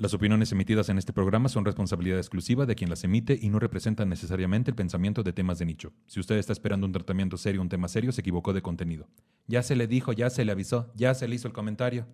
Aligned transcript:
Las 0.00 0.14
opiniones 0.14 0.50
emitidas 0.50 0.88
en 0.88 0.96
este 0.96 1.12
programa 1.12 1.50
son 1.50 1.66
responsabilidad 1.66 2.16
exclusiva 2.16 2.64
de 2.64 2.74
quien 2.74 2.88
las 2.88 3.04
emite 3.04 3.38
y 3.38 3.50
no 3.50 3.58
representan 3.58 4.08
necesariamente 4.08 4.70
el 4.70 4.74
pensamiento 4.74 5.22
de 5.22 5.34
temas 5.34 5.58
de 5.58 5.66
nicho. 5.66 5.92
Si 6.06 6.18
usted 6.20 6.36
está 6.38 6.54
esperando 6.54 6.86
un 6.86 6.92
tratamiento 6.94 7.36
serio, 7.36 7.60
un 7.60 7.68
tema 7.68 7.86
serio, 7.86 8.10
se 8.10 8.22
equivocó 8.22 8.54
de 8.54 8.62
contenido. 8.62 9.06
Ya 9.46 9.62
se 9.62 9.76
le 9.76 9.86
dijo, 9.86 10.14
ya 10.14 10.30
se 10.30 10.46
le 10.46 10.52
avisó, 10.52 10.90
ya 10.96 11.12
se 11.12 11.28
le 11.28 11.34
hizo 11.34 11.48
el 11.48 11.52
comentario. 11.52 12.06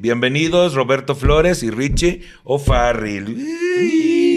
Bienvenidos 0.00 0.72
Roberto 0.72 1.14
Flores 1.14 1.62
y 1.62 1.68
Richie 1.70 2.22
O'Farrill. 2.44 3.36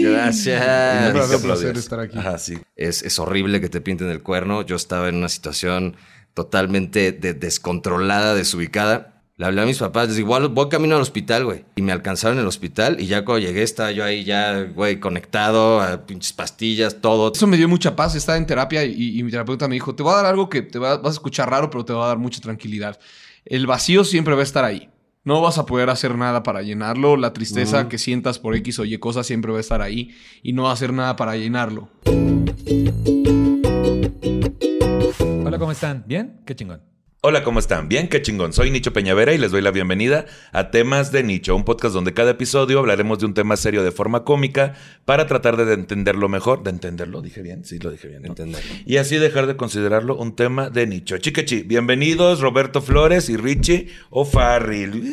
Gracias. 0.02 1.34
Un 1.34 1.42
placer 1.42 1.78
estar 1.78 2.00
aquí. 2.00 2.18
Ajá, 2.18 2.36
sí. 2.36 2.58
Es, 2.76 3.02
es 3.02 3.18
horrible 3.18 3.62
que 3.62 3.70
te 3.70 3.80
pinten 3.80 4.10
el 4.10 4.22
cuerno. 4.22 4.60
Yo 4.60 4.76
estaba 4.76 5.08
en 5.08 5.14
una 5.16 5.30
situación 5.30 5.96
totalmente 6.34 7.12
de- 7.12 7.32
descontrolada, 7.32 8.34
desubicada. 8.34 9.19
Le 9.40 9.46
hablé 9.46 9.62
a 9.62 9.64
mis 9.64 9.78
papás, 9.78 10.08
les 10.08 10.16
digo, 10.16 10.26
igual 10.26 10.48
voy 10.48 10.68
camino 10.68 10.96
al 10.96 11.00
hospital, 11.00 11.46
güey. 11.46 11.64
Y 11.74 11.80
me 11.80 11.92
alcanzaron 11.92 12.36
en 12.36 12.42
el 12.42 12.46
hospital 12.46 13.00
y 13.00 13.06
ya 13.06 13.24
cuando 13.24 13.46
llegué 13.46 13.62
estaba 13.62 13.90
yo 13.90 14.04
ahí 14.04 14.22
ya, 14.22 14.64
güey, 14.64 15.00
conectado 15.00 15.80
a 15.80 16.04
pinches 16.04 16.34
pastillas, 16.34 17.00
todo. 17.00 17.32
Eso 17.34 17.46
me 17.46 17.56
dio 17.56 17.66
mucha 17.66 17.96
paz. 17.96 18.14
Estaba 18.14 18.36
en 18.36 18.44
terapia 18.44 18.84
y, 18.84 19.18
y 19.18 19.22
mi 19.22 19.30
terapeuta 19.30 19.66
me 19.66 19.76
dijo, 19.76 19.94
te 19.94 20.02
voy 20.02 20.12
a 20.12 20.16
dar 20.16 20.26
algo 20.26 20.50
que 20.50 20.60
te 20.60 20.78
va- 20.78 20.98
vas 20.98 21.12
a 21.12 21.14
escuchar 21.14 21.48
raro, 21.48 21.70
pero 21.70 21.86
te 21.86 21.94
va 21.94 22.04
a 22.04 22.08
dar 22.08 22.18
mucha 22.18 22.38
tranquilidad. 22.42 23.00
El 23.46 23.66
vacío 23.66 24.04
siempre 24.04 24.34
va 24.34 24.40
a 24.40 24.44
estar 24.44 24.62
ahí. 24.66 24.90
No 25.24 25.40
vas 25.40 25.56
a 25.56 25.64
poder 25.64 25.88
hacer 25.88 26.16
nada 26.16 26.42
para 26.42 26.60
llenarlo. 26.60 27.16
La 27.16 27.32
tristeza 27.32 27.88
que 27.88 27.96
sientas 27.96 28.38
por 28.38 28.54
X 28.56 28.78
o 28.80 28.84
Y 28.84 28.98
cosas 28.98 29.26
siempre 29.26 29.52
va 29.52 29.56
a 29.56 29.62
estar 29.62 29.80
ahí 29.80 30.14
y 30.42 30.52
no 30.52 30.64
va 30.64 30.70
a 30.70 30.74
hacer 30.74 30.92
nada 30.92 31.16
para 31.16 31.34
llenarlo. 31.38 31.88
Hola, 35.46 35.58
¿cómo 35.58 35.72
están? 35.72 36.04
¿Bien? 36.06 36.42
Qué 36.44 36.54
chingón. 36.54 36.89
Hola, 37.22 37.44
¿cómo 37.44 37.58
están? 37.58 37.86
Bien, 37.86 38.08
qué 38.08 38.22
chingón. 38.22 38.54
Soy 38.54 38.70
Nicho 38.70 38.94
Peñavera 38.94 39.34
y 39.34 39.36
les 39.36 39.50
doy 39.50 39.60
la 39.60 39.70
bienvenida 39.70 40.24
a 40.52 40.70
Temas 40.70 41.12
de 41.12 41.22
Nicho, 41.22 41.54
un 41.54 41.66
podcast 41.66 41.92
donde 41.92 42.14
cada 42.14 42.30
episodio 42.30 42.78
hablaremos 42.78 43.18
de 43.18 43.26
un 43.26 43.34
tema 43.34 43.58
serio 43.58 43.84
de 43.84 43.92
forma 43.92 44.24
cómica 44.24 44.72
para 45.04 45.26
tratar 45.26 45.58
de 45.58 45.70
entenderlo 45.74 46.30
mejor. 46.30 46.62
¿De 46.62 46.70
entenderlo? 46.70 47.20
¿Dije 47.20 47.42
bien? 47.42 47.62
Sí, 47.62 47.78
lo 47.78 47.90
dije 47.90 48.08
bien. 48.08 48.22
¿no? 48.22 48.28
Entenderlo. 48.28 48.70
Y 48.86 48.96
así 48.96 49.18
dejar 49.18 49.46
de 49.46 49.56
considerarlo 49.56 50.16
un 50.16 50.34
tema 50.34 50.70
de 50.70 50.86
nicho. 50.86 51.18
Chiquechi, 51.18 51.62
bienvenidos 51.62 52.40
Roberto 52.40 52.80
Flores 52.80 53.28
y 53.28 53.36
Richie 53.36 53.88
O'Farrill. 54.08 55.12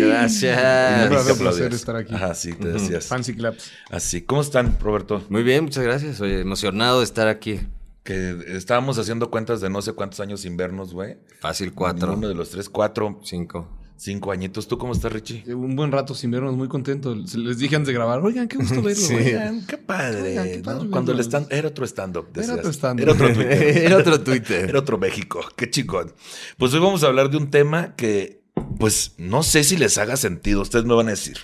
Gracias. 0.00 1.30
Un 1.30 1.38
placer 1.38 1.72
estar 1.74 1.94
aquí. 1.94 2.12
Ajá, 2.12 2.34
sí, 2.34 2.54
te 2.54 2.72
decías. 2.72 3.06
Fancy 3.06 3.36
claps. 3.36 3.70
Así. 3.88 4.22
¿Cómo 4.22 4.40
están, 4.40 4.76
Roberto? 4.80 5.24
Muy 5.28 5.44
bien, 5.44 5.62
muchas 5.62 5.84
gracias. 5.84 6.20
Oye, 6.20 6.40
emocionado 6.40 6.98
de 6.98 7.04
estar 7.04 7.28
aquí. 7.28 7.60
Que 8.04 8.36
estábamos 8.48 8.98
haciendo 8.98 9.30
cuentas 9.30 9.60
de 9.62 9.70
no 9.70 9.80
sé 9.82 9.92
cuántos 9.94 10.20
años 10.20 10.40
sin 10.42 10.56
vernos, 10.56 10.92
güey. 10.92 11.16
Fácil 11.40 11.72
cuatro, 11.72 12.12
Uno 12.12 12.28
de 12.28 12.34
los 12.34 12.50
tres, 12.50 12.68
cuatro, 12.68 13.18
cinco. 13.24 13.66
cinco 13.96 14.30
añitos. 14.30 14.68
¿Tú 14.68 14.76
cómo 14.76 14.92
estás, 14.92 15.10
Richie? 15.10 15.42
Un 15.54 15.74
buen 15.74 15.90
rato 15.90 16.14
sin 16.14 16.30
vernos, 16.30 16.54
muy 16.54 16.68
contento. 16.68 17.14
Les 17.14 17.56
dije 17.58 17.76
antes 17.76 17.86
de 17.86 17.94
grabar, 17.94 18.20
oigan, 18.20 18.46
qué 18.46 18.58
gusto 18.58 18.82
verlo. 18.82 19.02
Sí. 19.08 19.14
oigan". 19.14 19.66
Qué 19.66 19.78
padre. 19.78 20.30
Oigan, 20.32 20.48
qué 20.50 20.56
¿no? 20.58 20.62
padre 20.64 20.90
Cuando 20.90 21.12
el 21.12 21.16
verlos. 21.16 21.26
stand 21.34 21.46
era 21.52 21.68
otro 21.68 21.84
stand-up. 21.86 22.26
Era 22.36 22.54
otro 22.54 22.70
stand-up. 22.74 23.02
Era 23.04 23.12
otro 23.12 23.32
Twitter. 23.32 23.52
Era 23.86 23.96
otro 23.96 24.20
Twitter. 24.20 24.68
Era 24.68 24.78
otro 24.80 24.98
México. 24.98 25.40
Qué 25.56 25.70
chingón. 25.70 26.12
Pues 26.58 26.74
hoy 26.74 26.80
vamos 26.80 27.02
a 27.04 27.06
hablar 27.06 27.30
de 27.30 27.38
un 27.38 27.50
tema 27.50 27.94
que, 27.96 28.42
pues, 28.78 29.14
no 29.16 29.42
sé 29.42 29.64
si 29.64 29.78
les 29.78 29.96
haga 29.96 30.18
sentido. 30.18 30.60
Ustedes 30.60 30.84
me 30.84 30.92
van 30.94 31.06
a 31.06 31.12
decir. 31.12 31.38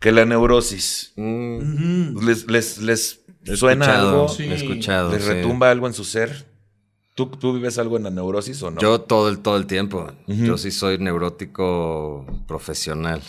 Que 0.00 0.10
la 0.10 0.24
neurosis. 0.24 1.12
Mm, 1.14 2.18
¿Les, 2.26 2.48
les, 2.50 2.78
les 2.78 3.20
he 3.46 3.56
suena 3.56 3.84
escuchado, 3.84 4.10
algo? 4.10 4.28
Sí. 4.28 4.42
he 4.44 4.54
escuchado. 4.54 5.12
¿Les 5.12 5.22
sí. 5.22 5.28
retumba 5.30 5.70
algo 5.70 5.86
en 5.86 5.94
su 5.94 6.04
ser? 6.04 6.46
¿Tú, 7.14 7.26
¿Tú 7.26 7.52
vives 7.52 7.78
algo 7.78 7.96
en 7.98 8.04
la 8.04 8.10
neurosis 8.10 8.62
o 8.62 8.70
no? 8.70 8.80
Yo 8.80 9.00
todo 9.02 9.28
el, 9.28 9.40
todo 9.40 9.56
el 9.56 9.66
tiempo. 9.66 10.10
Ujú. 10.26 10.44
Yo 10.44 10.58
sí 10.58 10.70
soy 10.70 10.98
neurótico 10.98 12.26
profesional. 12.46 13.20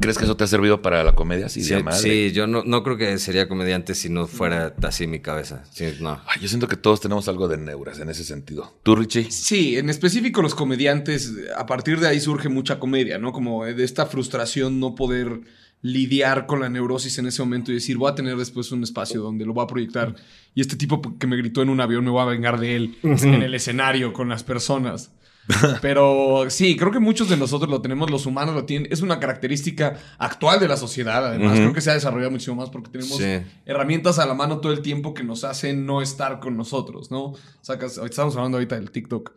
¿Crees 0.00 0.16
que 0.16 0.24
eso 0.24 0.36
te 0.36 0.44
ha 0.44 0.46
servido 0.46 0.80
para 0.80 1.02
la 1.02 1.14
comedia? 1.14 1.48
Sí, 1.48 1.62
Sí, 1.62 1.74
sí, 1.92 2.32
yo 2.32 2.46
no, 2.46 2.62
no 2.64 2.84
creo 2.84 2.96
que 2.96 3.18
sería 3.18 3.48
comediante 3.48 3.94
si 3.94 4.08
no 4.08 4.26
fuera 4.28 4.72
así 4.82 5.08
mi 5.08 5.18
cabeza. 5.18 5.64
Sí, 5.72 5.94
no. 6.00 6.20
Ay, 6.26 6.40
yo 6.40 6.48
siento 6.48 6.68
que 6.68 6.76
todos 6.76 7.00
tenemos 7.00 7.28
algo 7.28 7.48
de 7.48 7.56
neuras 7.58 7.98
en 7.98 8.08
ese 8.08 8.24
sentido. 8.24 8.72
¿Tú, 8.84 8.94
Richie? 8.94 9.30
Sí, 9.30 9.76
en 9.76 9.90
específico 9.90 10.40
los 10.40 10.54
comediantes, 10.54 11.32
a 11.56 11.66
partir 11.66 11.98
de 11.98 12.08
ahí 12.08 12.20
surge 12.20 12.48
mucha 12.48 12.78
comedia, 12.78 13.18
¿no? 13.18 13.32
Como 13.32 13.64
de 13.64 13.82
esta 13.84 14.06
frustración 14.06 14.78
no 14.78 14.94
poder 14.94 15.40
lidiar 15.86 16.46
con 16.46 16.60
la 16.60 16.68
neurosis 16.68 17.18
en 17.18 17.26
ese 17.26 17.42
momento 17.42 17.70
y 17.70 17.74
decir, 17.74 17.96
voy 17.96 18.10
a 18.10 18.14
tener 18.14 18.36
después 18.36 18.72
un 18.72 18.82
espacio 18.82 19.20
donde 19.22 19.44
lo 19.46 19.52
voy 19.54 19.64
a 19.64 19.66
proyectar 19.68 20.14
y 20.54 20.60
este 20.60 20.74
tipo 20.76 21.00
que 21.18 21.26
me 21.26 21.36
gritó 21.36 21.62
en 21.62 21.68
un 21.68 21.80
avión 21.80 22.04
me 22.04 22.10
voy 22.10 22.22
a 22.22 22.24
vengar 22.24 22.58
de 22.58 22.76
él 22.76 22.98
en 23.02 23.42
el 23.42 23.54
escenario 23.54 24.12
con 24.12 24.28
las 24.28 24.42
personas. 24.42 25.12
Pero 25.80 26.46
sí, 26.48 26.76
creo 26.76 26.90
que 26.90 26.98
muchos 26.98 27.28
de 27.28 27.36
nosotros 27.36 27.70
lo 27.70 27.80
tenemos, 27.80 28.10
los 28.10 28.26
humanos 28.26 28.52
lo 28.56 28.64
tienen. 28.64 28.90
Es 28.92 29.00
una 29.00 29.20
característica 29.20 29.96
actual 30.18 30.58
de 30.58 30.66
la 30.66 30.76
sociedad, 30.76 31.24
además. 31.24 31.56
Creo 31.58 31.72
que 31.72 31.80
se 31.80 31.90
ha 31.92 31.94
desarrollado 31.94 32.32
muchísimo 32.32 32.56
más 32.56 32.68
porque 32.70 32.90
tenemos 32.90 33.16
Sí. 33.16 33.42
herramientas 33.64 34.18
a 34.18 34.26
la 34.26 34.34
mano 34.34 34.58
todo 34.58 34.72
el 34.72 34.80
tiempo 34.82 35.14
que 35.14 35.22
nos 35.22 35.44
hacen 35.44 35.86
no 35.86 36.02
estar 36.02 36.40
con 36.40 36.56
nosotros, 36.56 37.12
¿no? 37.12 37.34
Sacas, 37.62 37.96
estamos 37.98 38.34
hablando 38.34 38.56
ahorita 38.56 38.74
del 38.74 38.90
TikTok. 38.90 39.30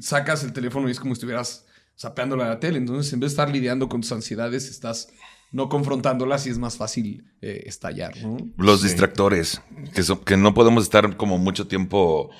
Sacas 0.00 0.42
el 0.42 0.54
teléfono 0.54 0.88
y 0.88 0.92
es 0.92 0.98
como 1.00 1.14
si 1.14 1.18
estuvieras 1.18 1.66
zapeándolo 2.00 2.42
a 2.42 2.48
la 2.48 2.58
tele. 2.60 2.78
Entonces, 2.78 3.12
en 3.12 3.20
vez 3.20 3.32
de 3.32 3.32
estar 3.34 3.50
lidiando 3.50 3.90
con 3.90 4.00
tus 4.00 4.12
ansiedades, 4.12 4.70
estás 4.70 5.10
no 5.52 5.68
confrontándolas 5.68 6.46
y 6.46 6.50
es 6.50 6.58
más 6.58 6.76
fácil 6.76 7.24
eh, 7.40 7.62
estallar, 7.66 8.16
¿no? 8.22 8.36
Los 8.58 8.82
distractores, 8.82 9.62
que, 9.94 10.02
son- 10.02 10.18
que 10.24 10.36
no 10.36 10.54
podemos 10.54 10.82
estar 10.84 11.16
como 11.16 11.38
mucho 11.38 11.66
tiempo. 11.66 12.30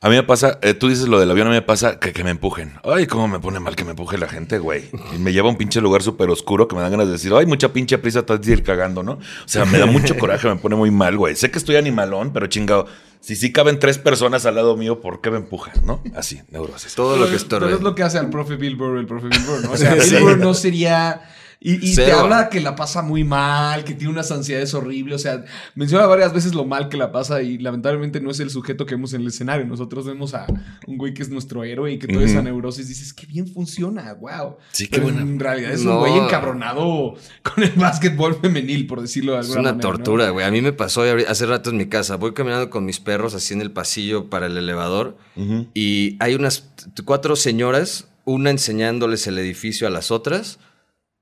A 0.00 0.10
mí 0.10 0.16
me 0.16 0.22
pasa, 0.22 0.58
eh, 0.60 0.74
tú 0.74 0.88
dices 0.88 1.08
lo 1.08 1.18
del 1.18 1.30
avión, 1.30 1.46
a 1.46 1.50
mí 1.50 1.56
me 1.56 1.62
pasa 1.62 1.98
que, 1.98 2.12
que 2.12 2.22
me 2.24 2.30
empujen. 2.30 2.74
Ay, 2.84 3.06
cómo 3.06 3.26
me 3.26 3.40
pone 3.40 3.58
mal 3.58 3.74
que 3.74 3.84
me 3.84 3.90
empuje 3.92 4.18
la 4.18 4.28
gente, 4.28 4.58
güey. 4.58 4.90
Y 5.14 5.18
me 5.18 5.32
lleva 5.32 5.48
a 5.48 5.50
un 5.52 5.56
pinche 5.56 5.80
lugar 5.80 6.02
súper 6.02 6.28
oscuro 6.28 6.68
que 6.68 6.76
me 6.76 6.82
dan 6.82 6.90
ganas 6.90 7.06
de 7.06 7.12
decir, 7.12 7.32
ay, 7.32 7.46
mucha 7.46 7.72
pinche 7.72 7.96
prisa, 7.96 8.18
estás 8.18 8.42
de 8.42 8.52
ir 8.52 8.62
cagando, 8.62 9.02
¿no? 9.02 9.12
O 9.12 9.18
sea, 9.46 9.64
me 9.64 9.78
da 9.78 9.86
mucho 9.86 10.14
coraje, 10.18 10.46
me 10.46 10.56
pone 10.56 10.76
muy 10.76 10.90
mal, 10.90 11.16
güey. 11.16 11.34
Sé 11.36 11.50
que 11.50 11.56
estoy 11.58 11.76
animalón, 11.76 12.32
pero 12.34 12.46
chingado. 12.48 12.86
Si 13.20 13.34
sí 13.34 13.50
caben 13.52 13.78
tres 13.78 13.96
personas 13.96 14.44
al 14.44 14.56
lado 14.56 14.76
mío, 14.76 15.00
¿por 15.00 15.22
qué 15.22 15.30
me 15.30 15.38
empujan, 15.38 15.72
no? 15.86 16.02
Así, 16.14 16.42
neurosis. 16.50 16.94
Todo 16.94 17.16
lo 17.16 17.26
que 17.30 17.36
estorbe. 17.36 17.64
Pero 17.68 17.78
es 17.78 17.82
lo 17.82 17.94
que 17.94 18.02
hace 18.02 18.18
al 18.18 18.28
profe 18.28 18.56
Billboard, 18.56 18.98
el 18.98 19.06
profe 19.06 19.28
Billboard, 19.28 19.62
¿no? 19.64 19.70
O 19.72 19.76
sea, 19.78 19.98
Sí. 20.02 20.16
Billboard 20.16 20.38
no 20.40 20.52
sería... 20.52 21.22
Y, 21.66 21.92
y 21.92 21.94
te 21.96 22.12
habla 22.12 22.50
que 22.50 22.60
la 22.60 22.76
pasa 22.76 23.00
muy 23.00 23.24
mal, 23.24 23.84
que 23.84 23.94
tiene 23.94 24.12
unas 24.12 24.30
ansiedades 24.30 24.74
horribles. 24.74 25.14
O 25.14 25.18
sea, 25.18 25.44
menciona 25.74 26.04
varias 26.04 26.34
veces 26.34 26.52
lo 26.54 26.66
mal 26.66 26.90
que 26.90 26.98
la 26.98 27.10
pasa 27.10 27.40
y 27.40 27.56
lamentablemente 27.56 28.20
no 28.20 28.30
es 28.30 28.38
el 28.40 28.50
sujeto 28.50 28.84
que 28.84 28.94
vemos 28.96 29.14
en 29.14 29.22
el 29.22 29.28
escenario. 29.28 29.64
Nosotros 29.66 30.04
vemos 30.04 30.34
a 30.34 30.46
un 30.86 30.98
güey 30.98 31.14
que 31.14 31.22
es 31.22 31.30
nuestro 31.30 31.64
héroe 31.64 31.90
y 31.90 31.98
que 31.98 32.06
toda 32.06 32.22
esa 32.22 32.34
Ujú. 32.40 32.44
neurosis 32.44 32.86
dices 32.86 33.14
que 33.14 33.24
bien 33.24 33.48
funciona, 33.48 34.12
wow. 34.12 34.56
Sí, 34.72 34.88
qué 34.88 34.98
Pero 34.98 35.04
buena. 35.04 35.22
En 35.22 35.40
realidad 35.40 35.72
es 35.72 35.82
No. 35.82 35.92
un 35.94 35.98
güey 36.00 36.18
encabronado 36.18 37.14
con 37.42 37.64
el 37.64 37.72
básquetbol 37.76 38.38
femenil, 38.40 38.86
por 38.86 39.00
decirlo 39.00 39.32
de 39.32 39.38
Es 39.40 39.46
alguna 39.46 39.60
una 39.60 39.70
manera. 39.72 39.88
¿no? 39.88 39.94
tortura, 39.96 40.28
güey. 40.30 40.44
A 40.44 40.50
mí 40.50 40.60
me 40.60 40.74
pasó 40.74 41.02
hace 41.26 41.46
rato 41.46 41.70
en 41.70 41.78
mi 41.78 41.86
casa. 41.86 42.16
Voy 42.16 42.34
caminando 42.34 42.68
con 42.68 42.84
mis 42.84 43.00
perros 43.00 43.34
así 43.34 43.54
en 43.54 43.62
el 43.62 43.70
pasillo 43.70 44.28
para 44.28 44.46
el 44.48 44.58
elevador 44.58 45.16
y 45.72 46.16
hay 46.20 46.34
unas 46.34 46.68
cuatro 47.06 47.36
señoras, 47.36 48.06
una 48.26 48.50
enseñándoles 48.50 49.26
el 49.26 49.38
edificio 49.38 49.86
a 49.86 49.90
las 49.90 50.10
otras. 50.10 50.58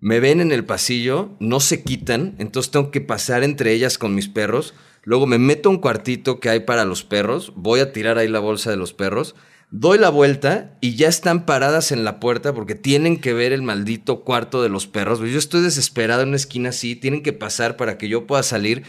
Me 0.03 0.19
ven 0.19 0.41
en 0.41 0.51
el 0.51 0.65
pasillo, 0.65 1.37
no 1.39 1.61
se 1.61 1.85
quitan, 1.85 2.35
entonces 2.39 2.73
tengo 2.73 2.91
que 2.91 3.01
pasar 3.01 3.45
entre 3.45 3.73
ellas 3.73 3.99
con 3.99 4.17
mis 4.17 4.29
perros. 4.29 4.75
Luego 5.05 5.29
me 5.29 5.39
meto 5.39 5.69
a 5.69 5.73
un 5.73 5.79
cuartito 5.79 6.41
que 6.41 6.51
hay 6.51 6.59
para 6.59 6.85
los 6.85 7.05
perros, 7.05 7.53
voy 7.55 7.79
a 7.79 7.93
tirar 7.93 8.19
ahí 8.19 8.27
la 8.27 8.41
bolsa 8.41 8.69
de 8.69 8.77
los 8.77 8.93
perros, 8.95 9.37
doy 9.71 9.99
la 9.99 10.11
vuelta 10.11 10.77
y 10.81 10.97
ya 10.97 11.07
están 11.07 11.47
paradas 11.47 11.93
en 11.93 12.03
la 12.03 12.19
puerta 12.19 12.53
porque 12.53 12.75
tienen 12.75 13.21
que 13.21 13.33
ver 13.33 13.53
el 13.53 13.63
maldito 13.63 14.25
cuarto 14.25 14.61
de 14.61 14.71
los 14.71 14.89
perros. 14.89 15.21
Yo 15.21 15.39
estoy 15.39 15.63
desesperado 15.63 16.23
en 16.23 16.31
una 16.31 16.37
esquina 16.37 16.71
así, 16.71 16.97
tienen 16.97 17.23
que 17.23 17.33
pasar 17.33 17.77
para 17.77 17.97
que 17.97 18.09
yo 18.09 18.27
pueda 18.27 18.43
salir. 18.43 18.83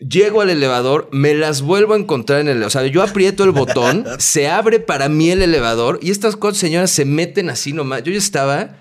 Llego 0.00 0.40
al 0.40 0.50
elevador, 0.50 1.08
me 1.12 1.34
las 1.34 1.62
vuelvo 1.62 1.94
a 1.94 1.98
encontrar 1.98 2.40
en 2.40 2.48
el... 2.48 2.64
O 2.64 2.70
sea, 2.70 2.84
yo 2.84 3.04
aprieto 3.04 3.44
el 3.44 3.52
botón, 3.52 4.04
se 4.18 4.48
abre 4.48 4.80
para 4.80 5.08
mí 5.08 5.30
el 5.30 5.42
elevador 5.42 6.00
y 6.02 6.10
estas 6.10 6.34
cuatro 6.34 6.58
señoras 6.58 6.90
se 6.90 7.04
meten 7.04 7.48
así 7.48 7.72
nomás. 7.72 8.02
Yo 8.02 8.10
ya 8.10 8.18
estaba, 8.18 8.76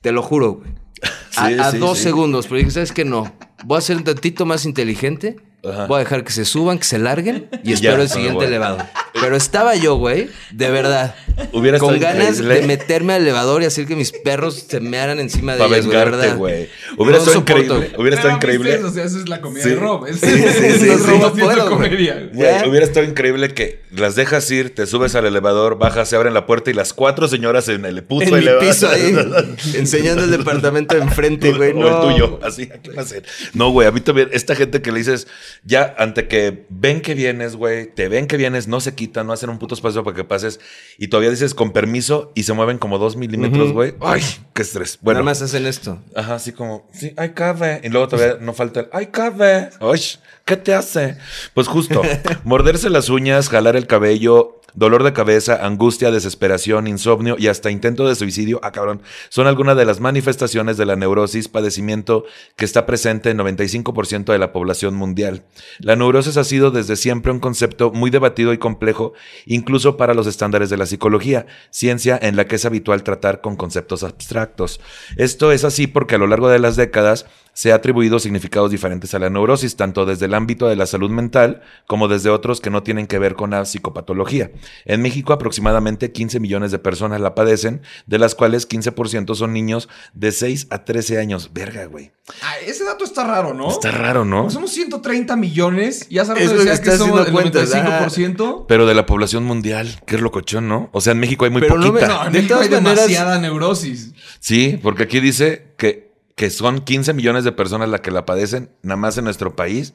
te 0.00 0.12
lo 0.12 0.22
juro, 0.22 0.52
güey. 0.52 0.79
A, 1.36 1.72
dos 1.72 1.98
segundos, 1.98 2.46
pero 2.46 2.58
dije, 2.58 2.70
¿sabes 2.70 2.92
qué? 2.92 3.04
No. 3.04 3.32
Voy 3.64 3.78
a 3.78 3.80
ser 3.80 3.96
un 3.96 4.04
tantito 4.04 4.44
más 4.46 4.64
inteligente. 4.64 5.36
Ajá. 5.62 5.86
Voy 5.86 5.96
a 5.96 5.98
dejar 6.00 6.24
que 6.24 6.32
se 6.32 6.44
suban, 6.44 6.78
que 6.78 6.84
se 6.84 6.98
larguen 6.98 7.48
y 7.62 7.72
espero 7.74 7.96
ya, 7.98 8.02
el 8.02 8.08
siguiente 8.08 8.34
bueno. 8.36 8.48
elevador. 8.48 8.82
Pero 9.20 9.36
estaba 9.36 9.74
yo, 9.76 9.96
güey, 9.96 10.30
de 10.52 10.70
verdad. 10.70 11.14
Hubiera 11.52 11.78
con 11.78 11.98
ganas 11.98 12.38
increíble. 12.38 12.54
de 12.62 12.66
meterme 12.66 13.12
al 13.14 13.22
elevador 13.22 13.60
y 13.62 13.66
hacer 13.66 13.86
que 13.86 13.94
mis 13.96 14.12
perros 14.12 14.64
se 14.68 14.80
mearan 14.80 15.18
encima 15.20 15.56
de 15.56 15.64
ellas, 15.66 15.84
güey, 15.86 15.98
verdad. 15.98 16.36
güey. 16.36 16.68
Hubiera 16.96 17.18
No 17.18 17.24
estado 17.24 17.34
soporto. 17.40 17.62
increíble. 17.62 17.90
Hubiera 17.98 18.16
estado 18.16 18.34
increíble. 18.36 18.84
O 18.84 18.90
sea, 18.90 19.04
esa 19.04 19.18
es 19.18 19.28
la 19.28 19.40
comedia 19.42 19.64
Sí. 19.64 19.70
de 19.70 19.76
Rob. 19.76 20.06
Es, 20.10 20.20
Sí, 20.20 20.26
sí, 20.30 20.38
sí, 20.38 20.64
es 20.66 20.80
sí, 20.80 20.88
Rob 20.88 21.20
no 21.20 21.26
haciendo 21.26 21.30
puedo, 21.44 21.56
güey. 21.56 21.68
comedia. 21.90 22.30
Güey, 22.32 22.50
¿Ya? 22.60 22.66
hubiera 22.66 22.86
estado 22.86 23.04
increíble 23.06 23.48
que 23.52 23.82
las 23.90 24.14
dejas 24.14 24.50
ir, 24.50 24.74
te 24.74 24.86
subes 24.86 25.14
al 25.14 25.26
elevador, 25.26 25.76
bajas, 25.76 26.08
se 26.08 26.16
abren 26.16 26.32
la 26.32 26.46
puerta 26.46 26.70
y 26.70 26.74
las 26.74 26.94
cuatro 26.94 27.28
señoras 27.28 27.68
en 27.68 27.84
el 27.84 28.02
puto 28.04 28.24
En 28.24 28.30
mi 28.32 28.38
elevador. 28.38 28.66
piso 28.68 28.88
ahí, 28.88 29.14
enseñando 29.74 30.24
el 30.24 30.30
departamento 30.30 30.94
de 30.94 31.02
enfrente, 31.02 31.52
güey. 31.56 31.72
o 31.72 31.74
No. 31.74 31.88
el 31.88 32.12
tuyo, 32.12 32.40
así. 32.42 32.68
¿qué 32.82 32.92
va 32.92 33.02
a 33.02 33.04
hacer? 33.04 33.24
No, 33.52 33.70
güey, 33.72 33.86
a 33.88 33.90
mí 33.90 34.00
también, 34.00 34.28
esta 34.32 34.54
gente 34.54 34.80
que 34.80 34.92
le 34.92 34.98
dices, 34.98 35.26
ya, 35.64 35.94
ante 35.98 36.28
que 36.28 36.66
ven 36.68 37.00
que 37.00 37.14
vienes, 37.14 37.56
güey, 37.56 37.92
te 37.92 38.08
ven 38.08 38.26
que 38.26 38.36
vienes, 38.36 38.68
no 38.68 38.80
se 38.80 38.94
quitan. 38.94 39.26
no 39.26 39.32
hacen 39.32 39.50
un 39.50 39.58
puto 39.58 39.74
espacio 39.74 40.04
para 40.04 40.16
que 40.16 40.24
pases 40.24 40.60
y 40.98 41.08
todavía 41.08 41.30
dices 41.30 41.54
con 41.54 41.72
permiso 41.72 42.32
y 42.34 42.44
se 42.44 42.52
mueven 42.52 42.78
como 42.78 42.98
dos 42.98 43.16
milímetros, 43.16 43.72
güey. 43.72 43.94
Ay, 44.00 44.22
qué 44.54 44.62
estrés. 44.62 44.98
Bueno, 45.02 45.20
Nada 45.20 45.30
más 45.30 45.42
hacen 45.42 45.66
esto. 45.66 45.98
Ajá, 46.14 46.34
así 46.34 46.52
como, 46.52 46.88
sí, 46.92 47.12
hay 47.16 47.30
cabe. 47.30 47.80
Y 47.82 47.88
luego 47.88 48.08
todavía 48.08 48.38
no 48.40 48.52
falta 48.52 48.80
el, 48.80 48.88
hay 48.92 49.06
cabe. 49.06 49.70
Ay, 49.80 50.00
¿qué 50.44 50.56
te 50.56 50.74
hace? 50.74 51.16
Pues 51.54 51.68
justo, 51.68 52.02
morderse 52.44 52.90
las 52.90 53.08
uñas, 53.08 53.48
jalar 53.48 53.76
el 53.76 53.86
cabello, 53.86 54.59
dolor 54.74 55.02
de 55.02 55.12
cabeza, 55.12 55.64
angustia, 55.66 56.10
desesperación, 56.10 56.86
insomnio 56.86 57.36
y 57.38 57.48
hasta 57.48 57.70
intento 57.70 58.06
de 58.08 58.14
suicidio, 58.14 58.60
ah 58.62 58.72
cabrón, 58.72 59.02
son 59.28 59.46
algunas 59.46 59.76
de 59.76 59.84
las 59.84 60.00
manifestaciones 60.00 60.76
de 60.76 60.86
la 60.86 60.96
neurosis, 60.96 61.48
padecimiento 61.48 62.24
que 62.56 62.64
está 62.64 62.86
presente 62.86 63.30
en 63.30 63.38
95% 63.38 64.32
de 64.32 64.38
la 64.38 64.52
población 64.52 64.94
mundial. 64.94 65.44
La 65.78 65.96
neurosis 65.96 66.36
ha 66.36 66.44
sido 66.44 66.70
desde 66.70 66.96
siempre 66.96 67.32
un 67.32 67.40
concepto 67.40 67.92
muy 67.92 68.10
debatido 68.10 68.52
y 68.52 68.58
complejo, 68.58 69.12
incluso 69.46 69.96
para 69.96 70.14
los 70.14 70.26
estándares 70.26 70.70
de 70.70 70.76
la 70.76 70.86
psicología, 70.86 71.46
ciencia 71.70 72.18
en 72.20 72.36
la 72.36 72.46
que 72.46 72.56
es 72.56 72.64
habitual 72.64 73.02
tratar 73.02 73.40
con 73.40 73.56
conceptos 73.56 74.02
abstractos. 74.02 74.80
Esto 75.16 75.52
es 75.52 75.64
así 75.64 75.86
porque 75.86 76.14
a 76.14 76.18
lo 76.18 76.26
largo 76.26 76.48
de 76.48 76.58
las 76.58 76.76
décadas 76.76 77.26
se 77.52 77.72
ha 77.72 77.76
atribuido 77.76 78.18
significados 78.18 78.70
diferentes 78.70 79.14
a 79.14 79.18
la 79.18 79.30
neurosis, 79.30 79.76
tanto 79.76 80.06
desde 80.06 80.26
el 80.26 80.34
ámbito 80.34 80.68
de 80.68 80.76
la 80.76 80.86
salud 80.86 81.10
mental 81.10 81.62
como 81.86 82.08
desde 82.08 82.30
otros 82.30 82.60
que 82.60 82.70
no 82.70 82.82
tienen 82.82 83.06
que 83.06 83.18
ver 83.18 83.34
con 83.34 83.50
la 83.50 83.64
psicopatología. 83.64 84.50
En 84.84 85.02
México 85.02 85.32
aproximadamente 85.32 86.12
15 86.12 86.40
millones 86.40 86.70
de 86.70 86.78
personas 86.78 87.20
la 87.20 87.34
padecen, 87.34 87.82
de 88.06 88.18
las 88.18 88.34
cuales 88.34 88.68
15% 88.68 89.34
son 89.34 89.52
niños 89.52 89.88
de 90.14 90.32
6 90.32 90.68
a 90.70 90.84
13 90.84 91.18
años. 91.18 91.50
Verga, 91.52 91.86
güey. 91.86 92.12
Ah, 92.42 92.54
ese 92.64 92.84
dato 92.84 93.04
está 93.04 93.24
raro, 93.24 93.54
¿no? 93.54 93.68
Está 93.68 93.90
raro, 93.90 94.24
¿no? 94.24 94.42
Porque 94.42 94.54
somos 94.54 94.72
130 94.72 95.36
millones 95.36 96.06
y 96.08 96.18
hace 96.18 96.34
rato 96.34 96.44
Es 96.44 96.52
lo 96.52 96.58
que 96.58 96.80
que 96.80 96.96
somos 96.96 97.26
el 97.26 97.26
haciendo 97.26 97.32
cuentas, 97.32 97.74
95%. 97.74 98.64
Pero 98.68 98.86
de 98.86 98.94
la 98.94 99.06
población 99.06 99.44
mundial, 99.44 100.00
que 100.06 100.16
es 100.16 100.20
locochón, 100.20 100.68
¿no? 100.68 100.90
O 100.92 101.00
sea, 101.00 101.12
en 101.12 101.18
México 101.18 101.44
hay 101.44 101.50
muy 101.50 101.60
Pero 101.60 101.76
poquita. 101.76 102.06
No, 102.06 102.26
en 102.26 102.32
México 102.32 102.58
hay 102.60 102.68
demasiada 102.68 103.38
neurosis. 103.38 104.12
Sí, 104.38 104.78
porque 104.82 105.04
aquí 105.04 105.20
dice 105.20 105.74
que, 105.76 106.09
que 106.40 106.48
son 106.48 106.80
15 106.80 107.12
millones 107.12 107.44
de 107.44 107.52
personas 107.52 107.90
las 107.90 108.00
que 108.00 108.10
la 108.10 108.24
padecen, 108.24 108.70
nada 108.80 108.96
más 108.96 109.18
en 109.18 109.24
nuestro 109.24 109.54
país. 109.56 109.92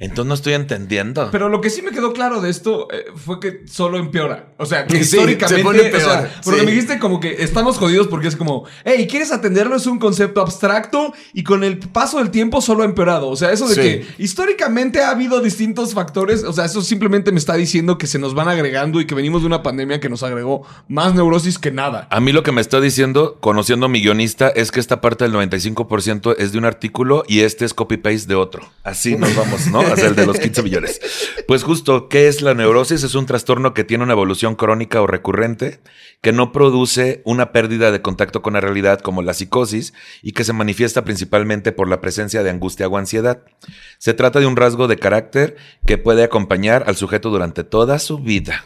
Entonces 0.00 0.24
no 0.26 0.32
estoy 0.34 0.54
entendiendo. 0.54 1.28
Pero 1.30 1.50
lo 1.50 1.60
que 1.60 1.68
sí 1.68 1.82
me 1.82 1.90
quedó 1.90 2.14
claro 2.14 2.40
de 2.40 2.48
esto 2.48 2.88
eh, 2.90 3.04
fue 3.14 3.38
que 3.38 3.66
solo 3.68 3.98
empeora. 3.98 4.54
O 4.56 4.64
sea, 4.64 4.86
que 4.86 4.94
Sí, 5.04 5.16
históricamente. 5.18 5.56
se 5.58 5.62
pone 5.62 5.78
o 5.80 5.90
peor, 5.90 6.00
sea, 6.00 6.40
porque 6.42 6.62
me 6.62 6.70
dijiste 6.70 6.98
como 6.98 7.20
que 7.20 7.36
estamos 7.44 7.76
jodidos 7.76 8.08
porque 8.08 8.26
es 8.28 8.34
como, 8.34 8.64
hey, 8.86 9.06
¿quieres 9.10 9.30
atenderlo? 9.30 9.76
Es 9.76 9.86
un 9.86 9.98
concepto 9.98 10.40
abstracto 10.40 11.12
y 11.34 11.44
con 11.44 11.64
el 11.64 11.78
paso 11.80 12.16
del 12.16 12.30
tiempo 12.30 12.62
solo 12.62 12.82
ha 12.82 12.86
empeorado. 12.86 13.28
O 13.28 13.36
sea, 13.36 13.52
eso 13.52 13.68
de 13.68 13.74
Sí. 13.74 13.80
que 13.82 14.06
históricamente 14.16 15.02
ha 15.02 15.10
habido 15.10 15.40
distintos 15.42 15.92
factores. 15.92 16.44
O 16.44 16.54
sea, 16.54 16.64
eso 16.64 16.80
simplemente 16.80 17.30
me 17.30 17.38
está 17.38 17.54
diciendo 17.56 17.98
que 17.98 18.06
se 18.06 18.18
nos 18.18 18.32
van 18.34 18.48
agregando 18.48 19.02
y 19.02 19.06
que 19.06 19.14
venimos 19.14 19.42
de 19.42 19.48
una 19.48 19.62
pandemia 19.62 20.00
que 20.00 20.08
nos 20.08 20.22
agregó 20.22 20.66
más 20.88 21.14
neurosis 21.14 21.58
que 21.58 21.72
nada. 21.72 22.08
A 22.10 22.20
mí 22.20 22.32
lo 22.32 22.42
que 22.42 22.52
me 22.52 22.62
está 22.62 22.80
diciendo, 22.80 23.36
conociendo 23.40 23.84
a 23.84 23.88
mi 23.90 24.00
guionista, 24.00 24.48
es 24.48 24.72
que 24.72 24.80
esta 24.80 25.02
parte 25.02 25.24
del 25.24 25.34
95% 25.34 25.59
es 26.38 26.52
de 26.52 26.58
un 26.58 26.64
artículo 26.64 27.24
y 27.26 27.40
este 27.40 27.64
es 27.64 27.74
copy-paste 27.74 28.28
de 28.28 28.34
otro. 28.34 28.68
Así 28.82 29.16
nos 29.16 29.34
vamos, 29.36 29.66
¿no? 29.66 29.80
Hacia 29.80 30.06
el 30.06 30.16
de 30.16 30.26
los 30.26 30.38
15 30.38 30.62
millones. 30.62 31.00
Pues 31.46 31.62
justo, 31.62 32.08
¿qué 32.08 32.28
es 32.28 32.42
la 32.42 32.54
neurosis? 32.54 33.02
Es 33.02 33.14
un 33.14 33.26
trastorno 33.26 33.74
que 33.74 33.84
tiene 33.84 34.04
una 34.04 34.12
evolución 34.12 34.54
crónica 34.54 35.02
o 35.02 35.06
recurrente, 35.06 35.80
que 36.20 36.32
no 36.32 36.52
produce 36.52 37.22
una 37.24 37.52
pérdida 37.52 37.90
de 37.90 38.02
contacto 38.02 38.42
con 38.42 38.54
la 38.54 38.60
realidad 38.60 39.00
como 39.00 39.22
la 39.22 39.34
psicosis 39.34 39.92
y 40.22 40.32
que 40.32 40.44
se 40.44 40.52
manifiesta 40.52 41.04
principalmente 41.04 41.72
por 41.72 41.88
la 41.88 42.00
presencia 42.00 42.42
de 42.42 42.50
angustia 42.50 42.88
o 42.88 42.96
ansiedad. 42.96 43.42
Se 43.98 44.14
trata 44.14 44.40
de 44.40 44.46
un 44.46 44.56
rasgo 44.56 44.88
de 44.88 44.98
carácter 44.98 45.56
que 45.86 45.98
puede 45.98 46.24
acompañar 46.24 46.84
al 46.86 46.96
sujeto 46.96 47.30
durante 47.30 47.64
toda 47.64 47.98
su 47.98 48.18
vida 48.18 48.64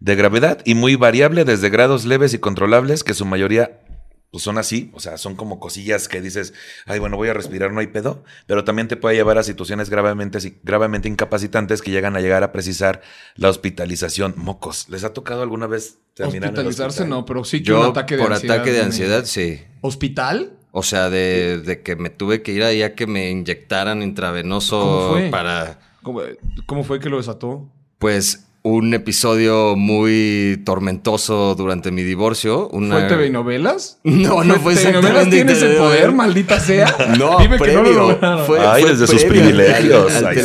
de 0.00 0.14
gravedad 0.14 0.60
y 0.64 0.74
muy 0.74 0.94
variable 0.94 1.44
desde 1.44 1.70
grados 1.70 2.04
leves 2.04 2.34
y 2.34 2.38
controlables 2.38 3.02
que 3.02 3.14
su 3.14 3.24
mayoría 3.24 3.80
pues 4.30 4.42
son 4.44 4.58
así, 4.58 4.90
o 4.94 5.00
sea, 5.00 5.16
son 5.16 5.36
como 5.36 5.58
cosillas 5.58 6.06
que 6.08 6.20
dices, 6.20 6.52
ay, 6.86 6.98
bueno, 6.98 7.16
voy 7.16 7.28
a 7.28 7.32
respirar, 7.34 7.72
no 7.72 7.80
hay 7.80 7.86
pedo, 7.86 8.24
pero 8.46 8.62
también 8.64 8.86
te 8.86 8.96
puede 8.96 9.16
llevar 9.16 9.38
a 9.38 9.42
situaciones 9.42 9.88
gravemente, 9.88 10.38
gravemente 10.62 11.08
incapacitantes 11.08 11.80
que 11.80 11.90
llegan 11.90 12.14
a 12.16 12.20
llegar 12.20 12.42
a 12.42 12.52
precisar 12.52 13.00
la 13.36 13.48
hospitalización. 13.48 14.34
Mocos, 14.36 14.88
¿les 14.90 15.04
ha 15.04 15.12
tocado 15.14 15.42
alguna 15.42 15.66
vez 15.66 15.98
terminar 16.14 16.50
en 16.50 16.54
el 16.56 16.66
Hospitalizarse 16.66 17.02
hospital? 17.04 17.08
no, 17.10 17.24
pero 17.24 17.44
sí 17.44 17.58
que 17.62 17.70
Yo, 17.70 17.80
un 17.80 17.86
ataque 17.90 18.16
de 18.16 18.22
por 18.22 18.32
ansiedad. 18.32 18.56
ataque 18.56 18.72
de 18.72 18.82
ansiedad, 18.82 19.24
sí. 19.24 19.60
¿Hospital? 19.80 20.52
O 20.72 20.82
sea, 20.82 21.08
de, 21.08 21.58
de 21.60 21.82
que 21.82 21.96
me 21.96 22.10
tuve 22.10 22.42
que 22.42 22.52
ir 22.52 22.62
ahí 22.62 22.82
a 22.82 22.94
que 22.94 23.06
me 23.06 23.30
inyectaran 23.30 24.02
intravenoso 24.02 24.78
¿Cómo 24.80 25.10
fue? 25.12 25.30
para, 25.30 25.78
¿Cómo, 26.02 26.20
cómo 26.66 26.84
fue 26.84 27.00
que 27.00 27.08
lo 27.08 27.16
desató? 27.16 27.66
pues, 27.98 28.44
un 28.76 28.94
episodio 28.94 29.74
muy 29.76 30.62
tormentoso 30.64 31.54
durante 31.54 31.90
mi 31.90 32.02
divorcio. 32.02 32.68
Una... 32.68 32.98
¿Fue 33.00 33.08
TV 33.08 33.26
y 33.26 33.30
novelas? 33.30 33.98
No, 34.04 34.44
no 34.44 34.54
fue 34.60 34.74
¿TV 34.74 34.92
novelas 34.92 35.26
exactamente 35.26 35.36
tiene 35.36 35.52
ese 35.52 35.60
TV 35.66 35.74
y 35.74 35.78
poder, 35.78 36.12
maldita 36.12 36.60
sea? 36.60 36.96
No, 37.18 37.38
Dime 37.38 37.58
que 37.58 37.72
no 37.72 37.82
lo 37.82 38.18
previo. 38.20 38.44
Fue- 38.46 38.60
Ay, 38.66 38.82
fue 38.82 38.90
desde 38.92 39.06
sus 39.06 39.24
previo 39.24 39.42
privilegios. 39.42 40.12
Al, 40.14 40.26
al 40.26 40.26
Ay, 40.26 40.36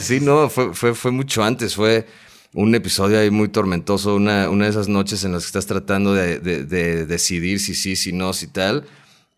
sí. 0.00 0.20
no, 0.20 0.48
fue, 0.48 0.74
fue, 0.74 0.94
fue 0.94 1.10
mucho 1.10 1.42
antes. 1.44 1.74
Fue 1.74 2.06
un 2.54 2.74
episodio 2.74 3.18
ahí 3.20 3.30
muy 3.30 3.48
tormentoso, 3.48 4.14
una, 4.16 4.50
una 4.50 4.64
de 4.64 4.70
esas 4.70 4.88
noches 4.88 5.22
en 5.24 5.32
las 5.32 5.42
que 5.44 5.46
estás 5.46 5.66
tratando 5.66 6.14
de, 6.14 6.38
de- 6.40 6.64
de 6.64 7.06
decidir 7.06 7.60
si 7.60 7.74
sí, 7.74 7.94
si 7.96 8.12
no, 8.12 8.32
si 8.32 8.46
tal. 8.48 8.84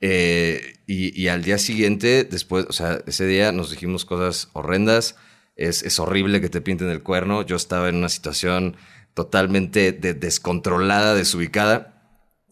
Eh, 0.01 0.75
y, 0.87 1.21
y 1.21 1.29
al 1.29 1.43
día 1.45 1.59
siguiente, 1.59 2.25
después, 2.25 2.67
o 2.69 2.73
sea, 2.73 3.01
ese 3.07 3.27
día 3.27 3.53
nos 3.53 3.71
dijimos 3.71 4.05
cosas 4.05 4.49
horrendas. 4.53 5.17
Es, 5.69 5.83
es 5.83 5.99
horrible 5.99 6.41
que 6.41 6.49
te 6.49 6.61
pinten 6.61 6.89
el 6.91 7.03
cuerno. 7.03 7.43
Yo 7.43 7.57
estaba 7.57 7.89
en 7.89 7.97
una 7.97 8.09
situación 8.09 8.77
totalmente 9.15 9.93
de- 9.93 10.15
descontrolada, 10.15 11.15
desubicada. 11.15 11.89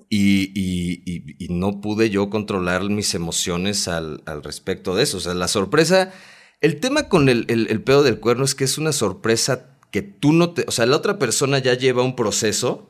Y, 0.08 0.50
y- 0.58 1.02
y- 1.06 1.36
y 1.44 1.48
no 1.54 1.80
pude 1.80 2.10
yo 2.10 2.30
controlar 2.30 2.82
mis 2.84 3.14
emociones 3.14 3.86
al, 3.86 4.22
al 4.26 4.42
respecto 4.42 4.94
de 4.96 5.04
eso. 5.04 5.18
O 5.18 5.20
sea, 5.20 5.34
la 5.34 5.46
sorpresa. 5.48 6.12
El 6.60 6.80
tema 6.80 7.08
con 7.08 7.28
el, 7.28 7.44
el, 7.48 7.68
el 7.70 7.82
pedo 7.82 8.02
del 8.02 8.18
cuerno 8.20 8.44
es 8.44 8.54
que 8.54 8.64
es 8.64 8.76
una 8.76 8.92
sorpresa 8.92 9.78
que 9.92 10.02
tú 10.02 10.32
no 10.32 10.50
te. 10.50 10.64
O 10.66 10.72
sea, 10.72 10.84
la 10.86 10.96
otra 10.96 11.18
persona 11.18 11.58
ya 11.58 11.74
lleva 11.74 12.02
un 12.02 12.16
proceso 12.16 12.88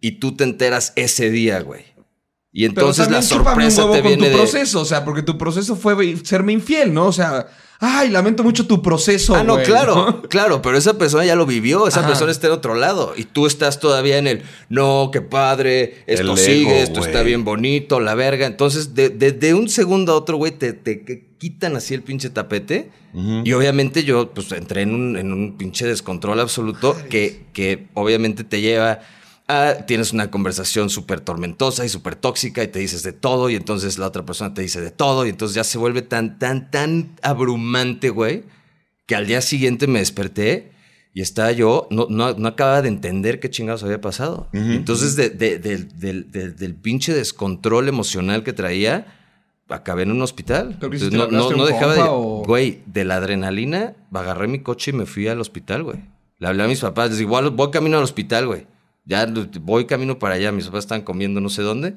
y 0.00 0.12
tú 0.20 0.36
te 0.36 0.44
enteras 0.44 0.92
ese 0.96 1.30
día, 1.30 1.60
güey. 1.60 1.84
Y 2.52 2.68
Pero 2.68 2.88
entonces 2.88 3.06
la 3.10 3.20
también 3.20 3.28
chúpame 3.30 3.64
un 3.66 3.70
sorpresa 3.70 3.82
huevo 3.82 3.94
te 3.94 4.00
con 4.02 4.08
viene 4.08 4.24
tu 4.24 4.30
de. 4.30 4.36
proceso, 4.38 4.80
o 4.80 4.84
sea, 4.84 5.04
porque 5.04 5.22
tu 5.22 5.38
proceso 5.38 5.76
fue 5.76 6.16
serme 6.24 6.52
infiel, 6.52 6.92
¿no? 6.92 7.06
O 7.06 7.12
sea, 7.12 7.46
ay, 7.78 8.10
lamento 8.10 8.42
mucho 8.42 8.66
tu 8.66 8.82
proceso. 8.82 9.36
Ah, 9.36 9.44
no, 9.44 9.54
güey, 9.54 9.64
claro, 9.66 9.94
¿no? 9.94 10.22
claro, 10.28 10.60
pero 10.60 10.76
esa 10.76 10.98
persona 10.98 11.24
ya 11.24 11.36
lo 11.36 11.46
vivió, 11.46 11.86
esa 11.86 12.00
Ajá. 12.00 12.08
persona 12.08 12.32
está 12.32 12.48
en 12.48 12.54
otro 12.54 12.74
lado 12.74 13.12
y 13.16 13.22
tú 13.24 13.46
estás 13.46 13.78
todavía 13.78 14.18
en 14.18 14.26
el, 14.26 14.42
no, 14.68 15.10
qué 15.12 15.20
padre, 15.20 16.02
esto 16.08 16.32
El 16.32 16.38
sigue, 16.38 16.60
ego, 16.62 16.82
esto 16.82 16.98
güey. 17.00 17.06
está 17.12 17.22
bien 17.22 17.44
bonito, 17.44 18.00
la 18.00 18.16
verga. 18.16 18.46
Entonces, 18.46 18.94
de, 18.96 19.10
de- 19.10 19.30
de 19.32 19.54
un 19.54 19.68
segundo 19.68 20.12
a 20.12 20.16
otro, 20.16 20.36
güey, 20.36 20.50
te, 20.50 20.72
te 20.72 21.28
quitan 21.38 21.76
así 21.76 21.94
el 21.94 22.02
pinche 22.02 22.30
tapete. 22.30 22.90
Ujú. 23.14 23.42
Y 23.44 23.52
obviamente 23.52 24.02
yo, 24.02 24.30
pues, 24.34 24.50
entré 24.52 24.82
en 24.82 24.92
un, 24.92 25.16
en 25.16 25.32
un 25.32 25.56
pinche 25.56 25.86
descontrol 25.86 26.40
absoluto 26.40 26.96
que, 27.08 27.44
que 27.52 27.86
obviamente 27.94 28.42
te 28.42 28.60
lleva 28.60 28.98
a... 29.50 29.86
Tienes 29.86 30.12
una 30.12 30.30
conversación 30.30 30.90
súper 30.90 31.20
tormentosa 31.20 31.84
y 31.84 31.88
súper 31.88 32.14
tóxica 32.16 32.62
y 32.62 32.68
te 32.68 32.78
dices 32.78 33.02
de 33.02 33.12
todo 33.12 33.50
y 33.50 33.54
entonces 33.56 33.98
la 33.98 34.06
otra 34.06 34.24
persona 34.24 34.54
te 34.54 34.62
dice 34.62 34.80
de 34.80 34.90
todo 34.90 35.26
y 35.26 35.30
entonces 35.30 35.54
ya 35.54 35.64
se 35.64 35.78
vuelve 35.78 36.02
tan, 36.02 36.38
tan, 36.38 36.70
tan 36.70 37.16
abrumante, 37.22 38.10
güey, 38.10 38.44
que 39.06 39.14
al 39.16 39.26
día 39.26 39.40
siguiente 39.40 39.86
me 39.86 39.98
desperté 39.98 40.72
y 41.12 41.22
estaba 41.22 41.50
yo, 41.52 41.88
no, 41.90 42.06
no, 42.08 42.34
no 42.34 42.48
acababa 42.48 42.82
de 42.82 42.88
entender 42.88 43.40
qué 43.40 43.50
chingados 43.50 43.82
había 43.82 44.00
pasado. 44.00 44.48
Entonces, 44.52 45.16
de- 45.16 45.30
de- 45.30 45.58
del- 45.58 45.88
del- 45.98 46.30
del- 46.30 46.54
del 46.56 46.74
pinche 46.76 47.12
descontrol 47.12 47.88
emocional 47.88 48.44
que 48.44 48.52
traía, 48.52 49.06
acabé 49.68 50.02
en 50.04 50.12
un 50.12 50.22
hospital. 50.22 50.78
No, 51.16 51.16
¿Le 51.30 51.36
hablaste 51.36 51.54
no, 51.54 51.54
a 51.54 51.56
no 51.58 51.64
un 51.64 51.68
dejaba 51.72 51.94
de... 51.94 52.00
o- 52.08 52.42
Güey, 52.46 52.82
de 52.86 53.04
la 53.04 53.16
adrenalina, 53.16 53.94
agarré 54.12 54.46
mi 54.48 54.60
coche 54.60 54.92
y 54.92 54.94
me 54.94 55.06
fui 55.06 55.26
al 55.26 55.40
hospital, 55.40 55.82
güey. 55.82 55.98
Le 56.38 56.46
hablé 56.48 56.62
a 56.62 56.68
mis 56.68 56.80
papás, 56.80 57.10
les 57.10 57.18
digo, 57.18 57.30
"Igual 57.30 57.50
voy 57.50 57.70
camino 57.70 57.98
al 57.98 58.04
hospital, 58.04 58.46
güey. 58.46 58.66
Ya 59.04 59.26
voy 59.60 59.86
camino 59.86 60.18
para 60.18 60.34
allá, 60.34 60.52
mis 60.52 60.66
papás 60.66 60.84
están 60.84 61.02
comiendo 61.02 61.40
no 61.40 61.48
sé 61.48 61.62
dónde. 61.62 61.94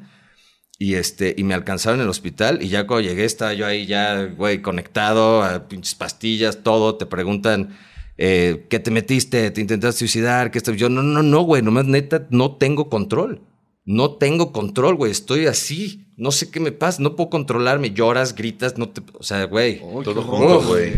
Y 0.80 0.96
este, 0.96 1.36
y 1.38 1.44
me 1.44 1.54
alcanzaron 1.54 2.00
en 2.00 2.06
el 2.06 2.10
hospital. 2.10 2.62
Y 2.62 2.70
ya 2.70 2.88
cuando 2.88 3.08
llegué, 3.08 3.26
estaba 3.26 3.54
yo 3.54 3.66
ahí 3.66 3.86
ya, 3.86 4.24
güey, 4.26 4.62
conectado 4.62 5.44
a 5.44 5.68
pinches 5.68 5.96
pastillas, 5.96 6.64
todo. 6.64 6.96
Te 6.96 7.06
preguntan, 7.06 7.78
eh, 8.18 8.66
¿qué 8.70 8.80
te 8.80 8.90
metiste? 8.92 9.52
¿Te 9.52 9.62
intentaste 9.62 10.00
suicidar? 10.00 10.50
¿Qué 10.52 10.58
esto? 10.58 10.74
Yo, 10.74 10.90
no, 10.90 11.04
no, 11.04 11.22
no, 11.22 11.42
güey, 11.42 11.62
nomás 11.62 11.86
neta, 11.86 12.28
no 12.32 12.56
tengo 12.58 12.90
control. 12.90 13.42
No 13.86 14.16
tengo 14.16 14.52
control, 14.54 14.96
güey. 14.96 15.12
Estoy 15.12 15.46
así. 15.46 16.08
No 16.16 16.32
sé 16.32 16.50
qué 16.50 16.60
me 16.62 16.72
pasa. 16.72 17.02
No 17.02 17.16
puedo 17.18 17.30
controlarme. 17.30 17.92
Lloras, 17.92 18.34
gritas, 18.34 18.78
no 18.78 18.88
te. 18.90 19.02
O 19.14 19.24
sea, 19.24 19.44
güey. 19.46 19.80
Todo 20.04 20.22
junto, 20.24 20.62
güey. 20.64 20.94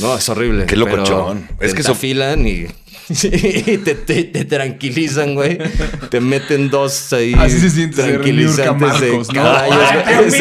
No, 0.00 0.16
es 0.16 0.28
horrible. 0.28 0.66
Qué 0.66 0.76
locochón. 0.76 1.48
Es 1.60 1.72
que 1.72 1.78
te 1.78 1.80
eso- 1.82 1.92
enfilan 1.92 2.46
y 2.46 2.66
Sí, 3.12 3.30
te, 3.84 3.94
te, 3.94 4.24
te 4.24 4.44
tranquilizan, 4.44 5.34
güey. 5.34 5.58
Te 6.10 6.20
meten 6.20 6.68
dos 6.70 7.12
ahí. 7.12 7.32
Así 7.38 7.58
se 7.58 7.70
siente 7.70 8.02
tranquilizantes 8.02 9.00
de 9.00 9.08
Marcos, 9.08 9.28
¿no? 9.28 9.42
caballos, 9.42 10.34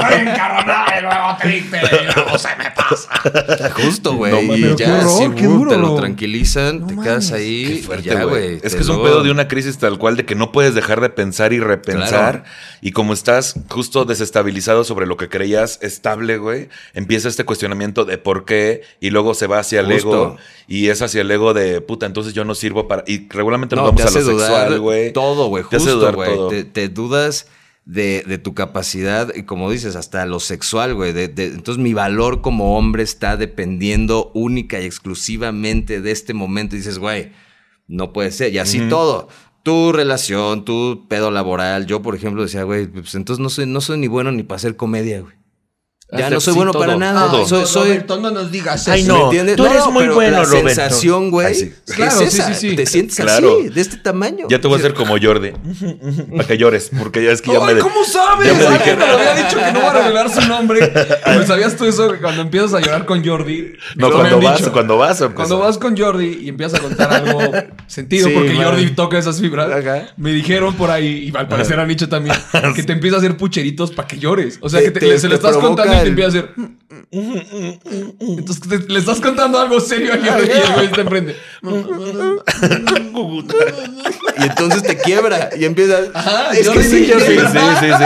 Ay, 0.00 0.24
y 0.98 1.02
luego 1.02 1.36
triste 1.40 1.78
y 1.78 2.14
luego 2.14 2.38
se 2.38 2.48
me 2.56 2.70
pasa. 2.70 3.70
Justo, 3.74 4.14
güey. 4.14 4.46
No 4.46 4.56
y 4.56 4.76
ya, 4.76 4.98
horror, 5.06 5.18
sí, 5.18 5.30
qué 5.36 5.46
bu, 5.46 5.54
duro. 5.58 5.70
te 5.70 5.76
lo 5.78 5.94
tranquilizan, 5.96 6.80
No 6.80 6.86
te 6.86 6.94
mames. 6.94 7.08
quedas 7.10 7.32
ahí. 7.32 7.64
Qué 7.66 7.82
fuerte, 7.82 8.04
ya, 8.04 8.24
güey. 8.24 8.60
Es 8.62 8.74
que 8.74 8.80
es 8.82 8.88
un 8.88 9.02
pedo 9.02 9.22
de 9.22 9.30
una 9.30 9.48
crisis 9.48 9.78
tal 9.78 9.98
cual 9.98 10.16
de 10.16 10.24
que 10.24 10.34
no 10.34 10.52
puedes 10.52 10.74
dejar 10.74 11.00
de 11.00 11.10
pensar 11.10 11.52
y 11.52 11.60
repensar. 11.60 12.42
Claro. 12.42 12.44
Y 12.80 12.92
como 12.92 13.12
estás 13.12 13.54
justo 13.68 14.04
desestabilizado 14.04 14.84
sobre 14.84 15.06
lo 15.06 15.16
que 15.16 15.28
creías 15.28 15.78
estable, 15.82 16.38
güey, 16.38 16.68
empieza 16.94 17.28
este 17.28 17.44
cuestionamiento 17.44 18.04
de 18.04 18.18
por 18.18 18.44
qué 18.44 18.82
y 19.00 19.10
luego 19.10 19.34
se 19.34 19.46
va 19.46 19.58
hacia 19.58 19.80
el 19.80 19.92
Justo. 19.92 20.08
ego 20.10 20.36
y 20.68 20.88
es 20.88 21.00
hacia 21.02 21.20
el 21.20 21.30
ego 21.30 21.54
de 21.54 21.80
puta, 21.86 22.06
entonces 22.06 22.34
yo 22.34 22.44
no 22.44 22.54
sirvo 22.54 22.88
para. 22.88 23.04
Y 23.06 23.28
regularmente 23.28 23.76
nos 23.76 23.84
No, 23.84 23.92
vamos 23.92 24.02
te 24.02 24.08
a 24.18 24.20
lo 24.22 24.38
sexual, 24.38 24.80
güey. 24.80 25.12
todo, 25.12 25.48
güey. 25.48 25.64
Te 25.68 25.76
hace 25.76 25.84
Justo, 25.86 25.98
dudar 26.00 26.14
güey. 26.14 26.34
todo. 26.34 26.48
Te, 26.48 26.64
te 26.64 26.88
dudas 26.88 27.46
de, 27.84 28.24
de 28.26 28.38
tu 28.38 28.52
capacidad 28.54 29.32
y 29.34 29.44
como 29.44 29.70
dices, 29.70 29.94
hasta 29.96 30.26
lo 30.26 30.40
sexual, 30.40 30.94
güey. 30.94 31.12
De- 31.12 31.28
de- 31.28 31.46
entonces 31.46 31.80
mi 31.82 31.94
valor 31.94 32.40
como 32.40 32.76
hombre 32.76 33.02
está 33.04 33.36
dependiendo 33.36 34.32
única 34.34 34.80
y 34.80 34.84
exclusivamente 34.86 36.00
de 36.00 36.10
este 36.10 36.34
momento. 36.34 36.74
Y 36.74 36.78
dices, 36.78 36.98
güey, 36.98 37.30
no 37.86 38.12
puede 38.12 38.32
ser. 38.32 38.52
Y 38.52 38.58
así 38.58 38.80
todo. 38.88 39.28
Tu 39.62 39.92
relación, 39.92 40.64
tu 40.64 41.06
pedo 41.08 41.30
laboral. 41.30 41.86
Yo, 41.86 42.02
por 42.02 42.14
ejemplo, 42.14 42.42
decía, 42.42 42.62
güey, 42.64 42.86
pues 42.86 43.14
entonces 43.14 43.40
no 43.42 43.48
soy, 43.50 43.66
no 43.66 43.80
soy 43.80 43.98
ni 43.98 44.08
bueno 44.08 44.30
ni 44.32 44.42
para 44.42 44.56
hacer 44.56 44.76
comedia, 44.76 45.20
güey. 45.20 45.34
Ya 46.12 46.30
no 46.30 46.40
soy 46.40 46.52
sí, 46.52 46.56
bueno 46.56 46.70
todo, 46.70 46.82
para 46.82 46.96
nada. 46.96 47.28
todo. 47.28 47.44
Soy, 47.48 47.66
soy, 47.66 48.04
no 48.08 48.30
nos 48.30 48.52
digas 48.52 48.86
Ay, 48.86 49.00
eso. 49.02 49.08
no. 49.12 49.18
¿Me 49.18 49.24
entiendes? 49.24 49.56
tú 49.56 49.66
eres 49.66 49.86
muy 49.86 50.02
pero 50.04 50.14
bueno, 50.14 50.36
la 50.38 50.44
Roberto. 50.44 50.68
sensación, 50.68 51.30
güey, 51.32 51.46
Ay, 51.48 51.54
sí. 51.56 51.72
es 51.84 51.94
Claro, 51.94 52.18
sí, 52.18 52.24
esa. 52.24 52.54
sí, 52.54 52.70
sí. 52.70 52.76
Te 52.76 52.86
sientes 52.86 53.16
Claro. 53.16 53.56
así, 53.58 53.68
de 53.70 53.80
este 53.80 53.96
tamaño. 53.96 54.46
Ya 54.48 54.60
te 54.60 54.68
voy 54.68 54.76
a 54.76 54.78
hacer 54.78 54.94
como 54.94 55.16
Jordi. 55.20 55.50
para 56.36 56.44
que 56.46 56.58
llores, 56.58 56.90
porque 56.96 57.24
ya 57.24 57.32
es 57.32 57.42
que 57.42 57.52
ya 57.52 57.58
Ay, 57.66 57.74
me. 57.74 57.80
¿cómo 57.80 58.04
sabes? 58.04 58.46
ya 58.46 58.54
me 58.54 58.78
me 58.96 59.06
lo 59.06 59.18
había 59.18 59.34
dicho 59.34 59.56
que 59.58 59.72
no 59.72 59.80
va 59.80 59.90
a 59.90 59.94
revelar 59.94 60.30
su 60.32 60.40
nombre. 60.48 60.86
Pero 61.24 61.44
¿Sabías 61.44 61.74
tú 61.76 61.84
eso? 61.86 62.12
Que 62.12 62.18
cuando 62.20 62.42
empiezas 62.42 62.74
a 62.74 62.80
llorar 62.80 63.04
con 63.04 63.26
Jordi. 63.26 63.72
No, 63.96 64.12
cuando 64.12 64.36
han 64.36 64.42
vas, 64.44 64.58
dicho, 64.58 64.72
cuando 64.72 64.96
vas. 64.98 65.20
Cuando 65.34 65.58
vas 65.58 65.76
con 65.76 65.96
Jordi 65.96 66.38
y 66.42 66.48
empiezas 66.50 66.78
a 66.78 66.82
contar 66.84 67.12
algo 67.12 67.40
sentido, 67.88 68.28
Sí, 68.28 68.34
porque 68.34 68.54
man. 68.54 68.64
Jordi 68.66 68.90
toca 68.90 69.18
esas 69.18 69.40
fibras, 69.40 69.72
Ajá. 69.72 70.06
me 70.16 70.30
dijeron 70.30 70.74
por 70.74 70.92
ahí, 70.92 71.30
y 71.32 71.36
al 71.36 71.48
parecer 71.48 71.80
a 71.80 71.84
Nietzsche 71.84 72.06
también, 72.06 72.36
que 72.76 72.84
te 72.84 72.92
empieza 72.92 73.16
a 73.16 73.18
hacer 73.18 73.36
pucheritos 73.36 73.90
para 73.90 74.06
que 74.06 74.18
llores. 74.20 74.58
O 74.60 74.68
sea, 74.68 74.80
que 74.80 75.18
se 75.18 75.28
le 75.28 75.30
te 75.30 75.34
estás 75.34 75.56
contando 75.56 75.95
y 75.98 76.02
te 76.02 76.08
empieza 76.08 76.26
a 76.26 76.30
hacer. 76.30 76.50
Entonces 78.20 78.60
te- 78.68 78.92
le 78.92 78.98
estás 78.98 79.20
contando 79.20 79.60
algo 79.60 79.80
serio 79.80 80.12
a 80.14 80.16
Jordi 80.16 80.48
y 80.48 80.52
el 80.66 80.72
güey 80.74 80.86
está 80.86 81.00
enfrente. 81.02 81.36
Y 84.38 84.42
entonces 84.42 84.82
te 84.82 84.96
quiebra 84.98 85.50
y 85.58 85.64
empieza. 85.64 85.98
Ajá, 86.14 86.50
es 86.52 86.66
Jordi 86.66 86.82
que 86.82 86.88
sí, 86.88 87.04
sí, 87.06 87.12
Jordi. 87.12 87.26
Sí, 87.26 87.86
sí, 87.98 88.04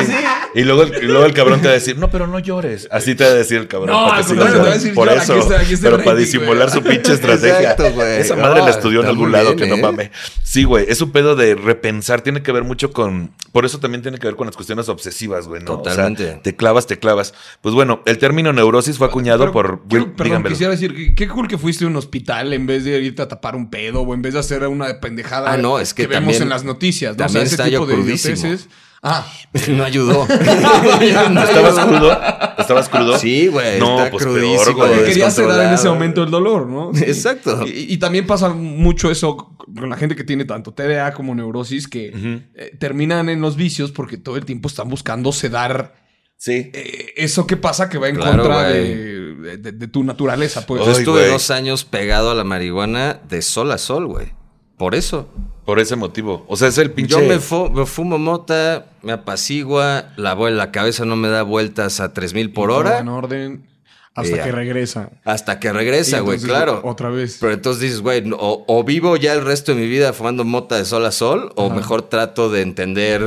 sí, 0.00 0.06
sí. 0.06 0.12
Sí. 0.12 0.60
Y 0.60 0.64
luego, 0.64 0.82
el, 0.82 1.02
y 1.02 1.06
luego 1.06 1.24
el 1.24 1.32
cabrón 1.32 1.60
te 1.60 1.66
va 1.68 1.72
a 1.72 1.74
decir, 1.74 1.96
no, 1.98 2.10
pero 2.10 2.26
no 2.26 2.38
llores. 2.38 2.86
Así 2.90 3.14
te 3.14 3.24
va 3.24 3.30
a 3.30 3.34
decir 3.34 3.58
el 3.58 3.68
cabrón. 3.68 3.90
No, 3.90 4.08
para 4.08 4.22
que 4.24 4.32
a 4.32 4.36
llorando. 4.36 4.64
decir, 4.70 4.94
Por 4.94 5.08
eso. 5.08 5.32
aquí 5.34 5.40
está- 5.42 5.60
aquí 5.60 5.74
está 5.74 5.88
el 5.88 5.94
pero 5.94 6.04
para 6.04 6.16
disimular 6.18 6.68
güey. 6.68 6.82
su 6.82 6.82
pinche 6.82 7.12
estrategia. 7.14 7.60
Exacto, 7.60 7.92
güey. 7.92 8.20
Esa 8.20 8.36
No, 8.36 8.42
madre 8.42 8.60
la 8.62 8.70
estudió 8.70 9.00
en 9.00 9.06
algún 9.06 9.32
lado 9.32 9.54
bien, 9.54 9.58
que 9.58 9.66
no 9.66 9.76
¿eh? 9.76 9.82
mames. 9.82 10.10
Sí, 10.42 10.64
güey. 10.64 10.84
Es 10.88 11.00
un 11.00 11.10
pedo 11.12 11.36
de 11.36 11.54
repensar. 11.54 12.20
Tiene 12.20 12.42
que 12.42 12.52
ver 12.52 12.64
mucho 12.64 12.92
con. 12.92 13.32
Por 13.52 13.64
eso 13.64 13.80
también 13.80 14.02
tiene 14.02 14.18
que 14.18 14.26
ver 14.26 14.36
con 14.36 14.46
las 14.46 14.56
cuestiones 14.56 14.88
obsesivas, 14.88 15.48
güey. 15.48 15.62
¿no? 15.62 15.72
O 15.80 15.84
sea, 15.84 15.92
Totalmente. 15.94 16.40
te 16.42 16.54
clavas, 16.56 16.86
te 16.86 16.98
clavas. 16.98 17.32
Pues 17.60 17.74
bueno, 17.74 18.02
el 18.06 18.18
término 18.18 18.52
neurosis 18.52 18.98
fue 18.98 19.06
acuñado 19.06 19.40
Pero, 19.40 19.52
por. 19.52 19.82
Will- 19.90 20.12
perdón, 20.12 20.44
quisiera 20.44 20.70
decir 20.72 21.14
qué 21.14 21.28
cool 21.28 21.48
que 21.48 21.56
fuiste 21.58 21.84
a 21.84 21.88
un 21.88 21.96
hospital 21.96 22.52
en 22.52 22.66
vez 22.66 22.84
de 22.84 22.98
irte 23.00 23.22
a 23.22 23.28
tapar 23.28 23.56
un 23.56 23.70
pedo 23.70 24.02
o 24.02 24.14
en 24.14 24.20
vez 24.22 24.34
de 24.34 24.40
hacer 24.40 24.66
una 24.66 25.00
pendejada 25.00 25.50
Ah, 25.52 25.56
no, 25.56 25.78
es 25.78 25.94
que 25.94 26.06
vemos 26.06 26.24
también- 26.24 26.42
en 26.42 26.48
las 26.50 26.64
noticias. 26.64 27.16
¿no? 27.16 27.24
O 27.24 27.28
sea, 27.28 27.40
también 27.40 27.46
ese 27.46 27.54
está 27.54 27.68
yo 27.68 27.80
tipo 27.80 27.86
de 27.86 27.94
crudísimo. 27.94 28.56
Ah, 29.02 29.26
No 29.68 29.84
ayudó. 29.84 30.26
¿Estabas 30.28 31.78
crudo? 31.86 32.20
¿Estabas 32.58 32.88
crudo? 32.88 33.18
Sí, 33.18 33.48
güey. 33.48 33.78
No, 33.80 33.98
está 33.98 34.10
pues 34.10 34.24
crudísimo. 34.24 34.76
peor, 34.84 35.04
quería 35.04 35.30
sedar 35.30 35.66
en 35.66 35.74
ese 35.74 35.88
momento 35.88 36.22
el 36.22 36.30
dolor, 36.30 36.66
¿no? 36.68 36.92
Sí. 36.94 37.04
Exacto. 37.04 37.66
Y, 37.66 37.92
y 37.92 37.96
también 37.98 38.26
pasa 38.26 38.50
mucho 38.50 39.10
eso 39.10 39.36
con 39.76 39.90
la 39.90 39.96
gente 39.96 40.14
que 40.16 40.24
tiene 40.24 40.44
tanto 40.44 40.72
TDA 40.72 41.12
como 41.14 41.34
neurosis 41.34 41.88
que 41.88 42.12
eh, 42.54 42.76
terminan 42.78 43.28
en 43.28 43.40
los 43.40 43.56
vicios 43.56 43.90
porque 43.90 44.16
todo 44.18 44.36
el 44.36 44.44
tiempo 44.44 44.68
están 44.68 44.88
buscando 44.88 45.32
sedar 45.32 45.94
Sí. 46.36 46.70
eh, 46.72 47.12
eso 47.16 47.46
que 47.46 47.56
pasa 47.56 47.88
que 47.88 47.98
va 47.98 48.08
en 48.08 48.16
Claro, 48.16 48.42
contra 48.42 48.64
de, 48.68 49.34
de- 49.58 49.72
de 49.72 49.88
tu 49.88 50.02
naturaleza. 50.02 50.66
Pues. 50.66 50.84
Yo 50.84 50.90
estuve 50.92 51.28
dos 51.28 51.50
años 51.52 51.84
pegado 51.84 52.30
a 52.32 52.34
la 52.34 52.42
marihuana 52.44 53.20
de 53.28 53.42
sol 53.42 53.70
a 53.72 53.78
sol, 53.78 54.06
güey. 54.06 54.32
Por 54.76 54.94
eso. 54.96 55.28
Por 55.64 55.78
ese 55.78 55.94
motivo. 55.96 56.44
O 56.48 56.56
sea, 56.56 56.68
es 56.68 56.78
el 56.78 56.90
pinche. 56.90 57.12
Yo 57.12 57.20
me, 57.20 57.38
fu- 57.38 57.70
me 57.70 57.86
fumo 57.86 58.18
mota, 58.18 58.86
me 59.02 59.12
apacigua, 59.12 60.06
la, 60.16 60.34
la 60.34 60.72
cabeza 60.72 61.04
no 61.04 61.14
me 61.16 61.28
da 61.28 61.42
vueltas 61.42 62.00
a 62.00 62.12
3000 62.12 62.52
por 62.52 62.70
hora 62.70 62.98
En 62.98 63.08
orden 63.08 63.66
hasta 64.14 64.36
Ya. 64.36 64.44
que 64.44 64.52
regresa. 64.52 65.10
hasta 65.24 65.58
que 65.60 65.72
regresa, 65.72 66.20
güey, 66.20 66.38
claro. 66.38 66.80
Otra 66.84 67.08
vez. 67.10 67.38
Pero 67.40 67.52
entonces 67.52 67.80
dices, 67.82 68.00
güey, 68.00 68.22
o, 68.32 68.64
o 68.66 68.84
vivo 68.84 69.16
ya 69.16 69.32
el 69.32 69.42
resto 69.44 69.74
de 69.74 69.80
mi 69.80 69.88
vida 69.88 70.12
fumando 70.12 70.44
mota 70.44 70.76
de 70.76 70.84
sol 70.84 71.06
a 71.06 71.12
sol, 71.12 71.52
o 71.56 71.70
mejor 71.70 72.02
trato 72.02 72.50
de 72.50 72.60
entender 72.62 73.22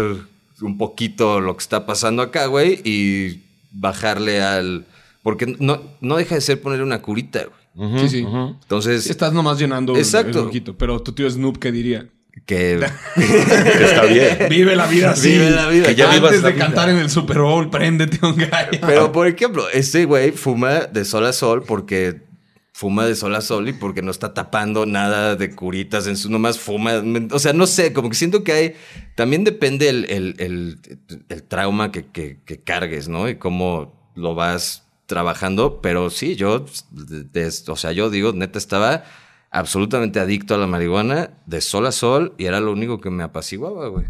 un 0.62 0.77
poquito 0.77 1.39
lo 1.42 1.56
que 1.58 1.62
está 1.62 1.86
pasando 1.86 2.22
acá, 2.22 2.46
güey, 2.48 2.82
y 2.84 3.42
bajarle 3.72 4.42
al... 4.44 4.86
Porque 5.24 5.56
no, 5.60 5.82
no 6.01 6.18
deja 6.18 6.36
de 6.36 6.42
ser 6.42 6.62
ponerle 6.62 6.84
una 6.84 7.01
curita, 7.01 7.46
güey. 7.75 8.00
Sí, 8.01 8.10
sí. 8.10 8.25
Entonces, 8.27 9.10
Estás 9.10 9.34
nomás 9.34 9.58
llenando 9.58 9.94
el- 9.94 10.00
Exacto. 10.00 10.42
el 10.42 10.48
ojito. 10.50 10.75
Pero 10.77 11.01
tu 11.01 11.12
tío 11.13 11.30
Snoop, 11.30 11.58
¿qué 11.58 11.72
diría? 11.72 12.08
que... 12.46 12.74
Está 12.75 14.04
bien. 14.06 14.38
Vive 14.50 14.75
la 14.75 14.86
vida 14.88 15.12
así. 15.12 15.30
Vive 15.32 15.51
la 15.51 15.68
vida. 15.68 15.88
Que 15.88 15.96
ya 15.96 16.06
Antes 16.06 16.20
vivas 16.22 16.42
la 16.42 16.48
de 16.50 16.54
vida. 16.54 16.65
cantar 16.65 16.89
en 16.89 16.98
el 16.98 17.10
Super 17.10 17.39
Bowl, 17.39 17.70
préndete 17.70 18.20
un 18.25 18.36
gallo. 18.36 18.80
Pero, 18.86 19.12
por 19.12 19.27
ejemplo, 19.27 19.68
este 19.70 20.06
güey 20.06 20.32
fuma 20.32 20.82
de 20.82 21.06
sol 21.06 21.25
a 21.25 21.34
sol 21.34 21.63
porque 21.65 22.24
fuma 22.74 23.06
de 23.06 23.15
sol 23.15 23.34
a 23.36 23.42
sol 23.42 23.70
y 23.70 23.74
porque 23.74 24.01
no 24.01 24.12
está 24.12 24.34
tapando 24.34 24.86
nada 24.86 25.36
de 25.38 25.56
curitas 25.56 26.08
en 26.08 26.18
su... 26.18 26.30
Nomás 26.30 26.60
fuma... 26.60 27.01
O 27.32 27.39
sea, 27.39 27.54
no 27.54 27.68
sé, 27.68 27.94
como 27.94 28.10
que 28.10 28.15
siento 28.15 28.44
que 28.44 28.51
hay... 28.51 28.75
También 29.15 29.44
depende 29.46 29.88
el, 29.89 30.06
el- 30.10 30.36
el- 30.39 30.80
el 31.30 31.44
trauma 31.44 31.92
que, 31.92 32.06
que- 32.08 32.39
que 32.46 32.60
cargues, 32.62 33.08
¿no? 33.08 33.30
Y 33.30 33.36
cómo 33.38 34.12
lo 34.15 34.36
vas 34.36 34.84
trabajando. 35.06 35.80
Pero 35.82 36.10
sí, 36.10 36.36
yo... 36.36 36.65
de- 36.92 37.24
de- 37.24 37.54
o 37.70 37.75
sea, 37.77 37.94
yo 37.94 38.10
digo, 38.10 38.34
neta, 38.34 38.60
estaba 38.60 39.06
absolutamente 39.55 40.19
adicto 40.19 40.53
a 40.53 40.57
la 40.57 40.67
marihuana 40.67 41.31
de 41.45 41.62
sol 41.62 41.85
a 41.88 41.93
sol 41.93 42.35
y 42.38 42.45
era 42.45 42.59
lo 42.59 42.74
único 42.74 43.00
que 43.00 43.09
me 43.09 43.24
apaciguaba, 43.24 43.88
güey. 43.88 44.05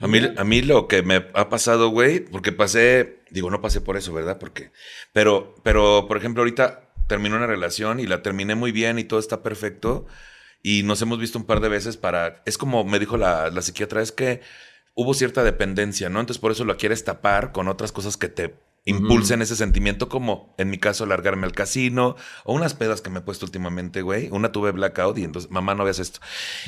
A 0.00 0.08
mí, 0.08 0.20
a 0.36 0.42
mí 0.42 0.62
lo 0.62 0.88
que 0.88 1.02
me 1.02 1.26
ha 1.32 1.48
pasado, 1.48 1.90
güey, 1.90 2.20
porque 2.20 2.50
pasé, 2.50 3.20
digo, 3.30 3.50
no 3.50 3.60
pasé 3.60 3.80
por 3.80 3.96
eso, 3.96 4.12
¿verdad? 4.12 4.38
Porque, 4.40 4.72
pero, 5.12 5.54
pero, 5.62 6.06
por 6.08 6.16
ejemplo, 6.16 6.40
ahorita 6.40 6.90
terminé 7.06 7.36
una 7.36 7.46
relación 7.46 8.00
y 8.00 8.06
la 8.06 8.22
terminé 8.22 8.56
muy 8.56 8.72
bien 8.72 8.98
y 8.98 9.04
todo 9.04 9.20
está 9.20 9.44
perfecto 9.44 10.06
y 10.60 10.82
nos 10.82 11.00
hemos 11.02 11.20
visto 11.20 11.38
un 11.38 11.44
par 11.44 11.60
de 11.60 11.68
veces 11.68 11.96
para, 11.96 12.42
es 12.44 12.58
como 12.58 12.82
me 12.84 12.98
dijo 12.98 13.16
la, 13.16 13.48
la 13.50 13.62
psiquiatra, 13.62 14.02
es 14.02 14.10
que 14.10 14.40
hubo 14.94 15.14
cierta 15.14 15.44
dependencia, 15.44 16.08
¿no? 16.08 16.18
Entonces 16.18 16.40
por 16.40 16.50
eso 16.50 16.64
lo 16.64 16.76
quieres 16.76 17.04
tapar 17.04 17.52
con 17.52 17.68
otras 17.68 17.92
cosas 17.92 18.16
que 18.16 18.28
te 18.28 18.56
impulsen 18.86 19.42
ese 19.42 19.56
sentimiento, 19.56 20.08
como 20.08 20.54
en 20.56 20.70
mi 20.70 20.78
caso 20.78 21.04
largarme 21.04 21.46
al 21.46 21.52
casino 21.52 22.16
o 22.44 22.54
unas 22.54 22.74
pedas 22.74 23.02
que 23.02 23.10
me 23.10 23.18
he 23.18 23.22
puesto 23.22 23.44
últimamente, 23.44 24.00
güey. 24.02 24.28
Una 24.30 24.52
tuve 24.52 24.72
blackout 24.72 25.18
y 25.18 25.24
entonces, 25.24 25.50
mamá, 25.50 25.74
no 25.74 25.84
veas 25.84 25.98
esto. 25.98 26.20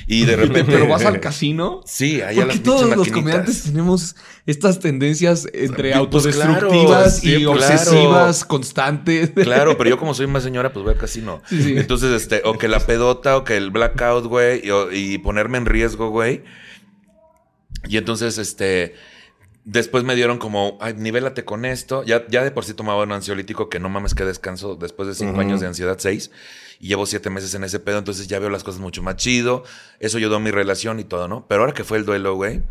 Y 0.07 0.27
de 0.27 0.37
repente... 0.37 0.73
Pero 0.73 0.89
vas 0.89 1.05
al 1.05 1.21
casino. 1.21 1.81
Sí, 1.87 2.21
ahí 2.21 2.39
a 2.39 2.47
las 2.47 2.63
todos 2.63 2.95
los 2.97 3.09
comediantes 3.09 3.65
tenemos 3.65 4.15
estas 4.47 4.79
tendencias 4.79 5.49
entre 5.53 5.91
Pues 5.91 5.97
autodestructivas 5.97 7.21
claro, 7.21 7.37
y 7.37 7.39
sí, 7.39 7.45
claro. 7.45 7.53
obsesivas 7.53 8.45
constantes. 8.45 9.31
Claro, 9.43 9.77
pero 9.77 9.91
yo 9.91 9.99
como 10.03 10.15
soy 10.15 10.27
más 10.27 10.43
señora, 10.43 10.73
pues 10.73 10.85
voy 10.85 10.95
al 10.95 11.01
casino. 11.01 11.43
Sí, 11.47 11.63
sí. 11.63 11.75
Entonces, 11.77 12.11
este, 12.11 12.43
o 12.45 12.59
que 12.59 12.69
la 12.69 12.81
pedota, 12.81 13.37
o 13.37 13.45
que 13.45 13.57
el 13.57 13.71
blackout, 13.71 14.27
güey, 14.27 14.63
y 14.93 15.19
ponerme 15.19 15.59
en 15.59 15.67
riesgo, 15.67 16.11
güey. 16.11 16.43
Y 17.89 17.97
entonces, 17.97 18.39
este, 18.39 18.95
después 19.65 20.05
me 20.05 20.15
dieron 20.15 20.39
como, 20.39 20.79
ay, 20.81 20.95
nivélate 20.95 21.45
con 21.45 21.65
esto. 21.65 22.03
Ya, 22.05 22.27
ya 22.29 22.43
de 22.43 22.51
por 22.51 22.65
sí 22.65 22.75
tomaba 22.75 23.03
un 23.03 23.13
ansiolítico 23.13 23.69
que 23.69 23.81
no 23.81 23.89
mames 23.89 24.15
que 24.15 24.25
descanso 24.25 24.77
después 24.77 25.09
de 25.09 25.15
cinco 25.15 25.41
años 25.41 25.61
de 25.61 25.67
ansiedad, 25.67 25.97
seis. 25.99 26.31
Y 26.81 26.89
llevo 26.89 27.07
siete 27.07 27.31
meses 27.31 27.55
en 27.55 27.63
ese 27.65 27.79
pedo, 27.79 27.99
entonces 27.99 28.27
ya 28.27 28.39
veo 28.39 28.51
las 28.51 28.65
cosas 28.65 28.81
mucho 28.81 29.03
más 29.03 29.17
chido. 29.17 29.65
Eso 30.01 30.19
ayudó 30.19 30.37
a 30.37 30.41
mi 30.41 30.51
relación 30.51 30.99
y 30.99 31.05
todo, 31.05 31.29
¿no? 31.29 31.47
Pero 31.49 31.61
ahora 31.61 31.75
que 31.75 31.85
fue 31.85 31.99
el 31.99 32.05
duelo, 32.05 32.35
güey, 32.35 32.63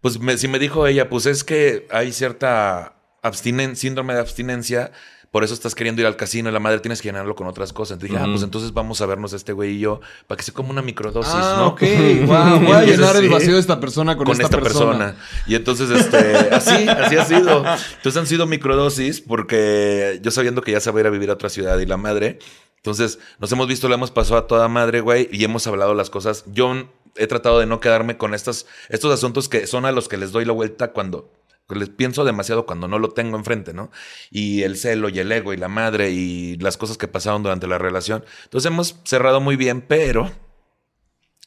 pues 0.00 0.20
me, 0.20 0.36
si 0.38 0.48
me 0.48 0.58
dijo 0.58 0.86
ella, 0.86 1.08
pues 1.08 1.26
es 1.26 1.44
que 1.44 1.88
hay 1.90 2.12
cierta 2.12 2.96
abstinen, 3.22 3.74
síndrome 3.74 4.14
de 4.14 4.20
abstinencia, 4.20 4.92
por 5.34 5.42
eso 5.42 5.52
estás 5.52 5.74
queriendo 5.74 6.00
ir 6.00 6.06
al 6.06 6.14
casino 6.14 6.48
y 6.48 6.52
la 6.52 6.60
madre 6.60 6.78
tienes 6.78 7.02
que 7.02 7.08
llenarlo 7.08 7.34
con 7.34 7.48
otras 7.48 7.72
cosas. 7.72 7.96
Entonces 7.96 8.12
dije, 8.12 8.24
ah, 8.24 8.30
pues 8.30 8.44
entonces 8.44 8.72
vamos 8.72 9.00
a 9.00 9.06
vernos 9.06 9.32
este 9.32 9.52
güey 9.52 9.72
y 9.72 9.78
yo, 9.80 10.00
para 10.28 10.36
que 10.36 10.44
sea 10.44 10.54
como 10.54 10.70
una 10.70 10.80
microdosis, 10.80 11.34
ah, 11.34 11.56
¿no? 11.58 11.66
ok. 11.70 11.82
Wow, 12.24 12.60
voy 12.60 12.70
a 12.70 12.84
llenar 12.84 13.16
el 13.16 13.28
vacío 13.28 13.54
de 13.54 13.58
esta 13.58 13.80
persona 13.80 14.16
con, 14.16 14.26
con 14.26 14.40
esta, 14.40 14.60
persona. 14.60 15.16
Y 15.48 15.56
entonces, 15.56 15.90
este, 15.90 16.36
así, 16.54 16.86
así 16.86 17.16
ha 17.16 17.24
sido. 17.24 17.64
Entonces 17.96 18.16
han 18.16 18.28
sido 18.28 18.46
microdosis 18.46 19.20
porque 19.22 20.20
yo 20.22 20.30
sabiendo 20.30 20.62
que 20.62 20.70
ya 20.70 20.78
se 20.78 20.92
va 20.92 20.98
a 20.98 21.00
ir 21.00 21.06
a 21.08 21.10
vivir 21.10 21.30
a 21.30 21.32
otra 21.32 21.48
ciudad 21.48 21.80
y 21.80 21.86
la 21.86 21.96
madre, 21.96 22.38
Entonces, 22.76 23.18
nos 23.40 23.50
hemos 23.50 23.66
visto, 23.66 23.88
lo 23.88 23.96
hemos 23.96 24.12
pasado 24.12 24.38
a 24.38 24.46
toda 24.46 24.68
madre, 24.68 25.00
güey, 25.00 25.28
y 25.32 25.42
hemos 25.42 25.66
hablado 25.66 25.94
las 25.94 26.10
cosas. 26.10 26.44
Yo 26.46 26.76
he 27.16 27.26
tratado 27.26 27.58
de 27.58 27.66
no 27.66 27.80
quedarme 27.80 28.16
con 28.16 28.34
estas, 28.34 28.66
estos 28.88 29.12
asuntos 29.12 29.48
que 29.48 29.66
son 29.66 29.84
a 29.84 29.90
los 29.90 30.06
que 30.06 30.16
les 30.16 30.30
doy 30.30 30.44
la 30.44 30.52
vuelta 30.52 30.92
cuando 30.92 31.28
les 31.70 31.88
pienso 31.88 32.24
demasiado 32.24 32.66
cuando 32.66 32.88
no 32.88 32.98
lo 32.98 33.10
tengo 33.10 33.36
enfrente, 33.36 33.72
¿no? 33.72 33.90
Y 34.30 34.62
el 34.62 34.76
celo 34.76 35.08
y 35.08 35.18
el 35.18 35.32
ego 35.32 35.52
y 35.52 35.56
la 35.56 35.68
madre 35.68 36.10
y 36.10 36.56
las 36.58 36.76
cosas 36.76 36.98
que 36.98 37.08
pasaron 37.08 37.42
durante 37.42 37.66
la 37.66 37.78
relación. 37.78 38.24
Entonces 38.44 38.70
hemos 38.70 39.00
cerrado 39.04 39.40
muy 39.40 39.56
bien, 39.56 39.80
pero 39.80 40.30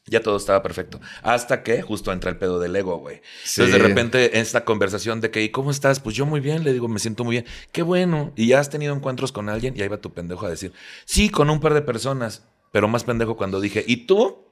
ya 0.08 0.22
todo 0.22 0.38
estaba 0.38 0.64
perfecto. 0.64 1.00
Hasta 1.22 1.64
que 1.64 1.82
justo 1.82 2.12
entra 2.12 2.32
el 2.32 2.38
pedo 2.38 2.60
del 2.60 2.76
ego, 2.76 2.98
güey. 2.98 3.22
Entonces 3.50 3.72
de 3.72 3.80
repente 3.80 4.40
esta 4.40 4.66
conversación 4.66 5.22
de 5.22 5.30
que, 5.30 5.44
¿y 5.44 5.50
cómo 5.50 5.70
estás? 5.70 6.00
Pues 6.00 6.16
yo 6.16 6.26
muy 6.26 6.40
bien, 6.40 6.64
le 6.64 6.74
digo, 6.74 6.88
me 6.88 7.00
siento 7.00 7.24
muy 7.24 7.36
bien. 7.36 7.46
Qué 7.72 7.84
bueno. 7.84 8.34
Y 8.36 8.48
ya 8.48 8.60
has 8.60 8.70
tenido 8.70 8.96
encuentros 8.96 9.32
con 9.32 9.50
alguien 9.50 9.76
y 9.78 9.82
ahí 9.82 9.88
va 9.88 9.98
tu 9.98 10.14
pendejo 10.14 10.46
a 10.46 10.50
decir, 10.50 10.74
sí, 11.06 11.30
con 11.30 11.50
un 11.50 11.60
par 11.60 11.74
de 11.74 11.82
personas, 11.82 12.48
pero 12.72 12.88
más 12.88 13.04
pendejo 13.04 13.36
cuando 13.38 13.60
dije, 13.60 13.84
¿y 13.86 14.08
tú? 14.08 14.48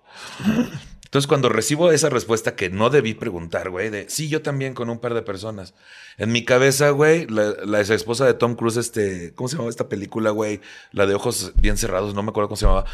Entonces, 1.06 1.28
cuando 1.28 1.48
recibo 1.50 1.92
esa 1.92 2.10
respuesta 2.10 2.56
que 2.56 2.70
no 2.70 2.90
debí 2.90 3.14
preguntar, 3.14 3.70
güey, 3.70 3.90
de 3.90 4.10
sí, 4.10 4.28
yo 4.28 4.42
también 4.42 4.74
con 4.74 4.90
un 4.90 5.00
par 5.00 5.14
de 5.14 5.22
personas. 5.22 5.74
En 6.18 6.32
mi 6.32 6.44
cabeza, 6.44 6.90
güey, 6.90 7.26
la, 7.28 7.54
la 7.66 7.80
ex 7.80 7.90
esposa 7.92 8.26
de 8.26 8.34
Tom 8.34 8.56
Cruise, 8.56 8.78
este, 8.78 9.34
¿cómo 9.36 9.48
se 9.48 9.54
llamaba 9.56 9.70
esta 9.70 9.88
película, 9.88 10.32
güey? 10.32 10.60
La 10.92 11.06
de 11.06 11.14
ojos 11.16 11.54
bien 11.62 11.78
cerrados, 11.78 12.14
no 12.16 12.24
me 12.24 12.30
acuerdo 12.30 12.50
cómo 12.50 12.58
se 12.58 12.66
llamaba. 12.66 12.86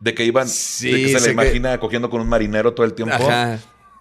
De 0.00 0.12
que 0.14 0.24
iban, 0.24 0.48
Sí, 0.48 0.90
de 0.90 1.12
que 1.12 1.18
se 1.20 1.26
que- 1.26 1.32
imagina 1.32 1.78
cogiendo 1.80 2.10
con 2.10 2.20
un 2.20 2.28
marinero 2.28 2.74
todo 2.74 2.84
el 2.84 2.92
tiempo. 2.94 3.14
Ajá. 3.14 3.58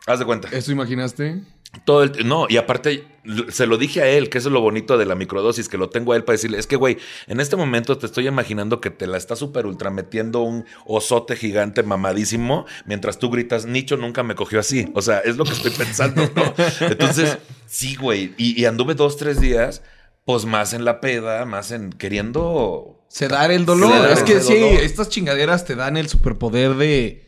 Haz 0.08 0.20
de 0.20 0.26
cuenta. 0.26 0.50
¿Eso 0.52 0.72
imaginaste? 0.72 1.42
Todo 1.86 2.04
el, 2.04 2.28
no, 2.28 2.48
y 2.50 2.58
aparte 2.58 3.06
se 3.50 3.66
lo 3.66 3.78
dije 3.78 4.02
a 4.02 4.08
él, 4.08 4.30
que 4.30 4.40
eso 4.40 4.50
es 4.50 4.54
lo 4.54 4.62
bonito 4.62 4.98
de 4.98 5.06
la 5.06 5.16
microdosis, 5.16 5.70
que 5.70 5.78
lo 5.78 5.90
tengo 5.90 6.14
a 6.14 6.16
él 6.16 6.24
para 6.24 6.34
decirle, 6.34 6.58
es 6.58 6.68
que 6.68 6.76
güey, 6.76 6.98
en 7.28 7.40
este 7.40 7.56
momento 7.56 7.98
te 7.98 8.06
estoy 8.06 8.28
imaginando 8.28 8.82
que 8.82 8.90
te 8.90 9.08
la 9.08 9.18
está 9.18 9.36
súper 9.36 9.66
ultra 9.66 9.90
metiendo 9.90 10.42
un 10.42 10.66
osote 10.86 11.36
gigante 11.36 11.84
mamadísimo, 11.84 12.66
mientras 12.86 13.20
tú 13.20 13.30
gritas, 13.30 13.66
Nicho 13.66 13.96
nunca 13.96 14.22
me 14.24 14.36
cogió 14.36 14.60
así. 14.60 14.92
O 14.96 15.02
sea, 15.02 15.20
es 15.20 15.38
lo 15.38 15.46
que 15.46 15.54
estoy 15.54 15.72
pensando, 15.72 16.30
¿no? 16.36 16.54
Entonces, 16.88 17.38
sí, 17.68 17.96
güey, 17.96 18.34
y, 18.38 18.60
y 18.60 18.66
anduve 18.66 18.94
dos, 18.94 19.18
tres 19.18 19.40
días, 19.40 19.82
pues 20.26 20.46
más 20.46 20.74
en 20.74 20.84
la 20.84 21.00
peda, 21.00 21.46
más 21.46 21.72
en 21.72 21.92
queriendo... 21.92 23.06
Sedar 23.08 23.52
el 23.52 23.66
dolor. 23.66 23.92
Sedar 23.92 24.12
es 24.12 24.24
que 24.24 24.42
sí, 24.42 24.56
estas 24.56 25.10
chingaderas 25.10 25.66
te 25.66 25.76
dan 25.76 25.96
el 25.98 26.10
superpoder 26.10 26.76
de, 26.76 27.26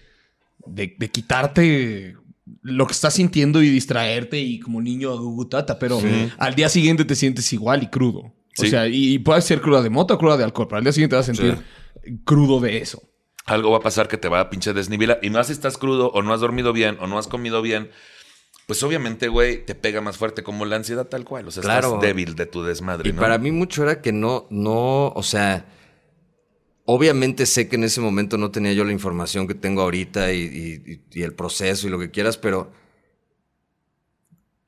de, 0.65 0.95
de 0.97 1.11
quitarte 1.11 2.15
lo 2.61 2.85
que 2.87 2.93
estás 2.93 3.13
sintiendo 3.15 3.61
y 3.63 3.69
distraerte 3.69 4.39
y 4.39 4.59
como 4.59 4.81
niño 4.81 5.11
agugutata, 5.11 5.79
pero 5.79 5.99
al 6.37 6.55
día 6.55 6.69
siguiente 6.69 7.05
te 7.05 7.15
sientes 7.15 7.51
igual 7.53 7.83
y 7.83 7.87
crudo. 7.87 8.33
O 8.59 8.65
sea, 8.65 8.87
y, 8.87 9.13
y 9.15 9.19
puede 9.19 9.41
ser 9.41 9.61
cruda 9.61 9.81
de 9.81 9.89
moto 9.89 10.13
o 10.13 10.17
cruda 10.17 10.37
de 10.37 10.43
alcohol, 10.43 10.67
pero 10.67 10.77
al 10.77 10.83
día 10.83 10.93
siguiente 10.93 11.13
te 11.13 11.17
vas 11.17 11.29
a 11.29 11.33
sentir 11.33 11.57
crudo 12.23 12.59
de 12.59 12.77
eso. 12.77 13.01
Algo 13.45 13.71
va 13.71 13.77
a 13.77 13.81
pasar 13.81 14.07
que 14.07 14.17
te 14.17 14.29
va 14.29 14.39
a 14.39 14.49
pinche 14.49 14.73
desnivelar. 14.73 15.19
Y 15.21 15.29
más 15.29 15.47
si 15.47 15.53
estás 15.53 15.77
crudo 15.77 16.09
o 16.11 16.21
no 16.21 16.33
has 16.33 16.39
dormido 16.39 16.71
bien 16.71 16.97
o 17.01 17.07
no 17.07 17.17
has 17.17 17.27
comido 17.27 17.61
bien. 17.61 17.89
Pues 18.67 18.81
obviamente, 18.83 19.27
güey, 19.27 19.65
te 19.65 19.75
pega 19.75 19.99
más 19.99 20.15
fuerte 20.17 20.43
como 20.43 20.63
la 20.65 20.77
ansiedad 20.77 21.07
tal 21.07 21.25
cual. 21.25 21.47
O 21.47 21.51
sea, 21.51 21.61
Claro. 21.63 21.87
estás 21.89 22.01
débil 22.01 22.35
de 22.35 22.45
tu 22.45 22.63
desmadre, 22.63 23.09
Y 23.09 23.13
¿no? 23.13 23.19
para 23.21 23.37
mí 23.37 23.51
mucho 23.51 23.83
era 23.83 24.01
que 24.01 24.13
no, 24.13 24.47
no, 24.49 25.09
o 25.09 25.23
sea, 25.23 25.65
obviamente 26.85 27.45
sé 27.45 27.67
que 27.67 27.75
en 27.77 27.83
ese 27.85 28.01
momento 28.01 28.37
no 28.37 28.51
tenía 28.51 28.73
yo 28.73 28.83
la 28.83 28.91
información 28.91 29.47
que 29.47 29.55
tengo 29.55 29.81
ahorita 29.81 30.33
y, 30.33 30.39
y- 30.85 31.01
y 31.19 31.21
el 31.23 31.33
proceso 31.33 31.87
y 31.87 31.89
lo 31.89 31.99
que 31.99 32.11
quieras, 32.11 32.37
pero 32.37 32.71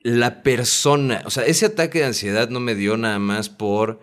la 0.00 0.42
persona, 0.42 1.22
o 1.26 1.30
sea, 1.30 1.44
ese 1.44 1.66
ataque 1.66 1.98
de 2.00 2.04
ansiedad 2.06 2.48
no 2.48 2.60
me 2.60 2.74
dio 2.74 2.96
nada 2.96 3.18
más 3.18 3.48
por 3.48 4.00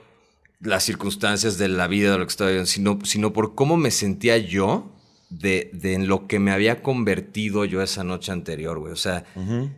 las 0.59 0.83
circunstancias 0.83 1.57
de 1.57 1.67
la 1.69 1.87
vida, 1.87 2.11
de 2.11 2.17
lo 2.17 2.25
que 2.25 2.29
estaba 2.31 2.49
viviendo, 2.49 2.69
sino, 2.69 2.99
sino 3.03 3.33
por 3.33 3.55
cómo 3.55 3.77
me 3.77 3.91
sentía 3.91 4.37
yo 4.37 4.91
de, 5.29 5.69
de 5.73 5.93
en 5.93 6.07
lo 6.07 6.27
que 6.27 6.39
me 6.39 6.51
había 6.51 6.81
convertido 6.83 7.65
yo 7.65 7.81
esa 7.81 8.03
noche 8.03 8.31
anterior, 8.31 8.79
güey. 8.79 8.91
O 8.93 8.97
sea, 8.97 9.25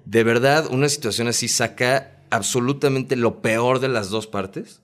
de 0.06 0.24
verdad, 0.24 0.68
una 0.72 0.90
situación 0.90 1.28
así 1.28 1.48
saca 1.48 2.24
absolutamente 2.30 3.16
lo 3.16 3.42
peor 3.42 3.80
de 3.80 3.88
las 3.90 4.10
dos 4.10 4.28
partes. 4.28 4.82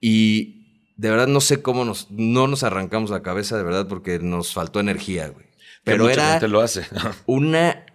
Y 0.00 0.57
de 0.98 1.10
verdad 1.10 1.28
no 1.28 1.40
sé 1.40 1.62
cómo 1.62 1.84
nos, 1.84 2.10
no 2.10 2.48
nos 2.48 2.64
arrancamos 2.64 3.10
la 3.10 3.22
cabeza, 3.22 3.56
de 3.56 3.62
verdad, 3.62 3.86
porque 3.86 4.18
nos 4.18 4.52
faltó 4.52 4.80
energía, 4.80 5.28
güey. 5.28 5.46
Que 5.46 5.92
Pero 5.92 6.04
mucha 6.04 6.14
era 6.14 6.30
gente 6.32 6.48
lo 6.48 6.60
hace. 6.60 6.84
una, 7.26 7.86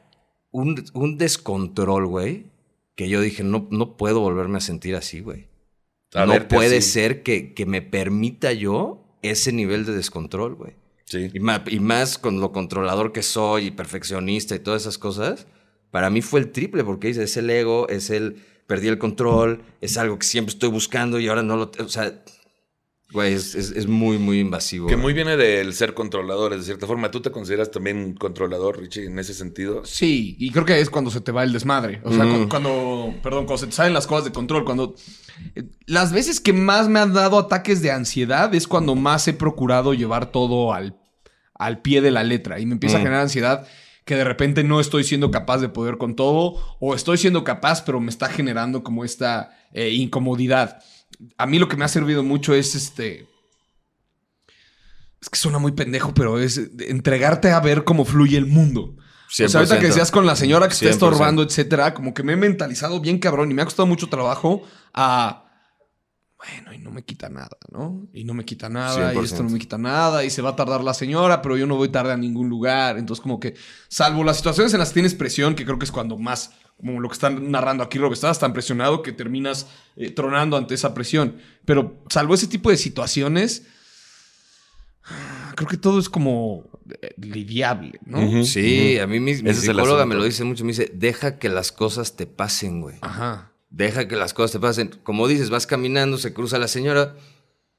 un, 0.52 0.84
un 0.94 1.18
descontrol, 1.18 2.08
güey, 2.08 2.46
que 2.96 3.10
yo 3.10 3.20
dije, 3.20 3.44
no, 3.44 3.68
no 3.72 3.98
puedo 3.98 4.22
volverme 4.22 4.58
a 4.58 4.62
sentir 4.62 4.96
así, 4.96 5.20
güey. 5.20 5.50
A 6.14 6.26
No 6.26 6.48
puede 6.48 6.78
así. 6.78 6.92
ser 6.92 7.24
que, 7.24 7.54
que 7.54 7.66
me 7.66 7.82
permita 7.82 8.54
yo 8.54 9.18
ese 9.22 9.52
nivel 9.52 9.86
de 9.86 9.94
descontrol, 9.94 10.56
güey. 10.56 10.76
Sí. 11.04 11.30
Y 11.34 11.40
más, 11.42 11.62
y 11.68 11.82
más 11.82 12.18
con 12.18 12.40
lo 12.40 12.54
controlador 12.54 13.12
que 13.12 13.22
soy 13.22 13.68
y 13.68 13.72
perfeccionista 13.72 14.56
y 14.56 14.60
todas 14.60 14.84
esas 14.84 14.98
cosas, 14.98 15.46
para 15.92 16.10
mí 16.10 16.22
fue 16.22 16.40
el 16.40 16.54
triple, 16.54 16.86
porque 16.86 17.10
dice, 17.10 17.24
es 17.24 17.36
el 17.36 17.50
ego, 17.50 17.90
es 17.90 18.10
el 18.10 18.38
perdí 18.66 18.88
el 18.88 18.98
control, 18.98 19.62
es 19.82 19.98
algo 19.98 20.18
que 20.18 20.26
siempre 20.26 20.54
estoy 20.54 20.70
buscando 20.70 21.20
y 21.20 21.28
ahora 21.28 21.44
no 21.44 21.58
lo... 21.58 21.72
O 21.80 21.90
sea, 21.90 22.24
güey, 23.14 23.34
es, 23.34 23.56
es- 23.56 23.72
es 23.72 23.88
muy, 23.88 24.18
muy 24.18 24.40
invasivo. 24.40 24.88
Que 24.88 24.96
güey. 24.96 25.02
muy 25.04 25.14
viene 25.14 25.38
del 25.38 25.74
ser 25.74 25.94
controladores, 25.94 26.60
de 26.60 26.66
cierta 26.66 26.88
forma. 26.88 27.12
¿Tú 27.12 27.22
te 27.22 27.32
consideras 27.32 27.72
también 27.72 28.14
controlador, 28.16 28.80
Richie, 28.80 29.06
en 29.06 29.18
ese 29.20 29.34
sentido? 29.34 29.86
Sí, 29.86 30.36
y 30.40 30.52
creo 30.52 30.66
que 30.66 30.80
es 30.82 30.90
cuando 30.90 31.12
se 31.12 31.22
te 31.22 31.32
va 31.32 31.44
el 31.44 31.54
desmadre. 31.54 32.02
O 32.04 32.12
sea, 32.12 32.26
cu- 32.26 32.50
cuando, 32.50 33.14
perdón, 33.24 33.46
cuando 33.46 33.60
se 33.60 33.68
te 33.68 33.72
salen 33.74 33.94
las 33.94 34.08
cosas 34.08 34.26
de 34.26 34.32
control, 34.32 34.66
cuando... 34.66 34.96
eh, 35.56 35.64
Las 35.86 36.12
veces 36.12 36.40
que 36.40 36.52
más 36.54 36.90
me 36.90 37.00
han 37.00 37.14
dado 37.14 37.38
ataques 37.40 37.82
de 37.82 37.92
ansiedad 37.92 38.54
es 38.56 38.68
cuando 38.68 38.96
más 38.96 39.28
he 39.28 39.34
procurado 39.34 39.94
llevar 39.94 40.32
todo 40.32 40.74
al, 40.74 40.98
al 41.54 41.82
pie 41.82 42.02
de 42.02 42.12
la 42.12 42.24
letra 42.24 42.60
y 42.60 42.66
me 42.66 42.74
empieza 42.74 42.98
a 42.98 43.00
generar 43.02 43.22
ansiedad 43.22 43.68
que 44.06 44.16
de 44.16 44.26
repente 44.26 44.66
no 44.66 44.82
estoy 44.82 45.06
siendo 45.06 45.32
capaz 45.32 45.60
de 45.60 45.70
poder 45.70 45.98
con 45.98 46.16
todo 46.18 46.56
o 46.82 46.94
estoy 46.94 47.18
siendo 47.18 47.46
capaz 47.46 47.86
pero 47.86 48.02
me 48.02 48.10
está 48.10 48.28
generando 48.28 48.84
como 48.84 49.06
esta 49.06 49.58
eh, 49.72 49.92
incomodidad. 49.92 50.84
A 51.38 51.46
mí 51.46 51.60
lo 51.60 51.68
que 51.68 51.78
me 51.78 51.86
ha 51.86 51.90
servido 51.90 52.24
mucho 52.24 52.54
es 52.54 52.76
este... 52.76 53.28
Es 55.22 55.30
que 55.30 55.40
suena 55.40 55.58
muy 55.58 55.72
pendejo, 55.72 56.14
pero 56.14 56.38
es 56.40 56.60
entregarte 56.80 57.52
a 57.52 57.60
ver 57.62 57.86
cómo 57.86 58.04
fluye 58.04 58.38
el 58.38 58.46
mundo. 58.46 58.98
O 59.42 59.48
sea, 59.48 59.48
ahorita 59.48 59.80
que 59.80 59.86
100%. 59.86 59.88
decías 59.88 60.12
con 60.12 60.26
la 60.26 60.36
señora 60.36 60.68
que 60.68 60.74
está 60.74 60.88
100%. 60.88 60.90
estorbando, 60.90 61.44
etcétera, 61.44 61.94
como 61.94 62.14
que 62.14 62.24
me 62.24 62.34
he 62.34 62.36
mentalizado 62.36 63.00
bien 63.00 63.20
cabrón 63.20 63.50
y 63.50 63.54
me 63.54 63.62
ha 63.62 63.66
costado 63.66 63.88
mucho 63.88 64.08
trabajo 64.08 64.64
a. 64.94 65.40
Bueno, 66.38 66.74
y 66.74 66.78
no 66.78 66.92
me 66.92 67.04
quita 67.04 67.30
nada, 67.30 67.58
¿no? 67.72 68.06
Y 68.14 68.26
no 68.26 68.34
me 68.34 68.44
quita 68.44 68.68
nada, 68.68 69.14
y 69.14 69.18
100%. 69.18 69.24
esto 69.24 69.44
no 69.44 69.50
me 69.50 69.60
quita 69.60 69.78
nada, 69.78 70.26
y 70.26 70.30
se 70.30 70.42
va 70.42 70.50
a 70.50 70.56
tardar 70.58 70.84
la 70.84 70.94
señora, 70.94 71.42
pero 71.42 71.56
yo 71.56 71.66
no 71.66 71.78
voy 71.78 71.88
tarde 71.88 72.12
a 72.12 72.18
ningún 72.18 72.50
lugar. 72.50 72.98
Entonces, 72.98 73.24
como 73.24 73.40
que, 73.40 73.56
salvo 73.88 74.26
las 74.26 74.38
situaciones 74.38 74.74
en 74.74 74.80
las 74.80 74.90
que 74.90 74.96
tienes 74.96 75.16
presión, 75.16 75.56
que 75.56 75.64
creo 75.64 75.80
que 75.80 75.86
es 75.86 75.92
cuando 75.92 76.18
más, 76.18 76.52
como 76.84 77.00
lo 77.00 77.08
que 77.08 77.14
están 77.14 77.50
narrando 77.50 77.84
aquí, 77.84 77.98
Rob, 77.98 78.12
estás 78.12 78.40
tan 78.40 78.52
presionado 78.52 79.02
que 79.02 79.14
terminas 79.14 79.68
eh, 79.96 80.12
tronando 80.12 80.58
ante 80.58 80.76
esa 80.76 80.94
presión. 80.94 81.38
Pero, 81.64 82.04
salvo 82.10 82.34
ese 82.34 82.48
tipo 82.48 82.70
de 82.70 82.78
situaciones, 82.78 83.66
creo 85.56 85.70
que 85.70 85.78
todo 85.78 85.98
es 85.98 86.10
como 86.10 86.70
eh, 87.02 87.14
lidiable, 87.18 88.00
¿no? 88.06 88.44
Sí, 88.44 89.00
a 89.00 89.08
mí 89.08 89.22
mi, 89.22 89.34
mi 89.42 89.54
psicóloga 89.54 90.06
me 90.06 90.16
lo 90.16 90.26
dice 90.26 90.44
mucho. 90.44 90.66
Me 90.66 90.72
dice, 90.72 90.92
deja 90.94 91.40
que 91.40 91.48
las 91.48 91.72
cosas 91.72 92.18
te 92.18 92.28
pasen, 92.28 92.82
güey. 92.82 92.98
Ajá. 93.02 93.54
Deja 93.70 94.08
que 94.08 94.18
las 94.18 94.34
cosas 94.34 94.52
te 94.52 94.60
pasen. 94.60 94.92
Como 95.04 95.28
dices, 95.30 95.50
vas 95.50 95.66
caminando, 95.66 96.18
se 96.18 96.34
cruza 96.34 96.60
la 96.60 96.68
señora. 96.68 97.16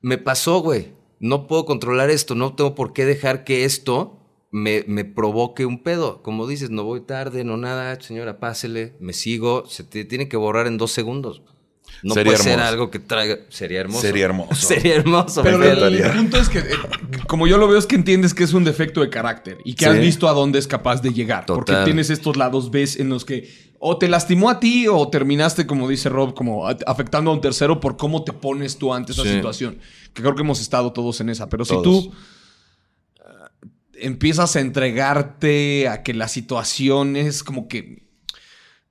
Me 0.00 0.16
pasó, 0.16 0.60
güey. 0.60 0.94
No 1.20 1.46
puedo 1.46 1.66
controlar 1.66 2.08
esto. 2.08 2.34
No 2.34 2.54
tengo 2.54 2.74
por 2.74 2.94
qué 2.94 3.04
dejar 3.04 3.44
que 3.44 3.64
esto 3.64 4.23
me, 4.54 4.84
me 4.86 5.04
provoque 5.04 5.66
un 5.66 5.82
pedo. 5.82 6.22
Como 6.22 6.46
dices, 6.46 6.70
no 6.70 6.84
voy 6.84 7.00
tarde, 7.00 7.42
no 7.42 7.56
nada. 7.56 8.00
Señora, 8.00 8.38
pásele. 8.38 8.94
Me 9.00 9.12
sigo. 9.12 9.64
Se 9.66 9.82
te 9.82 10.04
tiene 10.04 10.28
que 10.28 10.36
borrar 10.36 10.68
en 10.68 10.78
dos 10.78 10.92
segundos. 10.92 11.42
No 12.04 12.14
Sería 12.14 12.32
puede 12.32 12.42
ser 12.44 12.52
hermoso. 12.52 12.68
algo 12.68 12.90
que 12.90 12.98
traiga... 13.00 13.38
Sería 13.48 13.80
hermoso. 13.80 14.00
Sería 14.00 14.24
hermoso. 14.26 14.54
Sería 14.54 14.94
hermoso. 14.94 15.42
Pero 15.42 15.56
el, 15.62 15.64
encantaría. 15.70 16.12
punto 16.14 16.36
es 16.38 16.48
que, 16.48 16.58
eh, 16.60 16.64
como 17.26 17.46
yo 17.48 17.58
lo 17.58 17.66
veo, 17.66 17.78
es 17.78 17.86
que 17.86 17.96
entiendes 17.96 18.32
que 18.32 18.44
es 18.44 18.52
un 18.52 18.62
defecto 18.64 19.00
de 19.00 19.10
carácter 19.10 19.58
y 19.64 19.74
que 19.74 19.86
Sí. 19.86 19.90
has 19.90 19.98
visto 20.00 20.28
a 20.28 20.32
dónde 20.32 20.60
es 20.60 20.66
capaz 20.68 21.02
de 21.02 21.12
llegar. 21.12 21.46
Porque 21.46 21.74
tienes 21.84 22.10
estos 22.10 22.36
lados, 22.36 22.70
ves, 22.70 22.98
en 23.00 23.08
los 23.08 23.24
que 23.24 23.48
o 23.80 23.98
te 23.98 24.08
lastimó 24.08 24.50
a 24.50 24.60
ti 24.60 24.86
o 24.88 25.08
terminaste, 25.08 25.66
como 25.66 25.88
dice 25.88 26.08
Rob, 26.08 26.32
como 26.34 26.66
afectando 26.68 27.30
a 27.30 27.34
un 27.34 27.40
tercero 27.40 27.80
por 27.80 27.96
cómo 27.96 28.22
te 28.24 28.32
pones 28.32 28.78
tú 28.78 28.94
ante 28.94 29.12
esa 29.12 29.22
Sí. 29.24 29.30
situación. 29.30 29.78
Que 30.14 30.22
creo 30.22 30.34
que 30.36 30.42
hemos 30.42 30.60
estado 30.60 30.92
todos 30.92 31.20
en 31.20 31.28
esa. 31.28 31.48
Pero 31.48 31.64
si 31.64 31.74
tú 31.82 32.12
empiezas 33.98 34.56
a 34.56 34.60
entregarte 34.60 35.88
a 35.88 36.02
que 36.02 36.14
la 36.14 36.28
situación 36.28 37.16
es 37.16 37.42
como 37.42 37.68
que 37.68 38.03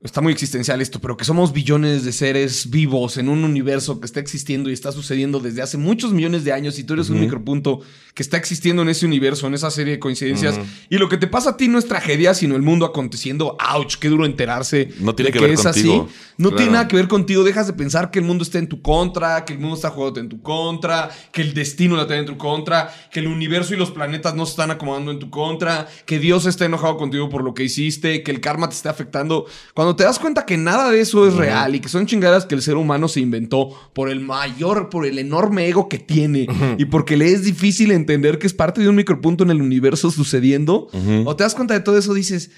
está 0.03 0.21
muy 0.21 0.33
existencial 0.33 0.81
esto, 0.81 0.99
pero 0.99 1.15
que 1.17 1.25
somos 1.25 1.53
billones 1.53 2.03
de 2.03 2.11
seres 2.11 2.69
vivos 2.69 3.17
en 3.17 3.29
un 3.29 3.43
universo 3.43 3.99
que 3.99 4.05
está 4.05 4.19
existiendo 4.19 4.69
y 4.69 4.73
está 4.73 4.91
sucediendo 4.91 5.39
desde 5.39 5.61
hace 5.61 5.77
muchos 5.77 6.11
millones 6.13 6.43
de 6.43 6.51
años 6.51 6.77
y 6.79 6.83
tú 6.83 6.93
eres 6.93 7.09
un 7.09 7.19
micropunto 7.21 7.79
que 8.13 8.21
está 8.21 8.37
existiendo 8.37 8.81
en 8.83 8.89
ese 8.89 9.05
universo, 9.05 9.47
en 9.47 9.53
esa 9.55 9.71
serie 9.71 9.93
de 9.93 9.99
coincidencias. 9.99 10.59
Y 10.89 10.97
lo 10.97 11.09
que 11.09 11.17
te 11.17 11.25
pasa 11.27 11.51
a 11.51 11.57
ti 11.57 11.67
no 11.67 11.79
es 11.79 11.87
tragedia, 11.87 12.33
sino 12.33 12.55
el 12.55 12.61
mundo 12.61 12.85
aconteciendo. 12.85 13.57
¡Ouch! 13.75 13.95
Qué 13.95 14.09
duro 14.09 14.25
enterarse. 14.25 14.89
No 14.99 15.15
tiene 15.15 15.31
de 15.31 15.33
que 15.33 15.39
ver 15.39 15.51
es 15.51 15.63
contigo. 15.63 16.03
así. 16.07 16.15
No 16.37 16.49
Claro. 16.49 16.57
tiene 16.57 16.71
nada 16.73 16.87
que 16.87 16.95
ver 16.95 17.07
contigo. 17.07 17.43
Dejas 17.43 17.67
de 17.67 17.73
pensar 17.73 18.11
que 18.11 18.19
el 18.19 18.25
mundo 18.25 18.43
está 18.43 18.59
en 18.59 18.67
tu 18.67 18.81
contra, 18.81 19.45
que 19.45 19.53
el 19.53 19.59
mundo 19.59 19.75
está 19.75 19.89
jugando 19.89 20.19
en 20.19 20.29
tu 20.29 20.41
contra, 20.41 21.09
que 21.31 21.41
el 21.41 21.53
destino 21.53 21.95
la 21.95 22.05
tiene 22.05 22.21
en 22.21 22.25
tu 22.27 22.37
contra, 22.37 22.93
que 23.11 23.19
el 23.19 23.27
universo 23.27 23.73
y 23.73 23.77
los 23.77 23.91
planetas 23.91 24.35
no 24.35 24.45
se 24.45 24.51
están 24.51 24.69
acomodando 24.69 25.11
en 25.11 25.19
tu 25.19 25.29
contra, 25.29 25.87
que 26.05 26.19
Dios 26.19 26.45
está 26.45 26.65
enojado 26.65 26.97
contigo 26.97 27.29
por 27.29 27.43
lo 27.43 27.53
que 27.53 27.63
hiciste, 27.63 28.21
que 28.21 28.31
el 28.31 28.41
karma 28.41 28.69
te 28.69 28.75
está 28.75 28.89
afectando. 28.91 29.45
Cuando 29.73 29.92
te 29.95 30.03
das 30.03 30.19
cuenta 30.19 30.45
que 30.45 30.57
nada 30.57 30.89
de 30.91 30.99
eso 31.01 31.27
es 31.27 31.33
real 31.35 31.75
y 31.75 31.79
que 31.79 31.89
son 31.89 32.05
chingadas 32.05 32.45
que 32.45 32.55
el 32.55 32.61
ser 32.61 32.75
humano 32.77 33.07
se 33.07 33.19
inventó 33.19 33.69
por 33.93 34.09
el 34.09 34.19
mayor, 34.19 34.89
por 34.89 35.05
el 35.05 35.19
enorme 35.19 35.67
ego 35.67 35.89
que 35.89 35.99
tiene 35.99 36.47
y 36.77 36.85
porque 36.85 37.17
le 37.17 37.31
es 37.31 37.43
difícil 37.43 37.91
entender 37.91 38.39
que 38.39 38.47
es 38.47 38.53
parte 38.53 38.81
de 38.81 38.89
un 38.89 38.95
micropunto 38.95 39.43
en 39.43 39.51
el 39.51 39.61
universo 39.61 40.11
sucediendo, 40.11 40.87
o 41.25 41.35
te 41.35 41.43
das 41.43 41.55
cuenta 41.55 41.73
de 41.73 41.79
todo 41.81 41.97
eso, 41.97 42.13
dices, 42.13 42.51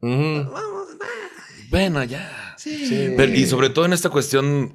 Ujú. 0.00 0.48
Bueno, 1.70 2.04
ya. 2.04 2.54
Pero- 3.16 3.34
y 3.34 3.46
sobre 3.46 3.70
todo 3.70 3.84
en 3.84 3.92
esta 3.92 4.10
cuestión 4.10 4.74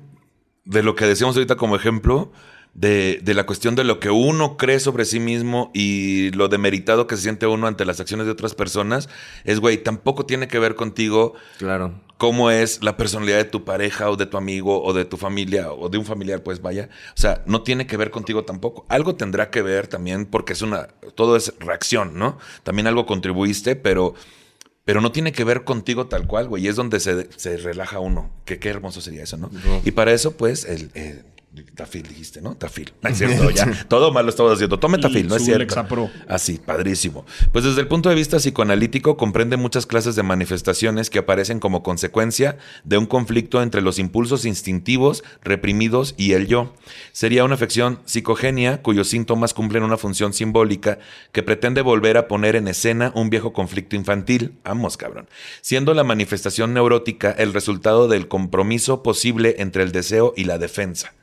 de 0.66 0.84
lo 0.84 0.96
que 0.96 1.06
decíamos 1.06 1.36
ahorita 1.36 1.56
como 1.56 1.76
ejemplo, 1.76 2.32
de, 2.74 3.20
de 3.24 3.34
la 3.36 3.46
cuestión 3.46 3.76
de 3.76 3.84
lo 3.84 4.00
que 4.00 4.10
uno 4.10 4.58
cree 4.58 4.80
sobre 4.80 5.06
sí 5.06 5.20
mismo 5.20 5.70
y 5.76 6.32
lo 6.32 6.48
demeritado 6.48 7.06
que 7.06 7.16
se 7.16 7.22
siente 7.24 7.46
uno 7.46 7.68
ante 7.68 7.86
las 7.86 8.00
acciones 8.00 8.26
de 8.26 8.32
otras 8.32 8.56
personas, 8.56 9.10
es, 9.44 9.60
güey, 9.60 9.78
tampoco 9.84 10.26
tiene 10.26 10.48
que 10.48 10.58
ver 10.58 10.74
contigo 10.76 11.34
Claro. 11.60 12.02
cómo 12.18 12.50
es 12.50 12.82
la 12.84 12.98
personalidad 12.98 13.38
de 13.38 13.44
tu 13.46 13.64
pareja 13.64 14.10
o 14.10 14.16
de 14.16 14.26
tu 14.26 14.38
amigo 14.38 14.82
o 14.84 14.92
de 14.94 15.06
tu 15.06 15.18
familia 15.18 15.72
o 15.72 15.88
de 15.90 16.00
un 16.00 16.06
familiar, 16.06 16.42
pues 16.42 16.62
vaya. 16.64 16.90
O 17.16 17.20
sea, 17.22 17.44
no 17.46 17.62
tiene 17.62 17.86
que 17.86 17.96
ver 17.96 18.10
contigo 18.10 18.44
tampoco. 18.44 18.86
Algo 18.90 19.14
tendrá 19.16 19.52
que 19.52 19.62
ver 19.62 19.86
también 19.88 20.26
porque 20.26 20.54
es 20.54 20.62
una, 20.64 20.88
todo 21.14 21.36
es 21.36 21.54
reacción, 21.60 22.18
¿no? 22.18 22.40
También 22.64 22.88
algo 22.88 23.06
contribuiste, 23.06 23.76
pero, 23.76 24.16
pero 24.84 25.00
no 25.00 25.12
tiene 25.12 25.32
que 25.32 25.44
ver 25.44 25.64
contigo 25.64 26.08
tal 26.08 26.26
cual, 26.26 26.48
güey. 26.48 26.66
Y 26.66 26.70
es 26.70 26.76
donde 26.76 27.00
se, 27.00 27.30
se 27.36 27.58
relaja 27.58 28.00
uno. 28.00 28.32
Que 28.46 28.58
qué 28.58 28.70
hermoso 28.70 29.00
sería 29.00 29.22
eso, 29.24 29.38
¿no? 29.38 29.52
Y 29.86 29.92
para 29.92 30.12
eso, 30.12 30.36
pues, 30.38 30.66
el... 30.66 30.90
Tafil 31.76 32.08
dijiste, 32.08 32.42
¿no? 32.42 32.56
Tafil. 32.56 32.94
No 33.02 33.10
es 33.10 33.18
cierto, 33.18 33.50
ya. 33.52 33.86
Todo 33.88 34.12
mal 34.12 34.26
lo 34.26 34.32
estamos 34.32 34.54
haciendo. 34.54 34.80
Tome 34.80 34.98
Tafil, 34.98 35.28
no 35.28 35.36
es 35.36 35.46
cierto. 35.46 36.10
Así, 36.28 36.58
padrísimo. 36.58 37.26
Pues 37.52 37.64
desde 37.64 37.82
el 37.82 37.88
punto 37.88 38.10
de 38.10 38.16
vista 38.16 38.38
psicoanalítico 38.38 39.18
comprende 39.18 39.56
muchas 39.56 39.86
clases 39.86 40.16
de 40.16 40.24
manifestaciones 40.24 41.12
que 41.12 41.20
aparecen 41.20 41.60
como 41.60 41.84
consecuencia 41.84 42.58
de 42.84 42.98
un 42.98 43.06
conflicto 43.06 43.62
entre 43.62 43.82
los 43.82 44.00
impulsos 44.00 44.46
instintivos, 44.46 45.24
reprimidos 45.44 46.16
y 46.18 46.34
el 46.34 46.48
yo. 46.48 46.74
Sería 47.12 47.44
una 47.44 47.54
afección 47.56 48.00
psicogenia 48.06 48.82
cuyos 48.82 49.08
síntomas 49.10 49.54
cumplen 49.54 49.84
una 49.84 49.98
función 49.98 50.34
simbólica 50.34 50.98
que 51.32 51.44
pretende 51.44 51.82
volver 51.82 52.18
a 52.18 52.28
poner 52.28 52.56
en 52.56 52.68
escena 52.68 53.12
un 53.14 53.30
viejo 53.30 53.54
conflicto 53.54 53.96
infantil, 53.96 54.58
vamos 54.64 54.98
cabrón, 54.98 55.28
siendo 55.62 55.94
la 55.94 56.04
manifestación 56.04 56.74
neurótica 56.74 57.32
el 57.32 57.54
resultado 57.54 58.08
del 58.08 58.28
compromiso 58.28 59.04
posible 59.04 59.56
entre 59.60 59.84
el 59.84 59.92
deseo 59.92 60.34
y 60.36 60.46
la 60.46 60.58
defensa. 60.58 61.14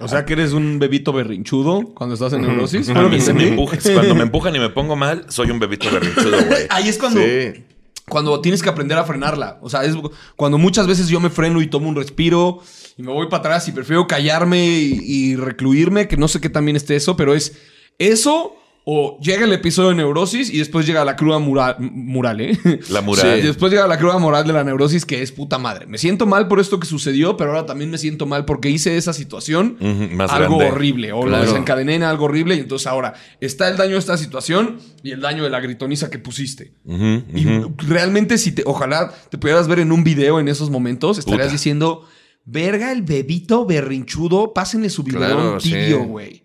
O 0.00 0.08
sea 0.08 0.24
que 0.24 0.32
eres 0.32 0.52
un 0.52 0.78
bebito 0.78 1.12
berrinchudo 1.12 1.92
cuando 1.94 2.14
estás 2.14 2.32
en 2.32 2.42
neurosis. 2.42 2.88
A 2.90 3.02
mí 3.02 3.20
se 3.20 3.32
me 3.34 3.48
empujas. 3.48 3.88
Cuando 3.92 4.14
me 4.14 4.22
empujan 4.22 4.54
y 4.56 4.58
me 4.58 4.70
pongo 4.70 4.96
mal, 4.96 5.26
soy 5.28 5.50
un 5.50 5.58
bebito 5.58 5.90
berrinchudo, 5.90 6.44
güey. 6.46 6.66
Ahí 6.70 6.88
es 6.88 6.98
cuando, 6.98 7.20
Sí. 7.20 7.64
cuando 8.08 8.40
tienes 8.40 8.62
que 8.62 8.68
aprender 8.68 8.96
a 8.98 9.04
frenarla. 9.04 9.58
O 9.62 9.68
sea, 9.68 9.84
es 9.84 9.94
cuando 10.36 10.58
muchas 10.58 10.86
veces 10.86 11.08
yo 11.08 11.20
me 11.20 11.30
freno 11.30 11.60
y 11.62 11.66
tomo 11.66 11.88
un 11.88 11.96
respiro 11.96 12.60
y 12.96 13.02
me 13.02 13.12
voy 13.12 13.26
para 13.28 13.40
atrás 13.40 13.68
y 13.68 13.72
prefiero 13.72 14.06
callarme 14.06 14.66
y, 14.66 14.98
y 15.04 15.36
recluirme, 15.36 16.08
que 16.08 16.16
no 16.16 16.28
sé 16.28 16.40
qué 16.40 16.48
también 16.48 16.76
esté 16.76 16.96
eso, 16.96 17.16
pero 17.16 17.34
es 17.34 17.56
eso 17.98 18.56
o 18.92 19.16
llega 19.20 19.44
el 19.44 19.52
episodio 19.52 19.90
de 19.90 19.94
neurosis 19.94 20.50
y 20.52 20.58
después 20.58 20.84
llega 20.84 21.04
la 21.04 21.14
cruda 21.14 21.38
mural, 21.38 21.76
mural 21.78 22.40
¿eh? 22.40 22.58
La 22.88 23.00
mural. 23.02 23.36
Sí, 23.36 23.46
después 23.46 23.70
llega 23.70 23.86
la 23.86 23.96
cruda 23.98 24.18
moral 24.18 24.44
de 24.44 24.52
la 24.52 24.64
neurosis 24.64 25.06
que 25.06 25.22
es 25.22 25.30
puta 25.30 25.58
madre. 25.58 25.86
Me 25.86 25.96
siento 25.96 26.26
mal 26.26 26.48
por 26.48 26.58
esto 26.58 26.80
que 26.80 26.88
sucedió, 26.88 27.36
pero 27.36 27.50
ahora 27.50 27.66
también 27.66 27.88
me 27.90 27.98
siento 27.98 28.26
mal 28.26 28.44
porque 28.46 28.68
hice 28.68 28.96
esa 28.96 29.12
situación 29.12 29.76
más 30.12 30.32
algo 30.32 30.56
grande. 30.58 30.74
horrible 30.74 31.12
o 31.12 31.22
lo 31.22 31.28
Claro. 31.28 31.44
desencadené 31.46 31.94
en 31.94 32.02
algo 32.02 32.24
horrible 32.24 32.56
y 32.56 32.58
entonces 32.58 32.88
ahora 32.88 33.14
está 33.40 33.68
el 33.68 33.76
daño 33.76 33.92
de 33.92 33.98
esta 34.00 34.16
situación 34.18 34.78
y 35.04 35.12
el 35.12 35.20
daño 35.20 35.44
de 35.44 35.50
la 35.50 35.60
gritoniza 35.60 36.10
que 36.10 36.18
pusiste. 36.18 36.72
Y 36.84 37.46
realmente 37.86 38.38
si 38.38 38.50
te, 38.52 38.64
ojalá 38.66 39.12
te 39.30 39.38
pudieras 39.38 39.68
ver 39.68 39.78
en 39.78 39.92
un 39.92 40.02
video 40.02 40.40
en 40.40 40.48
esos 40.48 40.68
momentos, 40.68 41.16
estarías 41.18 41.46
Puta. 41.46 41.52
diciendo, 41.52 42.08
verga 42.44 42.90
el 42.90 43.02
bebito 43.02 43.66
berrinchudo, 43.66 44.52
pásenle 44.52 44.90
su 44.90 45.04
Claro, 45.04 45.60
sí. 45.60 45.70
tibio, 45.70 46.02
güey. 46.04 46.39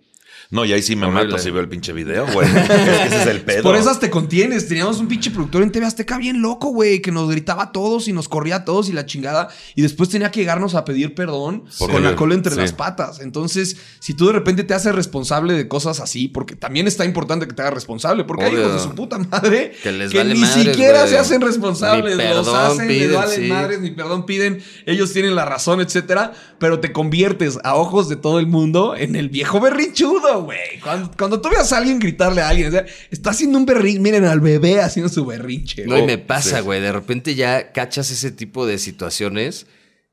No, 0.56 0.64
y 0.66 0.74
ahí 0.74 0.82
sí 0.82 0.96
me 0.96 1.06
Horrible. 1.06 1.26
mato 1.26 1.38
si 1.38 1.52
veo 1.52 1.62
el 1.62 1.68
pinche 1.70 1.92
video, 1.94 2.26
güey. 2.32 2.48
Es 2.48 2.54
que 2.70 3.04
ese 3.08 3.22
es 3.22 3.28
el 3.28 3.42
pedo. 3.42 3.64
Por 3.64 3.76
esas 3.76 4.00
te 4.00 4.10
contienes. 4.10 4.68
Teníamos 4.68 5.00
un 5.00 5.08
pinche 5.08 5.30
productor 5.32 5.62
en 5.64 5.72
TV 5.72 5.86
Azteca 5.86 6.18
bien 6.18 6.42
loco, 6.42 6.70
güey, 6.70 7.02
que 7.02 7.12
nos 7.12 7.30
gritaba 7.30 7.64
a 7.64 7.72
todos 7.72 8.08
y 8.08 8.14
nos 8.14 8.30
corría 8.30 8.56
a 8.58 8.66
todos 8.66 8.88
y 8.90 8.94
la 8.94 9.06
chingada. 9.06 9.50
Y 9.76 9.82
después 9.82 10.10
tenía 10.10 10.32
que 10.32 10.40
llegarnos 10.40 10.74
a 10.76 10.86
pedir 10.86 11.14
perdón 11.14 11.66
Por 11.78 11.92
con 11.92 12.04
la 12.04 12.16
cola 12.16 12.34
entre 12.36 12.54
Sí. 12.56 12.62
las 12.62 12.72
patas. 12.74 13.20
Entonces, 13.20 13.76
si 14.00 14.14
tú 14.14 14.28
de 14.28 14.34
repente 14.34 14.64
te 14.64 14.74
haces 14.74 14.96
responsable 14.96 15.54
de 15.54 15.68
cosas 15.68 16.00
así, 16.00 16.28
porque 16.30 16.56
también 16.56 16.88
está 16.88 17.04
importante 17.06 17.48
que 17.48 17.54
te 17.54 17.62
hagas 17.62 17.74
responsable, 17.74 18.24
porque 18.24 18.46
hay 18.46 18.54
hijos 18.54 18.74
de 18.74 18.80
su 18.80 18.96
puta 18.96 19.18
madre 19.18 19.74
Que 19.84 19.92
les 19.92 20.12
que 20.12 20.20
vale 20.20 20.34
ni 20.36 20.40
madres, 20.40 20.64
siquiera 20.68 21.00
güey. 21.02 21.10
se 21.12 21.18
hacen 21.18 21.42
responsables, 21.42 22.16
Ni 22.18 22.24
los 22.24 22.46
perdón 22.48 22.56
hacen, 22.72 22.88
les 22.88 22.98
piden, 22.98 23.14
valen 23.16 23.42
sí. 23.42 23.48
madres, 23.50 23.82
ni 23.82 23.92
perdón 23.92 24.26
piden, 24.26 24.62
ellos 24.86 25.12
tienen 25.12 25.36
la 25.36 25.44
razón, 25.44 25.82
etcétera, 25.82 26.32
pero 26.60 26.80
te 26.80 26.94
conviertes 26.94 27.60
a 27.66 27.76
ojos 27.76 28.08
de 28.08 28.16
todo 28.16 28.40
el 28.40 28.48
mundo 28.48 28.96
en 28.96 29.16
el 29.18 29.28
viejo 29.30 29.60
berrinchudo, 29.60 30.45
güey. 30.46 30.80
Cuando, 30.82 31.12
cuando 31.18 31.42
tú 31.42 31.50
veas 31.50 31.72
a 31.74 31.78
alguien 31.78 32.00
gritarle 32.00 32.42
a 32.42 32.50
alguien, 32.50 32.70
o 32.70 32.72
sea, 32.72 32.86
está 33.12 33.32
haciendo 33.32 33.58
un 33.58 33.66
berrinche, 33.66 34.00
miren 34.00 34.26
al 34.26 34.40
bebé 34.40 34.80
haciendo 34.82 35.10
su 35.10 35.26
berrinche. 35.26 35.86
No, 35.86 35.98
y 35.98 36.04
me 36.04 36.18
pasa, 36.18 36.58
sí. 36.60 36.64
güey. 36.64 36.80
De 36.82 36.92
repente 36.92 37.36
ya 37.36 37.72
cachas 37.74 38.10
ese 38.12 38.32
tipo 38.32 38.66
de 38.66 38.78
situaciones. 38.78 39.68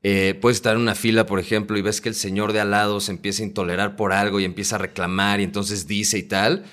Eh, 0.05 0.37
puedes 0.41 0.57
estar 0.57 0.75
en 0.75 0.81
una 0.81 0.95
fila, 0.95 1.25
por 1.25 1.39
ejemplo, 1.39 1.77
y 1.77 1.81
ves 1.81 2.01
que 2.01 2.09
el 2.09 2.15
señor 2.15 2.51
de 2.51 2.59
al 2.59 2.71
lado 2.71 2.99
se 2.99 3.11
empieza 3.11 3.41
a 3.41 3.45
intolerar 3.45 3.95
por 3.95 4.11
algo 4.11 4.39
y 4.41 4.43
empieza 4.45 4.75
a 4.75 4.79
reclamar 4.79 5.39
y 5.39 5.43
entonces 5.43 5.87
dice 5.87 6.17
y 6.17 6.23
tal. 6.23 6.65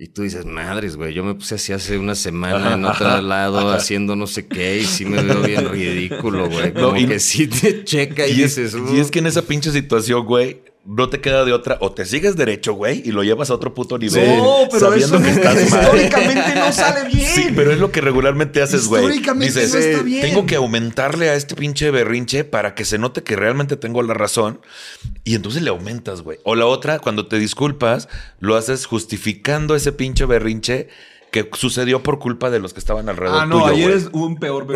Y 0.00 0.06
tú 0.10 0.22
dices, 0.22 0.44
madres, 0.44 0.94
güey, 0.94 1.12
yo 1.12 1.24
me 1.24 1.34
puse 1.34 1.56
así 1.56 1.72
hace 1.72 1.98
una 1.98 2.14
semana 2.14 2.74
en 2.74 2.84
otro 2.84 3.20
lado 3.20 3.72
haciendo 3.72 4.14
no 4.14 4.28
sé 4.28 4.46
qué 4.46 4.78
y 4.78 4.84
sí 4.84 5.04
me 5.04 5.20
veo 5.24 5.42
bien 5.42 5.68
ridículo, 5.68 6.48
güey. 6.48 6.72
No, 6.72 6.90
Como 6.90 6.98
y- 6.98 7.08
que 7.08 7.18
sí 7.18 7.48
te 7.48 7.82
checa 7.82 8.28
y, 8.28 8.38
Y 8.38 8.42
es, 8.44 8.54
dices, 8.54 8.80
y 8.94 9.00
es 9.00 9.10
que 9.10 9.18
en 9.18 9.26
esa 9.26 9.42
pinche 9.42 9.72
situación, 9.72 10.24
güey, 10.24 10.62
no 10.84 11.08
te 11.10 11.20
queda 11.20 11.44
de 11.44 11.52
otra. 11.52 11.76
O 11.80 11.92
te 11.92 12.06
sigues 12.06 12.34
derecho, 12.36 12.72
güey, 12.72 13.02
y 13.04 13.12
lo 13.12 13.22
llevas 13.22 13.50
a 13.50 13.54
otro 13.54 13.74
puto 13.74 13.98
nivel. 13.98 14.38
No, 14.38 14.60
pero 14.70 14.88
sabiendo 14.90 15.16
eso 15.18 15.24
que 15.24 15.30
no- 15.32 15.36
estás 15.36 15.54
mal. 15.70 15.82
históricamente 15.82 16.54
no 16.54 16.72
sale 16.72 17.08
bien. 17.08 17.28
Sí, 17.28 17.46
pero 17.54 17.72
es 17.72 17.78
lo 17.78 17.92
que 17.92 18.00
regularmente 18.00 18.62
haces, 18.62 18.86
güey. 18.88 19.02
Históricamente 19.02 19.46
Dices, 19.60 19.72
no 19.74 19.78
está 19.80 20.02
bien. 20.02 20.20
tengo 20.22 20.46
que 20.46 20.56
aumentarle 20.56 21.28
a 21.28 21.34
este 21.34 21.54
pinche 21.56 21.90
berrinche 21.90 22.44
para 22.44 22.74
que 22.74 22.84
se 22.84 22.96
note 22.98 23.22
que 23.22 23.36
realmente 23.36 23.76
tengo 23.76 24.02
la 24.02 24.14
razón. 24.14 24.60
Y 25.24 25.34
entonces 25.34 25.62
le 25.62 25.70
aumentas, 25.70 26.22
güey. 26.22 26.38
O 26.44 26.54
la 26.54 26.64
otra, 26.66 26.98
cuando 27.00 27.26
te 27.28 27.38
disculpas, 27.38 28.08
lo 28.40 28.56
haces 28.56 28.86
justificando 28.86 29.74
ese 29.74 29.92
pinche 29.92 30.24
berrinche 30.24 30.88
que 31.30 31.46
sucedió 31.52 32.02
por 32.02 32.18
culpa 32.18 32.48
de 32.48 32.58
los 32.60 32.72
que 32.72 32.80
estaban 32.80 33.10
alrededor 33.10 33.42
Ah, 33.42 33.44
no, 33.46 33.60
tuyo, 33.60 33.66
ayer 33.74 33.88
güey. 33.90 33.98
es 34.02 34.08
un 34.12 34.36
peor. 34.38 34.66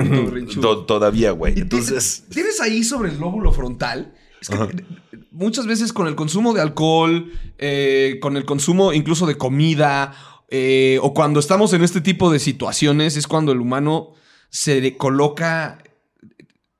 To- 0.60 0.84
Todavía, 0.84 1.30
güey. 1.30 1.58
Entonces... 1.58 2.24
ti- 2.28 2.34
tienes 2.34 2.60
ahí 2.60 2.84
sobre 2.84 3.10
el 3.10 3.18
lóbulo 3.18 3.52
frontal. 3.52 4.12
Es 4.42 4.50
que 4.50 4.84
muchas 5.32 5.66
veces 5.66 5.92
con 5.92 6.06
el 6.06 6.14
consumo 6.14 6.52
de 6.54 6.60
alcohol, 6.60 7.32
eh, 7.58 8.18
con 8.20 8.36
el 8.36 8.44
consumo 8.44 8.92
incluso 8.92 9.26
de 9.26 9.36
comida, 9.36 10.14
eh, 10.48 10.98
o 11.02 11.14
cuando 11.14 11.40
estamos 11.40 11.72
en 11.72 11.82
este 11.82 12.00
tipo 12.00 12.30
de 12.30 12.38
situaciones, 12.38 13.16
es 13.16 13.26
cuando 13.26 13.52
el 13.52 13.60
humano 13.60 14.12
se 14.50 14.96
coloca 14.96 15.82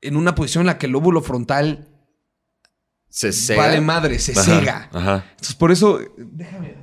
en 0.00 0.16
una 0.16 0.34
posición 0.34 0.62
en 0.62 0.66
la 0.66 0.78
que 0.78 0.86
el 0.86 0.92
lóbulo 0.92 1.22
frontal 1.22 1.88
se 3.08 3.32
cega. 3.32 3.62
vale 3.62 3.80
madre, 3.80 4.18
se 4.18 4.32
Ajá, 4.32 4.42
cega. 4.42 4.90
Ajá. 4.92 5.24
Entonces, 5.30 5.54
por 5.54 5.70
eso, 5.72 6.00
déjame. 6.16 6.74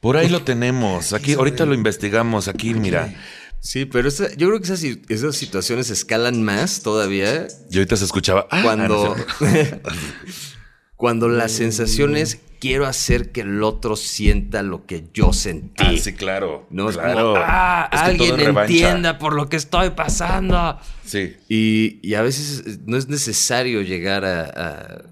Por 0.00 0.16
ahí 0.16 0.28
lo 0.28 0.42
tenemos. 0.42 1.12
Aquí, 1.12 1.32
ahorita 1.34 1.66
lo 1.66 1.74
investigamos. 1.74 2.46
Aquí, 2.48 2.74
mira. 2.74 3.12
Sí, 3.60 3.84
pero 3.84 4.06
esa- 4.08 4.32
yo 4.36 4.46
creo 4.46 4.58
que 4.60 4.66
esas, 4.66 4.78
si- 4.78 5.02
esas 5.08 5.34
situaciones 5.36 5.90
escalan 5.90 6.44
más 6.44 6.82
todavía 6.82 7.48
Y 7.70 7.78
ahorita 7.78 7.96
se 7.96 8.04
escuchaba. 8.04 8.46
ah, 8.52 8.60
cuando, 8.62 9.16
ah, 9.16 9.16
no 9.40 9.46
sé. 9.48 9.80
cuando 10.98 11.28
la 11.30 11.48
sensación 11.48 12.14
es 12.16 12.38
quiero 12.60 12.86
hacer 12.86 13.30
que 13.32 13.42
el 13.42 13.62
otro 13.62 13.94
sienta 13.94 14.62
lo 14.62 14.84
que 14.84 15.04
yo 15.14 15.32
sentí. 15.32 15.84
Ah, 15.84 15.92
sí, 15.96 16.12
claro. 16.12 16.66
No 16.70 16.90
es 16.90 16.96
como, 16.98 17.34
ah, 17.36 17.88
Es 17.92 18.00
que 18.02 18.16
todo 18.18 18.34
alguien 18.34 18.56
entienda 18.58 19.18
por 19.18 19.32
lo 19.34 19.48
que 19.48 19.56
estoy 19.56 19.90
pasando. 19.90 20.76
Sí. 21.04 21.36
Y, 21.48 22.00
y 22.02 22.14
a 22.14 22.22
veces 22.22 22.64
eh, 22.66 22.78
no 22.84 22.96
es 22.96 23.08
necesario 23.08 23.80
llegar 23.82 24.24
a, 24.26 24.42
a- 24.44 25.02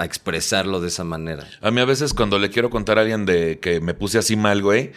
a 0.00 0.04
expresarlo 0.04 0.80
de 0.80 0.88
esa 0.88 1.02
manera. 1.04 1.46
A 1.60 1.70
mí 1.72 1.80
a 1.80 1.84
veces 1.84 2.14
cuando 2.14 2.38
le 2.38 2.50
quiero 2.50 2.70
contar 2.70 2.98
a 2.98 3.02
alguien 3.02 3.26
de 3.26 3.58
que 3.58 3.80
me 3.80 3.94
puse 3.94 4.16
así 4.16 4.36
mal, 4.36 4.62
güey, 4.62 4.92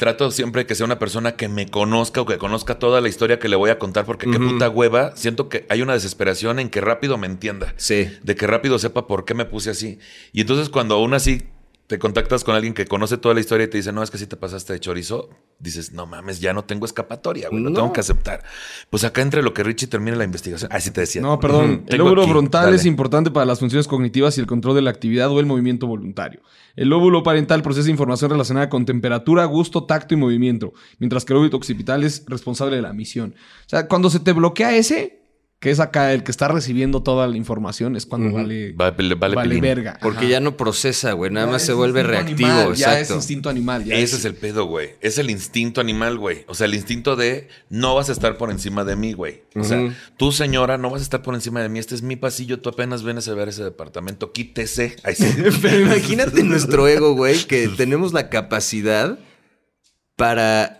trato 0.00 0.30
siempre 0.30 0.64
que 0.64 0.74
sea 0.74 0.86
una 0.86 0.98
persona 0.98 1.36
que 1.36 1.50
me 1.50 1.66
conozca 1.68 2.22
o 2.22 2.26
que 2.26 2.38
conozca 2.38 2.78
toda 2.78 3.02
la 3.02 3.10
historia 3.10 3.38
que 3.38 3.50
le 3.50 3.56
voy 3.56 3.68
a 3.68 3.78
contar, 3.78 4.06
porque 4.06 4.30
qué 4.30 4.38
puta 4.38 4.70
hueva. 4.70 5.14
Siento 5.14 5.50
que 5.50 5.66
hay 5.68 5.82
una 5.82 5.92
desesperación 5.92 6.58
en 6.58 6.70
que 6.70 6.80
rápido 6.80 7.18
me 7.18 7.26
entienda. 7.26 7.74
Sí. 7.76 8.10
De 8.22 8.34
que 8.34 8.46
rápido 8.46 8.78
sepa 8.78 9.06
por 9.06 9.26
qué 9.26 9.34
me 9.34 9.44
puse 9.44 9.68
así. 9.68 9.98
Y 10.32 10.40
entonces 10.40 10.70
cuando 10.70 10.94
aún 10.94 11.12
así 11.12 11.42
te 11.90 11.98
contactas 11.98 12.44
con 12.44 12.54
alguien 12.54 12.72
que 12.72 12.86
conoce 12.86 13.18
toda 13.18 13.34
la 13.34 13.40
historia 13.40 13.64
y 13.64 13.68
te 13.68 13.76
dice, 13.78 13.90
no, 13.92 14.00
es 14.04 14.12
que 14.12 14.16
si 14.16 14.28
te 14.28 14.36
pasaste 14.36 14.74
de 14.74 14.78
chorizo, 14.78 15.28
dices, 15.58 15.90
no 15.92 16.06
mames, 16.06 16.38
ya 16.40 16.52
no 16.52 16.64
tengo 16.64 16.86
escapatoria, 16.86 17.48
güey, 17.48 17.60
no, 17.60 17.70
No. 17.70 17.74
tengo 17.74 17.92
que 17.92 17.98
aceptar. 17.98 18.44
Pues 18.90 19.02
acá 19.02 19.22
entre 19.22 19.42
lo 19.42 19.52
que 19.52 19.64
Richie 19.64 19.88
termine 19.88 20.16
la 20.16 20.22
investigación. 20.22 20.70
Así 20.72 20.92
te 20.92 21.00
decía. 21.00 21.20
No, 21.20 21.40
perdón. 21.40 21.82
El 21.88 21.98
lóbulo 21.98 22.22
aquí, 22.22 22.30
frontal 22.30 22.66
dale. 22.66 22.76
es 22.76 22.86
importante 22.86 23.32
para 23.32 23.44
las 23.44 23.58
funciones 23.58 23.88
cognitivas 23.88 24.38
y 24.38 24.40
el 24.40 24.46
control 24.46 24.76
de 24.76 24.82
la 24.82 24.90
actividad 24.90 25.32
o 25.32 25.40
el 25.40 25.46
movimiento 25.46 25.88
voluntario. 25.88 26.42
El 26.76 26.90
lóbulo 26.90 27.24
parental 27.24 27.60
procesa 27.60 27.90
información 27.90 28.30
relacionada 28.30 28.68
con 28.68 28.86
temperatura, 28.86 29.44
gusto, 29.46 29.82
tacto 29.82 30.14
y 30.14 30.16
movimiento, 30.16 30.72
mientras 31.00 31.24
que 31.24 31.32
el 31.32 31.40
lóbulo 31.40 31.56
occipital 31.56 32.04
es 32.04 32.24
responsable 32.28 32.76
de 32.76 32.82
la 32.82 32.92
misión. 32.92 33.34
O 33.66 33.68
sea, 33.68 33.88
cuando 33.88 34.10
se 34.10 34.20
te 34.20 34.32
bloquea 34.32 34.76
ese, 34.76 35.19
que 35.60 35.70
es 35.70 35.78
acá 35.78 36.14
el 36.14 36.22
que 36.24 36.30
está 36.30 36.48
recibiendo 36.48 37.02
toda 37.02 37.28
la 37.28 37.36
información, 37.36 37.94
es 37.94 38.06
cuando 38.06 38.32
vale, 38.34 38.72
Vale, 38.72 39.60
verga. 39.60 39.98
Porque 40.00 40.20
Ajá. 40.20 40.28
ya 40.28 40.40
no 40.40 40.56
procesa, 40.56 41.12
güey. 41.12 41.30
Nada 41.30 41.48
Ya 41.48 41.52
más 41.52 41.62
se 41.62 41.74
vuelve 41.74 42.02
reactivo. 42.02 42.48
animal, 42.48 42.74
Ya 42.74 42.94
es 42.94 43.00
exacto. 43.02 43.14
instinto 43.16 43.50
animal. 43.50 43.84
ya 43.84 43.94
Ese 43.96 44.16
es 44.16 44.24
el 44.24 44.34
pedo, 44.34 44.64
güey. 44.64 44.92
Es 45.02 45.18
el 45.18 45.28
instinto 45.28 45.82
animal, 45.82 46.16
güey. 46.16 46.46
O 46.48 46.54
sea, 46.54 46.64
el 46.64 46.72
instinto 46.72 47.14
de 47.14 47.48
no 47.68 47.94
vas 47.94 48.08
a 48.08 48.12
estar 48.12 48.38
por 48.38 48.50
encima 48.50 48.84
de 48.84 48.96
mí, 48.96 49.12
güey. 49.12 49.42
O 49.54 49.62
sea, 49.62 49.94
tú, 50.16 50.32
señora, 50.32 50.78
no 50.78 50.88
vas 50.88 51.02
a 51.02 51.04
estar 51.04 51.20
por 51.20 51.34
encima 51.34 51.60
de 51.60 51.68
mí. 51.68 51.78
Este 51.78 51.94
es 51.94 52.00
mi 52.00 52.16
pasillo. 52.16 52.58
Tú 52.60 52.70
apenas 52.70 53.02
vienes 53.04 53.28
a 53.28 53.34
ver 53.34 53.50
ese 53.50 53.62
departamento. 53.62 54.32
Quítese. 54.32 54.96
Ahí 55.04 55.14
sí. 55.14 55.26
Pero 55.60 55.78
imagínate 55.78 56.42
nuestro 56.42 56.88
ego, 56.88 57.12
güey, 57.14 57.44
que 57.44 57.68
tenemos 57.76 58.14
la 58.14 58.30
capacidad 58.30 59.18
para 60.16 60.79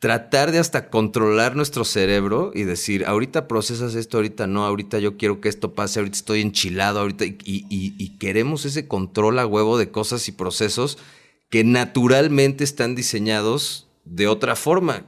tratar 0.00 0.50
de 0.50 0.58
hasta 0.58 0.88
controlar 0.88 1.54
nuestro 1.56 1.84
cerebro 1.84 2.50
y 2.54 2.64
decir, 2.64 3.04
ahorita 3.06 3.46
procesas 3.46 3.94
esto, 3.94 4.16
ahorita 4.16 4.46
no, 4.46 4.64
ahorita 4.64 4.98
yo 4.98 5.16
quiero 5.18 5.40
que 5.42 5.48
esto 5.50 5.74
pase, 5.74 5.98
ahorita 6.00 6.16
estoy 6.16 6.40
enchilado, 6.40 7.00
ahorita 7.00 7.26
y, 7.26 7.36
y- 7.44 7.94
y 7.98 8.18
queremos 8.18 8.64
ese 8.64 8.88
control 8.88 9.38
a 9.38 9.46
huevo 9.46 9.76
de 9.78 9.90
cosas 9.90 10.26
y 10.28 10.32
procesos 10.32 10.96
que 11.50 11.64
naturalmente 11.64 12.64
están 12.64 12.94
diseñados 12.94 13.88
de 14.04 14.26
otra 14.26 14.56
forma 14.56 15.04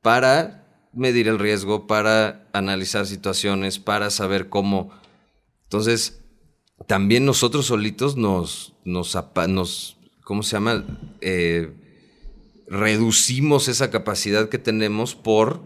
para 0.00 0.64
medir 0.92 1.26
el 1.26 1.38
riesgo, 1.40 1.88
para 1.88 2.46
analizar 2.52 3.06
situaciones, 3.06 3.80
para 3.80 4.10
saber 4.10 4.48
cómo. 4.48 4.90
Entonces, 5.64 6.20
también 6.86 7.24
nosotros 7.24 7.66
solitos 7.66 8.16
nos, 8.16 8.74
nos, 8.84 9.16
nos 9.48 9.96
¿cómo 10.22 10.42
se 10.44 10.52
llama? 10.52 10.84
Eh, 11.20 11.72
reducimos 12.66 13.68
esa 13.68 13.90
capacidad 13.90 14.48
que 14.48 14.58
tenemos 14.58 15.14
por 15.14 15.60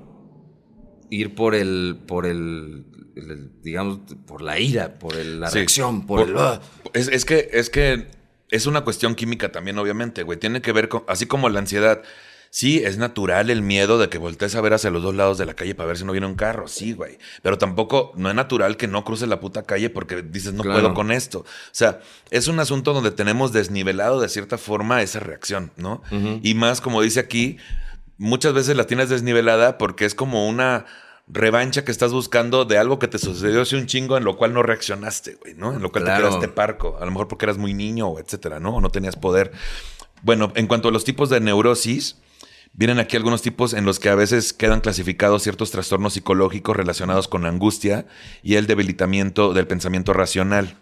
ir 1.10 1.34
por 1.34 1.54
el, 1.54 1.98
por 2.06 2.26
el, 2.26 2.84
el- 3.16 3.50
digamos, 3.62 4.00
por 4.26 4.42
la 4.42 4.58
ira, 4.58 4.98
por 4.98 5.14
el- 5.14 5.40
la 5.40 5.48
Sí. 5.50 5.56
reacción, 5.58 6.06
por, 6.06 6.28
el... 6.28 6.36
ah. 6.36 6.60
Es, 6.92 7.08
es 7.08 7.24
que, 7.24 7.48
es 7.52 7.70
que 7.70 8.08
es 8.50 8.66
una 8.66 8.82
cuestión 8.82 9.14
química 9.14 9.52
también, 9.52 9.78
obviamente, 9.78 10.22
güey. 10.22 10.38
Tiene 10.38 10.60
que 10.62 10.72
ver 10.72 10.88
con, 10.88 11.04
así 11.08 11.26
como 11.26 11.48
la 11.48 11.60
ansiedad. 11.60 12.02
Sí, 12.50 12.78
es 12.82 12.96
natural 12.96 13.50
el 13.50 13.60
miedo 13.62 13.98
de 13.98 14.08
que 14.08 14.16
voltees 14.18 14.54
a 14.54 14.60
ver 14.62 14.72
hacia 14.72 14.90
los 14.90 15.02
dos 15.02 15.14
lados 15.14 15.36
de 15.38 15.44
la 15.46 15.54
calle 15.54 15.74
para 15.74 15.86
ver 15.88 15.98
si 15.98 16.04
no 16.04 16.12
viene 16.12 16.26
un 16.26 16.34
carro. 16.34 16.66
Sí, 16.66 16.92
güey. 16.94 17.18
Pero 17.42 17.58
tampoco, 17.58 18.12
no 18.16 18.30
es 18.30 18.34
natural 18.34 18.76
que 18.78 18.88
no 18.88 19.04
cruces 19.04 19.28
la 19.28 19.38
puta 19.38 19.64
calle 19.64 19.90
porque 19.90 20.22
dices, 20.22 20.54
no 20.54 20.62
Claro. 20.62 20.80
puedo 20.80 20.94
con 20.94 21.12
esto. 21.12 21.40
O 21.40 21.44
sea, 21.72 22.00
es 22.30 22.48
un 22.48 22.58
asunto 22.58 22.94
donde 22.94 23.10
tenemos 23.10 23.52
desnivelado 23.52 24.20
de 24.20 24.28
cierta 24.30 24.56
forma 24.58 25.02
esa 25.02 25.20
reacción, 25.20 25.72
¿no? 25.76 26.02
Y 26.42 26.54
más, 26.54 26.80
como 26.80 27.02
dice 27.02 27.20
aquí, 27.20 27.58
muchas 28.16 28.54
veces 28.54 28.76
la 28.76 28.84
tienes 28.86 29.08
desnivelada 29.10 29.76
porque 29.78 30.04
es 30.06 30.14
como 30.14 30.48
una 30.48 30.86
revancha 31.30 31.84
que 31.84 31.92
estás 31.92 32.12
buscando 32.12 32.64
de 32.64 32.78
algo 32.78 32.98
que 32.98 33.06
te 33.08 33.18
sucedió 33.18 33.60
hace 33.60 33.76
un 33.76 33.84
chingo 33.86 34.16
en 34.16 34.24
lo 34.24 34.38
cual 34.38 34.54
no 34.54 34.62
reaccionaste, 34.62 35.34
güey, 35.34 35.52
¿no? 35.54 35.74
En 35.74 35.82
lo 35.82 35.92
cual 35.92 36.04
Claro. 36.04 36.22
te 36.24 36.28
quedaste 36.30 36.48
parco. 36.48 36.96
A 36.98 37.04
lo 37.04 37.10
mejor 37.10 37.28
porque 37.28 37.44
eras 37.44 37.58
muy 37.58 37.74
niño, 37.74 38.08
o 38.08 38.18
etcétera, 38.18 38.58
¿no? 38.58 38.76
O 38.76 38.80
no 38.80 38.88
tenías 38.88 39.16
poder. 39.16 39.52
Bueno, 40.22 40.50
en 40.56 40.66
cuanto 40.66 40.88
a 40.88 40.92
los 40.92 41.04
tipos 41.04 41.28
de 41.28 41.40
neurosis, 41.40 42.16
vienen 42.78 43.00
aquí 43.00 43.16
algunos 43.16 43.42
tipos 43.42 43.74
en 43.74 43.84
los 43.84 43.98
que 43.98 44.08
a 44.08 44.14
veces 44.14 44.52
quedan 44.52 44.80
clasificados 44.80 45.42
ciertos 45.42 45.72
trastornos 45.72 46.12
psicológicos 46.14 46.76
relacionados 46.76 47.26
con 47.26 47.42
la 47.42 47.48
angustia 47.48 48.06
y 48.40 48.54
el 48.54 48.68
debilitamiento 48.68 49.52
del 49.52 49.66
pensamiento 49.66 50.12
racional. 50.12 50.76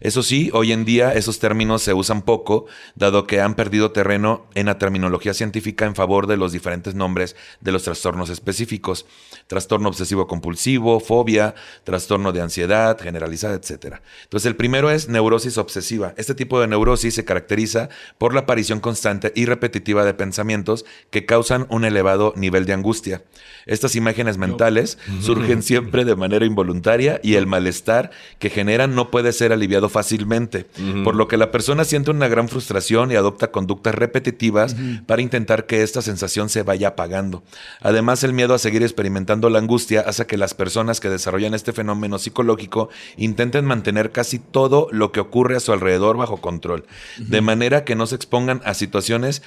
Eso 0.00 0.22
sí, 0.22 0.50
hoy 0.54 0.72
en 0.72 0.86
día 0.86 1.12
esos 1.12 1.40
términos 1.40 1.82
se 1.82 1.92
usan 1.92 2.22
poco, 2.22 2.64
dado 2.94 3.26
que 3.26 3.42
han 3.42 3.54
perdido 3.54 3.92
terreno 3.92 4.46
en 4.54 4.64
la 4.66 4.78
terminología 4.78 5.34
científica 5.34 5.84
en 5.84 5.94
favor 5.94 6.26
de 6.26 6.38
los 6.38 6.52
diferentes 6.52 6.94
nombres 6.94 7.36
de 7.60 7.70
los 7.70 7.82
trastornos 7.82 8.30
específicos. 8.30 9.04
Trastorno 9.46 9.90
obsesivo 9.90 10.26
compulsivo, 10.26 11.00
fobia, 11.00 11.54
trastorno 11.84 12.32
de 12.32 12.40
ansiedad 12.40 12.98
generalizada, 12.98 13.54
etc. 13.54 13.96
Entonces 14.22 14.46
el 14.46 14.56
primero 14.56 14.90
es 14.90 15.10
neurosis 15.10 15.58
obsesiva. 15.58 16.14
Este 16.16 16.34
tipo 16.34 16.60
de 16.62 16.68
neurosis 16.68 17.14
se 17.14 17.26
caracteriza 17.26 17.90
por 18.16 18.32
la 18.32 18.40
aparición 18.40 18.80
constante 18.80 19.32
y 19.36 19.44
repetitiva 19.44 20.06
de 20.06 20.14
pensamientos 20.14 20.86
que 21.10 21.26
causan 21.26 21.66
un 21.68 21.84
elevado 21.84 22.32
nivel 22.36 22.64
de 22.64 22.72
angustia. 22.72 23.22
Estas 23.66 23.96
imágenes 23.96 24.38
mentales 24.38 24.96
surgen 25.20 25.62
siempre 25.62 26.06
de 26.06 26.16
manera 26.16 26.46
involuntaria 26.46 27.20
y 27.22 27.34
el 27.34 27.46
malestar 27.46 28.10
que 28.38 28.48
generan 28.48 28.94
no 28.94 29.10
puede 29.10 29.32
ser 29.32 29.52
aliviado 29.52 29.89
fácilmente, 29.90 30.66
por 31.04 31.14
lo 31.14 31.28
que 31.28 31.36
la 31.36 31.50
persona 31.50 31.84
siente 31.84 32.10
una 32.10 32.28
gran 32.28 32.48
frustración 32.48 33.12
y 33.12 33.16
adopta 33.16 33.50
conductas 33.50 33.94
repetitivas 33.94 34.74
para 35.06 35.20
intentar 35.22 35.66
que 35.66 35.82
esta 35.82 36.00
sensación 36.02 36.48
se 36.48 36.62
vaya 36.62 36.88
apagando. 36.88 37.42
Además, 37.82 38.24
el 38.24 38.32
miedo 38.32 38.54
a 38.54 38.58
seguir 38.58 38.82
experimentando 38.82 39.50
la 39.50 39.58
angustia 39.58 40.00
hace 40.00 40.26
que 40.26 40.36
las 40.38 40.54
personas 40.54 41.00
que 41.00 41.08
desarrollan 41.10 41.52
este 41.54 41.72
fenómeno 41.72 42.18
psicológico 42.18 42.88
intenten 43.16 43.64
mantener 43.64 44.10
casi 44.12 44.38
todo 44.38 44.88
lo 44.92 45.12
que 45.12 45.20
ocurre 45.20 45.56
a 45.56 45.60
su 45.60 45.72
alrededor 45.72 46.16
bajo 46.16 46.38
control, 46.38 46.84
de 47.18 47.40
manera 47.40 47.84
que 47.84 47.94
no 47.96 48.06
se 48.06 48.14
expongan 48.14 48.60
a 48.64 48.74
situaciones 48.74 49.42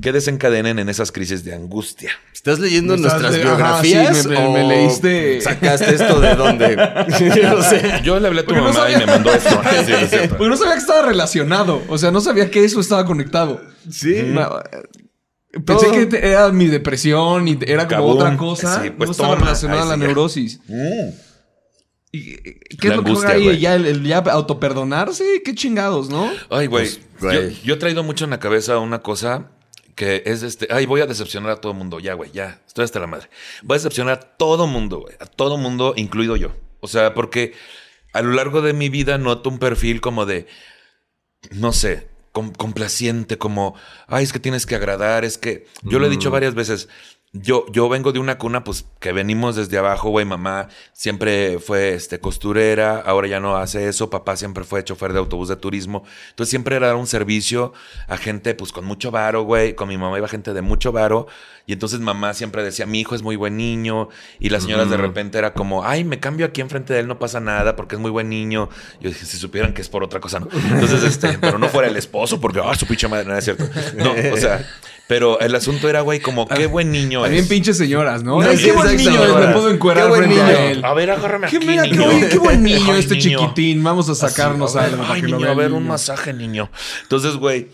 que 0.00 0.12
desencadenen 0.12 0.78
en 0.78 0.88
esas 0.88 1.12
crisis 1.12 1.44
de 1.44 1.54
angustia. 1.54 2.12
¿Estás 2.32 2.58
leyendo 2.60 2.96
nuestras 2.96 3.34
ajá, 3.34 3.42
biografías? 3.42 4.18
sí, 4.22 4.28
me- 4.28 4.34
me- 4.38 4.46
o 4.46 4.52
me 4.52 4.64
leíste- 4.64 5.40
¿Sacaste 5.40 5.94
esto 5.94 6.20
de 6.20 6.34
dónde? 6.36 6.76
Yo 8.04 8.18
le 8.20 8.28
hablé 8.28 8.40
a 8.40 8.44
tu 8.44 8.54
Porque 8.54 8.60
mamá 8.62 8.90
y 8.90 8.96
me 8.96 9.06
mandó 9.06 9.32
esto. 9.32 9.60
Sí, 9.88 10.04
es 10.04 10.10
cierto. 10.10 10.36
Porque 10.36 10.50
no 10.50 10.56
sabía 10.56 10.74
que 10.74 10.80
estaba 10.80 11.02
relacionado. 11.02 11.82
O 11.88 11.98
sea, 11.98 12.10
no 12.10 12.20
sabía 12.20 12.50
que 12.50 12.64
eso 12.64 12.80
estaba 12.80 13.04
conectado. 13.04 13.60
sí. 13.90 14.22
No, 14.24 14.58
eh, 14.60 14.82
Pensé 15.64 15.86
Todo. 15.86 16.08
que 16.10 16.18
era 16.30 16.52
mi 16.52 16.66
depresión 16.66 17.48
y 17.48 17.58
era 17.66 17.88
como 17.88 18.04
otra 18.08 18.36
cosa. 18.36 18.82
Sí, 18.82 18.90
pues 18.90 19.08
no 19.08 19.12
estaba 19.12 19.30
toma. 19.34 19.44
relacionada 19.46 19.80
a 19.80 19.84
Ahí 19.84 19.88
la 19.88 19.94
sí 19.94 20.00
ya. 20.00 20.06
neurosis. 20.06 20.60
Mm. 20.68 21.08
¿Y, 22.12 22.36
¿Qué 22.36 22.88
La 22.88 22.94
es 22.94 22.96
lo 22.98 23.02
que 23.04 23.08
angustia, 23.10 23.28
juega 23.30 23.32
ahí? 23.34 23.44
güey. 23.44 23.58
¿Ya, 23.58 23.74
el, 23.74 23.86
el 23.86 24.02
ya 24.04 24.18
autoperdonarse? 24.18 25.42
¿Qué 25.44 25.54
chingados, 25.54 26.10
no? 26.10 26.30
Ay, 26.50 26.66
güey. 26.66 26.84
Pues, 26.86 27.00
güey. 27.20 27.54
Yo, 27.54 27.62
yo 27.64 27.74
he 27.74 27.76
traído 27.78 28.02
mucho 28.02 28.24
en 28.24 28.30
la 28.30 28.38
cabeza 28.38 28.78
una 28.78 29.00
cosa 29.00 29.50
que 29.94 30.22
es 30.26 30.42
este. 30.42 30.68
Ay, 30.70 30.84
voy 30.86 31.00
a 31.00 31.06
decepcionar 31.06 31.50
a 31.52 31.56
todo 31.56 31.72
mundo. 31.74 31.98
Ya, 31.98 32.12
güey, 32.14 32.30
ya. 32.30 32.60
Estoy 32.66 32.84
hasta 32.84 33.00
la 33.00 33.06
madre. 33.06 33.28
Voy 33.62 33.74
a 33.76 33.78
decepcionar 33.78 34.14
a 34.14 34.20
todo 34.20 34.66
mundo, 34.66 35.00
güey. 35.00 35.14
A 35.18 35.26
todo 35.26 35.56
mundo, 35.56 35.94
incluido 35.96 36.36
yo. 36.36 36.52
O 36.80 36.88
sea, 36.88 37.14
porque 37.14 37.54
a 38.12 38.22
lo 38.22 38.32
largo 38.32 38.62
de 38.62 38.72
mi 38.72 38.88
vida 38.88 39.18
noto 39.18 39.50
un 39.50 39.58
perfil 39.58 40.00
como 40.00 40.26
de. 40.26 40.46
No 41.52 41.72
sé. 41.72 42.08
com- 42.32 42.52
complaciente, 42.52 43.38
como, 43.38 43.74
ay, 44.06 44.22
es 44.24 44.32
que 44.32 44.38
tienes 44.38 44.66
que 44.66 44.76
agradar, 44.76 45.24
es 45.24 45.38
que 45.38 45.66
yo 45.82 45.98
lo 45.98 46.06
he 46.06 46.10
dicho 46.10 46.30
varias 46.30 46.54
veces, 46.54 46.88
yo, 47.32 47.64
yo 47.72 47.88
vengo 47.88 48.12
de 48.12 48.20
una 48.20 48.38
cuna, 48.38 48.62
pues, 48.64 48.84
que 49.00 49.12
venimos 49.12 49.56
desde 49.56 49.76
abajo, 49.78 50.10
güey, 50.10 50.24
mamá 50.24 50.68
siempre 50.92 51.58
fue, 51.58 51.94
este, 51.94 52.20
costurera, 52.20 53.00
ahora 53.00 53.26
ya 53.28 53.40
no 53.40 53.56
hace 53.56 53.88
eso, 53.88 54.08
papá 54.10 54.36
siempre 54.36 54.62
fue 54.64 54.84
chofer 54.84 55.12
de 55.14 55.18
autobús 55.18 55.48
de 55.48 55.56
turismo, 55.56 56.04
entonces 56.30 56.50
siempre 56.50 56.76
era 56.76 56.88
dar 56.88 56.96
un 56.96 57.06
servicio 57.08 57.72
a 58.06 58.16
gente, 58.18 58.54
pues, 58.54 58.72
con 58.72 58.84
mucho 58.84 59.10
varo, 59.10 59.42
güey, 59.42 59.74
con 59.74 59.88
mi 59.88 59.98
mamá 59.98 60.16
iba 60.18 60.28
gente 60.28 60.52
de 60.54 60.62
mucho 60.62 60.92
varo, 60.92 61.26
y 61.68 61.72
entonces 61.74 62.00
mamá 62.00 62.34
siempre 62.34 62.64
decía, 62.64 62.84
mi 62.86 62.98
hijo 62.98 63.14
es 63.14 63.22
muy 63.22 63.36
buen 63.36 63.56
niño, 63.56 64.08
y 64.40 64.48
las 64.48 64.64
señoras 64.64 64.90
de 64.90 64.96
repente 64.96 65.38
era 65.38 65.52
como, 65.52 65.84
ay, 65.84 66.02
me 66.02 66.18
cambio 66.18 66.46
aquí 66.46 66.60
enfrente 66.62 66.94
de 66.94 67.00
él, 67.00 67.06
no 67.06 67.20
pasa 67.20 67.38
nada, 67.38 67.76
porque 67.76 67.94
es 67.94 68.00
muy 68.00 68.10
buen 68.10 68.28
niño, 68.28 68.68
yo 69.00 69.10
dije, 69.10 69.24
si 69.24 69.36
supieran 69.36 69.72
que 69.74 69.82
es 69.82 69.88
por 69.88 70.02
otra 70.02 70.18
cosa, 70.18 70.40
¿no? 70.40 70.48
Entonces, 70.72 71.04
este, 71.04 71.38
pero 71.38 71.58
no 71.58 71.68
fuera 71.68 71.86
el 71.88 71.96
esposo, 71.96 72.40
porque, 72.40 72.60
ah, 72.64 72.74
su 72.74 72.86
pinche 72.86 73.06
madre, 73.06 73.26
no 73.26 73.36
es 73.38 73.44
cierto, 73.44 73.64
no, 73.96 74.12
o 74.32 74.36
sea... 74.36 74.66
Pero 75.06 75.40
el 75.40 75.54
asunto 75.54 75.88
era, 75.88 76.02
güey, 76.02 76.20
como 76.20 76.46
qué 76.46 76.66
buen 76.66 76.92
niño 76.92 77.22
También 77.22 77.44
es. 77.44 77.48
pinches 77.48 77.78
señoras, 77.78 78.22
¿no? 78.22 78.42
No, 78.42 78.52
sí, 78.52 78.62
qué 78.64 78.72
buen 78.72 78.94
niño 78.94 79.24
es, 79.24 79.46
me 79.46 79.52
puedo 79.54 79.70
encuerar 79.70 80.04
Qué 80.04 80.08
buen 80.10 80.32
a 80.38 80.64
él. 80.66 80.84
A 80.84 80.92
ver, 80.92 81.10
agárrame 81.10 81.46
Qué, 81.48 81.56
aquí, 81.56 81.66
mira, 81.66 81.84
qué, 81.84 81.92
niño. 81.92 82.04
buen- 82.04 82.28
qué 82.28 82.38
buen 82.38 82.62
niño 82.62 82.92
Ay, 82.92 83.00
este 83.00 83.16
niño. 83.16 83.38
chiquitín. 83.40 83.82
Vamos 83.82 84.10
a 84.10 84.14
sacarnos 84.14 84.76
Así, 84.76 84.84
algo. 84.84 85.02
para 85.04 85.14
Ay, 85.14 85.22
niño, 85.22 85.48
a 85.48 85.54
ver, 85.54 85.72
un 85.72 85.78
niño. 85.78 85.92
masaje, 85.92 86.34
niño. 86.34 86.70
Entonces, 87.04 87.36
güey, 87.36 87.68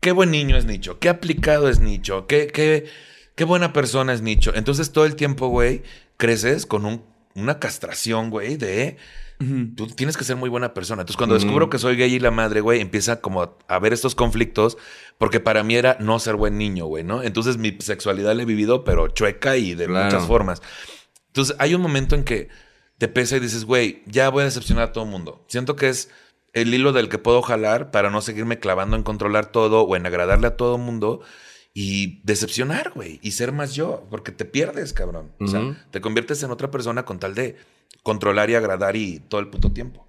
qué 0.00 0.12
buen 0.12 0.30
niño 0.30 0.56
es 0.56 0.64
Nicho. 0.64 0.98
Qué 0.98 1.08
aplicado 1.08 1.68
es 1.68 1.80
Nicho. 1.80 2.26
Qué, 2.26 2.46
qué, 2.48 2.86
qué 3.34 3.44
buena 3.44 3.72
persona 3.72 4.12
es 4.12 4.22
Nicho. 4.22 4.52
Entonces, 4.54 4.92
todo 4.92 5.04
el 5.06 5.14
tiempo, 5.16 5.48
güey, 5.48 5.82
creces 6.16 6.66
con 6.66 6.84
un- 6.86 7.04
una 7.34 7.58
castración, 7.58 8.30
güey, 8.30 8.56
de 8.56 8.96
Tú 9.74 9.86
tienes 9.86 10.18
que 10.18 10.24
ser 10.24 10.36
muy 10.36 10.50
buena 10.50 10.74
persona. 10.74 11.00
Entonces, 11.00 11.16
cuando 11.16 11.34
descubro 11.34 11.70
que 11.70 11.78
soy 11.78 11.96
gay 11.96 12.12
y 12.12 12.18
la 12.18 12.30
madre, 12.30 12.60
güey, 12.60 12.82
empieza 12.82 13.22
como 13.22 13.40
a 13.42 13.56
haber 13.68 13.94
estos 13.94 14.14
conflictos, 14.14 14.76
porque 15.16 15.40
para 15.40 15.62
mí 15.62 15.76
era 15.76 15.96
no 15.98 16.18
ser 16.18 16.36
buen 16.36 16.58
niño, 16.58 16.84
güey, 16.84 17.04
¿no? 17.04 17.22
Entonces, 17.22 17.56
mi 17.56 17.74
sexualidad 17.80 18.34
la 18.36 18.42
he 18.42 18.44
vivido, 18.44 18.84
pero 18.84 19.08
chueca 19.08 19.56
y 19.56 19.74
de 19.74 19.86
Claro. 19.86 20.04
muchas 20.04 20.26
formas. 20.26 20.60
Entonces, 21.28 21.56
hay 21.58 21.74
un 21.74 21.80
momento 21.80 22.14
en 22.16 22.24
que 22.24 22.48
te 22.98 23.08
pesa 23.08 23.38
y 23.38 23.40
dices, 23.40 23.64
güey, 23.64 24.02
ya 24.04 24.28
voy 24.28 24.42
a 24.42 24.44
decepcionar 24.44 24.84
a 24.88 24.92
todo 24.92 25.04
el 25.04 25.10
mundo. 25.10 25.42
Siento 25.48 25.74
que 25.74 25.88
es 25.88 26.10
el 26.52 26.74
hilo 26.74 26.92
del 26.92 27.08
que 27.08 27.18
puedo 27.18 27.42
jalar 27.42 27.90
para 27.90 28.10
no 28.10 28.20
seguirme 28.20 28.58
clavando 28.58 28.96
en 28.96 29.02
controlar 29.02 29.46
todo 29.46 29.82
o 29.82 29.96
en 29.96 30.06
agradarle 30.06 30.48
a 30.48 30.56
todo 30.56 30.76
el 30.76 30.82
mundo 30.82 31.20
y 31.72 32.20
decepcionar, 32.24 32.92
güey, 32.94 33.20
y 33.22 33.32
ser 33.32 33.52
más 33.52 33.74
yo, 33.74 34.06
porque 34.10 34.32
te 34.32 34.44
pierdes, 34.44 34.92
cabrón. 34.92 35.32
O 35.38 35.46
sea, 35.46 35.86
te 35.90 36.00
conviertes 36.00 36.42
en 36.42 36.50
otra 36.50 36.70
persona 36.70 37.04
con 37.04 37.18
tal 37.18 37.34
de 37.34 37.56
controlar 38.02 38.50
y 38.50 38.54
agradar 38.56 38.96
y 38.96 39.20
todo 39.20 39.40
el 39.40 39.48
puto 39.48 39.72
tiempo. 39.72 40.06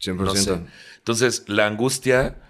100%. 0.00 0.14
No 0.16 0.34
sé. 0.34 0.60
Entonces, 0.98 1.44
la 1.48 1.66
angustia 1.66 2.40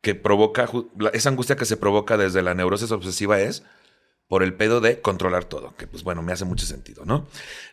que 0.00 0.14
provoca, 0.14 0.68
esa 1.12 1.28
angustia 1.28 1.56
que 1.56 1.64
se 1.64 1.76
provoca 1.76 2.16
desde 2.16 2.42
la 2.42 2.54
neurosis 2.54 2.92
obsesiva 2.92 3.40
es 3.40 3.64
por 4.30 4.44
el 4.44 4.54
pedo 4.54 4.80
de 4.80 5.00
controlar 5.00 5.42
todo, 5.42 5.74
que 5.76 5.88
pues 5.88 6.04
bueno, 6.04 6.22
me 6.22 6.30
hace 6.30 6.44
mucho 6.44 6.64
sentido, 6.64 7.04
¿no? 7.04 7.26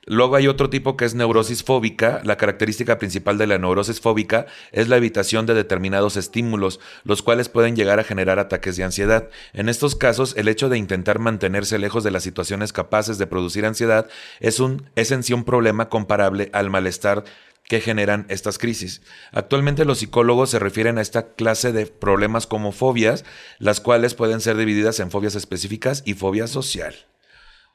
Luego 0.07 0.37
hay 0.37 0.47
otro 0.47 0.71
tipo 0.71 0.97
que 0.97 1.05
es 1.05 1.13
neurosis 1.13 1.63
fóbica. 1.63 2.19
La 2.23 2.35
característica 2.35 2.97
principal 2.97 3.37
de 3.37 3.45
la 3.45 3.59
neurosis 3.59 4.01
fóbica 4.01 4.47
es 4.71 4.87
la 4.87 4.97
evitación 4.97 5.45
de 5.45 5.53
determinados 5.53 6.17
estímulos, 6.17 6.79
los 7.03 7.21
cuales 7.21 7.47
pueden 7.47 7.75
llegar 7.75 7.99
a 7.99 8.03
generar 8.03 8.39
ataques 8.39 8.75
de 8.75 8.85
ansiedad. 8.85 9.29
En 9.53 9.69
estos 9.69 9.95
casos, 9.95 10.33
el 10.35 10.47
hecho 10.47 10.67
de 10.67 10.79
intentar 10.79 11.19
mantenerse 11.19 11.77
lejos 11.77 12.03
de 12.03 12.09
las 12.09 12.23
situaciones 12.23 12.73
capaces 12.73 13.19
de 13.19 13.27
producir 13.27 13.63
ansiedad 13.63 14.09
es, 14.39 14.59
un, 14.59 14.89
es 14.95 15.11
en 15.11 15.21
sí 15.21 15.33
un 15.33 15.43
problema 15.43 15.89
comparable 15.89 16.49
al 16.53 16.71
malestar 16.71 17.23
que 17.67 17.81
generan 17.81 18.25
estas 18.29 18.57
crisis. 18.57 19.01
Actualmente 19.31 19.83
los 19.85 19.99
psicólogos 19.99 20.49
se 20.51 20.59
refieren 20.59 20.97
a 20.97 21.01
esta 21.01 21.33
clase 21.35 21.71
de 21.73 21.85
problemas 21.85 22.47
como 22.47 22.71
fobias, 22.71 23.25
las 23.59 23.81
cuales 23.81 24.13
pueden 24.13 24.39
ser 24.41 24.55
divididas 24.57 24.99
en 24.99 25.11
fobias 25.11 25.35
específicas 25.35 26.01
y 26.05 26.13
fobia 26.13 26.47
social. 26.47 26.95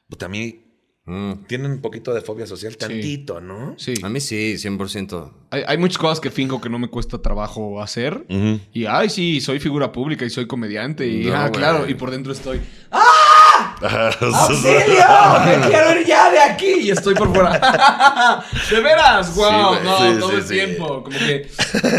Puta, 0.09 0.27
a 0.27 0.29
mí 0.29 0.69
Mm. 1.05 1.47
tienen 1.49 1.73
un 1.73 1.81
poquito 1.81 2.15
de 2.15 2.21
fobia 2.21 2.47
social, 2.47 2.77
tantito, 2.77 3.41
¿no? 3.41 3.75
Sí. 3.77 3.95
A 4.05 4.09
mí 4.09 4.21
sí, 4.21 4.57
100%. 4.57 5.33
Hay, 5.51 5.65
hay 5.67 5.77
muchas 5.77 5.99
cosas 5.99 6.21
que 6.21 6.31
finjo 6.31 6.61
que 6.61 6.69
no 6.69 6.79
me 6.79 6.87
cuesta 6.87 7.21
trabajo 7.21 7.83
hacer. 7.83 8.25
Y, 8.73 8.87
ay, 8.87 9.11
sí, 9.11 9.41
soy 9.41 9.59
figura 9.59 9.91
pública 9.91 10.25
y 10.25 10.31
soy 10.31 10.47
comediante. 10.47 11.09
Y, 11.09 11.25
No, 11.25 11.35
ah, 11.35 11.49
güey. 11.49 11.53
claro, 11.61 11.89
y 11.89 11.95
por 11.95 12.13
dentro 12.13 12.33
estoy, 12.33 12.61
Ah, 12.93 13.01
¡Auxilio! 13.83 15.05
¡Me 15.61 15.69
quiero 15.69 16.01
ir 16.01 16.07
ya 16.07 16.31
de 16.31 16.41
aquí! 16.41 16.73
Y 16.83 16.91
estoy 16.91 17.15
por 17.15 17.33
fuera. 17.33 18.45
¡De 18.71 18.81
veras! 18.81 19.35
¡Wow! 19.35 19.69
güey. 19.69 19.85
no, 19.85 19.99
Sí, 19.99 20.19
todo 20.21 20.31
sí, 20.31 20.37
el 20.37 20.43
sí. 20.43 20.55
tiempo. 20.55 21.03
Como 21.05 21.19
que 21.19 21.51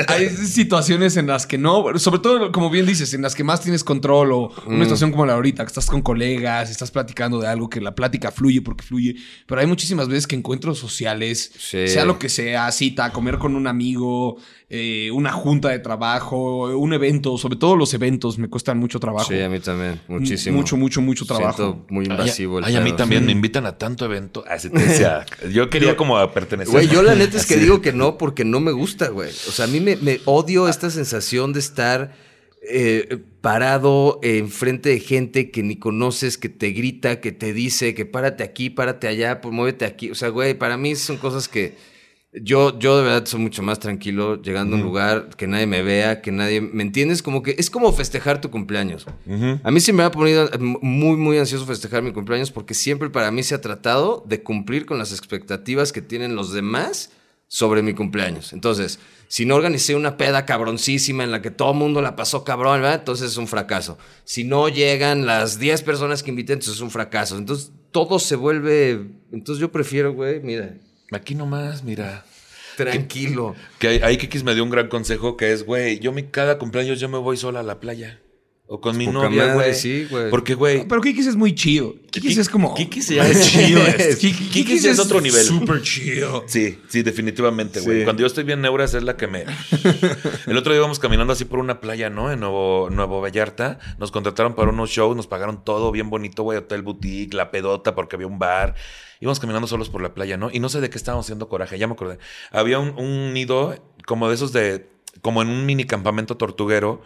hay 0.08 0.30
situaciones 0.30 1.18
en 1.18 1.28
las 1.28 1.46
que 1.48 1.58
no, 1.58 1.86
sobre 1.98 2.20
todo, 2.20 2.52
como 2.52 2.70
bien 2.70 2.86
dices, 2.86 3.14
en 3.14 3.22
las 3.22 3.36
que 3.36 3.44
más 3.44 3.62
tienes 3.62 3.84
control 3.84 4.32
o 4.32 4.52
Mm. 4.66 4.76
una 4.76 4.84
situación 4.86 5.12
como 5.12 5.26
la 5.26 5.34
ahorita, 5.34 5.64
que 5.64 5.68
estás 5.68 5.86
con 5.88 6.02
colegas, 6.02 6.70
estás 6.70 6.92
platicando 6.92 7.40
de 7.40 7.48
algo 7.48 7.70
que 7.70 7.82
la 7.82 7.96
plática 7.96 8.32
fluye 8.32 8.62
porque 8.62 8.84
fluye. 8.84 9.16
Pero 9.46 9.62
hay 9.62 9.68
muchísimas 9.68 10.08
veces 10.08 10.28
que 10.28 10.36
encuentros 10.36 10.78
sociales, 10.80 11.52
Sí. 11.58 11.88
sea 11.88 12.06
lo 12.06 12.20
que 12.20 12.30
sea, 12.30 12.72
cita, 12.72 13.12
comer 13.12 13.38
con 13.38 13.56
un 13.56 13.68
amigo, 13.68 14.38
eh, 14.70 15.12
una 15.12 15.32
junta 15.32 15.70
de 15.70 15.80
trabajo, 15.80 16.76
un 16.78 16.94
evento, 16.94 17.38
sobre 17.38 17.58
todo 17.58 17.76
los 17.76 17.94
eventos 17.94 18.38
me 18.38 18.50
cuestan 18.50 18.80
mucho 18.80 19.00
trabajo. 19.00 19.32
Sí, 19.32 19.40
a 19.40 19.50
mí 19.50 19.60
también. 19.60 20.02
Muchísimo. 20.08 20.58
Mucho, 20.58 20.78
mucho, 20.78 21.02
mucho 21.02 21.26
trabajo. 21.26 21.64
Siento 21.64 21.86
muy 21.90 22.06
Ay, 22.06 22.12
invasivo 22.12 22.60
el 22.60 22.66
ay, 22.66 22.76
a 22.76 22.82
mí 22.82 22.94
también 22.94 23.26
me 23.26 23.32
invitan 23.32 23.66
a 23.66 23.78
tanto 23.78 24.06
evento. 24.06 24.44
Ah, 24.48 24.58
yo 25.52 25.70
quería 25.70 25.96
como 25.96 26.18
a 26.18 26.32
pertenecer. 26.34 26.72
Güey, 26.72 26.88
yo 26.88 27.04
la 27.04 27.16
neta 27.16 27.38
es 27.38 27.46
que 27.46 27.54
Así. 27.56 27.64
digo 27.64 27.82
que 27.82 27.94
no 27.94 28.18
porque 28.18 28.46
no 28.46 28.60
me 28.60 28.72
gusta, 28.72 29.10
güey. 29.10 29.30
O 29.30 29.52
sea, 29.52 29.66
a 29.66 29.68
mí 29.68 29.80
me, 29.80 29.96
me 29.98 30.22
odio 30.26 30.68
esta 30.68 30.90
sensación 30.90 31.54
de 31.54 31.60
estar 31.60 32.14
eh, 32.66 33.20
parado 33.42 34.20
enfrente 34.24 34.88
de 34.88 35.00
gente 35.02 35.52
que 35.52 35.64
ni 35.64 35.76
conoces, 35.76 36.38
que 36.38 36.48
te 36.48 36.72
grita, 36.72 37.20
que 37.20 37.34
te 37.34 37.52
dice 37.52 37.94
que 37.94 38.06
párate 38.06 38.42
aquí, 38.44 38.70
párate 38.70 39.08
allá, 39.08 39.42
pues 39.42 39.54
muévete 39.54 39.84
aquí. 39.84 40.10
O 40.12 40.16
sea, 40.16 40.30
güey, 40.30 40.54
para 40.54 40.78
mí 40.78 40.96
son 40.96 41.18
cosas 41.18 41.50
que 41.50 41.76
yo, 42.42 42.78
yo 42.80 42.98
de 42.98 43.04
verdad 43.04 43.26
soy 43.26 43.40
mucho 43.40 43.62
más 43.62 43.80
tranquilo 43.80 44.42
llegando 44.42 44.76
a 44.76 44.80
un 44.80 44.86
lugar, 44.86 45.30
que 45.38 45.46
nadie 45.46 45.68
me 45.68 45.84
vea, 45.84 46.22
que 46.22 46.32
nadie... 46.32 46.62
¿Me 46.62 46.82
entiendes? 46.82 47.22
Como 47.22 47.44
que 47.44 47.56
es 47.58 47.70
como 47.70 47.94
festejar 47.94 48.42
tu 48.42 48.50
cumpleaños. 48.50 49.06
A 49.64 49.72
mí 49.72 49.80
sí 49.80 49.94
me 49.94 50.04
ha 50.04 50.12
ponido 50.12 50.50
muy, 50.60 51.16
muy 51.16 51.38
ansioso 51.38 51.66
festejar 51.66 52.02
mi 52.02 52.12
cumpleaños 52.12 52.52
porque 52.52 52.74
siempre 52.74 53.10
para 53.10 53.30
mí 53.30 53.44
se 53.44 53.54
ha 53.54 53.62
tratado 53.62 54.24
de 54.28 54.42
cumplir 54.42 54.86
con 54.86 54.98
las 54.98 55.12
expectativas 55.12 55.92
que 55.92 56.02
tienen 56.02 56.36
los 56.36 56.54
demás 56.54 57.12
sobre 57.48 57.84
mi 57.84 57.94
cumpleaños. 57.94 58.52
Entonces, 58.52 59.00
si 59.28 59.46
no 59.46 59.54
organicé 59.54 59.96
una 59.96 60.18
peda 60.18 60.48
cabroncísima 60.48 61.24
en 61.24 61.30
la 61.30 61.44
que 61.44 61.52
todo 61.52 61.74
el 61.74 61.78
mundo 61.78 62.02
la 62.02 62.16
pasó 62.16 62.44
cabrón, 62.44 62.82
¿verdad? 62.82 63.00
entonces 63.00 63.32
es 63.32 63.38
un 63.38 63.48
fracaso. 63.48 64.00
Si 64.24 64.44
no 64.44 64.70
llegan 64.70 65.28
las 65.28 65.60
10 65.60 65.84
personas 65.84 66.24
que 66.24 66.32
invité, 66.32 66.54
entonces 66.54 66.76
es 66.76 66.82
un 66.82 66.90
fracaso. 66.90 67.38
Entonces, 67.38 67.72
todo 67.92 68.18
se 68.18 68.36
vuelve... 68.36 69.08
Entonces 69.32 69.62
yo 69.62 69.72
prefiero, 69.72 70.14
güey, 70.14 70.40
mira, 70.40 70.74
Aquí 71.16 71.36
nomás, 71.36 71.84
mira. 71.84 72.26
tranquilo. 72.78 73.56
Que 73.80 73.88
ahí- 73.88 74.00
ahí 74.04 74.18
Kikis 74.18 74.44
me 74.44 74.56
dio 74.56 74.64
un 74.64 74.70
gran 74.72 74.88
consejo 74.88 75.38
que 75.38 75.52
es, 75.54 75.64
güey, 75.66 76.00
yo 76.00 76.12
mi, 76.12 76.24
cada 76.24 76.58
cumpleaños 76.58 77.00
yo 77.00 77.08
me 77.08 77.20
voy 77.20 77.38
sola 77.38 77.60
a 77.60 77.64
la 77.64 77.80
playa. 77.80 78.20
O 78.66 78.80
con 78.80 78.96
mi 78.98 79.06
Poca 79.06 79.20
novia, 79.20 79.54
güey. 79.56 79.76
sí, 79.76 80.08
güey. 80.10 80.30
Porque, 80.30 80.56
güey, 80.56 80.88
Pero 80.88 81.02
Kikis 81.02 81.28
es 81.28 81.36
muy 81.36 81.54
chido. 81.54 81.96
Kikis 82.12 82.38
es 82.38 82.48
como. 82.48 82.74
Kikis 82.74 83.10
ya 83.10 83.28
es 83.28 83.52
chido. 83.52 83.82
Kikis 84.18 84.86
es 84.86 85.00
otro 85.00 85.20
nivel. 85.20 85.44
Súper 85.44 85.82
chido. 85.82 86.46
Sí, 86.48 86.80
sí, 86.88 87.04
definitivamente, 87.04 87.82
güey. 87.82 88.00
Sí. 88.00 88.04
Cuando 88.06 88.22
yo 88.22 88.28
estoy 88.28 88.46
bien 88.46 88.62
neuras 88.62 88.94
es 88.94 89.04
la 89.04 89.18
que 89.18 89.28
me... 89.28 89.44
El 90.48 90.58
otro 90.58 90.72
día 90.72 90.80
íbamos 90.80 91.00
caminando 91.00 91.34
así 91.34 91.44
por 91.44 91.60
una 91.60 91.82
playa, 91.82 92.10
¿no? 92.10 92.32
En 92.32 92.40
Nuevo, 92.40 92.90
Nuevo 92.90 93.20
Vallarta. 93.20 93.80
Nos 94.00 94.12
contrataron 94.12 94.56
para 94.56 94.70
unos 94.70 94.90
shows, 94.90 95.16
nos 95.18 95.28
pagaron 95.28 95.66
todo 95.66 95.92
bien 95.92 96.10
bonito, 96.10 96.44
güey. 96.44 96.58
Hotel 96.58 96.84
boutique, 96.84 97.34
la 97.34 97.52
pedota 97.52 97.96
porque 97.96 98.16
había 98.16 98.28
un 98.28 98.40
bar. 98.40 98.76
Íbamos 99.20 99.42
caminando 99.42 99.68
solos 99.68 99.90
por 99.90 100.02
la 100.02 100.14
playa, 100.14 100.38
¿no? 100.38 100.50
Y 100.52 100.60
no 100.60 100.70
sé 100.70 100.80
de 100.80 100.90
qué 100.90 100.98
estábamos 100.98 101.26
haciendo 101.26 101.50
coraje, 101.50 101.78
ya 101.78 101.88
me 101.88 101.94
acordé. 101.94 102.18
Había 102.50 102.80
un, 102.80 102.98
un 102.98 103.34
nido 103.34 103.76
como 104.06 104.30
de 104.30 104.36
esos 104.36 104.54
de... 104.54 104.90
Como 105.22 105.42
en 105.42 105.50
un 105.50 105.66
mini 105.66 105.84
campamento 105.84 106.38
tortuguero. 106.38 107.02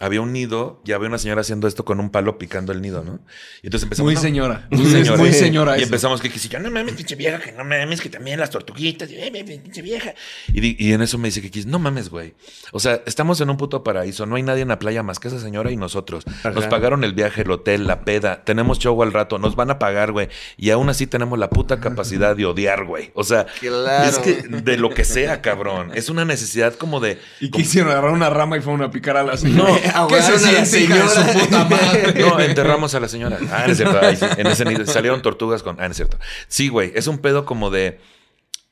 Había 0.00 0.20
un 0.20 0.32
nido 0.32 0.80
y 0.84 0.92
había 0.92 1.06
una 1.06 1.18
señora 1.18 1.42
haciendo 1.42 1.68
esto 1.68 1.84
con 1.84 2.00
un 2.00 2.10
palo 2.10 2.36
picando 2.36 2.72
el 2.72 2.80
nido, 2.82 3.04
¿no? 3.04 3.20
Y 3.62 3.66
entonces 3.68 3.84
empezamos... 3.84 4.06
Muy 4.08 4.14
no, 4.16 4.20
señora. 4.20 4.66
Muy 4.70 4.86
señora. 4.90 5.16
muy 5.18 5.32
señora 5.32 5.72
Y 5.76 5.82
eso. 5.82 5.84
empezamos 5.84 6.20
que 6.20 6.28
yo, 6.30 6.58
no 6.58 6.70
mames, 6.72 6.94
pinche 6.94 7.14
vieja, 7.14 7.38
que 7.38 7.52
no 7.52 7.62
mames, 7.62 8.00
que 8.00 8.08
también 8.08 8.40
las 8.40 8.50
tortuguitas, 8.50 9.08
y, 9.10 9.14
"Eh, 9.16 9.30
eh, 9.32 9.44
pinche 9.62 9.80
vieja. 9.80 10.12
Y, 10.52 10.84
y 10.84 10.92
en 10.92 11.02
eso 11.02 11.18
me 11.18 11.28
dice 11.28 11.40
Kikis, 11.40 11.66
no 11.66 11.78
mames, 11.78 12.08
güey. 12.08 12.34
O 12.72 12.80
sea, 12.80 13.02
estamos 13.06 13.40
en 13.42 13.50
un 13.50 13.56
puto 13.56 13.84
paraíso, 13.84 14.26
no 14.26 14.34
hay 14.36 14.42
nadie 14.42 14.62
en 14.62 14.68
la 14.68 14.78
playa 14.80 15.04
más 15.04 15.20
que 15.20 15.28
esa 15.28 15.38
señora 15.38 15.70
y 15.70 15.76
nosotros. 15.76 16.24
Nos 16.52 16.66
pagaron 16.66 17.04
el 17.04 17.12
viaje, 17.12 17.42
el 17.42 17.50
hotel, 17.52 17.86
la 17.86 18.04
peda, 18.04 18.42
tenemos 18.44 18.80
show 18.80 19.00
al 19.04 19.12
rato, 19.12 19.38
nos 19.38 19.54
van 19.54 19.70
a 19.70 19.78
pagar, 19.78 20.10
güey. 20.10 20.28
Y 20.56 20.70
aún 20.70 20.88
así 20.88 21.06
tenemos 21.06 21.38
la 21.38 21.48
puta 21.48 21.78
capacidad 21.78 22.34
de 22.34 22.46
odiar, 22.46 22.86
güey. 22.86 23.12
O 23.14 23.22
sea, 23.22 23.46
Claro. 23.60 24.08
es 24.08 24.18
que 24.18 24.42
de 24.48 24.76
lo 24.78 24.90
que 24.90 25.04
sea, 25.04 25.42
cabrón. 25.42 25.92
Es 25.94 26.08
una 26.08 26.24
necesidad 26.24 26.74
como 26.74 26.98
de... 26.98 27.20
Y 27.40 27.50
quisieron 27.52 27.90
agarrar 27.92 28.10
una 28.12 28.30
rama 28.30 28.56
y 28.56 28.60
fueron 28.62 28.82
a 28.82 28.90
picar 28.90 29.16
a 29.16 29.22
la 29.22 29.32
No, 29.32 29.38
señora. 29.38 29.64
¿Qué 29.64 29.70
ahogaron 29.72 29.81
se 30.22 30.48
a 30.48 30.52
la 30.52 30.64
señora? 30.64 31.08
su 31.08 31.38
puta 31.38 31.64
madre? 31.64 32.14
No, 32.20 32.40
enterramos 32.40 32.94
a 32.94 33.00
la 33.00 33.08
señora. 33.08 33.38
Ah, 33.50 33.64
no 33.66 33.72
es 33.72 33.76
cierto. 33.78 33.98
Ay, 34.00 34.16
sí, 34.16 34.24
en 34.36 34.46
ese 34.46 34.64
nido 34.64 34.86
salieron 34.86 35.20
tortugas 35.22 35.62
con. 35.62 35.76
Ah, 35.80 35.84
no 35.86 35.90
es 35.90 35.96
cierto. 35.96 36.18
Sí, 36.48 36.68
güey. 36.68 36.92
Es 36.94 37.06
un 37.06 37.18
pedo 37.18 37.44
como 37.44 37.70
de 37.70 38.00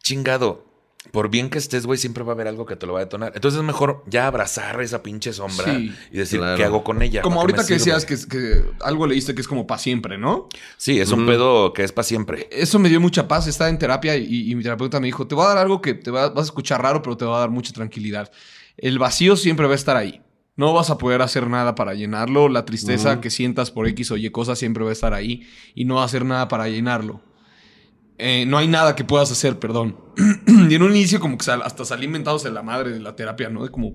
chingado. 0.03 0.69
Por 1.13 1.31
bien 1.31 1.49
que 1.49 1.57
estés, 1.57 1.87
güey, 1.87 1.99
siempre 1.99 2.23
va 2.25 2.33
a 2.33 2.35
haber 2.35 2.47
algo 2.47 2.67
que 2.67 2.77
te 2.77 2.87
lo 2.87 2.93
va 2.93 3.01
a 3.01 3.05
detonar. 3.05 3.33
Entonces 3.35 3.59
es 3.59 3.65
mejor 3.65 4.05
ya 4.07 4.27
abrazar 4.27 4.81
esa 4.83 5.03
pinche 5.03 5.33
sombra 5.33 5.65
Sí, 5.75 5.93
y 6.13 6.17
decir, 6.19 6.39
claro. 6.39 6.57
¿qué 6.59 6.65
hago 6.65 6.85
con 6.85 7.01
ella? 7.01 7.23
Como 7.23 7.37
¿Para 7.37 7.47
qué 7.47 7.53
ahorita 7.55 7.67
que 7.67 7.75
decías 7.75 8.05
que, 8.05 8.17
que 8.29 8.63
algo 8.83 9.07
leíste 9.07 9.35
que 9.35 9.41
es 9.41 9.49
como 9.49 9.67
para 9.67 9.81
siempre, 9.81 10.19
¿no? 10.19 10.49
Sí, 10.77 11.01
es 11.01 11.11
un 11.11 11.27
pedo 11.27 11.73
que 11.73 11.85
es 11.85 11.93
para 11.93 12.05
siempre. 12.05 12.49
Eso 12.53 12.79
me 12.79 12.91
dio 12.91 13.01
mucha 13.01 13.27
paz. 13.27 13.47
Estaba 13.47 13.71
en 13.71 13.79
terapia 13.79 14.15
y, 14.17 14.51
y 14.53 14.55
mi 14.55 14.63
terapeuta 14.63 15.01
me 15.01 15.07
dijo, 15.07 15.27
te 15.27 15.35
voy 15.35 15.47
a 15.47 15.49
dar 15.49 15.59
algo 15.59 15.81
que 15.81 15.95
te 15.95 16.11
va- 16.11 16.29
vas 16.29 16.43
a 16.45 16.49
escuchar 16.49 16.83
raro, 16.83 17.01
pero 17.03 17.17
te 17.17 17.25
va 17.25 17.39
a 17.39 17.41
dar 17.41 17.51
mucha 17.51 17.73
tranquilidad. 17.73 18.31
El 18.77 18.99
vacío 18.99 19.37
siempre 19.37 19.67
va 19.67 19.73
a 19.73 19.77
estar 19.77 19.97
ahí. 19.97 20.21
No 20.61 20.75
vas 20.75 20.91
a 20.91 20.99
poder 20.99 21.23
hacer 21.23 21.47
nada 21.49 21.75
para 21.75 21.95
llenarlo. 21.95 22.51
La 22.51 22.67
tristeza 22.67 23.21
que 23.23 23.31
sientas 23.31 23.71
por 23.71 23.89
X 23.89 24.11
o 24.11 24.17
Y 24.19 24.29
cosas 24.31 24.59
siempre 24.59 24.85
va 24.85 24.91
a 24.91 24.93
estar 24.93 25.15
ahí 25.15 25.49
y 25.75 25.87
no 25.87 25.95
va 25.95 26.03
a 26.03 26.05
hacer 26.05 26.25
nada 26.27 26.49
para 26.49 26.69
llenarlo. 26.69 27.23
Eh, 28.19 28.45
no 28.47 28.59
hay 28.59 28.69
nada 28.69 28.95
que 28.95 29.03
puedas 29.03 29.31
hacer, 29.33 29.59
perdón. 29.59 29.97
y 30.47 30.75
en 30.75 30.83
un 30.83 30.91
inicio 30.91 31.19
como 31.19 31.39
que 31.39 31.47
sal- 31.47 31.63
hasta 31.65 31.87
salí 31.87 32.05
inventados 32.05 32.43
de 32.43 32.51
la 32.51 32.63
madre 32.63 32.91
de 32.91 33.01
la 33.01 33.17
terapia, 33.17 33.49
¿no? 33.49 33.63
De 33.65 33.71
como... 33.71 33.95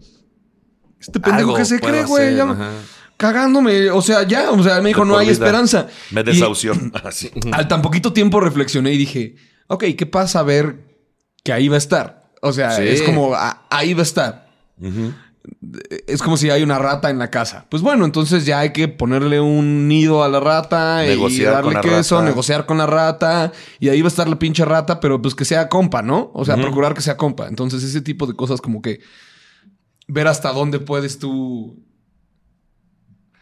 Este 0.99 1.19
pendejo 1.19 1.49
Algo 1.49 1.55
que 1.55 1.65
se 1.65 1.79
cree, 1.79 2.03
güey. 2.03 2.35
Cagándome. 3.17 3.91
O 3.91 4.01
sea, 4.01 4.23
ya. 4.23 4.49
O 4.49 4.63
sea, 4.63 4.81
me 4.81 4.89
dijo, 4.89 5.05
no 5.05 5.17
hay 5.19 5.29
esperanza. 5.29 5.87
Me 6.09 6.23
desahució. 6.23 6.73
Así. 7.03 7.29
al 7.51 7.67
tan 7.67 7.83
poquito 7.83 8.11
tiempo 8.11 8.39
reflexioné 8.39 8.91
y 8.93 8.97
dije, 8.97 9.35
ok, 9.67 9.83
¿qué 9.95 10.05
pasa 10.07 10.39
a 10.39 10.43
ver 10.43 10.97
que 11.43 11.53
ahí 11.53 11.67
va 11.67 11.75
a 11.75 11.77
estar? 11.77 12.31
O 12.41 12.51
sea, 12.51 12.71
Sí. 12.71 12.83
es 12.87 13.03
como, 13.03 13.35
a- 13.35 13.67
ahí 13.69 13.93
va 13.93 13.99
a 13.99 14.03
estar. 14.03 14.49
Ujú. 14.81 15.13
Es 16.07 16.21
como 16.21 16.37
si 16.37 16.49
hay 16.49 16.63
una 16.63 16.79
rata 16.79 17.09
en 17.09 17.19
la 17.19 17.29
casa. 17.29 17.65
Pues 17.69 17.83
bueno, 17.83 18.05
entonces 18.05 18.45
ya 18.45 18.59
hay 18.59 18.71
que 18.73 18.87
ponerle 18.87 19.39
un 19.39 19.87
nido 19.87 20.23
a 20.23 20.29
la 20.29 20.39
rata 20.39 21.01
Negociar 21.03 21.41
y 21.41 21.53
darle 21.55 21.81
queso, 21.81 22.15
rata. 22.15 22.27
negociar 22.29 22.65
con 22.65 22.77
la 22.77 22.85
rata 22.85 23.51
y 23.79 23.89
ahí 23.89 24.01
va 24.01 24.07
a 24.07 24.09
estar 24.09 24.27
la 24.27 24.37
pinche 24.39 24.65
rata, 24.65 24.99
pero 24.99 25.21
pues 25.21 25.35
que 25.35 25.45
sea 25.45 25.69
compa, 25.69 26.01
¿no? 26.01 26.31
O 26.33 26.45
sea, 26.45 26.55
procurar 26.55 26.93
que 26.93 27.01
sea 27.01 27.17
compa. 27.17 27.47
Entonces 27.47 27.83
ese 27.83 28.01
tipo 28.01 28.27
de 28.27 28.33
cosas 28.35 28.61
como 28.61 28.81
que 28.81 28.99
ver 30.07 30.27
hasta 30.27 30.51
dónde 30.51 30.79
puedes 30.79 31.17
tú 31.19 31.81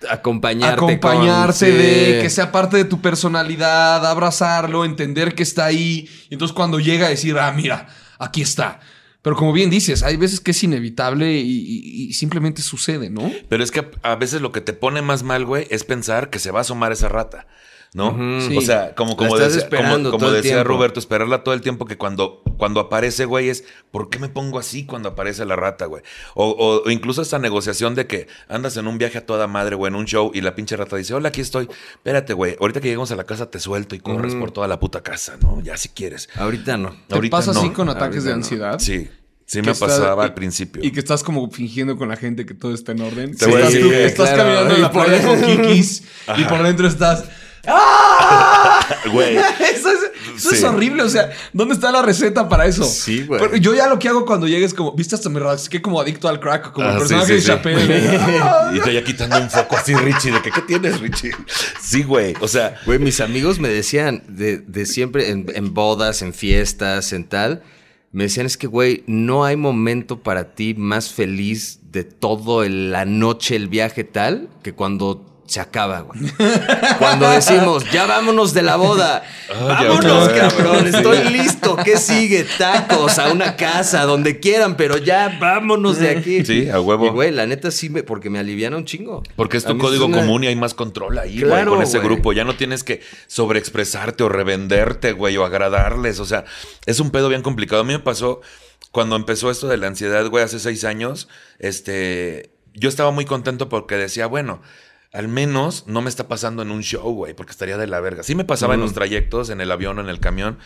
Acompañarte. 0.10 0.74
acompañarse 0.76 1.70
con- 1.70 1.78
de 1.78 2.16
sí. 2.18 2.22
que 2.24 2.30
sea 2.30 2.52
parte 2.52 2.76
de 2.78 2.84
tu 2.86 3.00
personalidad, 3.02 4.06
abrazarlo, 4.06 4.84
entender 4.84 5.34
que 5.34 5.44
está 5.44 5.66
ahí. 5.66 6.10
Y 6.30 6.34
entonces 6.34 6.54
cuando 6.54 6.80
llega 6.80 7.08
a 7.08 7.10
decir, 7.10 7.38
ah, 7.40 7.52
mira, 7.54 7.88
aquí 8.20 8.42
está. 8.42 8.82
Pero 9.24 9.38
como 9.38 9.54
bien 9.54 9.70
dices, 9.70 10.04
hay 10.04 10.18
veces 10.18 10.42
que 10.42 10.52
es 10.52 10.64
inevitable 10.64 11.34
y, 11.34 12.14
simplemente 12.14 12.62
sucede, 12.62 13.10
¿no? 13.10 13.32
Pero 13.48 13.64
es 13.64 13.72
que 13.72 13.80
a, 13.80 14.12
a 14.12 14.16
veces 14.18 14.42
lo 14.42 14.52
que 14.52 14.60
te 14.60 14.74
pone 14.74 15.02
más 15.02 15.24
mal, 15.24 15.46
güey, 15.46 15.66
es 15.70 15.86
pensar 15.86 16.30
que 16.30 16.40
se 16.40 16.52
va 16.52 16.60
a 16.60 16.62
asomar 16.62 16.92
esa 16.92 17.08
rata. 17.08 17.48
¿No? 17.94 18.18
Sí. 18.42 18.58
O 18.58 18.62
sea, 18.62 18.96
como, 18.96 19.16
como 19.16 19.38
decía, 19.38 19.70
como- 19.70 20.10
como 20.10 20.32
decía. 20.32 20.64
Roberto, 20.64 21.00
esperarla 21.00 21.44
todo 21.44 21.54
el 21.54 21.62
tiempo 21.62 21.86
que 21.86 21.96
cuando, 21.96 22.42
cuando 22.58 22.80
aparece, 22.80 23.26
güey, 23.26 23.50
es 23.50 23.66
¿por 23.92 24.10
qué 24.10 24.18
me 24.18 24.30
pongo 24.30 24.58
así 24.58 24.86
cuando 24.88 25.10
aparece 25.10 25.46
la 25.46 25.56
rata, 25.56 25.86
güey? 25.86 26.02
O, 26.34 26.50
o- 26.50 26.84
o 26.88 26.90
incluso 26.90 27.22
esta 27.22 27.38
negociación 27.38 27.94
de 27.94 28.08
que 28.08 28.28
andas 28.50 28.78
en 28.78 28.88
un 28.88 28.98
viaje 28.98 29.20
a 29.20 29.26
toda 29.28 29.46
madre, 29.46 29.76
güey, 29.76 29.90
en 29.92 29.96
un 29.96 30.06
show 30.06 30.32
y 30.34 30.42
la 30.42 30.56
pinche 30.56 30.76
rata 30.76 30.96
dice, 30.96 31.14
hola, 31.14 31.30
aquí 31.30 31.42
estoy. 31.42 31.70
Espérate, 31.94 32.34
güey, 32.34 32.58
ahorita 32.60 32.82
que 32.82 32.88
lleguemos 32.88 33.12
a 33.12 33.16
la 33.16 33.26
casa 33.26 33.52
te 33.52 33.60
suelto 33.60 33.94
y 33.94 34.00
corres 34.00 34.34
por 34.34 34.50
toda 34.50 34.68
la 34.68 34.80
puta 34.80 35.04
casa, 35.04 35.38
¿no? 35.40 35.62
Ya 35.62 35.78
si 35.78 35.90
quieres. 35.90 36.30
Ahorita 36.36 36.78
no. 36.78 36.96
¿Te 37.08 37.14
Ahorita 37.14 37.38
pasa 37.38 37.54
no. 37.54 37.60
así 37.60 37.70
con 37.70 37.90
ataques 37.90 38.26
Ahorita 38.26 38.26
de 38.26 38.30
no. 38.32 38.36
ansiedad? 38.38 38.80
Sí, 38.80 39.08
sí 39.46 39.62
me 39.62 39.76
pasaba 39.76 40.24
y- 40.24 40.26
al 40.30 40.34
principio. 40.34 40.84
Y 40.84 40.92
que 40.92 41.00
estás 41.00 41.22
como 41.22 41.52
fingiendo 41.52 41.96
con 41.96 42.10
la 42.10 42.16
gente 42.16 42.44
que 42.48 42.56
todo 42.56 42.74
está 42.74 42.94
en 42.94 43.02
orden. 43.02 43.30
A 43.30 43.34
estás 43.34 43.72
decir, 43.72 43.94
estás 43.94 44.30
claro. 44.32 44.44
caminando 44.46 44.76
en 44.78 44.82
la 44.82 44.92
playa 44.92 45.24
con 45.28 45.42
Kikis 45.44 46.04
y 46.38 46.44
por 46.46 46.64
dentro 46.64 46.88
estás. 46.88 47.26
Güey. 49.12 49.38
Eso, 49.74 49.90
es, 49.90 50.00
eso 50.38 50.52
es 50.52 50.60
Sí. 50.60 50.66
horrible. 50.66 51.04
O 51.04 51.10
sea, 51.10 51.30
¿dónde 51.54 51.74
está 51.76 51.92
la 51.92 52.02
receta 52.02 52.48
para 52.50 52.66
eso? 52.66 52.84
Sí, 52.84 53.24
güey. 53.26 53.40
Pero 53.40 53.56
yo 53.58 53.74
ya 53.74 53.88
lo 53.88 54.00
que 54.00 54.08
hago 54.10 54.26
cuando 54.26 54.48
llegues 54.48 54.74
como, 54.74 54.94
viste 54.94 55.16
hasta 55.16 55.30
me 55.30 55.40
rasqué 55.40 55.82
como 55.82 56.00
adicto 56.02 56.28
al 56.28 56.40
crack, 56.40 56.72
como 56.72 56.88
el 56.90 56.96
Ah, 56.96 57.00
sí, 57.00 57.00
personaje 57.00 57.28
sí, 57.28 57.34
de. 57.36 57.42
Chappelle. 57.42 58.20
Y 58.74 58.78
estoy 58.78 58.94
ya 58.96 59.04
quitando 59.04 59.38
un 59.38 59.50
foco 59.50 59.78
así, 59.78 59.94
Richie, 59.94 60.32
de 60.32 60.42
que, 60.42 60.52
¿qué 60.52 60.62
tienes, 60.62 61.00
Richie? 61.00 61.32
Sí, 61.82 62.04
güey. 62.04 62.34
O 62.42 62.48
sea, 62.48 62.76
Güey, 62.86 63.00
mis 63.00 63.20
amigos 63.22 63.60
me 63.60 63.70
decían 63.70 64.24
de, 64.28 64.58
de 64.58 64.86
siempre 64.86 65.30
en, 65.30 65.46
en 65.54 65.74
bodas, 65.74 66.22
en 66.22 66.34
fiestas, 66.34 67.14
en 67.14 67.26
tal. 67.26 67.62
Me 68.12 68.26
decían, 68.26 68.46
es 68.46 68.58
que, 68.58 68.68
güey, 68.68 69.04
no 69.08 69.44
hay 69.46 69.56
momento 69.56 70.22
para 70.22 70.54
ti 70.56 70.74
más 70.76 71.10
feliz 71.12 71.80
de 71.92 72.04
todo 72.04 72.64
el- 72.64 72.92
la 72.92 73.06
noche, 73.06 73.56
el 73.56 73.68
viaje 73.70 74.04
tal, 74.04 74.50
que 74.64 74.74
cuando 74.74 75.33
se 75.46 75.60
acaba, 75.60 76.00
güey. 76.02 76.20
Cuando 77.00 77.30
decimos, 77.30 77.84
ya 77.92 78.06
vámonos 78.06 78.54
de 78.54 78.62
la 78.62 78.76
boda. 78.78 79.24
Ah, 79.54 79.84
vámonos, 79.84 80.30
cabrón. 80.30 80.88
Estoy 80.88 81.24
listo. 81.30 81.76
¿Qué 81.84 81.98
sigue? 81.98 82.46
Tacos, 82.58 83.20
a 83.20 83.32
una 83.32 83.56
casa, 83.56 84.04
donde 84.06 84.40
quieran, 84.40 84.78
pero 84.78 84.98
ya 84.98 85.38
vámonos 85.40 85.98
de 86.00 86.10
aquí. 86.10 86.46
Sí, 86.46 86.70
a 86.70 86.80
huevo. 86.80 87.08
Y, 87.08 87.10
güey, 87.10 87.32
la 87.32 87.46
neta 87.46 87.72
sí, 87.72 87.90
me, 87.90 88.04
porque 88.04 88.30
me 88.30 88.40
aliviana 88.40 88.78
un 88.78 88.86
chingo. 88.86 89.22
Porque 89.36 89.58
es 89.58 89.66
tu 89.66 89.78
código 89.78 90.06
una- 90.06 90.20
común 90.20 90.44
y 90.44 90.48
hay 90.48 90.56
más 90.56 90.74
control 90.74 91.18
ahí, 91.20 91.42
güey, 91.42 91.66
con 91.66 91.82
ese 91.82 91.98
güey. 92.00 92.10
grupo. 92.10 92.34
Ya 92.34 92.46
no 92.46 92.56
tienes 92.56 92.84
que 92.84 93.02
sobreexpresarte 93.28 94.24
o 94.24 94.30
revenderte, 94.30 95.12
güey, 95.12 95.36
o 95.38 95.46
agradarles. 95.46 96.20
O 96.20 96.26
sea, 96.26 96.46
es 96.86 97.00
un 97.00 97.12
pedo 97.12 97.28
bien 97.30 97.42
complicado. 97.42 97.82
A 97.82 97.86
mí 97.86 97.94
me 97.94 98.00
pasó 98.00 98.42
cuando 98.92 99.16
empezó 99.16 99.52
esto 99.52 99.68
de 99.68 99.78
la 99.78 99.88
ansiedad, 99.88 100.26
güey, 100.30 100.44
hace 100.44 100.60
seis 100.60 100.84
años. 100.86 101.28
Este, 101.60 102.52
yo 102.74 102.88
estaba 102.90 103.12
muy 103.12 103.26
contento 103.26 103.68
porque 103.70 103.96
decía, 103.96 104.26
bueno, 104.28 104.62
al 105.14 105.28
menos 105.28 105.86
no 105.86 106.02
me 106.02 106.10
está 106.10 106.28
pasando 106.28 106.64
en 106.64 106.72
un 106.72 106.82
show, 106.82 107.14
güey, 107.14 107.36
porque 107.36 107.52
estaría 107.52 107.78
de 107.78 107.86
la 107.86 108.00
verga. 108.00 108.24
Sí 108.24 108.34
me 108.34 108.46
pasaba 108.46 108.74
en 108.74 108.80
los 108.80 108.94
trayectos, 108.94 109.52
en 109.52 109.62
el 109.62 109.72
avión 109.72 110.00
o 110.00 110.02
en 110.02 110.10
el 110.10 110.20
camión. 110.20 110.58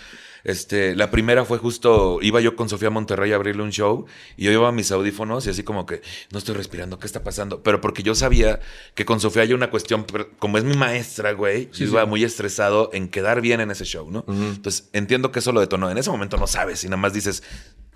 Este, 0.45 0.95
la 0.95 1.11
primera 1.11 1.43
fue 1.43 1.57
justo, 1.57 2.19
iba 2.21 2.39
yo 2.39 2.55
con 2.55 2.69
Sofía 2.69 2.89
Monterrey 2.89 3.33
a 3.33 3.35
abrirle 3.35 3.63
un 3.63 3.71
show 3.71 4.05
y 4.37 4.45
yo 4.45 4.51
llevaba 4.51 4.71
mis 4.71 4.89
audífonos 4.91 5.45
y 5.45 5.49
así 5.49 5.63
como 5.63 5.85
que 5.85 6.01
no 6.31 6.39
estoy 6.39 6.55
respirando, 6.55 6.97
¿qué 6.97 7.07
está 7.07 7.21
pasando? 7.25 7.61
Pero 7.61 7.81
porque 7.81 8.03
yo 8.03 8.15
sabía 8.15 8.61
que 8.95 9.03
con 9.03 9.19
Sofía 9.19 9.41
hay 9.41 9.51
una 9.51 9.69
cuestión, 9.69 10.05
como 10.39 10.57
es 10.57 10.63
mi 10.63 10.77
maestra, 10.77 11.33
güey, 11.33 11.69
yo 11.71 11.85
iba 11.85 12.05
muy 12.05 12.23
estresado 12.23 12.89
en 12.93 13.09
quedar 13.09 13.41
bien 13.41 13.59
en 13.59 13.71
ese 13.71 13.83
show, 13.83 14.09
¿no? 14.09 14.23
Entonces 14.29 14.89
entiendo 14.93 15.33
que 15.33 15.39
eso 15.39 15.51
lo 15.51 15.59
detonó. 15.59 15.91
En 15.91 15.97
ese 15.97 16.09
momento 16.09 16.37
no 16.37 16.47
sabes 16.47 16.85
y 16.85 16.87
nada 16.87 16.97
más 16.97 17.11
dices, 17.11 17.43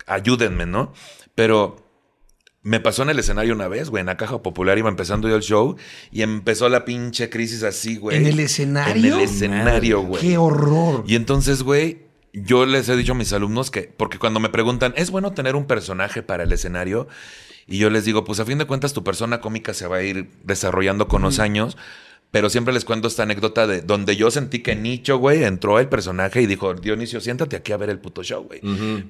ayúdenme, 0.06 0.66
¿no? 0.66 0.92
Pero 1.34 1.81
me 2.62 2.78
pasó 2.80 3.02
en 3.02 3.10
el 3.10 3.18
escenario 3.18 3.54
una 3.54 3.68
vez, 3.68 3.90
güey, 3.90 4.00
en 4.00 4.06
la 4.06 4.16
caja 4.16 4.40
popular 4.40 4.78
iba 4.78 4.88
empezando 4.88 5.28
yo 5.28 5.36
el 5.36 5.42
show 5.42 5.76
y 6.12 6.22
empezó 6.22 6.68
la 6.68 6.84
pinche 6.84 7.28
crisis 7.28 7.64
así, 7.64 7.96
güey. 7.96 8.16
¿En 8.16 8.26
el 8.26 8.38
escenario? 8.38 9.14
En 9.14 9.20
el 9.20 9.24
escenario, 9.24 10.02
güey. 10.02 10.20
¡Qué 10.20 10.38
horror! 10.38 11.04
Y 11.06 11.16
entonces, 11.16 11.62
güey, 11.64 12.02
yo 12.32 12.64
les 12.64 12.88
he 12.88 12.96
dicho 12.96 13.12
a 13.12 13.16
mis 13.16 13.32
alumnos 13.32 13.70
que, 13.70 13.92
porque 13.96 14.18
cuando 14.18 14.38
me 14.38 14.48
preguntan, 14.48 14.94
¿es 14.96 15.10
bueno 15.10 15.32
tener 15.32 15.56
un 15.56 15.66
personaje 15.66 16.22
para 16.22 16.44
el 16.44 16.52
escenario? 16.52 17.08
Y 17.66 17.78
yo 17.78 17.90
les 17.90 18.04
digo, 18.04 18.24
pues 18.24 18.38
a 18.38 18.44
fin 18.44 18.58
de 18.58 18.64
cuentas 18.64 18.92
tu 18.92 19.02
persona 19.02 19.40
cómica 19.40 19.74
se 19.74 19.86
va 19.86 19.96
a 19.96 20.02
ir 20.02 20.30
desarrollando 20.44 21.08
con 21.08 21.22
los 21.22 21.40
años. 21.40 21.76
Pero 22.32 22.48
siempre 22.50 22.72
les 22.74 22.84
cuento 22.84 23.06
esta 23.08 23.22
anécdota 23.22 23.66
de 23.66 23.82
donde 23.82 24.16
yo 24.16 24.30
sentí 24.30 24.60
que 24.60 24.74
Nicho, 24.74 25.18
güey, 25.18 25.44
entró 25.44 25.78
el 25.78 25.88
personaje 25.88 26.40
y 26.42 26.46
dijo, 26.46 26.72
Dionisio, 26.74 27.20
siéntate 27.20 27.56
aquí 27.56 27.72
a 27.72 27.76
ver 27.76 27.90
el 27.90 27.98
puto 28.00 28.22
show, 28.24 28.42
güey. 28.42 28.60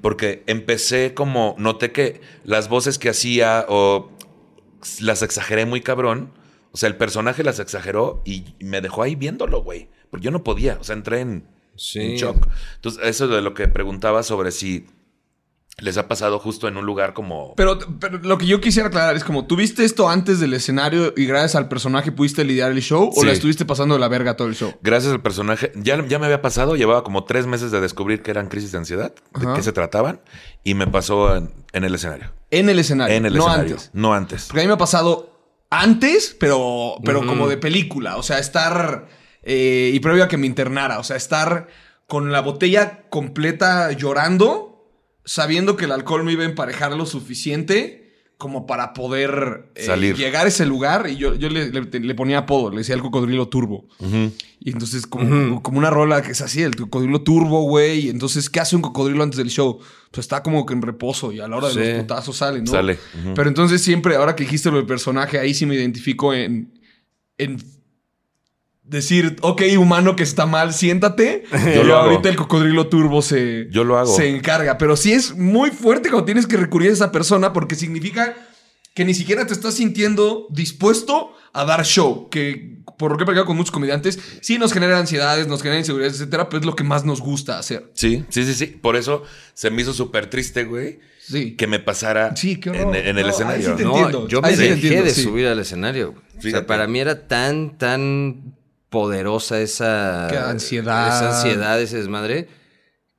Porque 0.03 0.43
empecé 0.47 1.15
como, 1.15 1.55
noté 1.57 1.93
que 1.93 2.21
las 2.45 2.69
voces 2.69 2.99
que 2.99 3.09
hacía 3.09 3.65
o 3.69 4.11
las 5.01 5.23
exageré 5.23 5.65
muy 5.67 5.81
cabrón. 5.81 6.33
O 6.73 6.77
sea, 6.77 6.89
el 6.89 6.97
personaje 6.97 7.45
las 7.45 7.61
exageró 7.61 8.23
y 8.25 8.45
me 8.59 8.81
dejó 8.81 9.03
ahí 9.05 9.15
viéndolo, 9.15 9.63
güey. 9.63 9.89
Porque 10.11 10.25
yo 10.25 10.31
no 10.33 10.43
podía, 10.43 10.79
o 10.81 10.85
sea, 10.85 10.97
entré 10.97 11.21
en, 11.21 11.47
Sí. 11.77 12.01
en 12.01 12.17
shock. 12.17 12.49
Entonces, 12.75 13.03
eso 13.05 13.29
de 13.29 13.41
lo 13.41 13.55
que 13.55 13.69
preguntaba 13.69 14.23
sobre 14.25 14.51
si 14.51 14.87
les 15.79 15.97
ha 15.99 16.07
pasado 16.07 16.39
justo 16.39 16.69
en 16.69 16.77
un 16.77 16.85
lugar 16.87 17.13
como... 17.15 17.55
Pero, 17.57 17.79
pero 17.99 18.19
lo 18.19 18.39
que 18.39 18.47
yo 18.47 18.61
quisiera 18.61 18.89
aclarar 18.89 19.17
es 19.17 19.25
como, 19.25 19.47
¿tuviste 19.47 19.85
esto 19.85 20.09
antes 20.09 20.39
del 20.39 20.55
escenario 20.55 21.13
y 21.17 21.25
gracias 21.27 21.57
al 21.57 21.69
personaje 21.69 22.13
pudiste 22.13 22.45
lidiar 22.45 22.71
el 22.73 22.81
show 22.83 23.11
o 23.15 23.25
la 23.25 23.33
estuviste 23.33 23.65
pasando 23.65 23.95
de 23.95 24.01
la 24.01 24.09
verga 24.09 24.37
todo 24.37 24.49
el 24.49 24.55
show? 24.55 24.75
Gracias 24.83 25.13
al 25.13 25.23
personaje, 25.23 25.73
ya, 25.75 26.07
ya 26.07 26.19
me 26.19 26.27
había 26.27 26.43
pasado, 26.43 26.77
llevaba 26.77 27.03
como 27.03 27.25
tres 27.25 27.47
meses 27.47 27.71
de 27.71 27.81
descubrir 27.81 28.23
que 28.23 28.31
eran 28.31 28.49
crisis 28.49 28.71
de 28.73 28.79
ansiedad, 28.79 29.15
de 29.39 29.47
qué 29.55 29.63
se 29.63 29.73
trataban, 29.73 30.21
y 30.63 30.75
me 30.75 30.87
pasó 30.87 31.35
en, 31.37 31.51
en 31.73 31.85
el 31.85 31.95
escenario. 31.95 32.31
En 32.51 32.69
el 32.69 32.79
escenario, 32.79 33.17
En 33.17 33.27
el 33.27 33.35
no 33.35 33.47
escenario, 33.49 33.75
antes. 33.77 33.91
no 33.95 34.15
antes. 34.15 34.45
Porque 34.49 34.61
a 34.61 34.65
mí 34.65 34.69
me 34.69 34.75
ha 34.75 34.79
pasado 34.79 35.31
antes, 35.71 36.37
pero, 36.39 36.97
pero 37.03 37.27
como 37.27 37.49
de 37.49 37.57
película. 37.57 38.19
O 38.19 38.23
sea, 38.23 38.39
estar. 38.39 39.09
eh, 39.43 39.91
y 39.93 39.99
previo 40.01 40.23
a 40.25 40.29
que 40.29 40.37
me 40.37 40.47
internara. 40.47 40.99
O 40.99 41.03
sea, 41.03 41.17
estar 41.17 41.67
con 42.07 42.31
la 42.31 42.41
botella 42.43 43.05
completa 43.09 43.91
llorando, 43.93 44.72
sabiendo 45.25 45.77
que 45.77 45.85
el 45.87 45.93
alcohol 45.93 46.25
me 46.25 46.33
iba 46.33 46.43
a 46.43 46.47
emparejar 46.47 46.93
lo 46.97 47.07
suficiente 47.07 48.01
como 48.39 48.67
para 48.67 48.93
poder 48.93 49.71
eh, 49.77 49.85
Salir. 49.87 50.17
llegar 50.17 50.47
a 50.47 50.49
ese 50.49 50.67
lugar. 50.67 51.09
Y 51.09 51.15
yo, 51.17 51.37
yo 51.37 51.49
le, 51.49 51.71
le- 51.71 52.01
le 52.01 52.15
ponía 52.17 52.39
apodo, 52.39 52.71
le 52.71 52.79
decía 52.79 52.97
el 52.97 53.01
cocodrilo 53.01 53.47
turbo. 53.47 53.87
Y 54.59 54.71
entonces, 54.73 55.07
como, 55.07 55.63
como 55.63 55.79
una 55.79 55.91
rola 55.91 56.23
que 56.23 56.33
es 56.33 56.41
así, 56.41 56.61
el 56.63 56.75
cocodrilo 56.75 57.23
turbo, 57.23 57.63
güey. 57.63 58.07
Y 58.07 58.11
entonces, 58.11 58.51
¿qué 58.51 58.59
hace 58.59 58.75
un 58.75 58.83
cocodrilo 58.83 59.23
antes 59.23 59.39
del 59.39 59.49
show? 59.49 59.79
Pues 60.11 60.25
está 60.25 60.43
como 60.43 60.67
que 60.67 60.75
en 60.75 60.83
reposo 60.83 61.31
y 61.31 61.39
a 61.39 61.47
la 61.47 61.57
hora 61.57 61.69
de 61.69 61.93
los 61.93 62.01
putazos 62.03 62.37
sale, 62.37 62.61
¿no? 62.63 62.67
Sale. 62.73 62.99
Pero 63.37 63.47
entonces 63.49 63.81
siempre, 63.81 64.17
ahora 64.17 64.35
que 64.35 64.43
dijiste 64.43 64.71
lo 64.73 64.79
del 64.79 64.87
personaje, 64.87 65.39
ahí 65.39 65.55
sí 65.55 65.65
me 65.65 65.77
identifico 65.77 66.35
en, 66.35 66.81
en 67.39 67.59
decir, 68.85 69.37
ok, 69.43 69.63
humano 69.79 70.17
que 70.17 70.23
está 70.23 70.47
mal, 70.47 70.73
siéntate. 70.75 71.45
Yo 71.75 71.83
y 71.83 71.85
lo 71.87 71.97
hago. 71.97 72.11
ahorita 72.11 72.29
el 72.29 72.37
cocodrilo 72.37 72.89
turbo 72.89 73.23
se, 73.23 73.69
Yo 73.71 73.85
lo 73.85 73.99
hago. 73.99 74.15
se 74.15 74.29
encarga. 74.29 74.79
Pero 74.79 74.97
sí 74.97 75.13
es 75.13 75.37
muy 75.37 75.71
fuerte 75.71 76.09
cuando 76.11 76.25
tienes 76.27 76.47
que 76.47 76.57
recurrir 76.57 76.91
a 76.91 76.95
esa 76.95 77.13
persona 77.13 77.53
porque 77.53 77.75
significa 77.75 78.35
que 78.95 79.05
ni 79.05 79.15
siquiera 79.15 79.47
te 79.47 79.55
estás 79.55 79.75
sintiendo 79.75 80.47
dispuesto 80.51 81.33
a 81.53 81.65
dar 81.65 81.85
show. 81.85 82.29
Que 82.29 82.83
por 82.99 83.11
lo 83.13 83.17
que 83.17 83.23
he 83.23 83.27
platicado 83.27 83.47
con 83.47 83.57
muchos 83.57 83.71
comediantes, 83.73 84.19
sí 84.43 84.59
nos 84.59 84.73
genera 84.73 84.99
ansiedades, 84.99 85.47
nos 85.49 85.63
genera 85.63 85.79
inseguridades, 85.79 86.19
etcétera, 86.21 86.49
pero 86.49 86.61
es 86.61 86.67
lo 86.67 86.77
que 86.77 86.85
más 86.85 87.05
nos 87.05 87.21
gusta 87.21 87.59
hacer. 87.59 87.91
Sí, 87.95 88.25
sí, 88.29 88.45
sí, 88.45 88.55
sí. 88.55 88.67
Por 88.67 88.97
eso 88.97 89.23
se 89.55 89.71
me 89.71 89.83
hizo 89.83 89.93
súper 89.95 90.27
triste, 90.29 90.65
güey, 90.65 91.01
Sí. 91.25 91.53
que 91.57 91.67
me 91.67 91.79
pasara 91.79 92.35
Sí, 92.37 92.57
qué 92.59 92.71
en, 92.71 92.95
el 92.95 93.15
No, 93.15 93.21
ahí 93.23 93.29
escenario. 93.31 93.71
sí 93.71 93.77
te 93.77 93.85
No, 93.85 93.91
entiendo. 93.97 94.29
yo 94.29 94.41
Ahí 94.45 94.53
me 94.53 94.57
sí 94.57 94.63
dejé 94.65 94.73
entiendo, 94.75 95.05
de 95.05 95.11
subir 95.15 95.47
al 95.47 95.59
escenario. 95.61 96.15
O 96.37 96.43
sea, 96.43 96.67
para 96.67 96.87
mí 96.87 96.99
era 97.01 97.27
tan, 97.29 97.79
tan 97.79 98.55
poderosa 98.93 99.61
esa 99.61 100.29
Qué 100.31 100.39
ansiedad. 100.39 101.09
esa 101.09 101.37
ansiedad, 101.37 101.83
ese 101.83 101.97
desmadre, 101.97 102.47